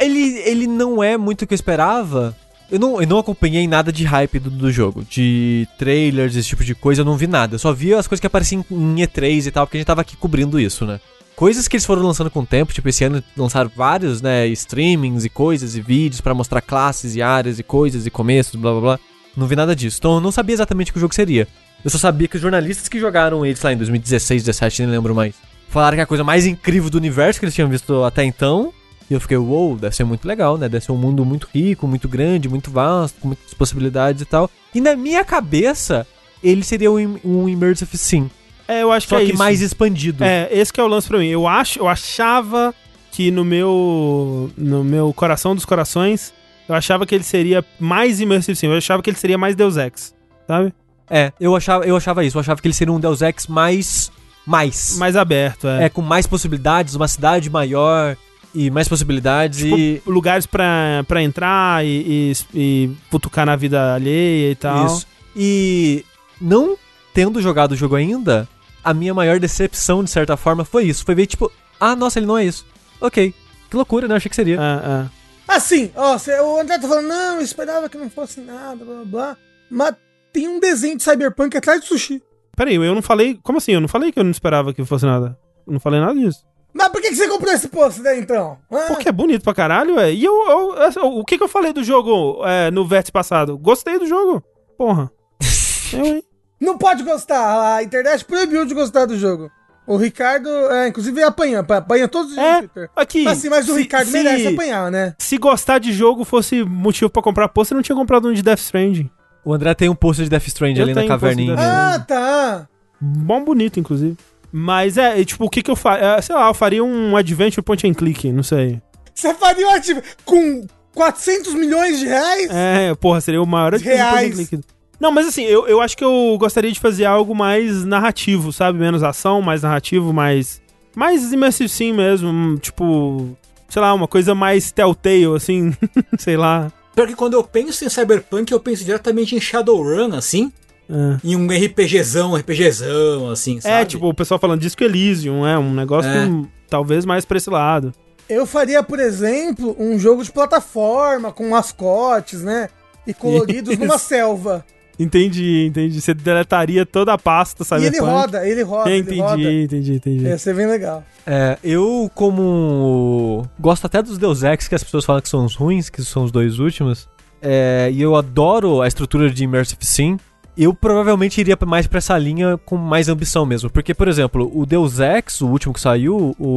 Ele, 0.00 0.38
ele 0.40 0.66
não 0.66 1.00
é 1.00 1.16
muito 1.16 1.42
o 1.42 1.46
que 1.46 1.54
eu 1.54 1.56
esperava. 1.56 2.36
Eu 2.68 2.80
não, 2.80 3.00
eu 3.00 3.06
não 3.06 3.18
acompanhei 3.18 3.68
nada 3.68 3.92
de 3.92 4.04
hype 4.04 4.40
do, 4.40 4.50
do 4.50 4.72
jogo. 4.72 5.04
De 5.08 5.68
trailers, 5.78 6.34
esse 6.34 6.48
tipo 6.48 6.64
de 6.64 6.74
coisa, 6.74 7.02
eu 7.02 7.04
não 7.04 7.16
vi 7.16 7.28
nada. 7.28 7.54
Eu 7.54 7.58
só 7.60 7.72
vi 7.72 7.94
as 7.94 8.08
coisas 8.08 8.20
que 8.20 8.26
apareciam 8.26 8.64
em 8.72 8.96
E3 8.96 9.46
e 9.46 9.50
tal, 9.52 9.66
porque 9.66 9.76
a 9.76 9.80
gente 9.80 9.86
tava 9.86 10.00
aqui 10.00 10.16
cobrindo 10.16 10.58
isso, 10.58 10.84
né? 10.84 11.00
Coisas 11.38 11.68
que 11.68 11.76
eles 11.76 11.86
foram 11.86 12.02
lançando 12.02 12.32
com 12.32 12.40
o 12.40 12.46
tempo, 12.46 12.72
tipo, 12.72 12.88
esse 12.88 13.04
ano 13.04 13.22
lançaram 13.36 13.70
vários, 13.72 14.20
né, 14.20 14.48
streamings 14.48 15.24
e 15.24 15.28
coisas 15.28 15.76
e 15.76 15.80
vídeos 15.80 16.20
pra 16.20 16.34
mostrar 16.34 16.60
classes 16.60 17.14
e 17.14 17.22
áreas 17.22 17.60
e 17.60 17.62
coisas 17.62 18.04
e 18.04 18.10
começos, 18.10 18.56
blá 18.56 18.72
blá 18.72 18.80
blá. 18.80 19.00
Não 19.36 19.46
vi 19.46 19.54
nada 19.54 19.76
disso. 19.76 19.98
Então 20.00 20.14
eu 20.14 20.20
não 20.20 20.32
sabia 20.32 20.54
exatamente 20.54 20.90
o 20.90 20.94
que 20.94 20.98
o 20.98 21.00
jogo 21.00 21.14
seria. 21.14 21.46
Eu 21.84 21.90
só 21.90 21.96
sabia 21.96 22.26
que 22.26 22.34
os 22.34 22.42
jornalistas 22.42 22.88
que 22.88 22.98
jogaram 22.98 23.46
eles 23.46 23.62
lá 23.62 23.72
em 23.72 23.76
2016, 23.76 24.42
17, 24.42 24.82
nem 24.82 24.90
lembro 24.90 25.14
mais, 25.14 25.36
falaram 25.68 25.94
que 25.94 26.00
é 26.00 26.02
a 26.02 26.08
coisa 26.08 26.24
mais 26.24 26.44
incrível 26.44 26.90
do 26.90 26.98
universo 26.98 27.38
que 27.38 27.46
eles 27.46 27.54
tinham 27.54 27.68
visto 27.68 28.02
até 28.02 28.24
então. 28.24 28.72
E 29.08 29.14
eu 29.14 29.20
fiquei, 29.20 29.36
uou, 29.36 29.76
deve 29.76 29.94
ser 29.94 30.02
muito 30.02 30.26
legal, 30.26 30.58
né? 30.58 30.68
Deve 30.68 30.84
ser 30.84 30.90
um 30.90 30.96
mundo 30.96 31.24
muito 31.24 31.48
rico, 31.54 31.86
muito 31.86 32.08
grande, 32.08 32.48
muito 32.48 32.68
vasto, 32.68 33.20
com 33.20 33.28
muitas 33.28 33.54
possibilidades 33.54 34.22
e 34.22 34.24
tal. 34.24 34.50
E 34.74 34.80
na 34.80 34.96
minha 34.96 35.24
cabeça, 35.24 36.04
ele 36.42 36.64
seria 36.64 36.90
um, 36.90 37.16
um 37.24 37.48
Immersive 37.48 37.96
Sim. 37.96 38.28
É, 38.68 38.82
eu 38.82 38.92
acho 38.92 39.08
Só 39.08 39.16
que 39.16 39.22
é 39.22 39.26
que 39.26 39.36
mais 39.36 39.62
expandido. 39.62 40.22
É, 40.22 40.46
esse 40.52 40.70
que 40.70 40.78
é 40.78 40.84
o 40.84 40.86
lance 40.86 41.08
pra 41.08 41.18
mim. 41.18 41.28
Eu, 41.28 41.48
acho, 41.48 41.78
eu 41.78 41.88
achava 41.88 42.74
que 43.10 43.30
no 43.30 43.44
meu, 43.44 44.50
no 44.56 44.84
meu 44.84 45.12
coração 45.14 45.54
dos 45.54 45.64
corações, 45.64 46.34
eu 46.68 46.74
achava 46.74 47.06
que 47.06 47.14
ele 47.14 47.24
seria 47.24 47.64
mais 47.80 48.20
Immersive 48.20 48.54
Sim. 48.54 48.66
Eu 48.66 48.76
achava 48.76 49.02
que 49.02 49.08
ele 49.08 49.16
seria 49.16 49.38
mais 49.38 49.56
Deus 49.56 49.78
Ex, 49.78 50.14
sabe? 50.46 50.72
É, 51.10 51.32
eu 51.40 51.56
achava, 51.56 51.86
eu 51.86 51.96
achava 51.96 52.22
isso. 52.24 52.36
Eu 52.36 52.40
achava 52.40 52.60
que 52.60 52.68
ele 52.68 52.74
seria 52.74 52.92
um 52.92 53.00
Deus 53.00 53.22
Ex 53.22 53.46
mais. 53.46 54.12
Mais. 54.46 54.96
Mais 54.98 55.16
aberto, 55.16 55.66
é. 55.66 55.84
É, 55.84 55.88
com 55.88 56.02
mais 56.02 56.26
possibilidades, 56.26 56.94
uma 56.94 57.08
cidade 57.08 57.48
maior 57.50 58.16
e 58.54 58.70
mais 58.70 58.88
possibilidades 58.88 59.60
Tipo, 59.60 59.76
e. 59.78 60.02
lugares 60.06 60.46
pra, 60.46 61.04
pra 61.06 61.22
entrar 61.22 61.84
e, 61.84 62.32
e, 62.32 62.32
e 62.54 62.90
putucar 63.10 63.44
na 63.46 63.56
vida 63.56 63.94
alheia 63.94 64.50
e 64.52 64.54
tal. 64.54 64.86
Isso. 64.86 65.06
E 65.36 66.04
não 66.40 66.76
tendo 67.12 67.42
jogado 67.42 67.72
o 67.72 67.76
jogo 67.76 67.94
ainda, 67.96 68.48
a 68.90 68.94
minha 68.94 69.12
maior 69.14 69.38
decepção, 69.38 70.02
de 70.04 70.10
certa 70.10 70.36
forma, 70.36 70.64
foi 70.64 70.84
isso. 70.84 71.04
Foi 71.04 71.14
ver, 71.14 71.26
tipo, 71.26 71.50
ah, 71.80 71.94
nossa, 71.96 72.18
ele 72.18 72.26
não 72.26 72.38
é 72.38 72.44
isso. 72.44 72.64
Ok. 73.00 73.34
Que 73.70 73.76
loucura, 73.76 74.08
né? 74.08 74.14
Eu 74.14 74.16
achei 74.16 74.28
que 74.30 74.36
seria. 74.36 74.56
É, 74.56 74.90
é. 75.04 75.06
Assim, 75.46 75.90
ó, 75.96 76.16
cê- 76.18 76.38
o 76.40 76.60
André 76.60 76.78
tá 76.78 76.88
falando, 76.88 77.08
não, 77.08 77.36
eu 77.36 77.40
esperava 77.42 77.88
que 77.88 77.96
não 77.98 78.10
fosse 78.10 78.40
nada, 78.40 78.84
blá 78.84 78.94
blá 78.96 79.04
blá. 79.04 79.36
Mas 79.70 79.94
tem 80.32 80.48
um 80.48 80.58
desenho 80.60 80.96
de 80.96 81.02
Cyberpunk 81.02 81.56
atrás 81.56 81.80
do 81.80 81.86
sushi. 81.86 82.22
Peraí, 82.56 82.74
eu 82.74 82.94
não 82.94 83.02
falei. 83.02 83.38
Como 83.42 83.58
assim? 83.58 83.72
Eu 83.72 83.80
não 83.80 83.88
falei 83.88 84.10
que 84.10 84.18
eu 84.18 84.24
não 84.24 84.30
esperava 84.30 84.72
que 84.74 84.84
fosse 84.84 85.04
nada. 85.06 85.38
Eu 85.66 85.72
não 85.74 85.80
falei 85.80 86.00
nada 86.00 86.14
disso. 86.14 86.38
Mas 86.72 86.88
por 86.88 87.00
que, 87.00 87.08
que 87.10 87.14
você 87.16 87.28
comprou 87.28 87.52
esse 87.52 87.68
post 87.68 88.02
daí 88.02 88.20
então? 88.20 88.58
Hã? 88.70 88.86
Porque 88.88 89.08
é 89.08 89.12
bonito 89.12 89.42
pra 89.42 89.54
caralho, 89.54 89.98
é. 89.98 90.12
E 90.12 90.24
eu, 90.24 90.34
eu- 90.48 90.82
essa- 90.82 91.02
o 91.02 91.24
que, 91.24 91.38
que 91.38 91.44
eu 91.44 91.48
falei 91.48 91.72
do 91.72 91.82
jogo 91.84 92.44
é, 92.46 92.70
no 92.70 92.86
vértice 92.86 93.12
passado? 93.12 93.56
Gostei 93.58 93.98
do 93.98 94.06
jogo. 94.06 94.42
Porra. 94.76 95.10
eu, 95.92 96.04
hein? 96.04 96.22
Não 96.60 96.76
pode 96.78 97.02
gostar, 97.02 97.76
a 97.76 97.82
internet 97.82 98.24
proibiu 98.24 98.64
de 98.64 98.74
gostar 98.74 99.06
do 99.06 99.16
jogo. 99.16 99.50
O 99.86 99.96
Ricardo, 99.96 100.48
é, 100.70 100.88
inclusive, 100.88 101.22
apanha, 101.22 101.60
apanha 101.60 102.06
todos 102.08 102.32
os 102.32 102.38
É, 102.38 102.58
Twitter. 102.58 102.90
aqui. 102.94 103.26
Assim, 103.26 103.48
mas 103.48 103.66
o 103.68 103.72
se- 103.72 103.78
Ricardo 103.80 104.06
se- 104.08 104.12
merece 104.12 104.48
apanhar, 104.48 104.90
né? 104.90 105.14
Se 105.18 105.38
gostar 105.38 105.78
de 105.78 105.92
jogo 105.92 106.24
fosse 106.24 106.62
motivo 106.62 107.08
pra 107.08 107.22
comprar 107.22 107.48
pôster, 107.48 107.74
eu 107.74 107.76
não 107.78 107.82
tinha 107.82 107.96
comprado 107.96 108.28
um 108.28 108.32
de 108.34 108.42
Death 108.42 108.58
Stranding. 108.58 109.10
O 109.44 109.54
André 109.54 109.72
tem 109.74 109.88
um 109.88 109.94
post 109.94 110.22
de 110.22 110.28
Death 110.28 110.46
Stranding 110.48 110.78
Eu 110.80 110.84
ali 110.84 110.94
na 110.94 111.02
um 111.02 111.08
caverninha. 111.08 111.56
Dele. 111.56 111.66
Ah, 111.68 112.04
tá. 112.06 112.68
Bom 113.00 113.42
bonito, 113.42 113.80
inclusive. 113.80 114.16
Mas 114.52 114.98
é, 114.98 115.24
tipo, 115.24 115.44
o 115.46 115.48
que 115.48 115.62
que 115.62 115.70
eu 115.70 115.76
faria? 115.76 116.20
Sei 116.20 116.34
lá, 116.34 116.48
eu 116.48 116.54
faria 116.54 116.84
um 116.84 117.16
adventure 117.16 117.62
point 117.62 117.86
and 117.88 117.94
click, 117.94 118.30
não 118.30 118.42
sei. 118.42 118.82
Você 119.14 119.32
faria 119.34 119.66
um 119.66 119.70
ativo 119.70 120.02
com 120.24 120.66
400 120.94 121.54
milhões 121.54 121.98
de 121.98 122.06
reais? 122.06 122.48
É, 122.50 122.94
porra, 122.94 123.20
seria 123.22 123.40
o 123.42 123.46
maior 123.46 123.74
adventure 123.74 123.96
point 123.96 124.14
and 124.16 124.18
Reais. 124.20 124.34
click. 124.48 124.64
Não, 125.00 125.12
mas 125.12 125.28
assim, 125.28 125.44
eu, 125.44 125.66
eu 125.68 125.80
acho 125.80 125.96
que 125.96 126.04
eu 126.04 126.36
gostaria 126.38 126.72
de 126.72 126.80
fazer 126.80 127.04
algo 127.04 127.34
mais 127.34 127.84
narrativo, 127.84 128.52
sabe? 128.52 128.78
Menos 128.78 129.02
ação, 129.02 129.40
mais 129.40 129.62
narrativo, 129.62 130.12
mais. 130.12 130.60
Mais 130.96 131.32
immersive 131.32 131.68
sim 131.68 131.92
mesmo. 131.92 132.28
hum, 132.28 132.56
Tipo. 132.60 133.36
Sei 133.68 133.82
lá, 133.82 133.92
uma 133.92 134.08
coisa 134.08 134.34
mais 134.34 134.72
telltale, 134.72 135.26
assim. 135.36 135.72
sei 136.18 136.36
lá. 136.36 136.72
Pior 136.94 137.06
que 137.06 137.14
quando 137.14 137.34
eu 137.34 137.44
penso 137.44 137.84
em 137.84 137.88
Cyberpunk, 137.88 138.50
eu 138.50 138.58
penso 138.58 138.84
diretamente 138.84 139.36
em 139.36 139.40
Shadowrun, 139.40 140.14
assim. 140.14 140.50
É. 140.90 141.18
Em 141.22 141.36
um 141.36 141.46
RPGzão, 141.46 142.34
RPGzão, 142.34 143.30
assim, 143.30 143.60
sabe? 143.60 143.74
É, 143.74 143.84
tipo, 143.84 144.08
o 144.08 144.14
pessoal 144.14 144.40
falando 144.40 144.60
Disco 144.60 144.82
Elysium, 144.82 145.46
é 145.46 145.58
um 145.58 145.72
negócio 145.74 146.10
É. 146.10 146.24
hum, 146.24 146.46
talvez 146.68 147.04
mais 147.04 147.24
pra 147.26 147.36
esse 147.36 147.50
lado. 147.50 147.92
Eu 148.28 148.46
faria, 148.46 148.82
por 148.82 148.98
exemplo, 148.98 149.76
um 149.78 149.98
jogo 149.98 150.24
de 150.24 150.32
plataforma 150.32 151.30
com 151.30 151.48
mascotes, 151.50 152.42
né? 152.42 152.68
E 153.06 153.12
coloridos 153.14 153.76
numa 153.78 153.98
selva. 153.98 154.64
Entendi, 154.98 155.66
entendi. 155.66 156.00
Você 156.00 156.12
deletaria 156.12 156.84
toda 156.84 157.12
a 157.12 157.18
pasta, 157.18 157.62
sabe? 157.62 157.84
E 157.84 157.86
ele 157.86 158.00
roda, 158.00 158.46
ele 158.46 158.62
roda, 158.62 158.90
ele 158.90 159.00
Entendi, 159.00 159.20
roda. 159.20 159.42
entendi, 159.42 159.94
entendi. 159.94 160.24
Ia 160.24 160.38
ser 160.38 160.54
bem 160.54 160.66
legal. 160.66 161.04
É, 161.26 161.56
eu, 161.62 162.10
como. 162.14 163.46
Gosto 163.60 163.84
até 163.86 164.02
dos 164.02 164.18
Deus 164.18 164.42
Ex, 164.42 164.66
que 164.66 164.74
as 164.74 164.82
pessoas 164.82 165.04
falam 165.04 165.22
que 165.22 165.28
são 165.28 165.44
os 165.44 165.54
ruins, 165.54 165.88
que 165.88 166.02
são 166.02 166.24
os 166.24 166.32
dois 166.32 166.58
últimos. 166.58 167.08
É, 167.40 167.88
e 167.92 168.02
eu 168.02 168.16
adoro 168.16 168.82
a 168.82 168.88
estrutura 168.88 169.30
de 169.30 169.44
Immersive 169.44 169.84
Sim. 169.84 170.18
Eu 170.56 170.74
provavelmente 170.74 171.40
iria 171.40 171.56
mais 171.64 171.86
pra 171.86 171.98
essa 171.98 172.18
linha 172.18 172.58
com 172.64 172.76
mais 172.76 173.08
ambição 173.08 173.46
mesmo. 173.46 173.70
Porque, 173.70 173.94
por 173.94 174.08
exemplo, 174.08 174.50
o 174.52 174.66
Deus 174.66 174.98
Ex, 174.98 175.40
o 175.40 175.46
último 175.46 175.72
que 175.72 175.80
saiu, 175.80 176.34
o, 176.36 176.48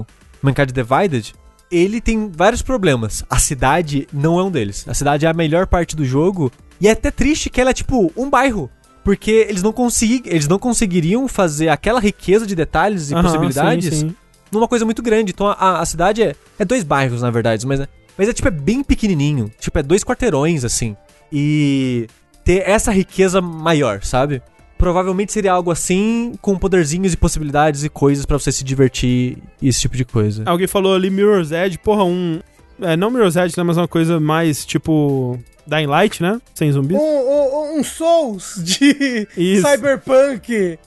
o 0.00 0.06
Mankind 0.42 0.70
Divided, 0.70 1.32
ele 1.70 1.98
tem 1.98 2.30
vários 2.30 2.60
problemas. 2.60 3.24
A 3.30 3.38
cidade 3.38 4.06
não 4.12 4.38
é 4.38 4.42
um 4.42 4.50
deles. 4.50 4.84
A 4.86 4.92
cidade 4.92 5.24
é 5.24 5.30
a 5.30 5.32
melhor 5.32 5.66
parte 5.66 5.96
do 5.96 6.04
jogo. 6.04 6.52
E 6.80 6.88
é 6.88 6.92
até 6.92 7.10
triste 7.10 7.50
que 7.50 7.60
ela 7.60 7.70
é 7.70 7.74
tipo 7.74 8.12
um 8.16 8.28
bairro. 8.30 8.70
Porque 9.04 9.30
eles 9.48 9.62
não, 9.62 9.72
consegui 9.72 10.22
eles 10.26 10.46
não 10.46 10.58
conseguiriam 10.58 11.26
fazer 11.28 11.68
aquela 11.70 11.98
riqueza 11.98 12.46
de 12.46 12.54
detalhes 12.54 13.10
e 13.10 13.14
Aham, 13.14 13.22
possibilidades 13.22 13.94
sim, 13.94 14.08
sim. 14.10 14.14
numa 14.52 14.68
coisa 14.68 14.84
muito 14.84 15.00
grande. 15.02 15.32
Então 15.32 15.46
a, 15.48 15.80
a 15.80 15.86
cidade 15.86 16.22
é, 16.22 16.36
é 16.58 16.64
dois 16.64 16.84
bairros, 16.84 17.22
na 17.22 17.30
verdade, 17.30 17.66
mas, 17.66 17.80
é- 17.80 17.88
mas 18.18 18.28
é 18.28 18.32
tipo 18.34 18.48
é 18.48 18.50
bem 18.50 18.82
pequenininho. 18.82 19.50
Tipo, 19.58 19.78
é 19.78 19.82
dois 19.82 20.04
quarteirões, 20.04 20.62
assim. 20.64 20.94
E 21.32 22.06
ter 22.44 22.68
essa 22.68 22.90
riqueza 22.92 23.40
maior, 23.40 24.02
sabe? 24.02 24.42
Provavelmente 24.76 25.32
seria 25.32 25.52
algo 25.52 25.70
assim, 25.70 26.34
com 26.40 26.56
poderzinhos 26.58 27.12
e 27.12 27.16
possibilidades 27.16 27.84
e 27.84 27.88
coisas 27.88 28.24
pra 28.26 28.38
você 28.38 28.52
se 28.52 28.62
divertir 28.62 29.38
e 29.60 29.68
esse 29.68 29.80
tipo 29.80 29.96
de 29.96 30.04
coisa. 30.04 30.42
Alguém 30.46 30.66
falou 30.66 30.94
ali 30.94 31.08
Mirror's 31.10 31.50
Edge, 31.50 31.78
porra, 31.78 32.04
um. 32.04 32.40
É, 32.80 32.96
não 32.96 33.10
Mirror's 33.10 33.36
Edge, 33.36 33.54
né? 33.56 33.62
Mas 33.62 33.76
uma 33.76 33.88
coisa 33.88 34.18
mais 34.20 34.64
tipo. 34.64 35.38
Dying 35.66 35.86
Light, 35.86 36.22
né? 36.22 36.40
Sem 36.54 36.70
Um, 36.70 36.72
zumbis. 36.72 36.96
um, 36.98 37.78
um 37.78 37.84
Souls 37.84 38.54
de 38.64 39.28
Isso. 39.36 39.68
Cyberpunk. 39.68 40.78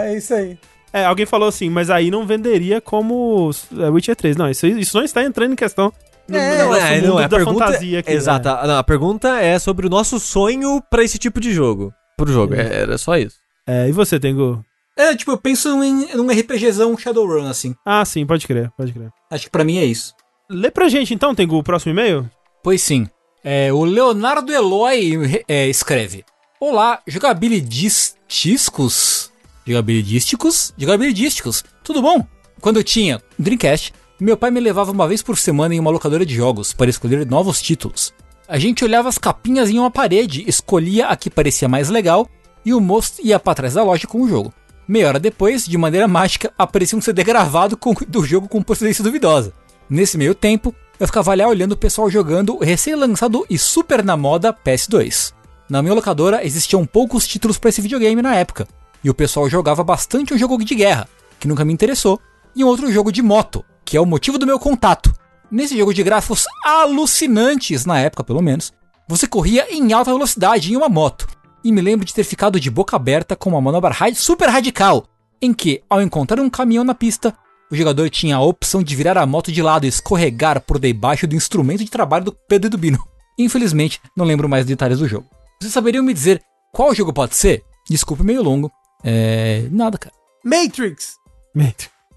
é 0.00 0.16
isso 0.16 0.32
aí. 0.34 0.56
É, 0.92 1.04
alguém 1.06 1.26
falou 1.26 1.48
assim, 1.48 1.68
mas 1.70 1.90
aí 1.90 2.10
não 2.10 2.26
venderia 2.26 2.80
como 2.80 3.50
é, 3.80 3.88
Witcher 3.88 4.14
3. 4.14 4.36
Não, 4.36 4.48
isso, 4.48 4.66
isso 4.66 4.96
não 4.96 5.04
está 5.04 5.24
entrando 5.24 5.52
em 5.54 5.56
questão 5.56 5.92
no, 6.28 6.36
É, 6.36 7.00
no 7.00 7.18
a 7.18 7.26
da 7.26 7.36
pergunta- 7.36 7.66
fantasia 7.66 7.98
aqui. 7.98 8.12
Exato, 8.12 8.48
né? 8.48 8.54
a, 8.62 8.66
não, 8.66 8.76
a 8.78 8.84
pergunta 8.84 9.40
é 9.40 9.58
sobre 9.58 9.86
o 9.86 9.90
nosso 9.90 10.20
sonho 10.20 10.80
pra 10.90 11.02
esse 11.02 11.18
tipo 11.18 11.40
de 11.40 11.50
jogo. 11.52 11.92
Pro 12.16 12.30
jogo, 12.30 12.54
é, 12.54 12.82
era 12.82 12.98
só 12.98 13.16
isso. 13.16 13.36
É, 13.66 13.88
e 13.88 13.92
você, 13.92 14.20
Tengu? 14.20 14.62
É, 14.96 15.16
tipo, 15.16 15.30
eu 15.32 15.38
penso 15.38 15.82
em 15.82 16.14
num 16.14 16.28
RPGzão 16.30 16.96
Shadowrun, 16.96 17.46
assim. 17.48 17.74
Ah, 17.84 18.04
sim, 18.04 18.24
pode 18.26 18.46
crer, 18.46 18.70
pode 18.76 18.92
crer. 18.92 19.08
Acho 19.30 19.46
que 19.46 19.50
pra 19.50 19.64
mim 19.64 19.78
é 19.78 19.84
isso. 19.84 20.12
Lê 20.52 20.70
pra 20.70 20.88
gente 20.88 21.14
então, 21.14 21.34
Tengu, 21.34 21.56
o 21.56 21.62
próximo 21.62 21.92
e-mail? 21.92 22.28
Pois 22.62 22.82
sim. 22.82 23.08
É, 23.42 23.72
o 23.72 23.84
Leonardo 23.84 24.52
Eloy 24.52 25.42
é, 25.48 25.66
escreve: 25.68 26.24
Olá, 26.60 27.00
jogabilidísticos. 27.06 29.30
Jogabilidísticos? 29.66 30.74
Jogabilidísticos. 30.76 31.64
Tudo 31.82 32.02
bom? 32.02 32.24
Quando 32.60 32.76
eu 32.78 32.84
tinha 32.84 33.20
Dreamcast, 33.38 33.92
meu 34.20 34.36
pai 34.36 34.50
me 34.50 34.60
levava 34.60 34.92
uma 34.92 35.08
vez 35.08 35.22
por 35.22 35.38
semana 35.38 35.74
em 35.74 35.80
uma 35.80 35.90
locadora 35.90 36.24
de 36.26 36.34
jogos 36.34 36.72
para 36.72 36.90
escolher 36.90 37.26
novos 37.26 37.60
títulos. 37.60 38.12
A 38.46 38.58
gente 38.58 38.84
olhava 38.84 39.08
as 39.08 39.18
capinhas 39.18 39.70
em 39.70 39.78
uma 39.78 39.90
parede, 39.90 40.44
escolhia 40.46 41.06
a 41.06 41.16
que 41.16 41.30
parecia 41.30 41.68
mais 41.68 41.88
legal 41.88 42.28
e 42.64 42.72
o 42.74 42.80
moço 42.80 43.14
ia 43.24 43.38
para 43.40 43.54
trás 43.54 43.74
da 43.74 43.82
loja 43.82 44.06
com 44.06 44.20
o 44.20 44.28
jogo. 44.28 44.52
Meia 44.86 45.08
hora 45.08 45.18
depois, 45.18 45.64
de 45.64 45.78
maneira 45.78 46.06
mágica, 46.06 46.52
aparecia 46.58 46.98
um 46.98 47.00
CD 47.00 47.24
gravado 47.24 47.76
com- 47.76 47.94
do 48.06 48.22
jogo 48.24 48.48
com 48.48 48.62
procedência 48.62 49.02
duvidosa. 49.02 49.52
Nesse 49.88 50.16
meio 50.16 50.34
tempo, 50.34 50.74
eu 50.98 51.06
ficava 51.06 51.34
lá 51.34 51.46
olhando 51.46 51.72
o 51.72 51.76
pessoal 51.76 52.08
jogando 52.10 52.54
o 52.56 52.64
recém-lançado 52.64 53.44
e 53.50 53.58
super 53.58 54.04
na 54.04 54.16
moda 54.16 54.52
PS2. 54.52 55.32
Na 55.68 55.82
minha 55.82 55.94
locadora 55.94 56.44
existiam 56.44 56.84
poucos 56.86 57.26
títulos 57.26 57.58
para 57.58 57.70
esse 57.70 57.80
videogame 57.80 58.22
na 58.22 58.34
época, 58.34 58.66
e 59.02 59.10
o 59.10 59.14
pessoal 59.14 59.48
jogava 59.48 59.82
bastante 59.82 60.32
um 60.32 60.38
jogo 60.38 60.62
de 60.64 60.74
guerra, 60.74 61.08
que 61.40 61.48
nunca 61.48 61.64
me 61.64 61.72
interessou, 61.72 62.20
e 62.54 62.62
um 62.62 62.66
outro 62.68 62.90
jogo 62.92 63.10
de 63.10 63.22
moto, 63.22 63.64
que 63.84 63.96
é 63.96 64.00
o 64.00 64.06
motivo 64.06 64.38
do 64.38 64.46
meu 64.46 64.58
contato. 64.58 65.12
Nesse 65.50 65.76
jogo 65.76 65.92
de 65.92 66.02
gráficos 66.02 66.46
alucinantes, 66.64 67.84
na 67.84 67.98
época 67.98 68.24
pelo 68.24 68.40
menos, 68.42 68.72
você 69.08 69.26
corria 69.26 69.66
em 69.70 69.92
alta 69.92 70.12
velocidade 70.12 70.72
em 70.72 70.76
uma 70.76 70.88
moto. 70.88 71.26
E 71.64 71.70
me 71.72 71.80
lembro 71.80 72.04
de 72.04 72.14
ter 72.14 72.24
ficado 72.24 72.58
de 72.58 72.70
boca 72.70 72.96
aberta 72.96 73.36
com 73.36 73.50
uma 73.50 73.60
manobra 73.60 73.90
ra- 73.92 74.14
super 74.14 74.48
radical, 74.48 75.04
em 75.40 75.52
que, 75.52 75.82
ao 75.88 76.00
encontrar 76.00 76.40
um 76.40 76.48
caminhão 76.50 76.84
na 76.84 76.94
pista, 76.94 77.34
o 77.72 77.76
jogador 77.76 78.08
tinha 78.10 78.36
a 78.36 78.40
opção 78.42 78.82
de 78.82 78.94
virar 78.94 79.16
a 79.18 79.26
moto 79.26 79.50
de 79.50 79.62
lado 79.62 79.84
e 79.84 79.88
escorregar 79.88 80.60
por 80.60 80.78
debaixo 80.78 81.26
do 81.26 81.34
instrumento 81.34 81.82
de 81.84 81.90
trabalho 81.90 82.26
do 82.26 82.32
Pedro 82.48 82.70
Dubino. 82.70 83.02
Infelizmente, 83.38 84.00
não 84.16 84.24
lembro 84.26 84.48
mais 84.48 84.66
detalhes 84.66 84.98
do 84.98 85.08
jogo. 85.08 85.26
Vocês 85.60 85.72
saberiam 85.72 86.04
me 86.04 86.12
dizer 86.12 86.42
qual 86.72 86.94
jogo 86.94 87.12
pode 87.12 87.34
ser? 87.34 87.62
Desculpe, 87.88 88.22
meio 88.22 88.42
longo. 88.42 88.70
É. 89.02 89.66
Nada, 89.70 89.98
cara. 89.98 90.14
Matrix. 90.44 91.16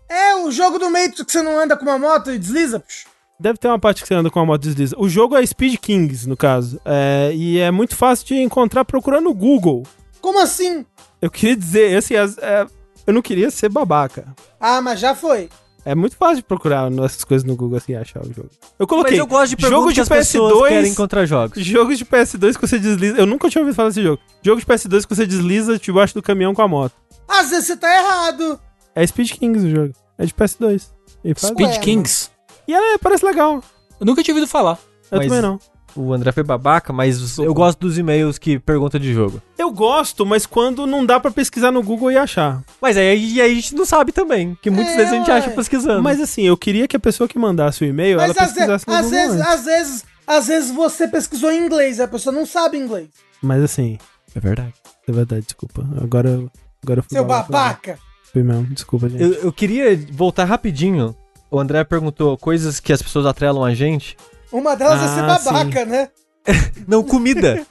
É 0.09 0.35
o 0.35 0.51
jogo 0.51 0.77
do 0.77 0.89
Matrix 0.89 1.21
que 1.23 1.31
você 1.31 1.41
não 1.41 1.57
anda 1.59 1.75
com 1.75 1.83
uma 1.83 1.97
moto 1.97 2.31
e 2.31 2.37
desliza. 2.37 2.79
Psh. 2.79 3.05
Deve 3.39 3.57
ter 3.57 3.67
uma 3.67 3.79
parte 3.79 4.01
que 4.01 4.07
você 4.07 4.13
anda 4.13 4.29
com 4.29 4.39
a 4.39 4.45
moto 4.45 4.61
desliza. 4.61 4.95
O 4.97 5.09
jogo 5.09 5.35
é 5.35 5.45
Speed 5.45 5.77
Kings, 5.79 6.27
no 6.27 6.37
caso. 6.37 6.79
É, 6.85 7.31
e 7.33 7.59
é 7.59 7.69
muito 7.71 7.95
fácil 7.95 8.27
de 8.27 8.35
encontrar 8.35 8.85
procurando 8.85 9.25
no 9.25 9.33
Google. 9.33 9.83
Como 10.21 10.39
assim? 10.41 10.85
Eu 11.21 11.29
queria 11.29 11.55
dizer, 11.55 11.97
assim, 11.97 12.15
as- 12.15 12.37
é, 12.37 12.65
eu 13.05 13.13
não 13.13 13.21
queria 13.21 13.49
ser 13.51 13.69
babaca. 13.69 14.25
Ah, 14.59 14.81
mas 14.81 14.99
já 14.99 15.13
foi. 15.15 15.49
É 15.87 15.93
muito 15.93 16.15
fácil 16.17 16.37
de 16.37 16.43
procurar 16.43 16.91
essas 17.03 17.23
coisas 17.23 17.45
no 17.47 17.55
Google 17.55 17.77
assim 17.77 17.91
e 17.91 17.95
achar 17.95 18.19
o 18.21 18.33
jogo. 18.33 18.49
Eu 18.79 18.87
coloquei 18.87 19.11
Mas 19.11 19.19
eu 19.19 19.27
gosto 19.27 19.55
de 19.55 19.67
jogo 19.67 19.89
de 19.89 19.93
que 19.93 20.01
as 20.01 20.09
pessoas 20.09 20.53
PS2, 20.53 20.67
querem 20.69 20.91
encontrar 20.91 21.25
jogos. 21.27 21.63
jogos 21.63 21.97
de 21.99 22.05
PS2 22.05 22.55
que 22.55 22.67
você 22.67 22.79
desliza. 22.79 23.17
Eu 23.19 23.27
nunca 23.27 23.47
tinha 23.49 23.61
ouvido 23.61 23.75
falar 23.75 23.89
desse 23.89 24.01
jogo. 24.01 24.19
Jogo 24.41 24.59
de 24.59 24.65
PS2 24.65 25.03
que 25.05 25.15
você 25.15 25.27
desliza 25.27 25.77
debaixo 25.77 26.15
do 26.15 26.23
caminhão 26.23 26.55
com 26.55 26.61
a 26.63 26.67
moto. 26.67 26.93
Às 27.27 27.51
vezes 27.51 27.67
você 27.67 27.77
tá 27.77 27.87
errado. 27.95 28.59
É 28.95 29.05
Speed 29.05 29.31
Kings 29.33 29.67
o 29.67 29.69
jogo. 29.69 29.93
É 30.17 30.25
de 30.25 30.33
PS2. 30.33 30.89
E, 31.23 31.35
faz- 31.35 31.53
Speed 31.53 31.79
Kings. 31.81 32.29
e 32.67 32.73
é, 32.73 32.97
parece 32.97 33.23
legal. 33.23 33.63
Eu 33.99 34.05
nunca 34.07 34.23
tinha 34.23 34.33
ouvido 34.33 34.49
falar. 34.49 34.79
Eu 35.11 35.19
Mas- 35.19 35.27
também 35.27 35.41
não. 35.41 35.59
O 35.95 36.13
André 36.13 36.31
foi 36.33 36.43
babaca, 36.43 36.91
mas 36.91 37.37
eu 37.37 37.53
gosto 37.53 37.79
dos 37.79 37.97
e-mails 37.97 38.37
que 38.37 38.59
pergunta 38.59 38.99
de 38.99 39.13
jogo. 39.13 39.41
Eu 39.57 39.71
gosto, 39.71 40.25
mas 40.25 40.45
quando 40.45 40.85
não 40.85 41.05
dá 41.05 41.19
pra 41.19 41.31
pesquisar 41.31 41.71
no 41.71 41.81
Google 41.81 42.11
e 42.11 42.17
achar. 42.17 42.61
Mas 42.81 42.97
aí, 42.97 43.39
aí 43.39 43.41
a 43.41 43.47
gente 43.47 43.73
não 43.75 43.85
sabe 43.85 44.11
também, 44.11 44.57
que 44.61 44.69
muitas 44.69 44.93
É, 44.93 44.97
vezes 44.97 45.13
a 45.13 45.15
gente 45.15 45.29
ué. 45.31 45.37
acha 45.37 45.49
pesquisando. 45.51 46.03
Mas 46.03 46.19
assim, 46.19 46.43
eu 46.43 46.57
queria 46.57 46.85
que 46.87 46.97
a 46.97 46.99
pessoa 46.99 47.27
que 47.29 47.39
mandasse 47.39 47.83
o 47.83 47.87
e-mail, 47.87 48.19
ela 48.19 48.27
Mas 48.27 48.37
às, 48.37 48.49
ve- 48.49 48.53
pesquisasse 48.55 48.87
no 48.87 48.93
às 48.93 49.05
Google 49.05 49.19
vezes, 49.21 49.41
às 49.41 49.65
vezes, 49.65 50.05
às 50.27 50.47
vezes 50.47 50.71
você 50.71 51.07
pesquisou 51.07 51.49
em 51.51 51.65
inglês, 51.65 51.99
a 52.01 52.07
pessoa 52.09 52.35
não 52.35 52.45
sabe 52.45 52.77
inglês. 52.77 53.07
Mas 53.41 53.63
assim, 53.63 53.97
é 54.35 54.39
verdade. 54.39 54.73
é 55.07 55.11
verdade, 55.13 55.43
desculpa. 55.45 55.87
Agora, 56.01 56.29
eu- 56.29 56.51
agora 56.83 56.99
eu 56.99 57.03
fui 57.03 57.15
Seu 57.15 57.23
babaca. 57.23 57.51
babaca. 57.51 57.99
Fui 58.33 58.43
mesmo, 58.43 58.65
desculpa, 58.65 59.07
gente. 59.07 59.23
Eu, 59.23 59.33
eu 59.35 59.53
queria 59.53 59.97
voltar 60.11 60.43
rapidinho. 60.43 61.15
O 61.49 61.57
André 61.57 61.85
perguntou 61.85 62.37
coisas 62.37 62.81
que 62.81 62.91
as 62.91 63.01
pessoas 63.01 63.25
atrelam 63.25 63.63
a 63.63 63.73
gente. 63.73 64.17
Uma 64.57 64.75
delas 64.75 65.01
é 65.01 65.07
ser 65.15 65.21
Ah, 65.23 65.39
babaca, 65.39 65.85
né? 65.85 66.09
Não, 66.87 67.03
comida. 67.03 67.65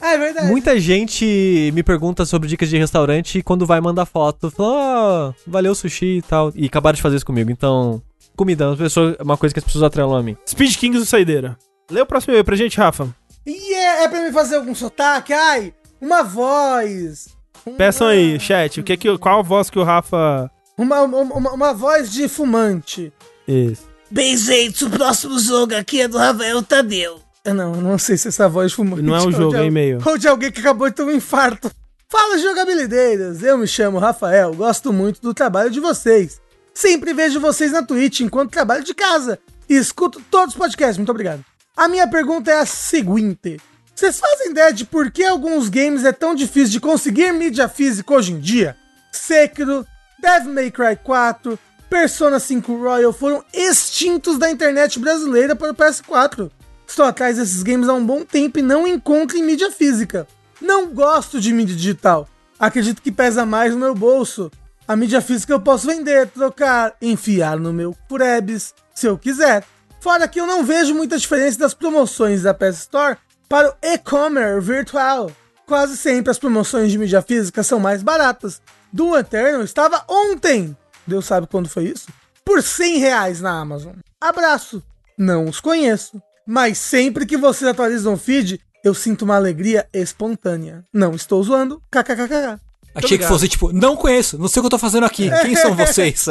Ah, 0.00 0.14
é 0.14 0.18
verdade. 0.18 0.46
Muita 0.48 0.78
gente 0.80 1.70
me 1.74 1.82
pergunta 1.82 2.24
sobre 2.24 2.48
dicas 2.48 2.68
de 2.70 2.78
restaurante 2.78 3.38
e 3.38 3.42
quando 3.42 3.66
vai 3.66 3.80
mandar 3.80 4.06
foto, 4.06 4.50
fala, 4.50 5.30
ah, 5.30 5.34
valeu 5.46 5.74
sushi 5.74 6.18
e 6.18 6.22
tal. 6.22 6.50
E 6.54 6.66
acabaram 6.66 6.96
de 6.96 7.02
fazer 7.02 7.16
isso 7.16 7.26
comigo. 7.26 7.50
Então, 7.50 8.00
comida 8.36 8.64
é 8.64 9.22
uma, 9.22 9.36
coisa 9.36 9.52
que 9.52 9.58
as 9.58 9.64
pessoas 9.64 9.84
atrelam 9.84 10.16
a 10.16 10.22
mim. 10.22 10.36
Speed 10.48 10.76
Kings 10.76 10.98
do 10.98 11.04
Saideira. 11.06 11.58
Lê 11.90 12.00
o 12.00 12.06
próximo 12.06 12.32
e-mail 12.32 12.44
pra 12.44 12.56
gente, 12.56 12.78
Rafa. 12.78 13.08
E 13.44 13.74
é, 13.74 14.04
é 14.04 14.08
pra 14.08 14.22
me 14.22 14.32
fazer 14.32 14.56
algum 14.56 14.74
sotaque? 14.74 15.32
Ai, 15.32 15.74
uma 16.00 16.22
voz. 16.22 17.28
Uma- 17.66 17.76
Peçam 17.76 18.06
aí, 18.06 18.38
chat, 18.40 18.80
o 18.80 18.82
que 18.84 18.96
que, 18.96 19.18
qual 19.18 19.40
a 19.40 19.42
voz 19.42 19.68
que 19.68 19.78
o 19.78 19.82
Rafa... 19.82 20.50
Uma, 20.78 21.02
uma, 21.02 21.18
uma- 21.18 21.52
uma 21.52 21.74
voz 21.74 22.10
de 22.10 22.26
fumante. 22.28 23.12
Isso. 23.46 23.89
Bem, 24.10 24.36
gente, 24.36 24.84
o 24.84 24.90
próximo 24.90 25.38
jogo 25.38 25.72
aqui 25.76 26.00
é 26.00 26.08
do 26.08 26.18
Rafael 26.18 26.60
Tadeu. 26.64 27.20
Eu 27.44 27.54
não, 27.54 27.76
não 27.76 27.96
sei 27.96 28.16
se 28.16 28.26
essa 28.26 28.48
voz 28.48 28.72
fumante. 28.72 29.02
Não 29.02 29.14
é 29.14 29.22
um 29.22 29.30
jogo, 29.30 29.54
é 29.56 29.66
e-mail. 29.66 30.02
Ou 30.04 30.18
de 30.18 30.26
alguém 30.26 30.50
que 30.50 30.58
acabou 30.58 30.90
de 30.90 30.96
ter 30.96 31.04
um 31.04 31.12
infarto. 31.12 31.70
Fala, 32.08 32.36
jogabilideiras! 32.38 33.40
Eu 33.40 33.56
me 33.56 33.68
chamo 33.68 34.00
Rafael, 34.00 34.52
gosto 34.52 34.92
muito 34.92 35.22
do 35.22 35.32
trabalho 35.32 35.70
de 35.70 35.78
vocês. 35.78 36.40
Sempre 36.74 37.14
vejo 37.14 37.38
vocês 37.38 37.70
na 37.70 37.84
Twitch 37.84 38.20
enquanto 38.20 38.50
trabalho 38.50 38.82
de 38.82 38.92
casa. 38.94 39.38
E 39.68 39.76
escuto 39.76 40.20
todos 40.28 40.54
os 40.54 40.58
podcasts, 40.58 40.96
muito 40.96 41.10
obrigado. 41.10 41.44
A 41.76 41.86
minha 41.86 42.08
pergunta 42.08 42.50
é 42.50 42.58
a 42.58 42.66
seguinte. 42.66 43.58
Vocês 43.94 44.18
fazem 44.18 44.50
ideia 44.50 44.72
de 44.72 44.84
por 44.84 45.12
que 45.12 45.22
alguns 45.22 45.68
games 45.68 46.04
é 46.04 46.10
tão 46.10 46.34
difícil 46.34 46.72
de 46.72 46.80
conseguir 46.80 47.32
mídia 47.32 47.68
física 47.68 48.12
hoje 48.12 48.32
em 48.32 48.40
dia? 48.40 48.76
Sekiro, 49.12 49.86
Devil 50.20 50.52
May 50.52 50.70
Cry 50.72 50.96
4, 50.96 51.56
Persona 51.90 52.38
5 52.38 52.76
Royal 52.76 53.12
foram 53.12 53.44
extintos 53.52 54.38
da 54.38 54.48
internet 54.48 54.96
brasileira 55.00 55.56
para 55.56 55.72
o 55.72 55.74
PS4. 55.74 56.48
Estou 56.86 57.04
atrás 57.04 57.36
desses 57.36 57.64
games 57.64 57.88
há 57.88 57.92
um 57.92 58.06
bom 58.06 58.24
tempo 58.24 58.60
e 58.60 58.62
não 58.62 58.86
encontro 58.86 59.36
em 59.36 59.42
mídia 59.42 59.72
física. 59.72 60.24
Não 60.60 60.86
gosto 60.86 61.40
de 61.40 61.52
mídia 61.52 61.74
digital. 61.74 62.28
Acredito 62.60 63.02
que 63.02 63.10
pesa 63.10 63.44
mais 63.44 63.72
no 63.72 63.80
meu 63.80 63.92
bolso. 63.92 64.52
A 64.86 64.94
mídia 64.94 65.20
física 65.20 65.52
eu 65.52 65.60
posso 65.60 65.88
vender, 65.88 66.28
trocar, 66.28 66.94
enfiar 67.02 67.58
no 67.58 67.72
meu 67.72 67.92
Purebs, 68.08 68.72
se 68.94 69.08
eu 69.08 69.18
quiser. 69.18 69.64
Fora 70.00 70.28
que 70.28 70.40
eu 70.40 70.46
não 70.46 70.62
vejo 70.62 70.94
muita 70.94 71.18
diferença 71.18 71.58
das 71.58 71.74
promoções 71.74 72.42
da 72.42 72.54
PS 72.54 72.78
Store 72.78 73.16
para 73.48 73.68
o 73.68 73.74
e-commerce 73.82 74.64
virtual. 74.64 75.28
Quase 75.66 75.96
sempre 75.96 76.30
as 76.30 76.38
promoções 76.38 76.92
de 76.92 76.98
mídia 76.98 77.20
física 77.20 77.64
são 77.64 77.80
mais 77.80 78.00
baratas. 78.00 78.62
Do 78.92 79.16
Eternal 79.16 79.62
estava 79.62 80.04
ontem, 80.08 80.76
Deus 81.10 81.26
sabe 81.26 81.46
quando 81.46 81.68
foi 81.68 81.84
isso, 81.84 82.08
por 82.44 82.62
100 82.62 82.98
reais 82.98 83.40
na 83.40 83.60
Amazon. 83.60 83.94
Abraço! 84.20 84.82
Não 85.18 85.46
os 85.46 85.60
conheço, 85.60 86.22
mas 86.46 86.78
sempre 86.78 87.26
que 87.26 87.36
vocês 87.36 87.70
atualizam 87.70 88.14
o 88.14 88.16
feed, 88.16 88.60
eu 88.82 88.94
sinto 88.94 89.22
uma 89.22 89.36
alegria 89.36 89.86
espontânea. 89.92 90.84
Não 90.92 91.14
estou 91.14 91.42
zoando, 91.42 91.82
kkkk. 91.90 92.58
Achei 92.94 93.18
que 93.18 93.26
fosse 93.26 93.48
tipo, 93.48 93.72
não 93.72 93.94
conheço, 93.96 94.38
não 94.38 94.48
sei 94.48 94.60
o 94.60 94.62
que 94.62 94.66
eu 94.66 94.70
tô 94.70 94.78
fazendo 94.78 95.04
aqui. 95.04 95.30
Quem 95.42 95.54
são 95.54 95.74
vocês? 95.76 96.26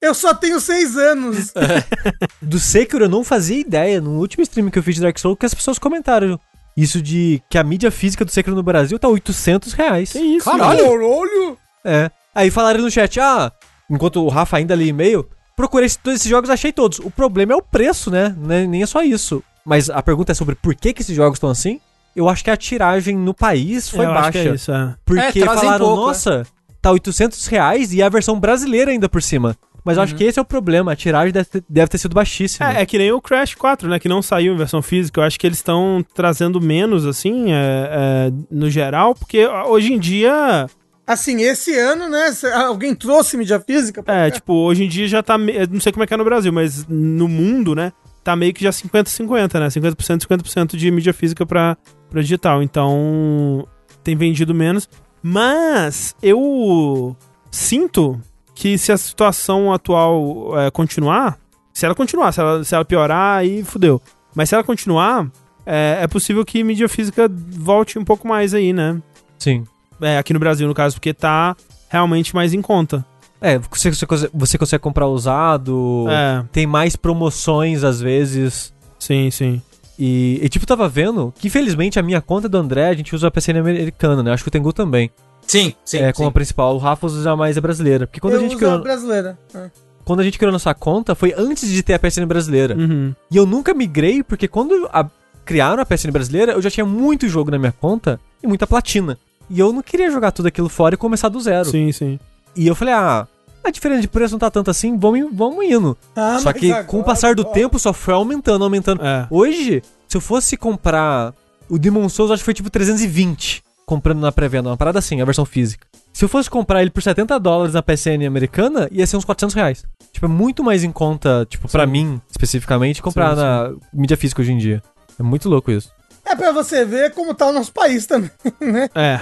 Eu 0.00 0.12
só 0.12 0.34
tenho 0.34 0.60
6 0.60 0.96
anos. 0.96 1.52
Do 2.42 2.58
Sekiro 2.58 3.06
eu 3.06 3.08
não 3.08 3.24
fazia 3.24 3.58
ideia, 3.58 4.00
no 4.00 4.18
último 4.18 4.42
stream 4.42 4.70
que 4.70 4.78
eu 4.78 4.82
fiz 4.82 4.96
de 4.96 5.00
Dark 5.00 5.18
Souls, 5.18 5.38
que 5.38 5.46
as 5.46 5.54
pessoas 5.54 5.78
comentaram 5.78 6.38
isso 6.76 7.00
de 7.00 7.40
que 7.48 7.56
a 7.56 7.64
mídia 7.64 7.90
física 7.90 8.24
do 8.24 8.30
Sekiro 8.30 8.54
no 8.54 8.62
Brasil 8.62 8.98
tá 8.98 9.08
800 9.08 9.72
reais. 9.72 10.12
Que 10.12 10.18
isso, 10.18 10.44
Caralho. 10.44 10.84
Caralho! 10.84 11.58
É. 11.84 12.10
Aí 12.34 12.50
falaram 12.50 12.82
no 12.82 12.90
chat, 12.90 13.18
ah, 13.20 13.50
enquanto 13.90 14.24
o 14.24 14.28
Rafa 14.28 14.56
ainda 14.56 14.74
lê 14.74 14.86
e-mail, 14.86 15.26
procurei 15.56 15.88
todos 16.02 16.20
esses 16.20 16.28
jogos, 16.28 16.50
achei 16.50 16.72
todos. 16.72 16.98
O 17.00 17.10
problema 17.10 17.52
é 17.52 17.56
o 17.56 17.62
preço, 17.62 18.10
né? 18.10 18.34
Nem 18.38 18.82
é 18.82 18.86
só 18.86 19.02
isso. 19.02 19.42
Mas 19.64 19.88
a 19.88 20.02
pergunta 20.02 20.32
é 20.32 20.34
sobre 20.34 20.54
por 20.54 20.74
que, 20.74 20.92
que 20.92 21.02
esses 21.02 21.16
jogos 21.16 21.36
estão 21.36 21.50
assim? 21.50 21.80
Eu 22.14 22.28
acho 22.28 22.44
que 22.44 22.50
a 22.50 22.56
tiragem 22.56 23.16
no 23.16 23.34
país 23.34 23.88
foi 23.88 24.04
Eu 24.04 24.12
acho 24.12 24.32
que 24.32 24.38
baixa. 24.38 24.50
é 24.50 24.54
isso, 24.54 24.72
é. 24.72 24.94
Porque 25.04 25.40
É, 25.40 25.44
falaram, 25.46 25.86
pouco, 25.86 26.06
nossa, 26.06 26.46
tá 26.80 26.90
800 26.92 27.46
reais 27.46 27.92
e 27.92 28.02
a 28.02 28.08
versão 28.08 28.38
brasileira 28.38 28.90
ainda 28.90 29.08
por 29.08 29.22
cima. 29.22 29.56
Mas 29.84 29.98
eu 29.98 30.02
acho 30.02 30.14
que 30.14 30.24
esse 30.24 30.38
é 30.38 30.42
o 30.42 30.46
problema, 30.46 30.92
a 30.92 30.96
tiragem 30.96 31.30
deve 31.30 31.44
ter, 31.44 31.64
deve 31.68 31.88
ter 31.88 31.98
sido 31.98 32.14
baixíssima. 32.14 32.72
É, 32.72 32.80
é 32.80 32.86
que 32.86 32.96
nem 32.96 33.12
o 33.12 33.20
Crash 33.20 33.54
4, 33.54 33.86
né? 33.86 33.98
Que 33.98 34.08
não 34.08 34.22
saiu 34.22 34.54
em 34.54 34.56
versão 34.56 34.80
física. 34.80 35.20
Eu 35.20 35.24
acho 35.24 35.38
que 35.38 35.46
eles 35.46 35.58
estão 35.58 36.02
trazendo 36.14 36.58
menos, 36.58 37.04
assim, 37.04 37.52
é, 37.52 37.90
é, 37.90 38.32
no 38.50 38.70
geral, 38.70 39.14
porque 39.14 39.46
hoje 39.46 39.92
em 39.92 39.98
dia. 39.98 40.66
Assim, 41.06 41.42
esse 41.42 41.78
ano, 41.78 42.08
né? 42.08 42.30
Alguém 42.66 42.94
trouxe 42.94 43.36
mídia 43.36 43.60
física? 43.60 44.02
pra 44.02 44.26
É, 44.26 44.30
tipo, 44.30 44.54
hoje 44.54 44.84
em 44.84 44.88
dia 44.88 45.06
já 45.06 45.22
tá. 45.22 45.36
Não 45.36 45.80
sei 45.80 45.92
como 45.92 46.02
é 46.02 46.06
que 46.06 46.14
é 46.14 46.16
no 46.16 46.24
Brasil, 46.24 46.52
mas 46.52 46.86
no 46.88 47.28
mundo, 47.28 47.74
né? 47.74 47.92
Tá 48.22 48.34
meio 48.34 48.54
que 48.54 48.64
já 48.64 48.70
50-50, 48.70 49.60
né? 49.60 49.68
50%, 49.68 50.26
50% 50.26 50.76
de 50.76 50.90
mídia 50.90 51.12
física 51.12 51.44
pra, 51.44 51.76
pra 52.08 52.22
digital. 52.22 52.62
Então, 52.62 53.68
tem 54.02 54.16
vendido 54.16 54.54
menos. 54.54 54.88
Mas 55.22 56.14
eu 56.22 57.14
sinto 57.50 58.18
que 58.54 58.78
se 58.78 58.90
a 58.90 58.96
situação 58.96 59.72
atual 59.74 60.58
é, 60.58 60.70
continuar, 60.70 61.38
se 61.72 61.84
ela 61.84 61.94
continuar, 61.94 62.32
se 62.32 62.40
ela, 62.40 62.64
se 62.64 62.74
ela 62.74 62.84
piorar, 62.84 63.38
aí 63.38 63.62
fudeu. 63.62 64.00
Mas 64.34 64.48
se 64.48 64.54
ela 64.54 64.64
continuar, 64.64 65.30
é, 65.66 65.98
é 66.00 66.06
possível 66.06 66.44
que 66.44 66.64
mídia 66.64 66.88
física 66.88 67.28
volte 67.30 67.98
um 67.98 68.04
pouco 68.04 68.26
mais 68.26 68.54
aí, 68.54 68.72
né? 68.72 69.02
Sim. 69.38 69.64
É, 70.00 70.18
aqui 70.18 70.32
no 70.32 70.38
Brasil, 70.40 70.66
no 70.66 70.74
caso, 70.74 70.96
porque 70.96 71.12
tá 71.14 71.56
realmente 71.88 72.34
mais 72.34 72.52
em 72.52 72.60
conta. 72.62 73.04
É, 73.40 73.58
você, 73.58 73.90
você, 73.92 74.06
consegue- 74.06 74.30
você 74.34 74.56
consegue 74.58 74.82
comprar 74.82 75.06
usado, 75.06 76.06
É, 76.08 76.44
tem 76.50 76.66
mais 76.66 76.96
promoções 76.96 77.84
às 77.84 78.00
vezes. 78.00 78.72
sim, 78.98 79.30
sim. 79.30 79.60
E, 79.98 80.40
e, 80.42 80.48
tipo, 80.48 80.66
tava 80.66 80.88
vendo 80.88 81.32
que 81.38 81.46
infelizmente 81.46 81.98
a 82.00 82.02
minha 82.02 82.20
conta 82.20 82.48
do 82.48 82.58
André, 82.58 82.88
a 82.88 82.94
gente 82.94 83.14
usa 83.14 83.28
a 83.28 83.30
PCN 83.30 83.60
americana, 83.60 84.22
né? 84.24 84.32
Acho 84.32 84.42
que 84.42 84.48
o 84.48 84.50
Tengu 84.50 84.72
também. 84.72 85.08
Sim, 85.46 85.72
sim. 85.84 85.98
é, 85.98 86.12
como 86.12 86.26
sim. 86.26 86.30
a 86.30 86.32
principal. 86.32 86.74
O 86.74 86.78
Rafa 86.78 87.06
usa 87.06 87.36
mais 87.36 87.56
a 87.56 87.60
brasileira. 87.60 88.06
Porque 88.06 88.18
quando 88.18 88.32
eu 88.34 88.40
a 88.40 88.42
gente 88.42 88.56
criou. 88.56 88.80
brasileira. 88.80 89.38
É. 89.54 89.70
Quando 90.04 90.20
a 90.20 90.24
gente 90.24 90.36
criou 90.38 90.50
nossa 90.52 90.74
conta, 90.74 91.14
foi 91.14 91.32
antes 91.36 91.68
de 91.68 91.82
ter 91.82 91.94
a 91.94 91.98
PSN 91.98 92.26
brasileira. 92.26 92.74
Uhum. 92.76 93.14
E 93.30 93.36
eu 93.36 93.46
nunca 93.46 93.72
migrei, 93.72 94.22
porque 94.24 94.48
quando 94.48 94.88
a- 94.92 95.08
criaram 95.44 95.80
a 95.82 95.86
PSN 95.86 96.10
brasileira, 96.10 96.52
eu 96.52 96.62
já 96.62 96.70
tinha 96.70 96.84
muito 96.84 97.28
jogo 97.28 97.50
na 97.50 97.58
minha 97.58 97.72
conta 97.72 98.18
e 98.42 98.46
muita 98.48 98.66
platina. 98.66 99.16
E 99.50 99.58
eu 99.60 99.72
não 99.72 99.82
queria 99.82 100.10
jogar 100.10 100.32
tudo 100.32 100.46
aquilo 100.48 100.68
fora 100.68 100.94
e 100.94 100.98
começar 100.98 101.28
do 101.28 101.40
zero. 101.40 101.66
Sim, 101.70 101.92
sim. 101.92 102.18
E 102.56 102.66
eu 102.66 102.74
falei, 102.74 102.94
ah, 102.94 103.26
a 103.62 103.70
diferença 103.70 104.00
de 104.00 104.08
preço 104.08 104.32
não 104.34 104.38
tá 104.38 104.50
tanto 104.50 104.70
assim, 104.70 104.96
vamos, 104.98 105.28
vamos 105.32 105.64
indo. 105.64 105.96
Ah, 106.14 106.38
Só 106.40 106.52
que 106.52 106.70
agora- 106.70 106.84
com 106.84 107.00
o 107.00 107.04
passar 107.04 107.34
do 107.34 107.42
agora- 107.42 107.54
tempo 107.54 107.78
só 107.78 107.92
foi 107.92 108.14
aumentando, 108.14 108.64
aumentando. 108.64 109.04
É. 109.04 109.26
Hoje, 109.30 109.82
se 110.08 110.16
eu 110.16 110.20
fosse 110.20 110.56
comprar 110.56 111.34
o 111.68 111.78
Demon 111.78 112.08
Souls, 112.08 112.30
acho 112.30 112.40
que 112.40 112.44
foi 112.44 112.54
tipo 112.54 112.70
320 112.70 113.62
comprando 113.86 114.20
na 114.20 114.32
pré-venda, 114.32 114.70
uma 114.70 114.76
parada 114.76 114.98
assim, 114.98 115.20
a 115.20 115.24
versão 115.26 115.44
física. 115.44 115.86
Se 116.12 116.24
eu 116.24 116.28
fosse 116.28 116.48
comprar 116.48 116.80
ele 116.80 116.90
por 116.90 117.02
70 117.02 117.38
dólares 117.38 117.74
na 117.74 117.82
PSN 117.82 118.24
americana, 118.26 118.88
ia 118.90 119.06
ser 119.06 119.16
uns 119.16 119.24
400 119.26 119.54
reais. 119.54 119.84
Tipo, 120.12 120.24
é 120.26 120.28
muito 120.28 120.62
mais 120.64 120.84
em 120.84 120.92
conta, 120.92 121.44
tipo, 121.50 121.68
pra 121.68 121.84
Sim. 121.84 121.90
mim, 121.92 122.20
especificamente, 122.30 123.02
comprar 123.02 123.34
Sim, 123.34 123.42
na 123.42 123.72
mídia 123.92 124.16
física 124.16 124.40
hoje 124.40 124.52
em 124.52 124.58
dia. 124.58 124.82
É 125.18 125.22
muito 125.22 125.48
louco 125.50 125.70
isso. 125.70 125.90
É 126.34 126.36
pra 126.36 126.52
você 126.52 126.84
ver 126.84 127.12
como 127.14 127.32
tá 127.34 127.46
o 127.46 127.52
nosso 127.52 127.72
país 127.72 128.06
também, 128.06 128.30
né? 128.60 128.88
É. 128.94 129.20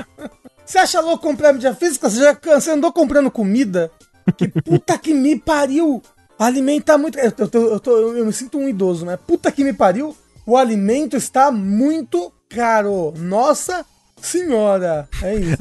Você 0.65 0.79
acha 0.79 1.01
louco 1.01 1.23
comprar 1.27 1.53
mídia 1.53 1.75
física? 1.75 2.09
Você 2.09 2.19
já 2.19 2.37
você 2.59 2.71
andou 2.71 2.93
comprando 2.93 3.31
comida? 3.31 3.91
Que 4.37 4.49
puta 4.49 4.97
que 4.99 5.13
me 5.13 5.39
pariu! 5.39 6.03
Tá 6.85 6.97
muito. 6.99 7.19
Eu, 7.19 7.33
eu, 7.39 7.73
eu, 7.73 7.81
tô- 7.81 7.99
eu 8.17 8.25
me 8.25 8.33
sinto 8.33 8.59
um 8.59 8.69
idoso, 8.69 9.05
né? 9.05 9.17
Puta 9.17 9.53
que 9.53 9.63
me 9.63 9.73
pariu! 9.73 10.17
O 10.47 10.57
alimento 10.57 11.17
está 11.17 11.53
muito 11.53 12.33
caro. 12.49 13.13
Nossa 13.17 13.85
senhora! 14.21 15.09
É 15.23 15.35
isso. 15.37 15.57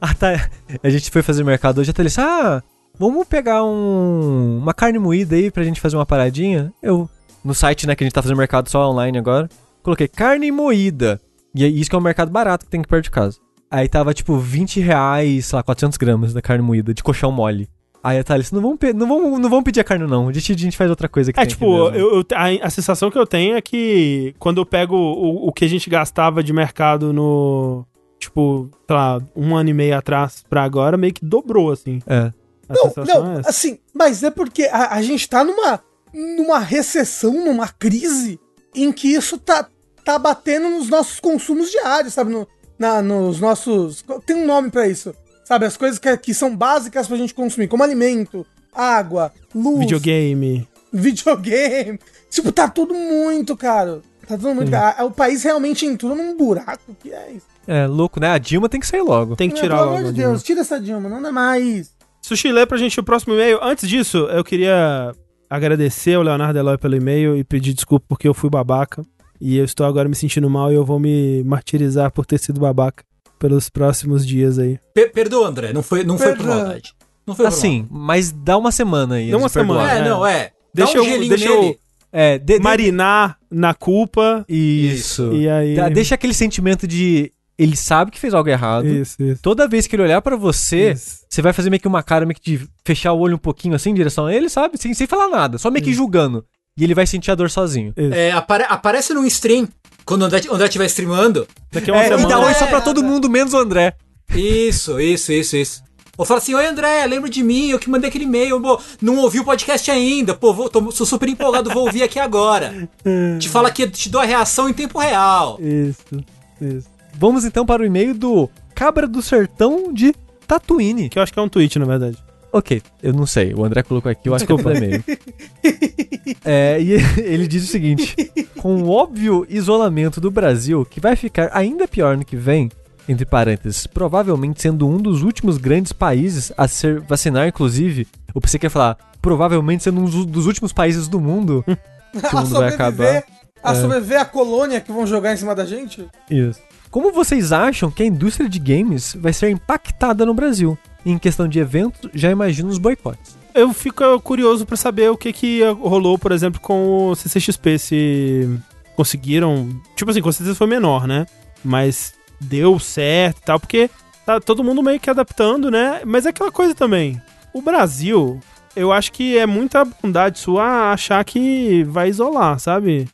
Ah, 0.00 0.14
tá. 0.14 0.48
A 0.82 0.88
gente 0.90 1.10
foi 1.10 1.22
fazer 1.22 1.44
mercado 1.44 1.78
hoje, 1.80 1.90
até 1.90 2.02
ele 2.02 2.08
disse, 2.08 2.20
ah, 2.20 2.62
vamos 2.98 3.26
pegar 3.26 3.62
um, 3.64 4.58
uma 4.62 4.74
carne 4.74 4.98
moída 4.98 5.36
aí 5.36 5.50
pra 5.50 5.62
gente 5.64 5.80
fazer 5.80 5.96
uma 5.96 6.06
paradinha. 6.06 6.72
Eu, 6.82 7.08
no 7.44 7.54
site, 7.54 7.86
né, 7.86 7.94
que 7.94 8.02
a 8.02 8.06
gente 8.06 8.14
tá 8.14 8.22
fazendo 8.22 8.38
mercado 8.38 8.68
só 8.68 8.90
online 8.90 9.18
agora, 9.18 9.48
coloquei 9.86 10.08
carne 10.08 10.50
moída. 10.52 11.18
E 11.54 11.64
é 11.64 11.68
isso 11.68 11.88
que 11.88 11.96
é 11.96 11.98
um 11.98 12.02
mercado 12.02 12.30
barato 12.30 12.64
que 12.66 12.70
tem 12.70 12.80
aqui 12.80 12.88
perto 12.90 13.04
de 13.04 13.10
casa. 13.10 13.38
Aí 13.70 13.88
tava, 13.88 14.12
tipo, 14.12 14.36
20 14.36 14.78
reais, 14.80 15.46
sei 15.46 15.56
lá, 15.56 15.62
400 15.62 15.96
gramas 15.96 16.34
da 16.34 16.42
carne 16.42 16.62
moída, 16.62 16.92
de 16.92 17.02
colchão 17.02 17.32
mole. 17.32 17.68
Aí 18.04 18.18
a 18.18 18.22
Thalys, 18.22 18.52
não 18.52 18.60
vamos, 18.62 18.78
não 18.94 19.08
vamos, 19.08 19.40
não 19.40 19.50
vamos 19.50 19.64
pedir 19.64 19.80
a 19.80 19.84
carne 19.84 20.06
não, 20.06 20.28
a 20.28 20.32
gente, 20.32 20.52
a 20.52 20.56
gente 20.56 20.76
faz 20.76 20.88
outra 20.88 21.08
coisa 21.08 21.32
que 21.32 21.40
É, 21.40 21.42
tem 21.42 21.48
tipo, 21.50 21.64
aqui 21.86 21.92
mesmo." 21.98 22.08
eu, 22.08 22.18
eu- 22.20 22.26
a, 22.36 22.66
a 22.66 22.70
sensação 22.70 23.10
que 23.10 23.18
eu 23.18 23.26
tenho 23.26 23.56
é 23.56 23.60
que 23.60 24.32
quando 24.38 24.60
eu 24.60 24.66
pego 24.66 24.94
o, 24.94 25.48
o 25.48 25.52
que 25.52 25.64
a 25.64 25.68
gente 25.68 25.90
gastava 25.90 26.42
de 26.42 26.52
mercado 26.52 27.12
no. 27.12 27.84
Tipo, 28.20 28.68
sei 28.86 28.96
lá, 28.96 29.20
um 29.34 29.56
ano 29.56 29.70
e 29.70 29.74
meio 29.74 29.96
atrás 29.96 30.44
pra 30.48 30.62
agora, 30.62 30.96
meio 30.96 31.12
que 31.12 31.24
dobrou, 31.24 31.70
assim. 31.72 32.00
É. 32.06 32.32
A 32.68 32.74
Não, 32.74 33.04
não, 33.24 33.36
é 33.36 33.40
essa. 33.40 33.50
assim, 33.50 33.78
mas 33.94 34.22
é 34.22 34.30
porque 34.30 34.64
a, 34.64 34.94
a 34.94 35.02
gente 35.02 35.28
tá 35.28 35.42
numa, 35.44 35.80
numa 36.14 36.58
recessão, 36.60 37.44
numa 37.44 37.68
crise, 37.68 38.38
em 38.74 38.90
que 38.92 39.08
isso 39.08 39.36
tá, 39.38 39.68
tá 40.06 40.18
batendo 40.18 40.70
nos 40.70 40.88
nossos 40.88 41.18
consumos 41.20 41.70
diários, 41.70 42.14
sabe? 42.14 42.30
No, 42.32 42.46
na, 42.78 43.02
nos 43.02 43.40
nossos. 43.40 44.04
Tem 44.24 44.36
um 44.36 44.46
nome 44.46 44.70
pra 44.70 44.86
isso. 44.88 45.12
Sabe? 45.44 45.66
As 45.66 45.76
coisas 45.76 45.98
que, 45.98 46.16
que 46.16 46.32
são 46.32 46.56
básicas 46.56 47.06
pra 47.08 47.16
gente 47.16 47.34
consumir, 47.34 47.68
como 47.68 47.82
alimento, 47.82 48.46
água, 48.72 49.32
luz, 49.54 49.80
Videogame. 49.80 50.66
videogame. 50.92 51.98
Tipo, 52.30 52.50
tá 52.52 52.68
tudo 52.68 52.94
muito 52.94 53.56
caro. 53.56 54.02
Tá 54.26 54.36
tudo 54.36 54.54
muito 54.54 54.70
caro. 54.70 54.96
A- 54.98 55.04
O 55.04 55.10
país 55.10 55.42
realmente 55.44 55.84
entrou 55.86 56.14
num 56.16 56.36
buraco 56.36 56.94
que 57.00 57.12
é 57.12 57.32
isso. 57.32 57.46
É, 57.66 57.86
louco, 57.86 58.20
né? 58.20 58.30
A 58.30 58.38
Dilma 58.38 58.68
tem 58.68 58.78
que 58.80 58.86
sair 58.86 59.02
logo. 59.02 59.34
Tem 59.36 59.48
que 59.48 59.54
Não, 59.56 59.62
tirar 59.62 59.76
pelo 59.78 59.88
logo. 59.90 59.98
amor 60.00 60.12
de. 60.12 60.20
Deus, 60.20 60.42
tira 60.42 60.60
essa 60.60 60.80
Dilma, 60.80 61.08
não 61.08 61.20
dá 61.20 61.32
mais. 61.32 61.90
Sushi, 62.22 62.50
lê 62.52 62.64
pra 62.66 62.76
gente 62.78 62.98
o 62.98 63.02
próximo 63.04 63.34
e-mail. 63.34 63.58
Antes 63.62 63.88
disso, 63.88 64.18
eu 64.18 64.42
queria 64.44 65.12
agradecer 65.48 66.14
ao 66.14 66.22
Leonardo 66.22 66.58
Eloy 66.58 66.76
pelo 66.78 66.96
e-mail 66.96 67.36
e 67.36 67.44
pedir 67.44 67.72
desculpa 67.72 68.04
porque 68.08 68.26
eu 68.26 68.34
fui 68.34 68.50
babaca. 68.50 69.04
E 69.40 69.56
eu 69.56 69.64
estou 69.64 69.86
agora 69.86 70.08
me 70.08 70.14
sentindo 70.14 70.48
mal 70.48 70.70
e 70.72 70.74
eu 70.74 70.84
vou 70.84 70.98
me 70.98 71.42
martirizar 71.44 72.10
por 72.10 72.24
ter 72.26 72.38
sido 72.38 72.60
babaca 72.60 73.04
pelos 73.38 73.68
próximos 73.68 74.26
dias 74.26 74.58
aí. 74.58 74.78
Per- 74.94 75.12
perdoa, 75.12 75.48
André, 75.48 75.72
não 75.72 75.82
foi, 75.82 76.04
não 76.04 76.16
foi 76.18 76.34
por 76.34 76.46
maldade. 76.46 76.94
Não 77.26 77.34
foi 77.34 77.44
por 77.44 77.48
Assim, 77.48 77.86
mas 77.90 78.32
dá 78.32 78.56
uma 78.56 78.70
semana 78.72 79.16
aí. 79.16 79.30
Dá 79.30 79.36
uma 79.36 79.50
perdoar. 79.50 79.88
semana. 79.88 79.88
maldade. 79.88 80.06
É, 80.06 80.10
não, 80.10 80.26
é. 80.26 80.50
Deixa 80.72 80.94
Dá 80.94 81.00
um 81.00 81.04
eu- 81.04 81.10
gelinho 81.10 81.28
deixa 81.28 81.48
eu- 81.48 81.60
nele. 81.60 81.78
É, 82.12 82.38
de, 82.38 82.54
de- 82.54 82.60
Marinar 82.60 83.36
na 83.50 83.74
culpa. 83.74 84.44
Isso. 84.48 85.32
E 85.32 85.48
aí. 85.48 85.76
Deixa 85.92 86.14
aquele 86.14 86.32
sentimento 86.32 86.86
de 86.86 87.30
ele 87.58 87.74
sabe 87.76 88.10
que 88.10 88.20
fez 88.20 88.32
algo 88.34 88.48
errado. 88.48 88.86
Isso, 88.86 89.16
isso. 89.22 89.40
Toda 89.42 89.66
vez 89.66 89.86
que 89.86 89.96
ele 89.96 90.02
olhar 90.02 90.20
pra 90.22 90.36
você, 90.36 90.92
Isso. 90.92 91.20
você 91.28 91.40
vai 91.42 91.52
fazer 91.54 91.68
meio 91.70 91.80
que 91.80 91.88
uma 91.88 92.02
cara 92.02 92.24
meio 92.26 92.38
que 92.38 92.58
de 92.58 92.68
fechar 92.84 93.12
o 93.12 93.18
olho 93.18 93.34
um 93.36 93.38
pouquinho 93.38 93.74
assim 93.74 93.90
em 93.90 93.94
direção 93.94 94.26
a 94.26 94.34
ele, 94.34 94.48
sabe? 94.50 94.76
Sem, 94.78 94.92
sem 94.94 95.06
falar 95.06 95.28
nada, 95.28 95.56
só 95.58 95.70
meio 95.70 95.84
que 95.84 95.92
julgando. 95.92 96.44
E 96.76 96.84
ele 96.84 96.94
vai 96.94 97.06
sentir 97.06 97.30
a 97.30 97.34
dor 97.34 97.50
sozinho. 97.50 97.92
É, 97.96 98.32
apare- 98.32 98.66
aparece 98.68 99.14
num 99.14 99.24
stream, 99.26 99.66
quando 100.04 100.22
o 100.22 100.24
André, 100.26 100.42
o 100.48 100.54
André 100.54 100.66
estiver 100.66 100.86
streamando. 100.86 101.46
Daqui 101.72 101.90
a 101.90 101.94
uma 101.94 102.02
É, 102.02 102.06
e 102.06 102.08
semana. 102.08 102.28
dá 102.28 102.38
oi 102.40 102.54
só 102.54 102.66
É, 102.66 102.68
pra 102.68 102.80
todo 102.80 103.02
mundo, 103.02 103.28
menos 103.30 103.54
o 103.54 103.58
André. 103.58 103.94
Isso, 104.34 105.00
isso, 105.00 105.32
isso, 105.32 105.56
isso. 105.56 105.82
Ou 106.18 106.24
fala 106.24 106.38
assim, 106.38 106.54
oi 106.54 106.66
André, 106.66 107.04
lembra 107.06 107.28
de 107.28 107.42
mim, 107.42 107.68
eu 107.70 107.78
que 107.78 107.90
mandei 107.90 108.08
aquele 108.08 108.24
e-mail, 108.24 108.58
pô, 108.60 108.80
não 109.02 109.18
ouvi 109.18 109.38
o 109.40 109.44
podcast 109.44 109.90
ainda, 109.90 110.34
pô, 110.34 110.52
vou, 110.54 110.68
tô, 110.70 110.90
sou 110.90 111.06
super 111.06 111.28
empolgado, 111.28 111.70
vou 111.70 111.84
ouvir 111.86 112.02
aqui 112.02 112.18
agora. 112.18 112.88
te 113.38 113.48
fala 113.48 113.70
que 113.70 113.86
te 113.88 114.08
dou 114.08 114.20
a 114.20 114.24
reação 114.24 114.68
em 114.68 114.72
tempo 114.72 114.98
real. 114.98 115.58
Isso, 115.60 116.24
isso. 116.60 116.88
Vamos 117.18 117.44
então 117.44 117.64
para 117.66 117.82
o 117.82 117.86
e-mail 117.86 118.14
do 118.14 118.48
Cabra 118.74 119.06
do 119.06 119.20
Sertão 119.22 119.92
de 119.92 120.14
Tatooine. 120.46 121.08
Que 121.08 121.18
eu 121.18 121.22
acho 121.22 121.32
que 121.32 121.38
é 121.38 121.42
um 121.42 121.48
tweet, 121.48 121.78
na 121.78 121.84
verdade. 121.86 122.16
Ok, 122.56 122.80
eu 123.02 123.12
não 123.12 123.26
sei. 123.26 123.52
O 123.52 123.62
André 123.66 123.82
colocou 123.82 124.10
aqui, 124.10 124.30
eu 124.30 124.34
acho 124.34 124.46
que 124.46 124.52
eu 124.52 124.56
falei 124.56 125.02
É, 126.42 126.80
e 126.80 126.92
ele 127.20 127.46
diz 127.46 127.64
o 127.64 127.66
seguinte: 127.66 128.16
com 128.56 128.76
o 128.82 128.88
óbvio 128.88 129.46
isolamento 129.46 130.22
do 130.22 130.30
Brasil, 130.30 130.82
que 130.86 130.98
vai 130.98 131.14
ficar 131.16 131.50
ainda 131.52 131.86
pior 131.86 132.16
no 132.16 132.24
que 132.24 132.34
vem, 132.34 132.70
entre 133.06 133.26
parênteses, 133.26 133.86
provavelmente 133.86 134.62
sendo 134.62 134.88
um 134.88 134.96
dos 134.96 135.22
últimos 135.22 135.58
grandes 135.58 135.92
países 135.92 136.50
a 136.56 136.66
ser 136.66 137.00
vacinar, 137.00 137.46
inclusive. 137.46 138.06
Eu 138.34 138.40
pensei 138.40 138.58
que 138.58 138.64
ia 138.64 138.70
falar, 138.70 138.96
provavelmente 139.20 139.82
sendo 139.82 140.00
um 140.00 140.24
dos 140.24 140.46
últimos 140.46 140.72
países 140.72 141.08
do 141.08 141.20
mundo 141.20 141.62
que 142.10 142.34
o 142.34 142.38
a 142.38 142.42
mundo 142.42 142.54
vai 142.54 142.70
acabar. 142.70 143.22
A 143.62 143.72
É. 143.72 143.74
sobreviver 143.74 144.20
a 144.20 144.24
colônia 144.24 144.80
que 144.80 144.90
vão 144.90 145.06
jogar 145.06 145.34
em 145.34 145.36
cima 145.36 145.54
da 145.54 145.66
gente? 145.66 146.06
Isso. 146.30 146.60
Como 146.90 147.12
vocês 147.12 147.52
acham 147.52 147.90
que 147.90 148.02
a 148.02 148.06
indústria 148.06 148.48
de 148.48 148.58
games 148.58 149.14
vai 149.20 149.34
ser 149.34 149.50
impactada 149.50 150.24
no 150.24 150.32
Brasil? 150.32 150.78
Em 151.06 151.18
questão 151.18 151.46
de 151.46 151.60
eventos, 151.60 152.10
já 152.12 152.32
imagino 152.32 152.68
os 152.68 152.78
boicotes. 152.78 153.38
Eu 153.54 153.72
fico 153.72 154.20
curioso 154.20 154.66
pra 154.66 154.76
saber 154.76 155.08
o 155.08 155.16
que 155.16 155.32
que 155.32 155.62
rolou, 155.80 156.18
por 156.18 156.32
exemplo, 156.32 156.60
com 156.60 157.06
o 157.06 157.14
CCXP, 157.14 157.78
se 157.78 158.58
conseguiram... 158.96 159.68
Tipo 159.94 160.10
assim, 160.10 160.20
com 160.20 160.32
certeza 160.32 160.58
foi 160.58 160.66
menor, 160.66 161.06
né? 161.06 161.26
Mas 161.64 162.14
deu 162.40 162.76
certo 162.80 163.38
e 163.38 163.42
tal, 163.42 163.60
porque 163.60 163.88
tá 164.26 164.40
todo 164.40 164.64
mundo 164.64 164.82
meio 164.82 164.98
que 164.98 165.08
adaptando, 165.08 165.70
né? 165.70 166.00
Mas 166.04 166.26
é 166.26 166.30
aquela 166.30 166.50
coisa 166.50 166.74
também. 166.74 167.22
O 167.54 167.62
Brasil, 167.62 168.40
eu 168.74 168.92
acho 168.92 169.12
que 169.12 169.38
é 169.38 169.46
muita 169.46 169.84
bondade 169.84 170.40
sua 170.40 170.92
achar 170.92 171.24
que 171.24 171.84
vai 171.84 172.08
isolar, 172.08 172.58
sabe? 172.58 173.08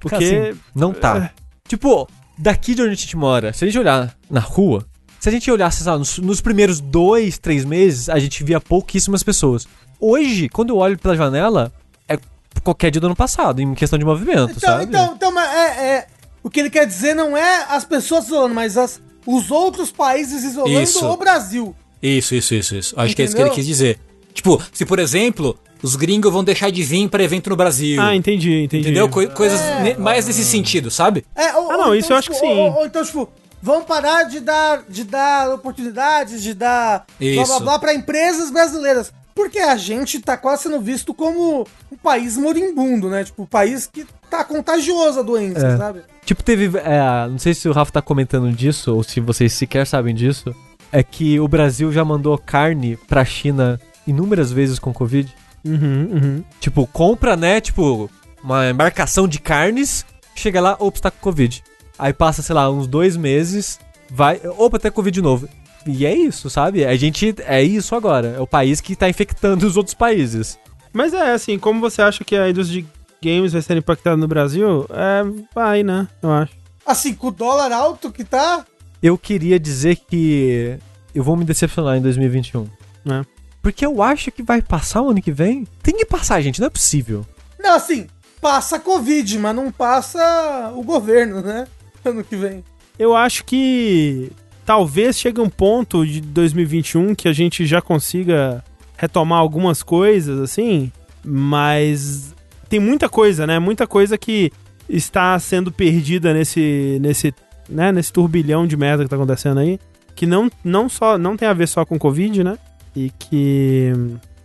Porque... 0.00 0.16
Assim, 0.16 0.58
não 0.74 0.94
tá. 0.94 1.30
Tipo, 1.68 2.08
daqui 2.38 2.74
de 2.74 2.80
onde 2.80 2.92
a 2.92 2.94
gente 2.94 3.16
mora, 3.16 3.52
se 3.52 3.64
a 3.64 3.66
gente 3.68 3.78
olhar 3.78 4.16
na 4.30 4.40
rua, 4.40 4.84
se 5.24 5.28
a 5.30 5.32
gente 5.32 5.50
olhasse, 5.50 5.82
sei 5.82 5.90
lá, 5.90 5.96
nos, 5.96 6.18
nos 6.18 6.42
primeiros 6.42 6.80
dois, 6.80 7.38
três 7.38 7.64
meses, 7.64 8.10
a 8.10 8.18
gente 8.18 8.44
via 8.44 8.60
pouquíssimas 8.60 9.22
pessoas. 9.22 9.66
Hoje, 9.98 10.50
quando 10.50 10.68
eu 10.68 10.76
olho 10.76 10.98
pela 10.98 11.16
janela, 11.16 11.72
é 12.06 12.18
qualquer 12.62 12.90
dia 12.90 13.00
do 13.00 13.06
ano 13.06 13.16
passado, 13.16 13.62
em 13.62 13.74
questão 13.74 13.98
de 13.98 14.04
movimento, 14.04 14.52
Então, 14.54 14.70
sabe? 14.70 14.84
então, 14.84 15.14
então 15.16 15.32
mas 15.32 15.48
é, 15.50 15.86
é- 15.96 16.06
o 16.42 16.50
que 16.50 16.60
ele 16.60 16.68
quer 16.68 16.86
dizer 16.86 17.14
não 17.14 17.34
é 17.34 17.64
as 17.70 17.86
pessoas 17.86 18.26
isolando, 18.26 18.54
mas 18.54 18.76
as, 18.76 19.00
os 19.26 19.50
outros 19.50 19.90
países 19.90 20.44
isolando 20.44 20.78
Isso. 20.82 21.06
o 21.06 21.16
Brasil. 21.16 21.74
Isso, 22.02 22.34
isso, 22.34 22.54
isso, 22.54 22.76
isso. 22.76 22.94
Acho 23.00 23.16
que 23.16 23.22
é 23.22 23.24
isso 23.24 23.34
que 23.34 23.40
Entendeu? 23.40 23.46
ele 23.46 23.54
quis 23.54 23.66
dizer. 23.66 23.98
Tipo, 24.34 24.62
se 24.74 24.84
por 24.84 24.98
exemplo, 24.98 25.58
os 25.82 25.96
gringos 25.96 26.30
vão 26.30 26.44
deixar 26.44 26.70
de 26.70 26.82
vir 26.82 27.08
pra 27.08 27.22
evento 27.22 27.48
no 27.48 27.56
Brasil. 27.56 27.98
Ah, 28.02 28.14
entendi, 28.14 28.62
entendi. 28.64 28.82
entendeu? 28.82 29.08
Co- 29.08 29.26
coisas 29.28 29.58
É. 29.58 29.96
mais 29.96 30.26
nesse 30.26 30.44
sentido, 30.44 30.90
sabe? 30.90 31.24
É, 31.34 31.54
ou- 31.56 31.70
Ah, 31.70 31.76
não, 31.78 31.86
ou 31.88 31.94
isso 31.94 32.12
eu 32.12 32.16
acho 32.18 32.28
que 32.28 32.34
tipo, 32.36 32.46
sim. 32.46 32.52
Ou, 32.60 32.74
ou 32.74 32.84
então, 32.84 33.02
tipo, 33.02 33.26
vão 33.64 33.82
parar 33.82 34.24
de 34.24 34.40
dar, 34.40 34.82
de 34.86 35.04
dar 35.04 35.48
oportunidades, 35.54 36.42
de 36.42 36.52
dar 36.52 37.06
blá 37.18 37.32
blá 37.32 37.42
Isso. 37.42 37.60
blá 37.60 37.78
pra 37.78 37.94
empresas 37.94 38.50
brasileiras. 38.50 39.10
Porque 39.34 39.58
a 39.58 39.74
gente 39.76 40.20
tá 40.20 40.36
quase 40.36 40.64
sendo 40.64 40.78
visto 40.80 41.14
como 41.14 41.66
um 41.90 41.96
país 41.96 42.36
moribundo, 42.36 43.08
né? 43.08 43.24
Tipo, 43.24 43.42
um 43.42 43.46
país 43.46 43.86
que 43.86 44.06
tá 44.30 44.44
contagioso 44.44 45.18
a 45.18 45.22
doença, 45.22 45.66
É. 45.66 45.76
sabe? 45.78 46.02
Tipo, 46.26 46.42
teve. 46.42 46.78
é, 46.78 47.26
não 47.28 47.38
sei 47.38 47.54
se 47.54 47.66
o 47.66 47.72
Rafa 47.72 47.90
tá 47.90 48.02
comentando 48.02 48.52
disso, 48.52 48.94
ou 48.94 49.02
se 49.02 49.18
vocês 49.18 49.52
sequer 49.54 49.86
sabem 49.86 50.14
disso. 50.14 50.54
É 50.92 51.02
que 51.02 51.40
o 51.40 51.48
Brasil 51.48 51.90
já 51.90 52.04
mandou 52.04 52.36
carne 52.38 52.96
pra 53.08 53.24
China 53.24 53.80
inúmeras 54.06 54.52
vezes 54.52 54.78
com 54.78 54.92
Covid. 54.92 55.34
Uhum, 55.64 56.10
uhum. 56.12 56.44
Tipo, 56.60 56.86
compra, 56.86 57.34
né? 57.34 57.60
Tipo, 57.62 58.08
uma 58.42 58.68
embarcação 58.68 59.26
de 59.26 59.40
carnes, 59.40 60.04
chega 60.36 60.60
lá, 60.60 60.76
opa, 60.78 61.00
tá 61.00 61.10
com 61.10 61.18
Covid. 61.20 61.64
Aí 61.98 62.12
passa, 62.12 62.42
sei 62.42 62.54
lá, 62.54 62.70
uns 62.70 62.86
dois 62.86 63.16
meses, 63.16 63.78
vai, 64.10 64.40
opa, 64.58 64.78
com 64.78 64.90
Covid 64.90 65.14
de 65.14 65.22
novo. 65.22 65.48
E 65.86 66.06
é 66.06 66.14
isso, 66.14 66.48
sabe? 66.48 66.84
A 66.84 66.96
gente. 66.96 67.34
É 67.46 67.62
isso 67.62 67.94
agora. 67.94 68.34
É 68.36 68.40
o 68.40 68.46
país 68.46 68.80
que 68.80 68.96
tá 68.96 69.08
infectando 69.08 69.66
os 69.66 69.76
outros 69.76 69.94
países. 69.94 70.58
Mas 70.92 71.12
é 71.12 71.32
assim, 71.32 71.58
como 71.58 71.80
você 71.80 72.00
acha 72.00 72.24
que 72.24 72.36
a 72.36 72.48
indústria 72.48 72.82
de 72.82 72.88
games 73.22 73.52
vai 73.52 73.60
ser 73.60 73.76
impactada 73.76 74.16
no 74.16 74.28
Brasil? 74.28 74.86
É, 74.90 75.22
vai, 75.54 75.82
né? 75.82 76.08
Eu 76.22 76.30
acho. 76.30 76.52
Assim, 76.86 77.14
com 77.14 77.28
o 77.28 77.32
dólar 77.32 77.72
alto 77.72 78.10
que 78.10 78.24
tá. 78.24 78.64
Eu 79.02 79.18
queria 79.18 79.58
dizer 79.58 79.96
que 79.96 80.78
eu 81.14 81.22
vou 81.22 81.36
me 81.36 81.44
decepcionar 81.44 81.96
em 81.96 82.02
2021. 82.02 82.66
É. 83.06 83.24
Porque 83.60 83.84
eu 83.84 84.02
acho 84.02 84.30
que 84.30 84.42
vai 84.42 84.60
passar 84.60 85.02
o 85.02 85.10
ano 85.10 85.22
que 85.22 85.32
vem. 85.32 85.66
Tem 85.82 85.96
que 85.96 86.06
passar, 86.06 86.40
gente, 86.40 86.60
não 86.60 86.66
é 86.66 86.70
possível. 86.70 87.26
Não, 87.58 87.74
assim, 87.74 88.06
passa 88.40 88.76
a 88.76 88.80
Covid, 88.80 89.38
mas 89.38 89.56
não 89.56 89.72
passa 89.72 90.72
o 90.74 90.82
governo, 90.82 91.40
né? 91.40 91.66
Ano 92.10 92.22
que 92.22 92.36
vem. 92.36 92.62
Eu 92.98 93.16
acho 93.16 93.44
que 93.44 94.30
talvez 94.64 95.18
chegue 95.18 95.40
um 95.40 95.48
ponto 95.48 96.06
de 96.06 96.20
2021 96.20 97.14
que 97.14 97.28
a 97.28 97.32
gente 97.32 97.66
já 97.66 97.80
consiga 97.80 98.62
retomar 98.96 99.38
algumas 99.38 99.82
coisas, 99.82 100.38
assim, 100.40 100.92
mas 101.24 102.34
tem 102.68 102.78
muita 102.78 103.08
coisa, 103.08 103.46
né? 103.46 103.58
Muita 103.58 103.86
coisa 103.86 104.16
que 104.16 104.52
está 104.88 105.38
sendo 105.38 105.72
perdida 105.72 106.32
nesse, 106.32 106.98
nesse, 107.00 107.34
né? 107.68 107.90
nesse 107.90 108.12
turbilhão 108.12 108.66
de 108.66 108.76
merda 108.76 109.04
que 109.04 109.10
tá 109.10 109.16
acontecendo 109.16 109.58
aí, 109.58 109.78
que 110.14 110.26
não, 110.26 110.50
não 110.62 110.88
só 110.88 111.18
não 111.18 111.36
tem 111.36 111.48
a 111.48 111.52
ver 111.52 111.66
só 111.66 111.84
com 111.84 111.98
Covid, 111.98 112.44
né? 112.44 112.58
E 112.94 113.10
que 113.18 113.92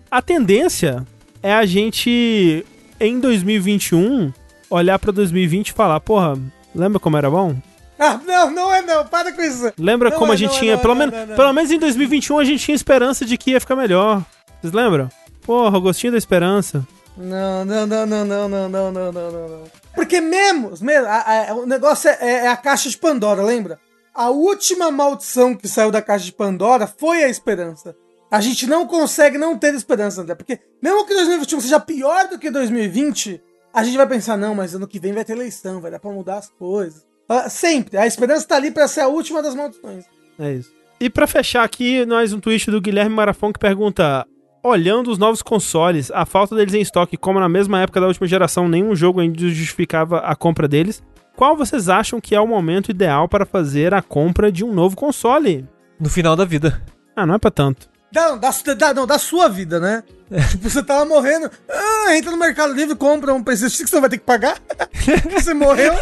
a 0.09 0.21
tendência 0.21 1.05
é 1.43 1.53
a 1.53 1.65
gente 1.65 2.65
em 2.99 3.19
2021 3.19 4.33
olhar 4.69 4.97
pra 4.99 5.11
2020 5.11 5.69
e 5.69 5.73
falar, 5.73 5.99
porra, 5.99 6.37
lembra 6.75 6.99
como 6.99 7.17
era 7.17 7.29
bom? 7.29 7.55
Ah, 7.97 8.19
não, 8.25 8.49
não 8.51 8.73
é 8.73 8.81
não, 8.81 9.05
para 9.05 9.31
com 9.33 9.41
isso. 9.41 9.73
Lembra 9.77 10.09
Não 10.09 10.17
como 10.17 10.31
é, 10.31 10.35
a 10.35 10.37
gente 10.37 10.55
é, 10.55 10.59
tinha, 10.59 10.73
não 10.73 10.79
é, 10.79 10.81
pelo, 10.81 10.95
não 10.95 11.05
menos, 11.11 11.35
pelo 11.35 11.53
menos 11.53 11.71
em 11.71 11.77
2021 11.79 12.39
a 12.39 12.43
gente 12.45 12.63
tinha 12.63 12.75
esperança 12.75 13.25
de 13.25 13.37
que 13.37 13.51
ia 13.51 13.59
ficar 13.59 13.75
melhor. 13.75 14.23
Vocês 14.61 14.71
lembram? 14.73 15.09
Porra, 15.41 15.77
o 15.77 15.81
gostinho 15.81 16.13
da 16.13 16.17
esperança. 16.17 16.87
Não, 17.17 17.65
não, 17.65 17.85
não, 17.85 18.05
não, 18.05 18.25
não, 18.25 18.49
não, 18.49 18.69
não, 18.69 18.91
não, 18.91 19.11
não, 19.11 19.31
não. 19.31 19.63
Porque 19.93 20.21
mesmo, 20.21 20.71
mesmo 20.79 21.07
a- 21.07 21.49
a- 21.49 21.53
o 21.55 21.65
negócio 21.65 22.09
é, 22.09 22.17
é- 22.21 22.45
é 22.45 22.47
a 22.47 22.55
caixa 22.55 22.89
de 22.89 22.97
Pandora, 22.97 23.43
lembra? 23.43 23.77
A 24.15 24.29
última 24.29 24.89
maldição 24.89 25.53
que 25.53 25.67
saiu 25.67 25.91
da 25.91 26.01
caixa 26.01 26.23
de 26.25 26.31
Pandora 26.31 26.87
foi 26.87 27.23
a 27.23 27.29
esperança. 27.29 27.93
A 28.31 28.39
gente 28.39 28.65
não 28.67 28.85
consegue 28.87 29.37
não 29.37 29.57
ter 29.57 29.73
esperança, 29.73 30.21
André. 30.21 30.35
Porque 30.35 30.59
mesmo 30.81 31.05
que 31.05 31.13
2021 31.13 31.59
seja 31.59 31.79
pior 31.81 32.29
do 32.29 32.39
que 32.39 32.49
2020, 32.49 33.41
a 33.79 33.83
gente 33.83 33.97
vai 33.97 34.07
pensar, 34.07 34.37
não, 34.37 34.53
mas 34.53 34.75
ano 34.75 34.87
que 34.87 34.99
vem 34.99 35.13
vai 35.13 35.25
ter 35.25 35.33
eleição, 35.33 35.81
vai 35.81 35.91
dar 35.91 35.99
pra 35.99 36.11
mudar 36.11 36.37
as 36.37 36.49
coisas. 36.49 37.05
Ah, 37.27 37.49
Sempre. 37.49 37.97
A 37.97 38.07
esperança 38.07 38.47
tá 38.47 38.55
ali 38.55 38.71
pra 38.71 38.87
ser 38.87 39.01
a 39.01 39.07
última 39.07 39.41
das 39.41 39.55
maldições. 39.55 40.05
É 40.37 40.53
isso. 40.53 40.71
E 40.99 41.09
pra 41.09 41.27
fechar 41.27 41.63
aqui, 41.63 42.05
nós 42.05 42.33
um 42.33 42.39
tweet 42.39 42.69
do 42.69 42.81
Guilherme 42.81 43.15
Marafon 43.15 43.53
que 43.53 43.59
pergunta: 43.59 44.25
Olhando 44.61 45.09
os 45.09 45.17
novos 45.17 45.41
consoles, 45.41 46.11
a 46.11 46.25
falta 46.25 46.55
deles 46.55 46.73
em 46.73 46.81
estoque, 46.81 47.15
como 47.15 47.39
na 47.39 47.47
mesma 47.47 47.81
época 47.81 48.01
da 48.01 48.07
última 48.07 48.27
geração, 48.27 48.67
nenhum 48.67 48.93
jogo 48.95 49.21
ainda 49.21 49.47
justificava 49.47 50.19
a 50.19 50.35
compra 50.35 50.67
deles. 50.67 51.01
Qual 51.37 51.55
vocês 51.55 51.87
acham 51.87 52.19
que 52.19 52.35
é 52.35 52.41
o 52.41 52.47
momento 52.47 52.91
ideal 52.91 53.29
para 53.29 53.45
fazer 53.45 53.93
a 53.93 54.01
compra 54.01 54.51
de 54.51 54.65
um 54.65 54.73
novo 54.73 54.97
console? 54.97 55.65
No 55.97 56.09
final 56.09 56.35
da 56.35 56.43
vida. 56.43 56.81
Ah, 57.15 57.25
não 57.25 57.35
é 57.35 57.37
pra 57.37 57.49
tanto. 57.51 57.89
Da, 58.11 58.35
da, 58.35 58.49
da, 58.75 58.93
não, 58.93 59.05
da 59.05 59.19
sua 59.19 59.47
vida, 59.47 59.79
né? 59.79 60.03
Tipo, 60.51 60.69
você 60.69 60.81
tava 60.83 61.05
morrendo. 61.05 61.49
Ah, 61.69 62.15
entra 62.15 62.31
no 62.31 62.37
Mercado 62.37 62.73
Livre, 62.73 62.95
compra 62.95 63.33
um 63.33 63.43
PlayStation 63.43 63.83
que 63.83 63.89
você 63.89 63.95
não 63.95 64.01
vai 64.01 64.09
ter 64.09 64.17
que 64.17 64.25
pagar. 64.25 64.57
você 65.31 65.53
morreu. 65.53 65.93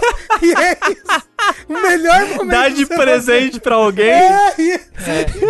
e 0.42 0.54
é 0.54 0.78
isso. 0.92 1.28
O 1.70 1.74
melhor 1.82 2.28
momento. 2.36 2.48
Dá 2.50 2.70
de 2.70 2.86
presente 2.86 3.60
pra 3.60 3.76
alguém, 3.76 4.10
É, 4.10 4.54
e- 4.58 4.80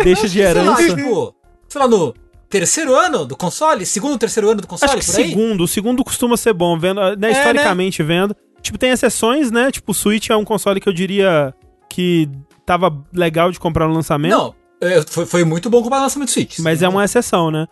deixa 0.04 0.28
de 0.28 0.34
Sei 0.34 0.42
lá, 0.44 0.50
herança. 0.50 0.96
tipo, 0.96 1.34
sei 1.68 1.80
lá, 1.80 1.88
no 1.88 2.14
terceiro 2.48 2.94
ano 2.94 3.24
do 3.24 3.36
console, 3.36 3.84
segundo, 3.84 4.16
terceiro 4.18 4.48
ano 4.50 4.60
do 4.60 4.66
console, 4.66 4.92
Acho 4.92 5.00
que 5.00 5.12
por 5.12 5.20
aí. 5.20 5.28
segundo. 5.28 5.64
O 5.64 5.68
segundo 5.68 6.04
costuma 6.04 6.36
ser 6.36 6.52
bom, 6.52 6.78
vendo, 6.78 7.00
né, 7.16 7.28
É, 7.28 7.32
historicamente 7.32 8.02
vendo. 8.02 8.34
Tipo, 8.62 8.78
tem 8.78 8.90
exceções, 8.90 9.50
né? 9.50 9.70
Tipo, 9.70 9.92
o 9.92 9.94
Switch 9.94 10.30
é 10.30 10.36
um 10.36 10.44
console 10.44 10.80
que 10.80 10.88
eu 10.88 10.92
diria 10.92 11.54
que 11.88 12.28
tava 12.66 12.92
legal 13.12 13.50
de 13.52 13.58
comprar 13.60 13.86
no 13.88 13.94
lançamento. 13.94 14.32
Não, 14.32 14.54
é, 14.80 15.02
foi, 15.02 15.26
foi 15.26 15.44
muito 15.44 15.68
bom 15.70 15.82
comprar 15.82 15.98
o 15.98 16.02
lançamento 16.02 16.28
do 16.28 16.32
Switch. 16.32 16.58
Mas 16.60 16.82
é 16.82 16.88
uma 16.88 17.04
exceção, 17.04 17.50
né? 17.50 17.66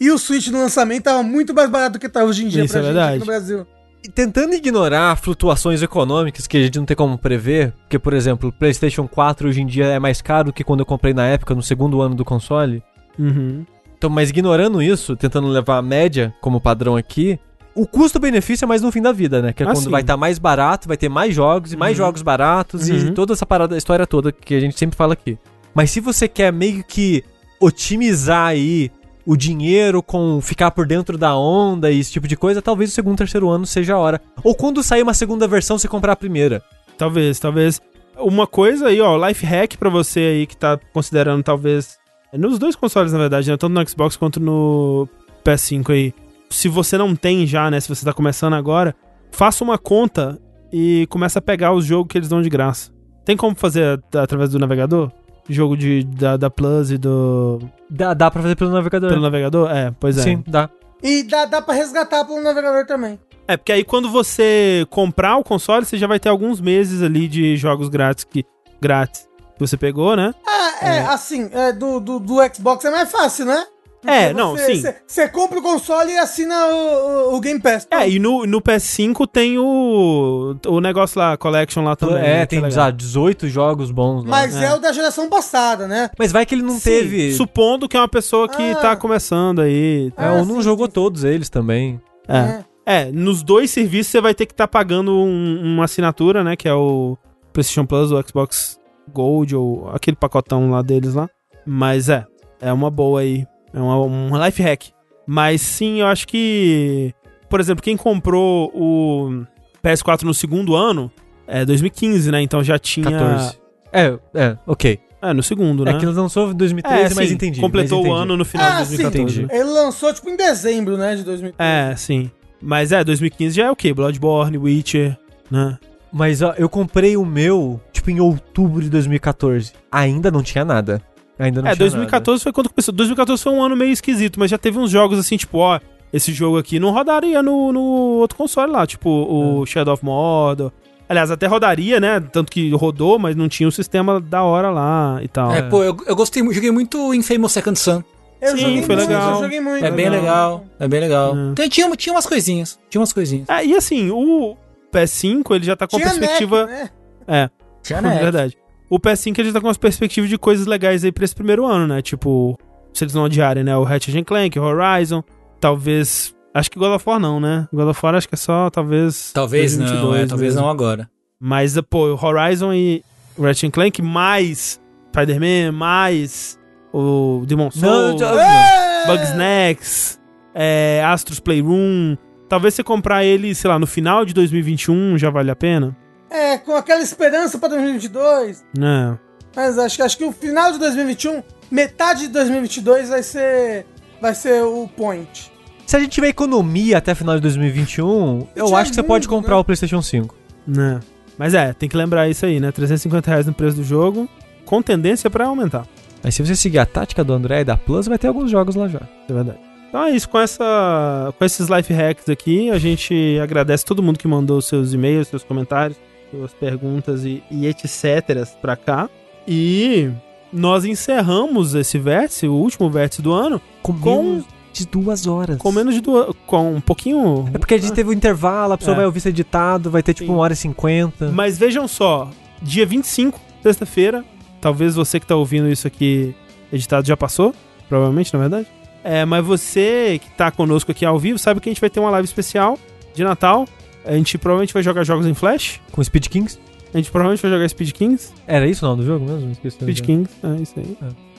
E 0.00 0.10
o 0.10 0.18
Switch 0.18 0.48
no 0.48 0.58
lançamento 0.58 1.04
tava 1.04 1.22
muito 1.22 1.52
mais 1.54 1.68
barato 1.68 1.94
do 1.94 1.98
que 1.98 2.08
tá 2.08 2.24
hoje 2.24 2.44
em 2.44 2.48
dia 2.48 2.64
Isso 2.64 2.72
pra 2.72 2.80
é 2.80 2.84
gente 2.84 2.92
verdade. 2.94 3.10
aqui 3.16 3.20
no 3.20 3.26
Brasil. 3.26 3.66
E 4.02 4.08
tentando 4.08 4.54
ignorar 4.54 5.14
flutuações 5.16 5.82
econômicas 5.82 6.46
que 6.46 6.56
a 6.56 6.62
gente 6.62 6.78
não 6.78 6.86
tem 6.86 6.96
como 6.96 7.18
prever, 7.18 7.72
porque, 7.82 7.98
por 7.98 8.14
exemplo, 8.14 8.48
o 8.48 8.52
PlayStation 8.52 9.06
4 9.06 9.46
hoje 9.48 9.60
em 9.60 9.66
dia 9.66 9.84
é 9.86 9.98
mais 9.98 10.22
caro 10.22 10.52
que 10.54 10.64
quando 10.64 10.80
eu 10.80 10.86
comprei 10.86 11.12
na 11.12 11.26
época, 11.26 11.54
no 11.54 11.62
segundo 11.62 12.00
ano 12.00 12.14
do 12.14 12.24
console. 12.24 12.82
Uhum. 13.18 13.66
Então, 13.98 14.08
mas 14.08 14.30
ignorando 14.30 14.80
isso, 14.80 15.14
tentando 15.16 15.48
levar 15.48 15.76
a 15.76 15.82
média 15.82 16.34
como 16.40 16.58
padrão 16.62 16.96
aqui, 16.96 17.38
o 17.74 17.86
custo-benefício 17.86 18.64
é 18.64 18.66
mais 18.68 18.80
no 18.80 18.90
fim 18.90 19.02
da 19.02 19.12
vida, 19.12 19.42
né? 19.42 19.52
Que 19.52 19.62
é 19.62 19.66
Ah, 19.66 19.72
quando 19.72 19.84
sim. 19.84 19.90
vai 19.90 20.00
estar 20.00 20.16
mais 20.16 20.38
barato, 20.38 20.88
vai 20.88 20.96
ter 20.96 21.10
mais 21.10 21.34
jogos 21.34 21.74
e 21.74 21.76
mais 21.76 21.94
jogos 21.94 22.22
baratos 22.22 22.88
e 22.88 22.92
Uhum. 22.92 23.12
toda 23.12 23.34
essa 23.34 23.44
parada, 23.44 23.74
a 23.74 23.78
história 23.78 24.06
toda 24.06 24.32
que 24.32 24.54
a 24.54 24.60
gente 24.60 24.78
sempre 24.78 24.96
fala 24.96 25.12
aqui. 25.12 25.38
Mas 25.74 25.90
se 25.90 26.00
você 26.00 26.28
quer 26.28 26.52
meio 26.52 26.84
que 26.84 27.24
otimizar 27.60 28.48
aí 28.48 28.90
o 29.26 29.36
dinheiro 29.36 30.02
com 30.02 30.40
ficar 30.40 30.70
por 30.70 30.86
dentro 30.86 31.16
da 31.16 31.36
onda 31.36 31.90
e 31.90 32.00
esse 32.00 32.10
tipo 32.10 32.26
de 32.26 32.36
coisa, 32.36 32.62
talvez 32.62 32.90
o 32.90 32.94
segundo, 32.94 33.18
terceiro 33.18 33.48
ano 33.48 33.66
seja 33.66 33.94
a 33.94 33.98
hora. 33.98 34.20
Ou 34.42 34.54
quando 34.54 34.82
sair 34.82 35.02
uma 35.02 35.14
segunda 35.14 35.46
versão, 35.46 35.78
você 35.78 35.86
comprar 35.86 36.12
a 36.12 36.16
primeira. 36.16 36.62
Talvez, 36.98 37.38
talvez. 37.38 37.80
Uma 38.18 38.46
coisa 38.46 38.88
aí, 38.88 39.00
ó, 39.00 39.16
life 39.28 39.46
hack 39.46 39.76
pra 39.76 39.88
você 39.88 40.20
aí 40.20 40.46
que 40.46 40.56
tá 40.56 40.78
considerando 40.92 41.42
talvez 41.42 41.98
Nos 42.32 42.58
dois 42.58 42.76
consoles, 42.76 43.12
na 43.12 43.18
verdade, 43.18 43.50
né? 43.50 43.56
Tanto 43.56 43.72
no 43.72 43.88
Xbox 43.88 44.16
quanto 44.16 44.40
no 44.40 45.08
PS5 45.44 45.90
aí. 45.90 46.14
Se 46.48 46.68
você 46.68 46.98
não 46.98 47.14
tem 47.14 47.46
já, 47.46 47.70
né? 47.70 47.80
Se 47.80 47.88
você 47.88 48.04
tá 48.04 48.12
começando 48.12 48.54
agora, 48.54 48.94
faça 49.30 49.64
uma 49.64 49.78
conta 49.78 50.38
e 50.72 51.06
começa 51.08 51.38
a 51.38 51.42
pegar 51.42 51.72
os 51.72 51.84
jogos 51.84 52.10
que 52.10 52.18
eles 52.18 52.28
dão 52.28 52.42
de 52.42 52.48
graça. 52.48 52.90
Tem 53.24 53.36
como 53.36 53.54
fazer 53.54 54.00
através 54.14 54.50
do 54.50 54.58
navegador? 54.58 55.12
Jogo 55.50 55.76
de, 55.76 56.04
da, 56.04 56.36
da 56.36 56.48
Plus 56.48 56.92
e 56.92 56.96
do. 56.96 57.60
Dá, 57.90 58.14
dá 58.14 58.30
pra 58.30 58.40
fazer 58.40 58.54
pelo 58.54 58.70
navegador. 58.70 59.10
Pelo 59.10 59.20
navegador? 59.20 59.68
É, 59.70 59.92
pois 59.98 60.16
é. 60.16 60.22
Sim, 60.22 60.44
dá. 60.46 60.70
E 61.02 61.24
dá, 61.24 61.44
dá 61.44 61.60
pra 61.60 61.74
resgatar 61.74 62.24
pelo 62.24 62.40
navegador 62.40 62.86
também. 62.86 63.18
É, 63.48 63.56
porque 63.56 63.72
aí 63.72 63.82
quando 63.82 64.08
você 64.08 64.86
comprar 64.90 65.36
o 65.36 65.42
console, 65.42 65.84
você 65.84 65.98
já 65.98 66.06
vai 66.06 66.20
ter 66.20 66.28
alguns 66.28 66.60
meses 66.60 67.02
ali 67.02 67.26
de 67.26 67.56
jogos 67.56 67.88
grátis 67.88 68.22
que, 68.22 68.44
grátis 68.80 69.28
que 69.54 69.58
você 69.58 69.76
pegou, 69.76 70.14
né? 70.14 70.32
Ah, 70.46 70.86
é, 70.86 70.98
assim, 71.00 71.50
é, 71.52 71.72
do, 71.72 71.98
do, 71.98 72.20
do 72.20 72.36
Xbox 72.54 72.84
é 72.84 72.90
mais 72.90 73.10
fácil, 73.10 73.46
né? 73.46 73.66
É, 74.06 74.32
não, 74.32 74.52
você, 74.52 74.74
sim. 74.74 74.80
Você, 74.80 74.96
você 75.06 75.28
compra 75.28 75.58
o 75.58 75.62
console 75.62 76.10
e 76.12 76.16
assina 76.18 76.54
o, 76.68 77.34
o, 77.34 77.40
Game 77.40 77.60
Pass. 77.60 77.86
É, 77.90 78.08
e 78.08 78.18
no, 78.18 78.46
no 78.46 78.60
PS5 78.60 79.26
tem 79.30 79.58
o, 79.58 80.56
o 80.66 80.80
negócio 80.80 81.18
lá, 81.18 81.36
Collection 81.36 81.84
lá 81.84 81.94
também. 81.94 82.16
é, 82.16 82.20
né, 82.20 82.46
que 82.46 82.58
tem 82.60 82.70
já 82.70 82.90
18 82.90 83.48
jogos 83.48 83.90
bons 83.90 84.24
lá. 84.24 84.30
Mas 84.30 84.56
é. 84.56 84.66
é. 84.66 84.74
o 84.74 84.78
da 84.78 84.92
geração 84.92 85.28
passada, 85.28 85.86
né? 85.86 86.10
Mas 86.18 86.32
vai 86.32 86.46
que 86.46 86.54
ele 86.54 86.62
não 86.62 86.78
Sim, 86.78 86.90
teve. 86.90 87.32
Supondo 87.34 87.88
que 87.88 87.96
é 87.96 88.00
uma 88.00 88.08
pessoa 88.08 88.48
que 88.48 88.62
Ah. 88.72 88.76
tá 88.76 88.96
começando 88.96 89.60
aí. 89.60 90.12
É, 90.16 90.26
Ah, 90.26 90.32
ou 90.34 90.44
não 90.46 90.56
sim, 90.56 90.62
jogou 90.62 90.86
sim, 90.86 90.92
todos 90.92 91.22
eles 91.24 91.50
também. 91.50 92.00
É. 92.26 92.64
É, 92.86 93.04
nos 93.12 93.42
dois 93.42 93.70
serviços 93.70 94.10
você 94.10 94.20
vai 94.20 94.34
ter 94.34 94.46
que 94.46 94.52
estar 94.52 94.66
pagando 94.66 95.12
um- 95.12 95.60
uma 95.74 95.84
assinatura, 95.84 96.42
né? 96.42 96.56
Que 96.56 96.68
é 96.68 96.74
o 96.74 97.16
PlayStation 97.52 97.84
Plus, 97.84 98.10
o 98.10 98.22
Xbox 98.26 98.80
Gold, 99.12 99.54
ou 99.54 99.90
aquele 99.90 100.16
pacotão 100.16 100.70
lá 100.70 100.80
deles 100.82 101.14
lá. 101.14 101.28
Mas 101.66 102.08
é, 102.08 102.24
é 102.60 102.72
uma 102.72 102.90
boa 102.90 103.20
aí. 103.20 103.46
É 103.72 103.80
uma, 103.80 103.98
um 104.00 104.44
life 104.44 104.62
hack. 104.62 104.84
Mas 105.26 105.60
sim, 105.60 106.00
eu 106.00 106.06
acho 106.06 106.26
que. 106.26 107.14
Por 107.48 107.60
exemplo, 107.60 107.82
quem 107.82 107.96
comprou 107.96 108.70
o 108.74 109.44
PS4 109.84 110.22
no 110.22 110.34
segundo 110.34 110.74
ano 110.74 111.10
é 111.46 111.64
2015, 111.64 112.30
né? 112.30 112.40
Então 112.42 112.62
já 112.62 112.78
tinha. 112.78 113.10
14. 113.10 113.58
É, 113.92 114.18
é, 114.34 114.56
ok. 114.66 114.98
É, 115.22 115.32
no 115.34 115.42
segundo, 115.42 115.84
né? 115.84 115.90
É 115.90 115.98
que 115.98 116.04
ele 116.04 116.12
lançou 116.12 116.50
em 116.50 116.54
2013, 116.54 117.12
É, 117.12 117.14
mas 117.14 117.28
sim, 117.28 117.34
entendi. 117.34 117.60
Completou 117.60 117.98
mas 117.98 118.06
o 118.06 118.10
entendi. 118.12 118.22
ano 118.22 118.36
no 118.38 118.44
final 118.44 118.66
Ah, 118.66 118.80
de 118.82 118.86
sim. 118.88 118.96
2014. 119.02 119.42
Entendi. 119.42 119.54
Ele 119.60 119.70
lançou, 119.70 120.14
tipo, 120.14 120.30
em 120.30 120.36
dezembro, 120.36 120.96
né, 120.96 121.14
de 121.16 121.24
2013. 121.24 121.56
É, 121.58 121.94
sim. 121.96 122.30
Mas 122.62 122.90
é, 122.90 123.04
2015 123.04 123.54
já 123.56 123.66
é 123.66 123.70
o 123.70 123.76
quê? 123.76 123.92
Bloodborne, 123.92 124.56
Witcher, 124.56 125.18
né? 125.50 125.78
Mas 126.12 126.40
ó, 126.42 126.54
eu 126.56 126.68
comprei 126.68 127.16
o 127.16 127.24
meu, 127.24 127.80
tipo, 127.92 128.10
em 128.10 128.18
outubro 128.18 128.82
de 128.82 128.88
2014. 128.88 129.72
Ainda 129.92 130.30
não 130.30 130.42
tinha 130.42 130.64
nada. 130.64 131.02
Ainda 131.40 131.62
não 131.62 131.68
é, 131.68 131.72
tinha 131.72 131.78
2014 131.88 132.42
foi 132.42 132.52
quando 132.52 132.68
começou. 132.68 132.92
2014 132.94 133.42
foi 133.42 133.52
um 133.52 133.62
ano 133.62 133.76
meio 133.76 133.92
esquisito, 133.92 134.38
mas 134.38 134.50
já 134.50 134.58
teve 134.58 134.78
uns 134.78 134.90
jogos 134.90 135.18
assim, 135.18 135.36
tipo, 135.36 135.58
ó, 135.58 135.80
esse 136.12 136.32
jogo 136.32 136.58
aqui 136.58 136.78
não 136.78 136.90
rodaria 136.90 137.42
no, 137.42 137.72
no 137.72 137.80
outro 137.80 138.36
console 138.36 138.70
lá, 138.70 138.86
tipo 138.86 139.08
o 139.08 139.64
Shadow 139.66 139.94
of 139.94 140.04
Mordor. 140.04 140.70
Aliás, 141.08 141.30
até 141.30 141.46
rodaria, 141.46 141.98
né? 141.98 142.20
Tanto 142.20 142.52
que 142.52 142.70
rodou, 142.70 143.18
mas 143.18 143.34
não 143.34 143.48
tinha 143.48 143.68
o 143.68 143.72
sistema 143.72 144.20
da 144.20 144.44
hora 144.44 144.70
lá 144.70 145.18
e 145.22 145.26
tal. 145.26 145.50
É, 145.52 145.62
pô, 145.62 145.82
eu, 145.82 145.96
eu 146.06 146.14
gostei, 146.14 146.40
joguei 146.52 146.70
muito 146.70 147.12
Infamous 147.12 147.50
Second 147.52 147.76
Son. 147.78 148.02
Eu 148.40 148.52
Sim, 148.52 148.58
joguei 148.58 148.82
foi 148.82 148.96
muito, 148.96 149.08
legal. 149.08 149.34
eu 149.34 149.40
joguei 149.42 149.60
muito. 149.60 149.84
É 149.84 149.90
bem 149.90 150.08
legal, 150.08 150.64
é 150.78 150.86
bem 150.88 151.00
legal. 151.00 151.34
É. 151.36 151.54
Tem- 151.54 151.68
tinha, 151.68 151.90
tinha 151.96 152.14
umas 152.14 152.26
coisinhas, 152.26 152.78
tinha 152.88 153.00
umas 153.00 153.12
coisinhas. 153.12 153.48
É, 153.48 153.64
e 153.64 153.74
assim, 153.74 154.10
o 154.10 154.56
PS5, 154.92 155.54
ele 155.54 155.64
já 155.64 155.74
tá 155.76 155.86
com 155.86 155.96
a 155.96 156.00
Tinha 156.00 156.10
perspectiva... 156.10 156.66
neck, 156.66 156.72
né? 156.80 156.90
É, 157.26 157.50
Tinha 157.82 157.98
É 158.00 158.02
né? 158.02 158.18
verdade. 158.18 158.56
O 158.90 158.98
PS5 158.98 159.38
ele 159.38 159.52
tá 159.52 159.60
com 159.60 159.68
as 159.68 159.78
perspectivas 159.78 160.28
de 160.28 160.36
coisas 160.36 160.66
legais 160.66 161.04
aí 161.04 161.12
pra 161.12 161.24
esse 161.24 161.34
primeiro 161.34 161.64
ano, 161.64 161.86
né? 161.86 162.02
Tipo, 162.02 162.58
se 162.92 163.04
eles 163.04 163.14
não 163.14 163.24
adiarem, 163.24 163.62
né? 163.62 163.76
O 163.76 163.84
Ratchet 163.84 164.18
and 164.18 164.24
Clank, 164.24 164.58
o 164.58 164.62
Horizon, 164.62 165.22
talvez... 165.60 166.34
Acho 166.52 166.68
que 166.68 166.78
God 166.78 166.92
of 166.96 167.08
War 167.08 167.20
não, 167.20 167.38
né? 167.38 167.68
God 167.72 167.88
of 167.88 168.00
War 168.02 168.16
acho 168.16 168.28
que 168.28 168.34
é 168.34 168.38
só, 168.38 168.68
talvez... 168.68 169.30
Talvez 169.32 169.76
não, 169.78 169.86
2022 169.86 170.24
é, 170.24 170.26
talvez 170.26 170.54
mesmo. 170.54 170.66
não 170.66 170.70
agora. 170.70 171.08
Mas, 171.38 171.80
pô, 171.88 172.08
o 172.08 172.18
Horizon 172.26 172.72
e 172.74 173.04
o 173.38 173.42
Ratchet 173.44 173.70
Clank, 173.70 174.02
mais 174.02 174.80
Spider-Man, 175.14 175.70
mais 175.72 176.58
o 176.92 177.44
Demon 177.46 177.70
Souls, 177.70 178.20
É! 178.20 179.06
Bugsnax, 179.06 180.20
é, 180.54 181.02
Astros 181.06 181.38
Playroom... 181.38 182.16
Talvez 182.48 182.74
você 182.74 182.82
comprar 182.82 183.24
ele, 183.24 183.54
sei 183.54 183.70
lá, 183.70 183.78
no 183.78 183.86
final 183.86 184.24
de 184.24 184.34
2021 184.34 185.16
já 185.16 185.30
vale 185.30 185.52
a 185.52 185.54
pena, 185.54 185.96
É, 186.30 186.58
com 186.58 186.74
aquela 186.76 187.02
esperança 187.02 187.58
pra 187.58 187.68
2022. 187.68 188.64
né? 188.76 189.18
Mas 189.54 189.78
acho, 189.78 189.96
que- 189.96 190.02
acho 190.02 190.16
que 190.18 190.24
o 190.24 190.30
final 190.32 190.70
de 190.72 190.78
2021, 190.78 191.42
metade 191.70 192.20
de 192.20 192.28
2022 192.28 193.08
vai 193.08 193.22
ser, 193.22 193.84
vai 194.22 194.32
ser 194.34 194.62
o 194.62 194.86
point. 194.88 195.50
Se 195.86 195.96
a 195.96 195.98
gente 196.00 196.12
tiver 196.12 196.28
economia 196.28 196.98
até 196.98 197.16
final 197.16 197.34
de 197.34 197.40
2021, 197.42 198.46
eu 198.54 198.66
tiver 198.66 198.78
acho 198.78 198.90
que 198.90 198.94
você 198.94 199.02
pode 199.02 199.26
comprar 199.26 199.56
né? 199.56 199.60
o 199.60 199.64
PlayStation 199.64 200.00
5. 200.00 200.36
Né? 200.66 201.00
Mas 201.36 201.52
é, 201.52 201.72
tem 201.72 201.88
que 201.88 201.96
lembrar 201.96 202.28
isso 202.28 202.46
aí, 202.46 202.60
né? 202.60 202.70
350 202.70 203.28
reais 203.28 203.46
no 203.46 203.52
preço 203.52 203.76
do 203.76 203.82
jogo, 203.82 204.28
com 204.64 204.80
tendência 204.80 205.28
pra 205.28 205.46
aumentar. 205.46 205.84
Aí 206.22 206.30
se 206.30 206.44
você 206.46 206.54
seguir 206.54 206.78
a 206.78 206.86
tática 206.86 207.24
do 207.24 207.32
André 207.32 207.62
e 207.62 207.64
da 207.64 207.76
Plus, 207.76 208.06
vai 208.06 208.18
ter 208.18 208.28
alguns 208.28 208.50
jogos 208.52 208.76
lá 208.76 208.86
já. 208.86 209.00
É 209.28 209.32
verdade. 209.32 209.58
Então 209.88 210.04
é 210.04 210.10
isso, 210.10 210.28
com, 210.28 210.38
essa, 210.38 211.34
com 211.36 211.44
esses 211.44 211.68
life 211.68 211.92
hacks 211.92 212.28
aqui, 212.28 212.70
a 212.70 212.78
gente 212.78 213.36
agradece 213.42 213.84
todo 213.84 214.00
mundo 214.00 214.16
que 214.18 214.28
mandou 214.28 214.62
seus 214.62 214.92
e-mails, 214.92 215.26
seus 215.26 215.42
comentários, 215.42 215.98
suas 216.30 216.52
perguntas 216.52 217.24
e, 217.24 217.42
e 217.50 217.66
etc. 217.66 218.46
pra 218.60 218.76
cá. 218.76 219.08
E 219.46 220.10
nós 220.52 220.84
encerramos 220.84 221.74
esse 221.74 221.98
vértice, 221.98 222.46
o 222.46 222.54
último 222.54 222.88
vértice 222.90 223.22
do 223.22 223.32
ano, 223.32 223.60
Com, 223.82 223.92
Com- 223.98 224.22
menos 224.22 224.44
de 224.72 224.86
duas 224.86 225.26
horas. 225.26 225.58
com 225.58 225.72
menos 225.72 225.94
de 225.94 226.00
duas. 226.00 226.34
com 226.46 226.74
um 226.74 226.80
pouquinho. 226.80 227.48
É 227.52 227.58
porque 227.58 227.74
a 227.74 227.78
gente 227.78 227.92
teve 227.92 228.10
um 228.10 228.12
intervalo, 228.12 228.72
a 228.74 228.78
pessoa 228.78 228.94
É. 228.94 228.98
vai 228.98 229.06
ouvir 229.06 229.18
isso 229.18 229.28
editado, 229.28 229.90
vai 229.90 230.02
ter 230.02 230.14
tipo 230.14 230.26
Sim. 230.28 230.32
uma 230.34 230.42
hora 230.42 230.52
e 230.52 230.56
cinquenta. 230.56 231.28
Mas 231.30 231.58
vejam 231.58 231.88
só, 231.88 232.30
dia 232.62 232.86
25, 232.86 233.40
sexta-feira, 233.62 234.24
talvez 234.60 234.94
você 234.94 235.18
que 235.18 235.26
tá 235.26 235.34
ouvindo 235.34 235.68
isso 235.68 235.86
aqui 235.86 236.34
editado 236.72 237.06
já 237.06 237.16
passou, 237.16 237.52
provavelmente, 237.88 238.32
na 238.32 238.38
verdade. 238.38 238.66
É, 239.02 239.24
mas 239.24 239.44
você 239.44 240.20
que 240.22 240.30
tá 240.36 240.50
conosco 240.50 240.90
aqui 240.92 241.04
ao 241.04 241.18
vivo, 241.18 241.38
sabe 241.38 241.58
que 241.60 241.68
a 241.68 241.72
gente 241.72 241.80
vai 241.80 241.90
ter 241.90 241.98
uma 242.00 242.10
live 242.10 242.26
especial 242.26 242.78
de 243.14 243.24
Natal. 243.24 243.66
A 244.04 244.12
gente 244.14 244.36
provavelmente 244.38 244.72
vai 244.74 244.82
jogar 244.82 245.04
jogos 245.04 245.26
em 245.26 245.34
Flash. 245.34 245.80
Com 245.92 246.02
Speed 246.02 246.26
Kings. 246.28 246.58
A 246.92 246.96
gente 246.96 247.10
provavelmente 247.10 247.42
vai 247.42 247.50
jogar 247.50 247.68
Speed 247.68 247.92
Kings. 247.92 248.32
Era 248.46 248.66
isso 248.66 248.84
o 248.84 248.88
nome 248.88 249.02
do 249.02 249.06
jogo 249.06 249.24
mesmo? 249.24 249.50
Esqueci. 249.52 249.76
Speed 249.76 250.00
Kings, 250.00 250.30
é 250.42 250.62
isso 250.62 250.74
aí. 250.76 250.96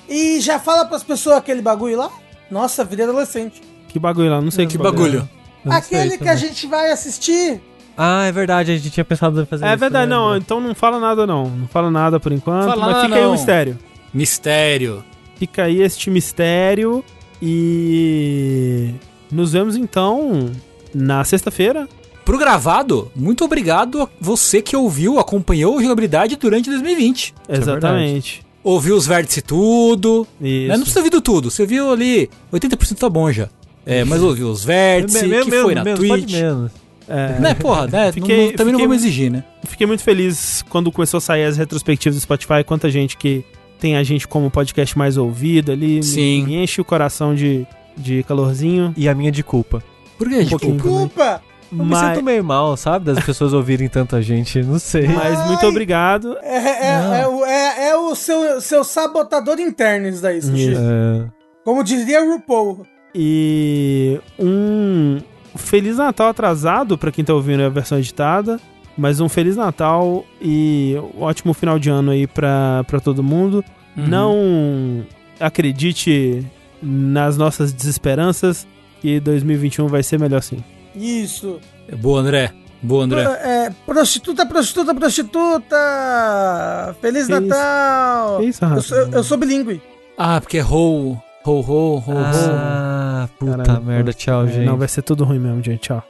E 0.08 0.40
já 0.42 0.60
fala 0.60 0.86
pras 0.86 1.04
pessoas 1.04 1.38
aquele 1.38 1.62
bagulho 1.62 1.98
lá? 1.98 2.10
Nossa, 2.50 2.84
virei 2.84 3.06
adolescente. 3.06 3.62
Que 3.88 3.98
bagulho 4.00 4.30
lá, 4.30 4.42
não 4.42 4.52
sei 4.52 4.66
Que 4.68 4.78
bagulho. 4.78 5.28
Eu 5.66 5.72
não 5.72 5.82
sei 5.82 5.98
Aquele 6.00 6.12
que 6.12 6.18
também. 6.20 6.34
a 6.34 6.36
gente 6.36 6.68
vai 6.68 6.92
assistir. 6.92 7.62
Ah, 7.98 8.26
é 8.26 8.32
verdade, 8.32 8.72
a 8.72 8.76
gente 8.78 8.90
tinha 8.90 9.04
pensado 9.06 9.42
em 9.42 9.46
fazer 9.46 9.66
É 9.66 9.70
isso. 9.70 9.78
verdade, 9.78 10.10
né, 10.10 10.16
não, 10.16 10.38
então 10.38 10.60
não 10.62 10.74
fala 10.74 11.00
nada 11.00 11.28
não. 11.28 11.50
Não 11.50 11.68
fala 11.68 11.92
nada 11.92 12.20
por 12.20 12.32
enquanto, 12.32 12.66
Fala 12.66 12.86
mas 12.94 13.04
fica 13.04 13.16
aí 13.16 13.22
o 13.22 13.26
não. 13.26 13.32
mistério. 13.34 13.78
Mistério. 14.14 15.04
Fica 15.36 15.64
aí 15.64 15.82
este 15.82 16.10
mistério 16.10 17.04
e 17.42 18.94
nos 19.32 19.52
vemos 19.54 19.76
então 19.76 20.50
na 20.94 21.24
sexta-feira. 21.24 21.88
Pro 22.26 22.38
gravado, 22.38 23.12
muito 23.16 23.44
obrigado 23.44 24.04
a 24.04 24.10
você 24.20 24.62
que 24.62 24.76
ouviu, 24.76 25.20
acompanhou 25.20 25.78
a 25.80 25.82
jogabilidade 25.82 26.36
durante 26.36 26.70
2020. 26.70 27.34
Exatamente. 27.50 28.46
Ouviu 28.64 28.96
os 28.96 29.08
vértices 29.08 29.44
tudo. 29.46 30.28
Isso. 30.40 30.68
Né? 30.68 30.74
Não 30.76 30.82
precisa 30.84 31.00
ouvir 31.00 31.22
tudo. 31.22 31.50
Você 31.50 31.66
viu 31.66 31.92
ali, 31.92 32.30
80% 32.54 32.96
tá 32.98 33.10
bom 33.10 33.32
já. 33.32 33.50
É, 33.86 34.04
mas 34.06 34.22
ouviu 34.22 34.50
os 34.50 34.64
vértices, 34.64 35.24
Me- 35.24 35.38
me- 35.40 35.44
que 35.46 35.52
foi 35.52 35.74
na 35.74 35.84
pode 35.84 35.96
Twitch. 36.08 36.34
menos. 36.34 36.72
É, 37.08 37.40
Né, 37.40 37.54
porra, 37.56 37.88
né? 37.88 38.12
Fiquei- 38.12 38.46
não- 38.50 38.54
também 38.54 38.72
não 38.74 38.80
fiquei- 38.80 38.88
vamos 38.88 39.04
exigir, 39.04 39.32
né? 39.32 39.44
Fiquei 39.66 39.88
muito 39.88 40.04
feliz 40.04 40.64
quando 40.70 40.92
começou 40.92 41.18
a 41.18 41.22
sair 41.22 41.44
as 41.46 41.58
retrospectivas 41.58 42.16
do 42.16 42.22
Spotify, 42.22 42.64
quanta 42.64 42.90
gente 42.92 43.18
que 43.18 43.44
tem 43.80 43.98
a 43.98 44.04
gente 44.04 44.28
como 44.28 44.52
podcast 44.52 44.96
mais 44.96 45.18
ouvido 45.18 45.72
ali. 45.72 45.96
me- 45.96 46.04
Sim. 46.04 46.44
Me, 46.46 46.56
enche 46.64 46.80
o 46.80 46.86
coração 46.86 47.34
de, 47.34 47.66
de 47.98 48.22
calorzinho. 48.24 48.94
E 48.96 49.10
a 49.10 49.16
minha 49.16 49.32
de 49.32 49.42
culpa. 49.44 49.84
Por 50.18 50.30
que, 50.30 50.38
tipo, 50.38 50.50
pouquinho. 50.52 50.74
Desculpa! 50.76 51.42
Eu 51.72 51.78
me 51.78 51.86
Mas, 51.86 52.16
sinto 52.16 52.24
meio 52.26 52.44
mal, 52.44 52.76
sabe? 52.76 53.06
Das 53.06 53.24
pessoas 53.24 53.54
ouvirem 53.54 53.88
tanta 53.88 54.22
gente, 54.22 54.62
não 54.62 54.78
sei. 54.80 55.08
mas 55.08 55.46
muito 55.48 55.64
Ai. 55.64 55.70
obrigado. 55.70 56.38
É, 56.42 56.58
é, 56.58 57.22
é, 57.22 57.28
o- 57.28 57.46
é, 57.46 57.90
é 57.90 57.96
o 57.98 58.14
seu, 58.14 58.60
seu 58.60 58.84
sabotador 58.84 59.60
interno 59.60 60.08
isso 60.08 60.22
daí, 60.22 60.42
Sushi. 60.42 60.74
É, 60.76 61.26
Como 61.64 61.84
diria 61.84 62.22
o 62.24 62.34
RuPaul. 62.34 62.86
E 63.16 64.20
um 64.40 65.20
Feliz 65.56 65.98
Natal 65.98 66.30
atrasado 66.30 66.98
pra 66.98 67.12
quem 67.12 67.24
tá 67.24 67.34
ouvindo 67.34 67.64
a 67.64 67.70
versão 67.70 67.98
editada. 67.98 68.60
Mas 68.98 69.20
um 69.22 69.30
Feliz 69.30 69.56
Natal 69.56 70.26
e 70.42 70.96
um 71.18 71.24
ótimo 71.24 71.54
final 71.54 71.80
de 71.80 71.90
ano 71.90 72.12
aí 72.12 72.28
pra, 72.28 72.84
pra 72.88 73.00
todo 73.00 73.24
mundo. 73.24 73.64
Uhum. 73.98 74.08
Não 74.08 75.06
acredite 75.40 76.46
nas 76.82 77.38
nossas 77.38 77.72
desesperanças 77.74 78.68
que 79.02 79.20
2021 79.20 79.88
vai 79.88 80.04
ser 80.04 80.20
melhor 80.20 80.42
sim. 80.42 80.64
Isso. 80.96 81.60
É 81.88 81.96
Boa, 81.96 82.22
André. 82.22 82.52
Boa, 82.82 83.04
André. 83.04 83.22
É, 83.24 83.70
prostituta, 83.86 84.46
prostituta, 84.46 84.96
prostituta! 84.96 86.96
Feliz 87.00 87.28
Que 87.28 87.34
isso? 87.34 87.42
Natal! 87.42 88.38
Que 88.40 88.46
isso, 88.46 88.66
eu, 88.66 88.82
sou, 88.82 88.98
eu 88.98 89.24
sou 89.24 89.38
bilíngue. 89.38 89.82
Ah, 90.18 90.42
porque 90.42 90.58
é 90.58 90.64
ho, 90.64 91.18
ho, 91.46 91.46
ho, 91.46 91.62
ho, 91.62 91.98
ho. 91.98 92.04
Ah, 92.18 93.30
puta 93.38 93.58
Caralho, 93.64 93.86
merda. 93.86 94.14
Tchau, 94.14 94.46
É, 94.46 94.48
gente. 94.48 94.66
Não, 94.66 94.78
vai 94.78 94.88
ser 94.88 95.04
tudo 95.04 95.24
ruim 95.24 95.40
mesmo, 95.40 95.62
gente. 95.64 95.82
Tchau. 95.82 96.04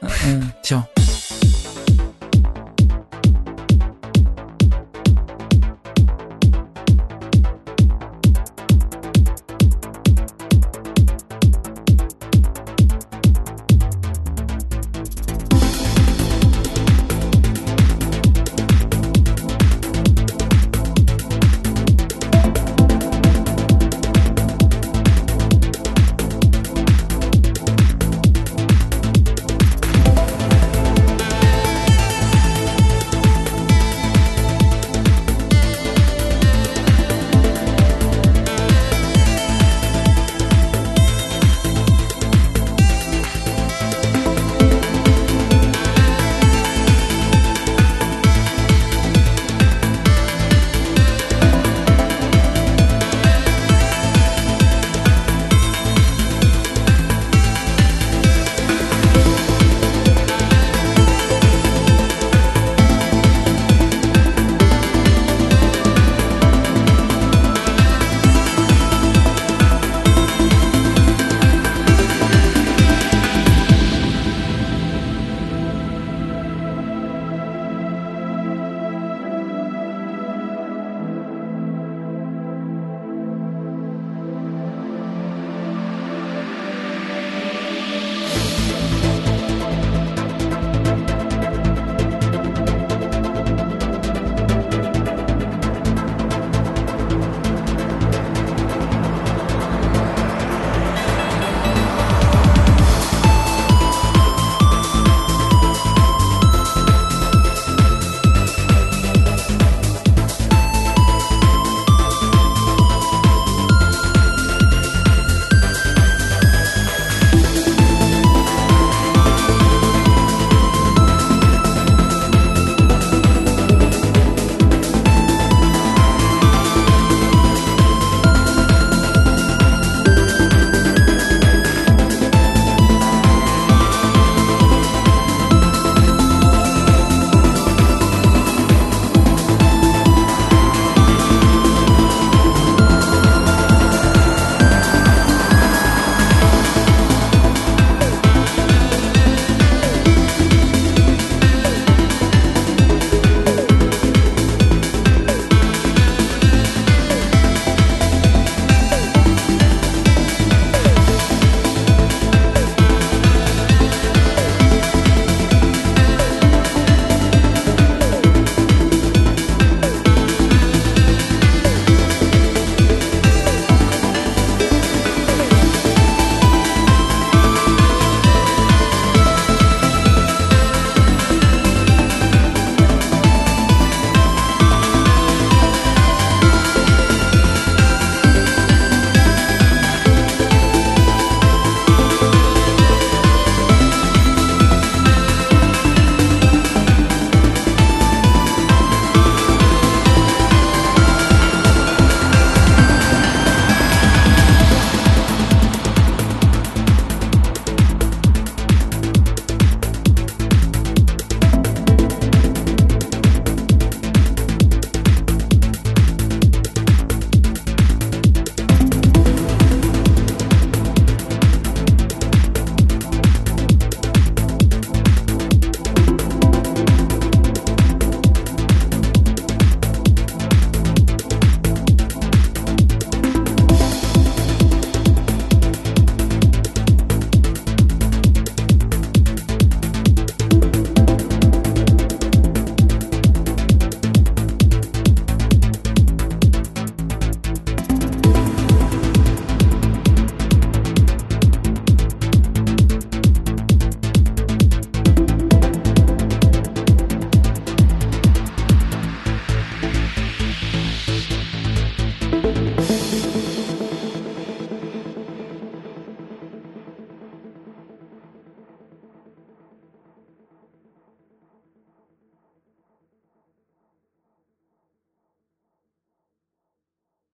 Tchau. 0.62 0.88